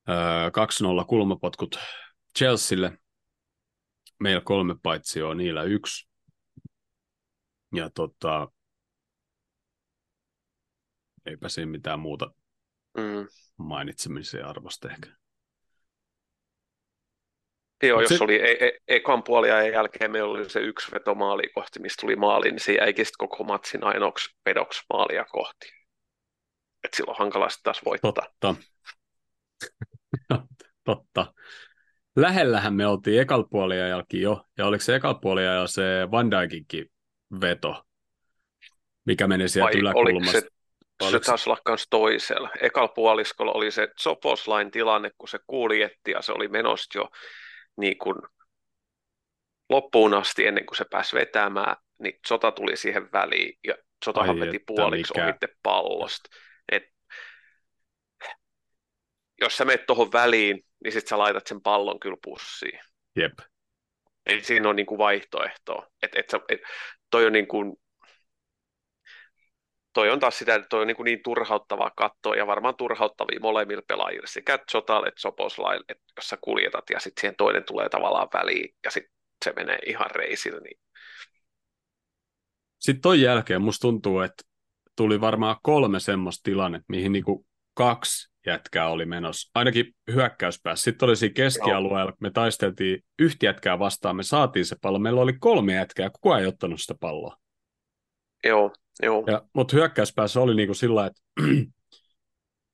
Öö, 0.10 0.16
2-0 1.02 1.06
kulmapotkut 1.06 1.80
Chelsealle. 2.38 2.98
Meillä 4.20 4.42
kolme 4.42 4.76
paitsi 4.84 5.22
on 5.22 5.38
niillä 5.38 5.64
yksi. 5.64 6.10
Ja 7.76 7.90
tota, 7.90 8.52
eipä 11.26 11.50
siinä 11.50 11.72
mitään 11.72 12.00
muuta 12.00 12.34
mm. 12.98 13.28
mainitsemisen 13.58 14.46
arvosta 14.46 14.90
ehkä. 14.90 15.10
Joo, 17.84 18.02
jos 18.02 18.10
sit... 18.10 18.22
oli 18.22 18.36
e- 18.36 18.66
e- 18.68 18.78
ekan 18.88 19.24
puoliajan 19.24 19.72
jälkeen 19.72 20.12
meillä 20.12 20.32
oli 20.32 20.50
se 20.50 20.60
yksi 20.60 20.92
veto 20.92 21.16
maali 21.16 21.50
kohti, 21.56 21.80
mistä 21.80 22.02
tuli 22.02 22.16
maali, 22.16 22.52
niin 22.52 22.60
se 22.60 22.74
jäikin 22.74 23.06
koko 23.18 23.44
matsin 23.44 23.84
ainoaksi 23.84 24.36
vedoksi 24.46 24.82
maalia 24.94 25.26
kohti. 25.26 25.72
Et 26.84 26.94
silloin 26.94 27.18
hankala 27.18 27.48
taas 27.64 27.86
voittaa. 27.86 28.12
Totta. 28.12 28.56
Totta. 30.84 31.34
Lähellähän 32.16 32.74
me 32.74 32.88
oltiin 32.88 33.22
ekal 33.22 33.44
puoliajallakin 33.44 34.22
jo, 34.22 34.46
ja 34.58 34.66
oliko 34.66 34.82
se 34.82 34.96
ekal 34.96 35.16
puoliajalla 35.16 35.68
se 35.68 36.08
Van 36.12 36.32
Dijkinkin 36.32 36.92
veto, 37.42 37.84
mikä 39.06 39.28
meni 39.28 39.50
sieltä 39.50 39.72
Vai 39.72 39.82
yläkulmasta? 39.82 40.40
Se, 40.40 41.12
se 41.12 41.20
taisi 41.20 41.50
olla 41.50 41.62
myös 41.68 41.88
toisella. 41.90 42.50
Ekal 42.62 42.88
puoliskolla 42.88 43.52
oli 43.52 43.72
se 43.72 43.88
Soposlain 44.00 44.72
tilanne, 44.72 45.12
kun 45.18 45.30
se 45.30 45.40
kuljetti 45.48 46.12
ja 46.12 46.22
se 46.22 46.32
oli 46.32 46.48
menossa 46.48 47.00
jo 47.00 47.10
niin 47.80 47.98
kuin 47.98 48.16
loppuun 49.70 50.14
asti 50.14 50.48
ennen 50.48 50.66
kuin 50.66 50.78
se 50.78 50.86
pääsi 50.92 51.16
vetämään, 51.16 51.76
niin 52.00 52.20
sota 52.28 52.52
tuli 52.52 52.78
siihen 52.78 53.12
väliin 53.12 53.60
ja 53.68 53.76
sotahan 54.06 54.42
Ai 54.42 54.48
veti 54.48 54.60
puoliksi 54.60 55.14
mikä... 55.14 55.26
ohitte 55.26 55.48
pallosta. 55.64 56.30
Et, 56.72 56.84
jos 59.42 59.58
sä 59.58 59.66
menet 59.66 59.86
tuohon 59.86 60.12
väliin, 60.12 60.60
niin 60.84 60.92
sit 60.92 61.08
sä 61.08 61.18
laitat 61.18 61.48
sen 61.48 61.62
pallon 61.62 62.00
kyllä 62.00 62.18
pussiin. 62.24 62.80
Jep. 63.16 63.34
Eli 64.26 64.44
siinä 64.44 64.70
on 64.70 64.76
niin 64.76 64.86
kuin 64.86 64.98
vaihtoehtoa. 64.98 65.88
Et, 66.04 66.16
et 66.16 66.30
sä, 66.30 66.40
et, 66.50 66.60
toi 67.10 67.26
on 67.26 67.34
niin 67.34 67.48
kuin, 67.48 67.76
toi 69.94 70.10
on 70.10 70.20
taas 70.20 70.38
sitä, 70.38 70.56
että 70.56 70.68
toi 70.70 70.82
on 70.82 70.88
niin, 70.88 70.96
kuin 70.96 71.06
niin 71.06 71.24
turhauttavaa 71.24 71.92
katsoa 71.96 72.36
ja 72.36 72.48
varmaan 72.48 72.76
turhauttavia 72.76 73.40
molemmilla 73.42 73.82
pelaajilla 73.88 74.28
sekä 74.28 74.60
Zotal 74.72 75.04
että 75.04 75.22
Soposlail, 75.22 75.84
että 75.90 76.04
jos 76.18 76.30
sä 76.30 76.38
kuljetat 76.42 76.90
ja 76.90 77.00
sitten 77.00 77.22
siihen 77.22 77.36
toinen 77.36 77.64
tulee 77.64 77.90
tavallaan 77.90 78.28
väliin 78.34 78.76
ja 78.86 78.92
sitten 78.92 79.14
se 79.46 79.54
menee 79.56 79.80
ihan 79.86 80.12
reisillä. 80.12 80.60
Niin... 80.60 80.80
Sitten 82.80 83.02
ton 83.02 83.22
jälkeen 83.22 83.62
musta 83.62 83.82
tuntuu, 83.82 84.20
että 84.20 84.44
tuli 84.96 85.22
varmaan 85.22 85.56
kolme 85.64 86.00
semmoista 86.00 86.44
tilannetta, 86.44 86.86
mihin 86.90 87.12
niinku 87.12 87.46
kaksi 87.74 88.30
jätkää 88.46 88.90
oli 88.90 89.06
menossa, 89.06 89.52
ainakin 89.56 89.96
hyökkäyspäässä. 90.12 90.84
Sitten 90.84 91.10
oli 91.10 91.16
siinä 91.16 91.34
keskialueella, 91.34 92.14
me 92.20 92.32
taisteltiin 92.32 93.04
yhtä 93.20 93.46
jätkää 93.46 93.80
vastaan, 93.80 94.16
me 94.16 94.24
saatiin 94.24 94.66
se 94.66 94.76
pallo, 94.82 95.00
meillä 95.00 95.22
oli 95.22 95.34
kolme 95.34 95.74
jätkää, 95.74 96.10
kukaan 96.10 96.42
ei 96.42 96.48
ottanut 96.48 96.82
sitä 96.82 96.96
palloa. 97.00 97.38
Joo, 98.44 98.74
joo. 99.04 99.24
Ja, 99.28 99.42
mutta 99.54 99.76
hyökkäyspäässä 99.76 100.42
oli 100.42 100.56
niinku 100.56 100.74
sillä 100.74 101.06
että 101.06 101.22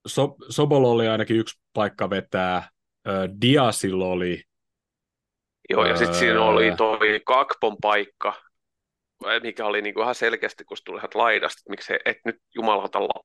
so, 0.08 0.36
Sobolo 0.50 0.92
oli 0.92 1.08
ainakin 1.08 1.38
yksi 1.38 1.60
paikka 1.74 2.10
vetää, 2.10 2.70
Diasilla 3.42 4.06
oli. 4.06 4.44
Joo, 5.70 5.86
ja 5.86 5.98
sitten 5.98 6.16
siinä 6.16 6.44
oli 6.44 6.72
toi 6.78 7.22
Kakpon 7.26 7.78
paikka, 7.82 8.34
mikä 9.44 9.66
oli 9.66 9.82
niinku 9.82 10.02
ihan 10.02 10.16
selkeästi, 10.16 10.66
kun 10.66 10.78
tuli 10.86 11.02
laidasta, 11.14 11.60
että 11.60 11.70
miksi 11.70 11.94
et 12.06 12.18
nyt 12.26 12.36
jumalauta 12.56 13.02
la, 13.02 13.24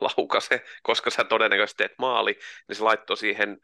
laukase, 0.00 0.64
koska 0.82 1.10
sä 1.10 1.24
todennäköisesti 1.24 1.76
teet 1.76 1.98
maali, 1.98 2.38
niin 2.68 2.76
se 2.76 2.82
laittoi 2.82 3.16
siihen 3.16 3.58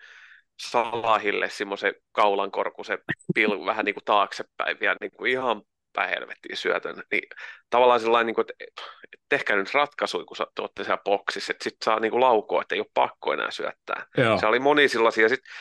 Salahille 0.60 1.50
semmoisen 1.50 1.94
kaulankorkusen 2.12 2.98
pil 3.34 3.66
vähän 3.66 3.84
niin 3.84 3.94
kuin 3.94 4.04
taaksepäin 4.04 4.80
vielä 4.80 4.96
niin 5.00 5.12
kuin 5.12 5.30
ihan 5.30 5.62
pähelvettiin 5.92 6.56
syötön, 6.56 7.02
niin 7.10 7.28
tavallaan 7.70 8.00
sellainen, 8.00 8.26
niin 8.26 8.34
kuin, 8.34 8.46
että 8.60 8.82
tehkää 9.28 9.56
nyt 9.56 9.74
ratkaisu, 9.74 10.24
kun 10.24 10.36
te 10.54 10.62
olette 10.62 10.84
siellä 10.84 11.02
boksissa, 11.04 11.50
että 11.52 11.64
sitten 11.64 11.84
saa 11.84 12.00
niin 12.00 12.10
kuin 12.10 12.20
laukoa, 12.20 12.62
että 12.62 12.74
ei 12.74 12.80
ole 12.80 12.90
pakko 12.94 13.32
enää 13.32 13.50
syöttää. 13.50 14.06
Joo. 14.16 14.38
Se 14.38 14.46
oli 14.46 14.58
moni 14.58 14.88
sellaisia, 14.88 15.28
sitten 15.28 15.52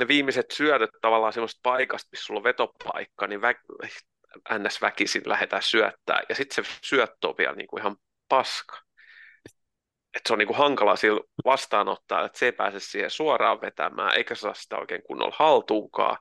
ne 0.00 0.08
viimeiset 0.08 0.50
syötöt 0.50 0.90
tavallaan 1.00 1.32
semmoista 1.32 1.60
paikasta, 1.62 2.08
missä 2.12 2.26
sulla 2.26 2.40
on 2.40 2.44
vetopaikka, 2.44 3.26
niin 3.26 3.40
vä- 3.40 4.58
ns. 4.58 4.80
väkisin 4.80 5.22
lähdetään 5.26 5.62
syöttää, 5.62 6.22
ja 6.28 6.34
sitten 6.34 6.64
se 6.64 6.70
syöttö 6.82 7.28
on 7.28 7.34
vielä 7.38 7.54
niin 7.54 7.66
kuin 7.66 7.80
ihan 7.80 7.96
paska. 8.28 8.78
Että 10.14 10.28
se 10.28 10.32
on 10.32 10.38
niin 10.38 10.46
kuin 10.46 10.58
hankala 10.58 10.96
sillä 10.96 11.20
vastaanottaa, 11.44 12.24
että 12.24 12.38
se 12.38 12.46
ei 12.46 12.52
pääse 12.52 12.80
siihen 12.80 13.10
suoraan 13.10 13.60
vetämään, 13.60 14.16
eikä 14.16 14.34
saa 14.34 14.54
sitä 14.54 14.76
oikein 14.76 15.02
kunnolla 15.02 15.36
haltuunkaan. 15.38 16.18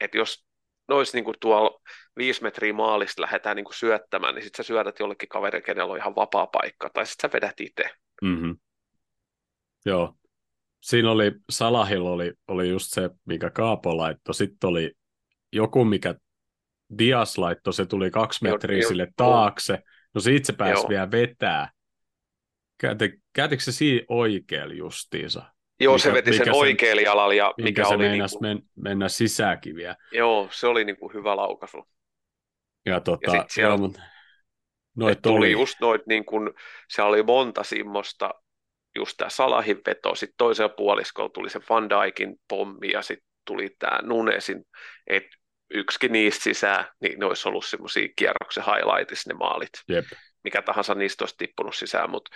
Että 0.00 0.18
jos 0.18 0.46
nois 0.90 1.14
niin 1.14 1.24
kuin 1.24 1.36
tuolla 1.40 1.80
viisi 2.16 2.42
metriä 2.42 2.72
maalista 2.72 3.22
lähdetään 3.22 3.56
niin 3.56 3.64
kuin 3.64 3.74
syöttämään, 3.74 4.34
niin 4.34 4.42
sitten 4.42 4.64
sä 4.64 4.66
syötät 4.66 4.98
jollekin 4.98 5.28
kaverille, 5.28 5.62
kenellä 5.62 5.92
on 5.92 5.98
ihan 5.98 6.16
vapaa 6.16 6.46
paikka, 6.46 6.90
tai 6.94 7.06
sitten 7.06 7.30
sä 7.30 7.34
vedät 7.34 7.60
itse. 7.60 7.84
Mm-hmm. 8.22 8.56
Joo. 9.86 10.14
Siinä 10.80 11.10
oli, 11.10 11.32
Salahil 11.50 12.06
oli, 12.06 12.32
oli 12.48 12.68
just 12.68 12.86
se, 12.90 13.10
mikä 13.24 13.50
Kaapo 13.50 13.96
laittoi. 13.96 14.34
Sitten 14.34 14.68
oli 14.70 14.92
joku, 15.52 15.84
mikä 15.84 16.14
Dias 16.98 17.38
laittoi, 17.38 17.72
se 17.72 17.86
tuli 17.86 18.10
kaksi 18.10 18.44
metriä 18.44 18.78
jo, 18.78 18.88
sille 18.88 19.02
jo, 19.02 19.12
taakse. 19.16 19.78
No 20.14 20.20
siitä 20.20 20.46
se 20.46 20.52
pääsi 20.52 20.88
vielä 20.88 21.10
vetää. 21.10 21.70
Käytikö 23.32 23.62
se 23.62 23.72
siinä 23.72 24.06
oikealla 24.08 24.74
justiinsa? 24.74 25.42
Joo, 25.80 25.94
mikä, 25.94 26.02
se 26.02 26.12
veti 26.12 26.32
sen 26.32 26.54
oikealla 26.54 27.02
jalalla. 27.02 27.34
Ja 27.34 27.54
mikä, 27.56 27.68
mikä 27.68 27.84
se 27.84 27.94
oli 27.94 28.08
niin 28.08 28.22
kuin... 28.30 28.42
men, 28.42 28.62
mennä 28.76 29.08
sisäänkin 29.08 29.76
vielä. 29.76 29.96
Joo, 30.12 30.48
se 30.50 30.66
oli 30.66 30.84
niin 30.84 30.96
kuin 30.96 31.14
hyvä 31.14 31.36
laukaisu. 31.36 31.88
Ja, 32.86 33.00
tota, 33.00 33.36
ja 33.36 33.44
siellä, 33.48 33.70
joo, 33.70 33.78
mutta 33.78 34.00
noit 34.96 35.22
tuli 35.22 35.36
oli. 35.36 35.50
just 35.50 35.80
noit, 35.80 36.06
niin 36.06 36.24
kuin, 36.24 36.50
se 36.88 37.02
oli 37.02 37.22
monta 37.22 37.62
simmosta, 37.62 38.34
just 38.96 39.16
tämä 39.16 39.28
Salahin 39.28 39.80
veto, 39.86 40.14
sitten 40.14 40.34
toisella 40.38 40.74
puoliskolla 40.76 41.30
tuli 41.30 41.50
se 41.50 41.60
Van 41.70 41.88
Dijkin 41.90 42.36
pommi 42.48 42.90
ja 42.92 43.02
sitten 43.02 43.28
tuli 43.46 43.70
tämä 43.78 43.98
Nunesin, 44.02 44.64
että 45.06 45.36
yksikin 45.70 46.12
niistä 46.12 46.42
sisään, 46.42 46.84
niin 47.00 47.18
ne 47.18 47.26
olisi 47.26 47.48
ollut 47.48 47.64
semmoisia 47.64 48.08
kierroksen 48.16 48.64
highlightissa 48.64 49.30
ne 49.30 49.34
maalit. 49.34 49.70
Jep. 49.88 50.04
Mikä 50.44 50.62
tahansa 50.62 50.94
niistä 50.94 51.22
olisi 51.24 51.34
tippunut 51.38 51.74
sisään, 51.74 52.10
mutta 52.10 52.30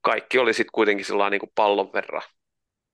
kaikki 0.00 0.38
oli 0.38 0.54
sitten 0.54 0.72
kuitenkin 0.72 1.06
sellainen 1.06 1.30
niin 1.30 1.40
kuin 1.40 1.52
pallon 1.54 1.92
verran 1.92 2.22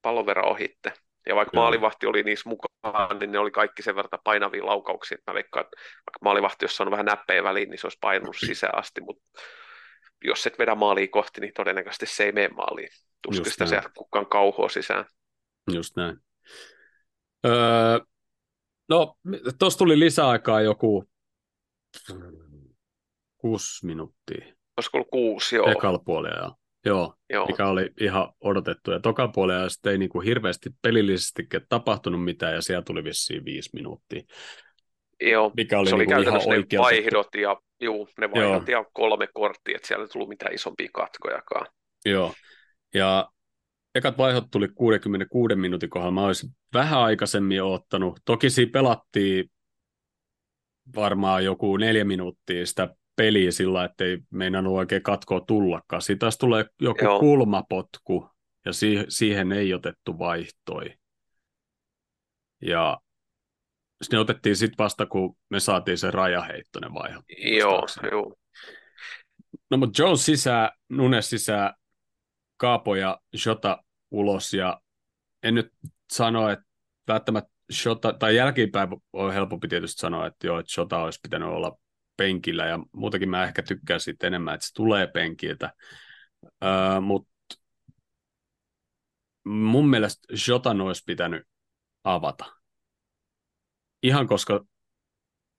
pallon 0.02 0.26
verran 0.26 0.48
ohitte. 0.48 0.92
Ja 1.26 1.36
vaikka 1.36 1.56
Joo. 1.56 1.62
maalivahti 1.62 2.06
oli 2.06 2.22
niissä 2.22 2.48
mukaan, 2.48 3.18
niin 3.18 3.32
ne 3.32 3.38
oli 3.38 3.50
kaikki 3.50 3.82
sen 3.82 3.96
verran 3.96 4.20
painavia 4.24 4.66
laukauksia, 4.66 5.14
että 5.14 5.30
mä 5.30 5.34
veikkaan, 5.34 5.64
että 5.64 5.76
vaikka 5.76 6.18
maalivahti, 6.20 6.64
jos 6.64 6.80
on 6.80 6.90
vähän 6.90 7.06
näppejä 7.06 7.44
väliin, 7.44 7.70
niin 7.70 7.78
se 7.78 7.86
olisi 7.86 7.98
painunut 8.00 8.36
sisään 8.46 8.78
asti, 8.78 9.00
mutta 9.00 9.22
jos 10.24 10.46
et 10.46 10.58
vedä 10.58 10.74
maaliin 10.74 11.10
kohti, 11.10 11.40
niin 11.40 11.52
todennäköisesti 11.56 12.06
se 12.06 12.24
ei 12.24 12.32
mene 12.32 12.48
maaliin. 12.48 12.88
Tuskin 13.22 13.52
sitä 13.52 13.66
sieltä 13.66 13.90
kukaan 13.96 14.26
kauhoa 14.26 14.68
sisään. 14.68 15.04
Just 15.72 15.96
näin. 15.96 16.16
Öö, 17.46 17.98
no, 18.88 19.14
tuossa 19.58 19.78
tuli 19.78 19.98
lisäaikaa 19.98 20.60
joku 20.60 21.04
kuusi 23.38 23.86
minuuttia. 23.86 24.46
Olisiko 24.76 24.98
ollut 24.98 25.10
kuusi, 25.10 25.56
joo. 25.56 25.70
Ekalla 25.70 25.98
puolella, 25.98 26.36
Joo, 26.36 26.54
Joo, 26.88 27.46
mikä 27.46 27.66
oli 27.66 27.90
ihan 28.00 28.32
odotettu. 28.40 28.90
Ja 28.90 29.00
toka 29.00 29.28
puolella 29.28 29.68
sitten 29.68 29.92
ei 29.92 29.98
niin 29.98 30.08
kuin 30.08 30.24
hirveästi 30.24 30.70
pelillisesti 30.82 31.46
tapahtunut 31.68 32.24
mitään, 32.24 32.54
ja 32.54 32.62
siellä 32.62 32.82
tuli 32.82 33.04
vissiin 33.04 33.44
viisi 33.44 33.70
minuuttia. 33.72 34.22
Joo, 35.20 35.52
mikä 35.56 35.78
oli 35.78 35.88
se 35.88 35.94
oli 35.94 36.02
niin 36.02 36.14
käytännössä 36.14 36.54
ihan 36.54 36.64
ne 36.72 36.78
vaihdot, 36.78 37.34
ja 37.34 37.56
juu, 37.80 38.08
ne 38.20 38.30
vaihdot 38.30 38.68
ja 38.68 38.84
kolme 38.92 39.28
korttia, 39.34 39.76
että 39.76 39.88
siellä 39.88 40.04
ei 40.04 40.08
tullut 40.08 40.28
mitään 40.28 40.54
isompia 40.54 40.88
katkojakaan. 40.92 41.66
Joo, 42.04 42.32
ja 42.94 43.28
ekat 43.94 44.18
vaihdot 44.18 44.44
tuli 44.50 44.68
66 44.68 45.54
minuutin 45.54 45.90
kohdalla. 45.90 46.12
Mä 46.12 46.26
olisin 46.26 46.50
vähän 46.74 47.00
aikaisemmin 47.00 47.62
ottanut. 47.62 48.20
Toki 48.24 48.50
siinä 48.50 48.72
pelattiin 48.72 49.50
varmaan 50.94 51.44
joku 51.44 51.76
neljä 51.76 52.04
minuuttia 52.04 52.66
sitä 52.66 52.94
peliä 53.18 53.50
sillä, 53.50 53.84
että 53.84 54.04
ei 54.04 54.18
meinannut 54.30 54.72
oikein 54.76 55.02
katkoa 55.02 55.40
tullakaan. 55.40 56.02
Siitä 56.02 56.18
taas 56.18 56.38
tulee 56.38 56.64
joku 56.80 57.04
Joo. 57.04 57.20
kulmapotku, 57.20 58.30
ja 58.64 58.72
si- 58.72 59.04
siihen 59.08 59.52
ei 59.52 59.74
otettu 59.74 60.18
vaihtoi. 60.18 60.94
Ja 62.62 62.98
ne 64.12 64.18
otettiin 64.18 64.56
sitten 64.56 64.84
vasta, 64.84 65.06
kun 65.06 65.36
me 65.50 65.60
saatiin 65.60 65.98
se 65.98 66.10
rajaheittoinen 66.10 66.94
vaihe. 66.94 67.18
Joo, 67.58 67.86
joo. 68.10 68.34
No 69.70 69.76
mutta 69.76 70.02
Jones 70.02 70.24
sisään, 70.26 70.70
Nunes 70.88 71.30
sisään, 71.30 71.74
Kaapo 72.56 72.94
ja 72.94 73.18
Jota 73.46 73.84
ulos, 74.10 74.54
ja 74.54 74.80
en 75.42 75.54
nyt 75.54 75.72
sano, 76.12 76.48
että 76.48 76.64
välttämättä 77.08 77.50
Shota, 77.72 78.12
tai 78.12 78.36
jälkeenpäin 78.36 78.88
on 79.12 79.32
helpompi 79.32 79.68
tietysti 79.68 80.00
sanoa, 80.00 80.26
että 80.26 80.46
joo, 80.46 80.58
että 80.58 80.72
Shota 80.72 80.98
olisi 80.98 81.20
pitänyt 81.22 81.48
olla 81.48 81.78
penkillä 82.18 82.66
ja 82.66 82.78
muutenkin 82.92 83.30
mä 83.30 83.44
ehkä 83.44 83.62
tykkään 83.62 84.00
siitä 84.00 84.26
enemmän, 84.26 84.54
että 84.54 84.66
se 84.66 84.74
tulee 84.74 85.06
penkiltä. 85.06 85.72
Öö, 86.64 87.00
Mutta 87.00 87.30
mun 89.44 89.88
mielestä 89.88 90.26
Jotan 90.48 90.80
olisi 90.80 91.02
pitänyt 91.06 91.42
avata. 92.04 92.44
Ihan 94.02 94.26
koska 94.26 94.64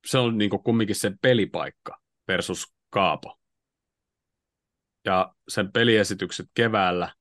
se 0.08 0.18
on 0.18 0.38
niin 0.38 0.50
kumminkin 0.50 0.96
se 0.96 1.12
pelipaikka 1.22 2.02
versus 2.28 2.74
Kaapo. 2.90 3.40
Ja 5.06 5.34
sen 5.48 5.72
peliesitykset 5.72 6.46
keväällä 6.54 7.14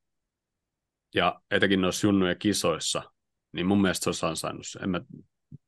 ja 1.15 1.41
etenkin 1.51 1.81
noissa 1.81 2.07
junnujen 2.07 2.39
kisoissa, 2.39 3.13
niin 3.53 3.67
mun 3.67 3.83
mielestä 3.83 4.05
se 4.05 4.11
olisi 4.11 4.27
ansainnut. 4.27 4.67
En 4.83 4.91
mä... 4.91 5.01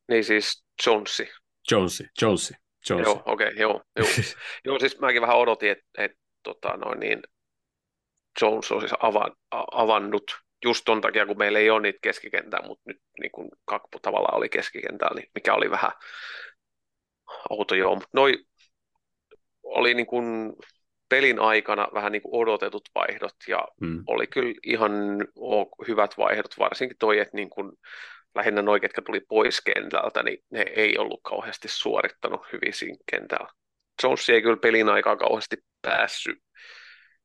Niin 0.08 0.24
siis 0.24 0.64
Jonesi. 0.86 1.28
Jonesi, 1.70 2.06
Jonesi. 2.22 2.54
Jonesi. 2.90 3.10
Joo, 3.10 3.22
okei, 3.26 3.48
okay, 3.48 3.60
joo. 3.60 3.82
Joo. 3.96 4.08
joo, 4.64 4.78
siis 4.78 5.00
mäkin 5.00 5.22
vähän 5.22 5.36
odotin, 5.36 5.70
että 5.70 5.84
et, 5.98 6.12
tota, 6.42 6.76
noin 6.76 7.00
niin, 7.00 7.22
Jones 8.42 8.72
olisi 8.72 8.94
avan, 9.00 9.32
avannut 9.72 10.38
just 10.64 10.82
ton 10.84 11.00
takia, 11.00 11.26
kun 11.26 11.38
meillä 11.38 11.58
ei 11.58 11.70
ole 11.70 11.80
niitä 11.80 11.98
keskikentää, 12.02 12.60
mutta 12.66 12.82
nyt 12.86 13.02
niin 13.20 13.32
kun 13.32 13.48
Kakpu 13.64 13.98
tavallaan 13.98 14.36
oli 14.36 14.48
keskikentällä, 14.48 15.14
niin 15.14 15.30
mikä 15.34 15.54
oli 15.54 15.70
vähän 15.70 15.90
outo 17.50 17.74
joo. 17.74 17.94
Mutta 17.94 18.08
noi 18.12 18.44
oli 19.62 19.94
niin 19.94 20.06
kun 20.06 20.56
pelin 21.08 21.38
aikana 21.38 21.88
vähän 21.94 22.12
niin 22.12 22.22
kuin 22.22 22.42
odotetut 22.42 22.88
vaihdot 22.94 23.36
ja 23.48 23.68
hmm. 23.80 24.04
oli 24.06 24.26
kyllä 24.26 24.54
ihan 24.62 24.92
hyvät 25.88 26.18
vaihdot, 26.18 26.58
varsinkin 26.58 26.98
toi, 26.98 27.18
että 27.18 27.36
niin 27.36 27.50
kun 27.50 27.72
lähinnä 28.34 28.62
noi, 28.62 28.80
ketkä 28.80 29.02
tuli 29.02 29.20
pois 29.20 29.60
kentältä, 29.60 30.22
niin 30.22 30.44
ne 30.50 30.64
ei 30.76 30.98
ollut 30.98 31.20
kauheasti 31.22 31.68
suorittanut 31.68 32.40
hyvin 32.52 32.72
siinä 32.72 32.96
kentällä. 33.10 33.48
Jones 34.02 34.28
ei 34.28 34.42
kyllä 34.42 34.56
pelin 34.56 34.88
aikaa 34.88 35.16
kauheasti 35.16 35.56
päässyt 35.82 36.38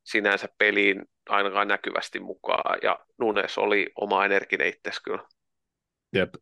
sinänsä 0.04 0.48
peliin 0.58 1.06
ainakaan 1.30 1.68
näkyvästi 1.68 2.20
mukaan, 2.20 2.80
ja 2.84 3.00
Nunes 3.18 3.58
oli 3.58 3.92
oma 3.96 4.26
energinen 4.26 4.68
itsesi 4.68 5.04
kyllä. 5.04 5.24
Jep. 6.14 6.36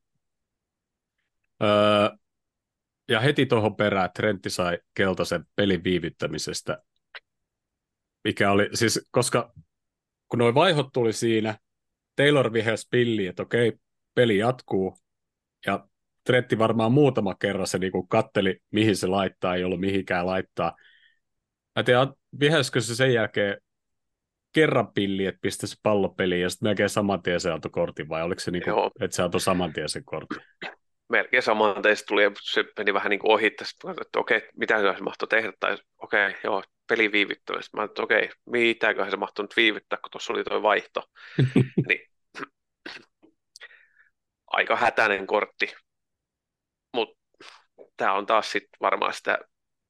Öö, 1.64 1.69
ja 3.10 3.19
heti 3.19 3.45
tuohon 3.45 3.76
perään 3.76 4.10
Trentti 4.15 4.49
sai 4.49 4.80
keltaisen 4.94 5.45
pelin 5.56 5.84
viivyttämisestä, 5.84 6.84
mikä 8.23 8.52
oli, 8.52 8.69
siis 8.73 9.10
koska 9.11 9.53
kun 10.30 10.40
nuo 10.40 10.53
vaihot 10.53 10.94
tuli 10.94 11.14
siinä, 11.14 11.57
Taylor 12.15 12.53
vihesi 12.53 12.88
pilliin, 12.91 13.30
että 13.30 13.44
okei, 13.44 13.73
peli 14.15 14.38
jatkuu, 14.38 14.98
ja 15.65 15.88
Tretti 16.23 16.57
varmaan 16.57 16.91
muutama 16.91 17.35
kerran 17.35 17.68
se 17.68 17.77
niin 17.77 18.07
katteli, 18.07 18.61
mihin 18.72 18.95
se 18.95 19.07
laittaa, 19.07 19.56
ei 19.56 19.64
ollut 19.64 19.80
mihinkään 19.80 20.26
laittaa. 20.26 20.76
Mä 21.76 21.84
tiedän, 21.84 22.14
vihäskö 22.40 22.81
se 22.81 22.95
sen 22.95 23.14
jälkeen 23.14 23.57
kerran 24.53 24.94
pilli, 24.94 25.26
että 25.26 25.41
pistä 25.41 25.68
se 25.68 25.76
pallo 25.84 26.10
peliin 26.10 26.41
ja 26.41 26.49
sitten 26.49 26.69
melkein 26.69 26.90
saman 26.90 27.22
tien 27.22 27.40
se 27.40 27.52
antoi 27.52 27.72
kortin, 27.72 28.10
vai 28.10 28.23
oliko 28.23 28.40
se 28.40 28.52
niin 28.52 28.64
kuin, 28.64 28.91
että 29.02 29.15
se 29.15 29.23
antoi 29.23 29.41
saman 29.41 29.73
tien 29.73 29.90
sen 29.90 30.06
kortin? 30.06 30.41
Melkein 31.10 31.44
saman 31.44 31.81
tien 31.81 31.98
se 31.98 32.06
tuli 32.06 32.23
ja 32.23 32.31
se 32.41 32.65
meni 32.77 32.94
vähän 32.94 33.10
niin 33.10 33.19
kuin 33.19 33.31
ohi 33.31 33.48
että 33.48 34.19
okei, 34.19 34.41
mitä 34.57 34.95
se 34.95 35.03
mahtoi 35.03 35.27
tehdä, 35.27 35.53
tai 35.60 35.77
okei, 35.98 36.35
joo, 36.44 36.64
peli 36.88 37.11
viivyttämistä. 37.11 37.77
Mä 37.77 37.84
että 37.84 38.02
okei, 38.02 38.30
mitäköhän 38.45 39.11
se 39.11 39.18
mahtoi 39.18 39.44
nyt 39.44 39.57
viivyttää, 39.57 39.99
kun 40.02 40.11
tuossa 40.11 40.34
oli 40.34 40.44
tuo 40.44 40.61
vaihto. 40.61 41.03
niin, 41.88 42.12
aika 44.53 44.75
hätäinen 44.75 45.27
kortti. 45.27 45.73
Mutta 46.95 47.17
tämä 47.97 48.13
on 48.13 48.25
taas 48.25 48.51
sitten 48.51 48.80
varmaan 48.81 49.13
sitä 49.13 49.38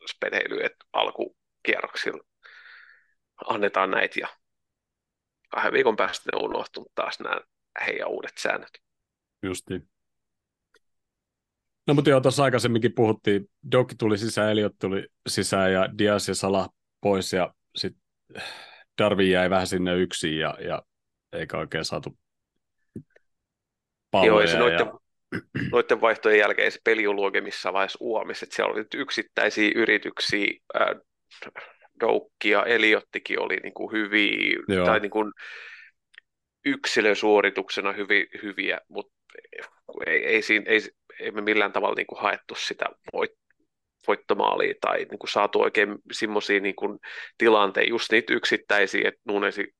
spedeilyä, 0.10 0.66
että 0.66 0.86
alkukierroksilla 0.94 2.24
annetaan 3.46 3.92
näitä 3.92 4.20
ja 4.20 4.28
kahden 5.50 5.74
viikon 5.74 5.96
päästä 5.96 6.30
ne 6.32 6.38
on 6.38 6.50
unohtunut 6.50 6.92
taas 6.96 7.20
nämä 7.20 7.42
heidän 7.86 8.10
uudet 8.10 8.38
säännöt. 8.38 8.70
Justiin. 9.44 9.90
No 11.88 11.94
mutta 11.94 12.10
joo, 12.10 12.22
tuossa 12.22 12.44
aikaisemminkin 12.44 12.96
puhuttiin, 12.96 13.50
Doki 13.72 13.96
tuli 13.96 14.18
sisään, 14.18 14.52
Eliot 14.52 14.74
tuli 14.80 15.08
sisään 15.30 15.74
ja 15.74 15.98
Diaz 15.98 16.28
ja 16.28 16.36
Salah 16.36 16.70
pois 17.02 17.34
ja 17.34 17.54
sitten 17.76 18.04
Darwin 19.02 19.32
jäi 19.32 19.50
vähän 19.50 19.68
sinne 19.68 19.96
yksin 19.96 20.38
ja, 20.38 20.58
ja 20.60 20.84
eikä 21.34 21.58
oikein 21.58 21.86
saatu 21.86 22.18
palloja. 24.14 24.32
Joo, 24.32 24.42
ja 24.42 24.48
se 24.48 24.58
noiden, 24.58 24.80
ja... 24.80 25.40
noiden 25.72 26.02
vaihtojen 26.02 26.40
jälkeen 26.40 26.72
se 26.72 26.80
peli 26.84 27.08
on 27.08 27.20
oikein 27.20 27.44
missään 27.44 27.74
vaiheessa 27.74 27.98
uomissa, 28.02 28.44
että 28.44 28.56
siellä 28.56 28.74
oli 28.74 28.86
yksittäisiä 28.94 29.72
yrityksiä, 29.76 30.48
äh, 30.82 30.88
Doukki 32.00 32.50
ja 32.50 32.66
Eliottikin 32.66 33.40
oli 33.40 33.56
niin 33.64 33.74
kuin 33.74 33.92
hyviä, 33.92 34.58
Joo. 34.68 34.86
tai 34.86 35.00
niin 35.00 35.12
kuin 35.12 35.32
yksilösuorituksena 36.66 37.92
hyvi, 37.92 38.28
hyviä, 38.44 38.80
mutta 38.90 39.14
ei, 40.08 40.26
ei, 40.26 40.42
siinä, 40.42 40.66
ei, 40.68 40.82
ei 41.20 41.32
me 41.32 41.42
millään 41.42 41.72
tavalla 41.72 41.96
niin 41.96 42.08
kuin 42.08 42.22
haettu 42.22 42.56
sitä 42.56 42.86
voit, 43.14 43.32
voittomaalia 44.08 44.74
tai 44.82 44.98
niin 44.98 45.20
kuin 45.20 45.30
saatu 45.30 45.62
oikein 45.62 45.96
semmoisia 46.12 46.60
niin 46.60 46.76
tilanteita, 47.38 47.90
just 47.90 48.12
niitä 48.12 48.34
yksittäisiä, 48.34 49.08
että 49.08 49.22
Nunesi 49.28 49.74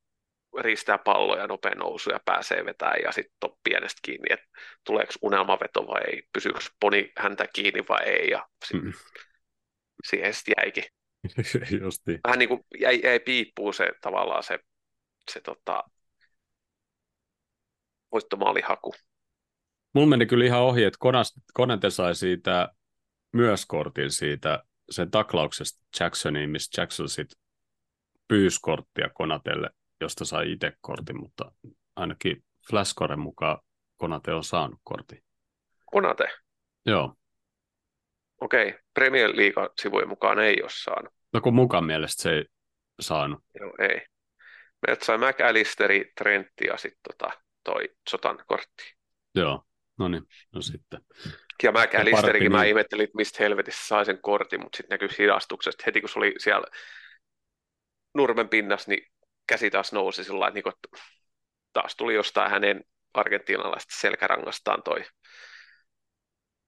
riistää 0.62 0.98
palloja 0.98 1.48
nopea 1.48 1.76
nousu 1.76 2.10
ja 2.10 2.20
pääsee 2.26 2.66
vetämään 2.66 3.02
ja 3.04 3.12
sitten 3.12 3.36
on 3.44 3.58
pienestä 3.64 4.00
kiinni, 4.02 4.34
että 4.34 4.46
tuleeko 4.86 5.14
unelmaveto 5.22 5.88
vai 5.88 6.02
ei, 6.08 6.24
pysyykö 6.34 6.60
poni 6.80 7.12
häntä 7.18 7.48
kiinni 7.54 7.84
vai 7.90 8.04
ei 8.04 8.30
ja 8.30 8.48
sit, 8.66 8.84
mm. 8.84 8.94
siihen 10.04 10.34
sitten 10.34 10.54
jäikin. 10.58 10.84
Justi. 11.82 12.20
Vähän 12.28 12.40
niin 12.40 12.50
kuin 12.50 12.66
jäi, 12.80 13.00
jäi 13.04 13.20
piippuu 13.20 13.74
se 13.74 13.92
tavallaan 14.02 14.44
se, 14.44 14.60
se 15.32 15.42
tota, 15.42 15.84
voittomaalihaku. 18.12 18.94
Mulla 19.94 20.08
meni 20.08 20.26
kyllä 20.26 20.46
ihan 20.46 20.62
ohi, 20.62 20.84
että 20.84 21.00
Konate 21.54 21.90
sai 21.90 22.16
siitä 22.16 22.70
myös 23.34 23.66
kortin 23.66 24.12
siitä 24.12 24.64
sen 24.90 25.12
taklauksesta 25.12 25.86
Jacksoniin, 26.00 26.50
missä 26.50 26.82
Jackson 26.82 27.10
sitten 27.10 27.42
pyysi 28.28 28.60
korttia 28.62 29.10
Konatelle, 29.10 29.70
josta 30.04 30.26
sai 30.26 30.52
itse 30.52 30.72
kortin, 30.82 31.20
mutta 31.20 31.52
ainakin 31.96 32.44
Flashcoren 32.70 33.20
mukaan 33.20 33.58
Konate 33.98 34.34
on 34.34 34.44
saanut 34.44 34.80
kortin. 34.84 35.24
Konate? 35.86 36.28
Joo. 36.86 37.16
Okei, 38.42 38.80
Premier 38.94 39.30
League-sivujen 39.30 40.10
mukaan 40.10 40.40
ei 40.40 40.62
ole 40.62 40.70
saanut. 40.74 41.14
No 41.34 41.42
kun 41.42 41.54
mukaan 41.54 41.86
mielestä 41.86 42.24
se 42.24 42.32
ei 42.32 42.46
saanut. 43.00 43.40
Joo, 43.60 43.74
ei. 43.80 44.02
Meiltä 44.88 45.06
sai 45.06 45.18
McAllisteri, 45.18 46.12
Trentti 46.18 46.66
ja 46.66 46.78
sitten 46.78 47.02
tota, 47.18 47.32
toi 47.64 47.90
Sotan 48.10 48.44
kortti. 48.48 48.96
Joo, 49.36 49.64
no 50.00 50.08
niin, 50.08 50.24
no 50.52 50.62
sitten. 50.62 51.02
Ja 51.64 51.72
McAllisterikin 51.72 52.52
mä 52.52 52.62
niin. 52.62 52.70
ihmettelin, 52.70 53.04
että 53.04 53.18
mistä 53.18 53.44
helvetissä 53.44 53.88
sai 53.88 54.06
sen 54.06 54.22
kortin, 54.22 54.60
mutta 54.62 54.78
sitten 54.78 54.96
näkyi 54.96 55.18
hidastuksesta. 55.18 55.84
Heti 55.86 56.02
kun 56.02 56.10
se 56.10 56.20
oli 56.20 56.34
siellä 56.38 56.68
nurmen 58.14 58.50
pinnassa, 58.50 58.92
niin 58.92 59.13
käsi 59.48 59.70
taas 59.70 59.94
nousi 59.94 60.24
sillä 60.24 60.48
että, 60.48 60.60
niin 60.60 60.70
että 60.70 61.08
taas 61.74 61.96
tuli 61.96 62.14
jostain 62.14 62.52
hänen 62.52 62.84
argentinalaisesta 63.14 63.96
selkärangastaan 63.98 64.84
toi, 64.84 65.06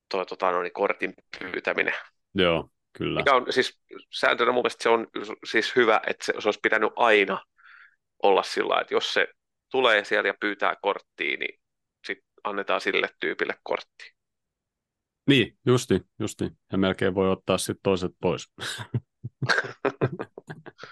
toi 0.10 0.26
tota, 0.26 0.52
no, 0.52 0.62
niin 0.62 0.74
kortin 0.74 1.14
pyytäminen. 1.40 1.94
Joo, 2.36 2.70
kyllä. 2.98 3.20
Mikä 3.20 3.36
on 3.36 3.54
siis 3.54 3.80
sääntönä 4.12 4.52
mun 4.52 4.62
mielestä 4.62 4.84
se 4.84 4.90
on 4.90 5.08
siis 5.46 5.76
hyvä, 5.76 6.02
että 6.08 6.26
se, 6.26 6.34
se 6.40 6.48
olisi 6.48 6.60
pitänyt 6.64 6.92
aina 6.96 7.46
olla 8.24 8.44
sillä 8.44 8.82
että 8.82 8.94
jos 8.94 9.14
se 9.14 9.28
tulee 9.72 10.04
siellä 10.04 10.28
ja 10.28 10.34
pyytää 10.40 10.76
korttia, 10.82 11.38
niin 11.38 11.60
sitten 12.08 12.28
annetaan 12.44 12.82
sille 12.82 13.10
tyypille 13.20 13.54
kortti. 13.64 14.16
Niin, 15.28 15.58
justi, 15.66 16.02
justi. 16.20 16.50
Ja 16.72 16.78
melkein 16.78 17.16
voi 17.16 17.32
ottaa 17.32 17.58
sitten 17.58 17.80
toiset 17.84 18.12
pois. 18.22 18.54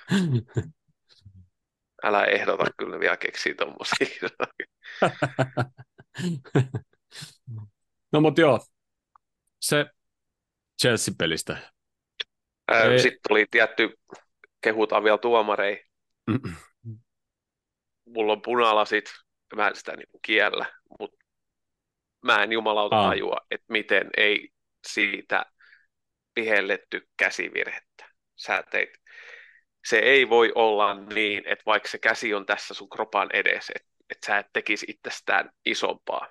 Älä 2.04 2.26
ehdota, 2.26 2.66
kyllä 2.78 3.00
vielä 3.00 3.18
keksii 3.18 3.56
tommosia. 3.56 4.08
no 8.14 8.22
mut 8.22 8.38
joo, 8.38 8.60
se 9.62 9.86
Chelsea-pelistä. 10.82 11.58
Ei. 12.72 13.00
Sitten 13.00 13.20
tuli 13.28 13.46
tietty, 13.52 13.90
kehutaan 14.62 15.04
vielä 15.04 15.18
tuomarei. 15.18 15.86
Mulla 18.06 18.34
on 18.34 18.42
punalasit, 18.42 19.12
mä 19.56 19.68
en 19.68 19.76
sitä 19.76 19.96
niinku 19.96 20.20
kiellä, 20.26 20.66
mutta 21.00 21.26
mä 22.26 22.44
en 22.44 22.52
jumalauta 22.52 22.96
Aa. 22.96 23.10
tajua, 23.10 23.38
että 23.52 23.66
miten 23.70 24.10
ei 24.18 24.50
siitä 24.88 25.46
pihelletty 26.34 27.08
käsivirhettä. 27.18 28.10
Sä 28.36 28.64
teit. 28.72 28.90
Se 29.86 29.98
ei 29.98 30.30
voi 30.30 30.52
olla 30.56 30.94
niin, 30.94 31.44
että 31.46 31.64
vaikka 31.66 31.90
se 31.90 31.98
käsi 31.98 32.34
on 32.34 32.46
tässä 32.46 32.74
sun 32.74 32.90
kropan 32.90 33.30
edessä, 33.34 33.74
että, 33.76 33.90
että 34.10 34.26
sä 34.26 34.38
et 34.38 34.48
tekisi 34.54 34.86
itsestään 34.90 35.50
isompaa. 35.66 36.28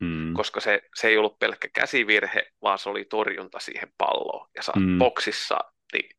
Mm. 0.00 0.34
Koska 0.34 0.60
se, 0.60 0.80
se 0.94 1.08
ei 1.08 1.18
ollut 1.18 1.38
pelkkä 1.38 1.68
käsivirhe, 1.72 2.52
vaan 2.62 2.78
se 2.78 2.88
oli 2.88 3.04
torjunta 3.04 3.58
siihen 3.58 3.92
palloon. 3.98 4.50
Ja 4.56 4.62
sä 4.62 4.72
oot 4.76 4.86
mm. 4.86 4.98
boksissa, 4.98 5.58
niin 5.92 6.10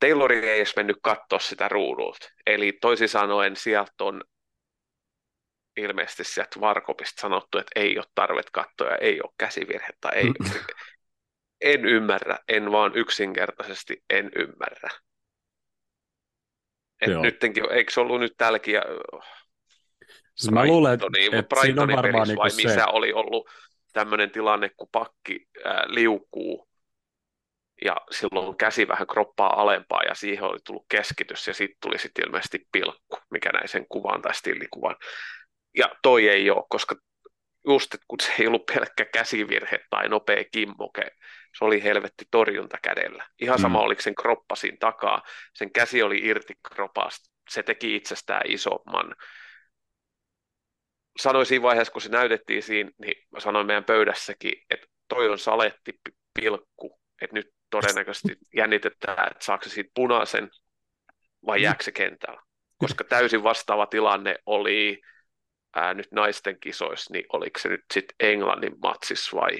Taylor 0.00 0.32
ei 0.32 0.56
edes 0.56 0.76
mennyt 0.76 0.96
katsoa 1.02 1.38
sitä 1.38 1.68
ruudulta. 1.68 2.28
Eli 2.46 2.72
toisin 2.80 3.08
sanoen 3.08 3.56
sieltä 3.56 4.04
on 4.04 4.22
ilmeisesti 5.76 6.24
sieltä 6.24 6.60
Varkopista 6.60 7.20
sanottu, 7.20 7.58
että 7.58 7.80
ei 7.80 7.98
ole 7.98 8.06
tarvet 8.14 8.50
kattoja, 8.50 8.96
ei 8.96 9.20
ole 9.20 9.32
käsivirhettä, 9.38 10.08
ei 10.08 10.24
En 11.60 11.84
ymmärrä, 11.84 12.38
en 12.48 12.72
vaan 12.72 12.92
yksinkertaisesti 12.94 14.02
en 14.10 14.30
ymmärrä. 14.36 14.88
Et 17.00 17.20
nyttenkin, 17.22 17.72
eikö 17.72 17.92
se 17.92 18.00
ollut 18.00 18.20
nyt 18.20 18.34
tälläkin, 18.36 18.74
Siis 20.36 20.52
mä 20.52 20.66
luulen, 20.66 20.94
että, 20.94 21.06
että 21.38 21.60
siinä 21.60 21.82
on 21.82 21.92
varmaan 21.92 22.28
niin 22.28 22.38
vai 22.38 22.50
se. 22.50 22.62
missä 22.62 22.86
oli 22.86 23.12
ollut 23.12 23.48
tämmöinen 23.92 24.30
tilanne, 24.30 24.70
kun 24.76 24.88
pakki 24.92 25.48
ää, 25.64 25.84
liukuu 25.86 26.68
ja 27.84 27.96
silloin 28.10 28.56
käsi 28.56 28.88
vähän 28.88 29.06
kroppaa 29.06 29.60
alempaa 29.60 30.02
ja 30.02 30.14
siihen 30.14 30.44
oli 30.44 30.58
tullut 30.66 30.86
keskitys 30.88 31.46
ja 31.46 31.54
sitten 31.54 31.76
tuli 31.82 31.98
sitten 31.98 32.26
ilmeisesti 32.26 32.68
pilkku, 32.72 33.18
mikä 33.30 33.50
näin 33.52 33.68
sen 33.68 33.86
kuvan 33.88 34.22
tai 34.22 34.34
stillikuvan. 34.34 34.96
Ja 35.76 35.96
toi 36.02 36.28
ei 36.28 36.50
ole, 36.50 36.64
koska 36.68 36.96
just, 37.66 37.94
että 37.94 38.04
kun 38.08 38.20
se 38.20 38.32
ei 38.38 38.46
ollut 38.46 38.66
pelkkä 38.66 39.04
käsivirhe 39.04 39.78
tai 39.90 40.08
nopea 40.08 40.44
kimmoke, 40.52 41.02
se 41.58 41.64
oli 41.64 41.82
helvetti 41.82 42.24
torjunta 42.30 42.78
kädellä. 42.82 43.26
Ihan 43.40 43.58
sama, 43.58 43.78
mm. 43.78 43.84
oliko 43.84 44.02
sen 44.02 44.14
kroppa 44.14 44.56
siinä 44.56 44.76
takaa, 44.80 45.22
sen 45.54 45.72
käsi 45.72 46.02
oli 46.02 46.18
irti 46.18 46.54
kropasta, 46.74 47.30
se 47.50 47.62
teki 47.62 47.96
itsestään 47.96 48.42
isomman. 48.50 49.14
Sanoin 51.18 51.46
siinä 51.46 51.62
vaiheessa, 51.62 51.92
kun 51.92 52.02
se 52.02 52.08
näytettiin 52.08 52.62
siinä, 52.62 52.90
niin 52.98 53.26
mä 53.30 53.40
sanoin 53.40 53.66
meidän 53.66 53.84
pöydässäkin, 53.84 54.52
että 54.70 54.86
toi 55.08 55.28
on 55.28 55.38
saletti 55.38 56.00
pilkku, 56.34 57.00
että 57.22 57.34
nyt 57.34 57.54
todennäköisesti 57.70 58.36
jännitetään, 58.56 59.30
että 59.30 59.44
saako 59.44 59.64
se 59.64 59.70
siitä 59.70 59.90
punaisen 59.94 60.50
vai 61.46 61.62
jääkö 61.62 61.84
se 61.84 61.92
kentällä. 61.92 62.42
Koska 62.76 63.04
täysin 63.04 63.42
vastaava 63.42 63.86
tilanne 63.86 64.36
oli 64.46 65.02
ää, 65.76 65.94
nyt 65.94 66.12
naisten 66.12 66.60
kisoissa, 66.60 67.12
niin 67.12 67.24
oliko 67.32 67.60
se 67.60 67.68
nyt 67.68 67.84
sitten 67.94 68.16
Englannin 68.20 68.76
matsissa 68.82 69.36
vai 69.36 69.58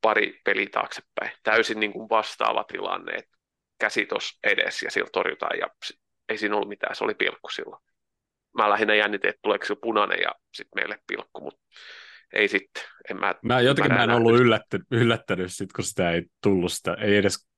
pari 0.00 0.40
peli 0.44 0.66
taaksepäin. 0.66 1.30
Täysin 1.42 1.80
niin 1.80 1.92
kuin 1.92 2.08
vastaava 2.08 2.64
tilanne, 2.64 3.12
että 3.12 3.36
käsi 3.80 4.06
tuossa 4.06 4.38
edes 4.44 4.82
ja 4.82 4.90
sillä 4.90 5.08
torjutaan 5.12 5.58
ja 5.58 5.68
ei 6.28 6.38
siinä 6.38 6.54
ollut 6.54 6.68
mitään, 6.68 6.96
se 6.96 7.04
oli 7.04 7.14
pilkku 7.14 7.48
silloin. 7.48 7.82
Mä 8.56 8.70
lähinnä 8.70 8.94
jännitin, 8.94 9.30
että 9.30 9.40
tuleeko 9.42 9.64
se 9.64 9.76
punainen 9.82 10.18
ja 10.22 10.34
sitten 10.54 10.80
meille 10.80 10.98
pilkku, 11.06 11.40
mutta 11.40 11.60
ei 12.32 12.48
sitten. 12.48 12.82
En 13.10 13.20
mä, 13.20 13.34
mä 13.42 13.60
jotenkin 13.60 13.94
mä 13.94 14.04
en 14.04 14.10
ollut 14.10 14.40
yllätty, 14.40 14.78
yllättänyt, 14.90 15.52
sit, 15.52 15.72
kun 15.72 15.84
sitä 15.84 16.10
ei 16.10 16.22
tullut 16.42 16.72
sitä, 16.72 16.94
ei 16.94 17.16
edes 17.16 17.48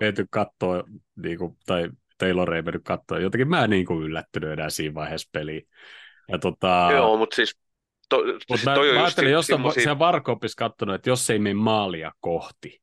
ehty 0.00 0.26
katsoa, 0.30 0.84
niin 1.16 1.38
kuin, 1.38 1.56
tai 1.66 1.88
Taylor 2.20 2.54
ei 2.54 2.62
mennyt 2.62 2.84
katsoa. 2.84 3.18
Jotenkin 3.18 3.48
mä 3.48 3.64
en 3.64 3.70
niin 3.70 3.86
kuin 3.86 4.02
yllättynyt 4.02 4.50
enää 4.50 4.70
siinä 4.70 4.94
vaiheessa 4.94 5.28
peliä. 5.32 5.60
Ja 6.28 6.38
tota... 6.38 6.88
Joo, 6.92 7.16
mutta 7.16 7.36
siis 7.36 7.60
To, 8.10 8.24
Mut 8.24 8.42
siis 8.48 8.64
mä, 8.64 8.74
mä 8.74 9.02
ajattelin, 9.02 9.32
jos 9.32 9.46
semmosia... 9.46 9.82
siellä 9.82 9.98
Varkopissa 9.98 10.56
katsonut, 10.56 10.94
että 10.94 11.10
jos 11.10 11.26
se 11.26 11.32
ei 11.32 11.38
mene 11.38 11.54
maalia 11.54 12.12
kohti, 12.20 12.82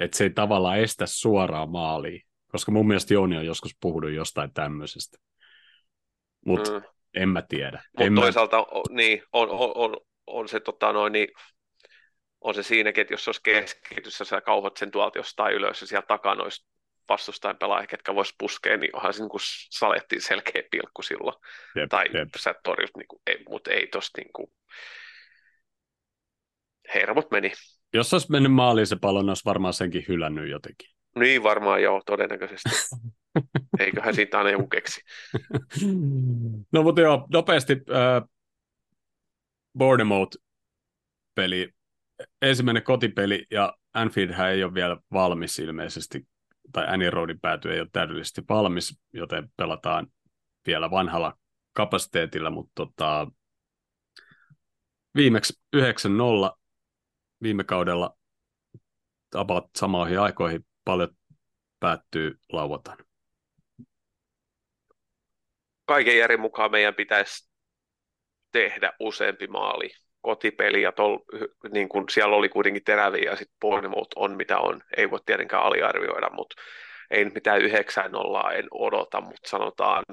että 0.00 0.16
se 0.16 0.24
ei 0.24 0.30
tavallaan 0.30 0.78
estä 0.78 1.06
suoraan 1.06 1.70
maaliin, 1.70 2.22
koska 2.52 2.72
mun 2.72 2.86
mielestä 2.88 3.14
Jouni 3.14 3.36
on 3.36 3.46
joskus 3.46 3.76
puhunut 3.80 4.12
jostain 4.12 4.52
tämmöisestä. 4.52 5.18
Mutta 6.46 6.70
mm. 6.70 6.82
en 7.14 7.28
mä 7.28 7.42
tiedä. 7.42 7.82
Mutta 7.98 8.20
toisaalta 8.20 8.56
mä... 8.56 8.64
niin, 8.90 9.22
on, 9.32 9.50
on, 9.50 9.72
on, 9.74 9.96
on, 10.26 10.48
se 10.48 10.60
tota 10.60 10.92
noin, 10.92 11.12
niin, 11.12 11.28
on 12.40 12.54
se 12.54 12.62
siinäkin, 12.62 13.02
että 13.02 13.14
jos 13.14 13.24
se 13.24 13.30
olisi 13.30 13.42
keskitys 13.42 14.18
sä 14.18 14.40
kauhot 14.40 14.76
sen 14.76 14.90
tuolta 14.90 15.18
jostain 15.18 15.54
ylös 15.54 15.80
ja 15.80 15.86
siellä 15.86 16.06
takana 16.06 16.42
olisi 16.42 16.66
vastustajan 17.08 17.56
pelaajia, 17.56 17.86
ketkä 17.86 18.14
vois 18.14 18.34
puskea, 18.38 18.76
niin 18.76 18.96
onhan 18.96 19.14
se 19.14 19.22
niin 19.22 19.30
kuin 19.30 19.40
salettiin 19.70 20.22
selkeä 20.22 20.62
pilkku 20.70 21.02
silloin. 21.02 21.36
Jep, 21.76 21.88
tai 21.88 22.06
jep. 22.14 22.28
sä 22.36 22.54
torjut, 22.64 22.96
niin 22.96 23.08
kuin, 23.08 23.22
ei, 23.26 23.44
mutta 23.48 23.70
ei 23.70 23.86
tosta 23.86 24.20
niin 24.20 24.32
kuin... 24.32 24.52
hermot 26.94 27.30
meni. 27.30 27.52
Jos 27.94 28.12
olisi 28.12 28.30
mennyt 28.30 28.52
maaliin 28.52 28.86
se 28.86 28.96
pallo, 28.96 29.22
niin 29.22 29.30
olisi 29.30 29.44
varmaan 29.44 29.74
senkin 29.74 30.04
hylännyt 30.08 30.50
jotenkin. 30.50 30.88
Niin 31.18 31.42
varmaan 31.42 31.82
joo, 31.82 32.02
todennäköisesti. 32.06 32.70
Eiköhän 33.80 34.14
siitä 34.14 34.38
aina 34.38 34.50
joku 34.50 34.66
keksi. 34.66 35.00
no 36.72 36.82
mutta 36.82 37.00
joo, 37.00 37.26
nopeasti 37.32 37.72
äh, 37.72 38.28
Bournemouth-peli, 39.78 41.72
ensimmäinen 42.42 42.82
kotipeli, 42.82 43.46
ja 43.50 43.74
Anfield 43.94 44.50
ei 44.50 44.64
ole 44.64 44.74
vielä 44.74 44.96
valmis 45.12 45.58
ilmeisesti 45.58 46.26
tai 46.72 46.86
Annie 46.88 47.10
Roadin 47.10 47.40
pääty 47.40 47.72
ei 47.72 47.80
ole 47.80 47.88
täydellisesti 47.92 48.42
valmis, 48.48 49.00
joten 49.12 49.48
pelataan 49.56 50.06
vielä 50.66 50.90
vanhalla 50.90 51.38
kapasiteetilla, 51.72 52.50
mutta 52.50 52.72
tota, 52.74 53.26
viimeksi 55.14 55.60
9-0 55.76 55.80
viime 57.42 57.64
kaudella 57.64 58.16
about 59.34 59.70
samoihin 59.76 60.20
aikoihin 60.20 60.66
paljon 60.84 61.16
päättyy 61.80 62.40
lauantaina. 62.52 63.04
Kaiken 65.84 66.18
järjen 66.18 66.40
mukaan 66.40 66.70
meidän 66.70 66.94
pitäisi 66.94 67.50
tehdä 68.52 68.92
useampi 69.00 69.46
maali 69.46 69.90
kotipeli 70.28 70.82
ja 70.82 70.92
tol, 70.92 71.18
niin 71.72 71.88
kun 71.88 72.04
siellä 72.10 72.36
oli 72.36 72.48
kuitenkin 72.48 72.84
teräviä 72.84 73.30
ja 73.30 73.36
sitten 73.36 73.56
Bournemouth 73.60 74.10
on 74.16 74.36
mitä 74.36 74.58
on. 74.58 74.82
Ei 74.96 75.10
voi 75.10 75.18
tietenkään 75.26 75.62
aliarvioida, 75.62 76.30
mutta 76.30 76.56
ei 77.10 77.24
nyt 77.24 77.34
mitään 77.34 77.60
9 77.60 78.12
nollaa 78.12 78.52
en 78.52 78.64
odota, 78.70 79.20
mutta 79.20 79.48
sanotaan 79.48 80.04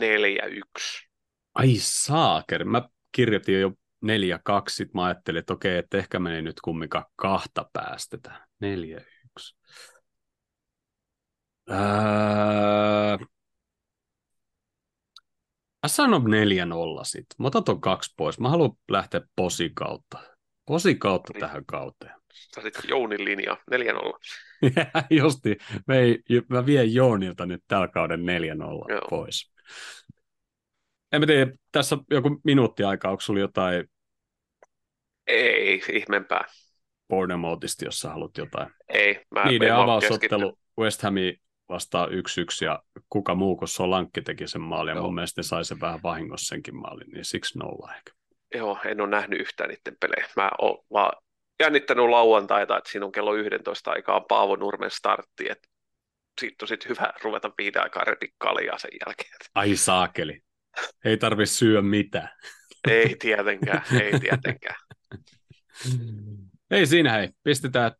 4-1. 0.00 0.04
Ai 1.54 1.74
saaker, 1.78 2.64
mä 2.64 2.88
kirjoitin 3.12 3.60
jo 3.60 3.68
4-2, 3.70 3.72
sitten 4.68 4.92
mä 4.94 5.04
ajattelin, 5.04 5.38
että 5.38 5.52
okei, 5.52 5.78
että 5.78 5.98
ehkä 5.98 6.18
menee 6.18 6.42
nyt 6.42 6.60
kumminkaan 6.60 7.04
kahta 7.16 7.70
päästetään. 7.72 8.48
4-1. 8.64 9.56
Öö, 11.70 13.26
Mä 15.82 15.88
sanon 15.88 16.22
4-0 16.22 16.24
sitten. 17.02 17.36
Mä 17.38 17.46
otan 17.46 17.64
ton 17.64 17.80
kaksi 17.80 18.14
pois. 18.16 18.40
Mä 18.40 18.48
haluan 18.48 18.72
lähteä 18.90 19.20
posi 19.36 19.70
kautta. 19.74 20.18
Posi 20.66 20.94
kautta 20.94 21.32
niin. 21.32 21.40
tähän 21.40 21.64
kauteen. 21.66 22.14
Sä 22.54 22.62
sit 22.62 22.74
Jounin 22.88 23.24
linja, 23.24 23.56
4-0. 23.70 23.76
Justi, 25.20 25.56
mä, 25.86 25.94
ei, 25.94 26.18
mä 26.48 26.66
vien 26.66 26.94
Jounilta 26.94 27.46
nyt 27.46 27.64
tällä 27.68 27.88
kauden 27.88 28.20
4-0 28.20 28.24
Joo. 28.92 29.00
pois. 29.10 29.52
En 31.12 31.20
mä 31.20 31.26
tiedä, 31.26 31.52
tässä 31.72 31.98
joku 32.10 32.40
minuutti 32.44 32.84
aikaa, 32.84 33.10
onko 33.10 33.20
sulla 33.20 33.40
jotain... 33.40 33.84
Ei, 35.26 35.82
ihmeempää. 35.92 36.44
Bournemouthista, 37.08 37.84
jos 37.84 38.00
sä 38.00 38.08
haluat 38.08 38.36
jotain. 38.38 38.70
Ei, 38.88 39.26
mä 39.34 39.44
Niiden 39.44 39.74
avausottelu 39.74 40.58
West 40.78 41.02
Hami 41.02 41.36
vastaa 41.70 42.06
yksi 42.06 42.40
yksi 42.40 42.64
ja 42.64 42.82
kuka 43.08 43.34
muu 43.34 43.56
kuin 43.56 43.68
Solankki 43.68 44.22
teki 44.22 44.48
sen 44.48 44.60
maalin. 44.60 44.96
Ja 44.96 45.02
mun 45.02 45.14
mielestä 45.14 45.38
ne 45.38 45.42
sai 45.42 45.64
sen 45.64 45.80
vähän 45.80 46.00
vahingossa 46.02 46.48
senkin 46.48 46.76
maalin, 46.76 47.10
niin 47.10 47.24
siksi 47.24 47.58
nolla 47.58 47.94
ehkä. 47.96 48.12
Joo, 48.54 48.78
en 48.84 49.00
ole 49.00 49.10
nähnyt 49.10 49.40
yhtään 49.40 49.68
niiden 49.68 49.96
pelejä. 50.00 50.28
Mä 50.36 50.50
oon 50.58 50.84
vaan 50.92 51.22
jännittänyt 51.60 52.08
lauantaita, 52.08 52.78
että 52.78 52.90
siinä 52.90 53.06
on 53.06 53.12
kello 53.12 53.34
11 53.34 53.90
aikaa 53.90 54.20
Paavo 54.20 54.56
Nurmen 54.56 54.90
startti, 54.90 55.50
että 55.50 55.68
siitä 56.40 56.64
on 56.64 56.68
sitten 56.68 56.88
hyvä 56.88 57.12
ruveta 57.22 57.52
viiden 57.58 57.82
aikaa 57.82 58.04
redikkaaliaa 58.04 58.78
sen 58.78 58.90
jälkeen. 59.06 59.36
Ai 59.54 59.76
saakeli. 59.76 60.40
Ei 61.04 61.16
tarvi 61.16 61.46
syödä 61.46 61.82
mitään. 61.82 62.28
Ei 62.88 63.16
tietenkään, 63.18 63.82
ei 64.02 64.20
tietenkään. 64.20 64.76
ei 66.70 66.86
siinä 66.86 67.12
hei, 67.12 67.28
pistetään 67.42 67.92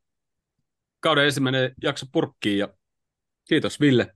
kauden 1.00 1.24
ensimmäinen 1.24 1.74
jakso 1.82 2.06
purkkiin 2.12 2.58
ja 2.58 2.68
Kiitos 3.50 3.80
Ville. 3.80 4.14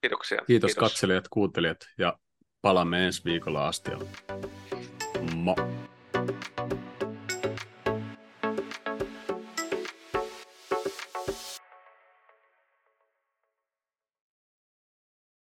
Kiitoksia. 0.00 0.38
Kiitos, 0.46 0.68
Kiitos. 0.74 0.90
katselijat, 0.90 1.28
kuuntelijat 1.28 1.76
ja 1.98 2.18
palaamme 2.62 3.06
ensi 3.06 3.24
viikolla 3.24 3.68
asti. 3.68 3.90
Mo. 5.34 5.56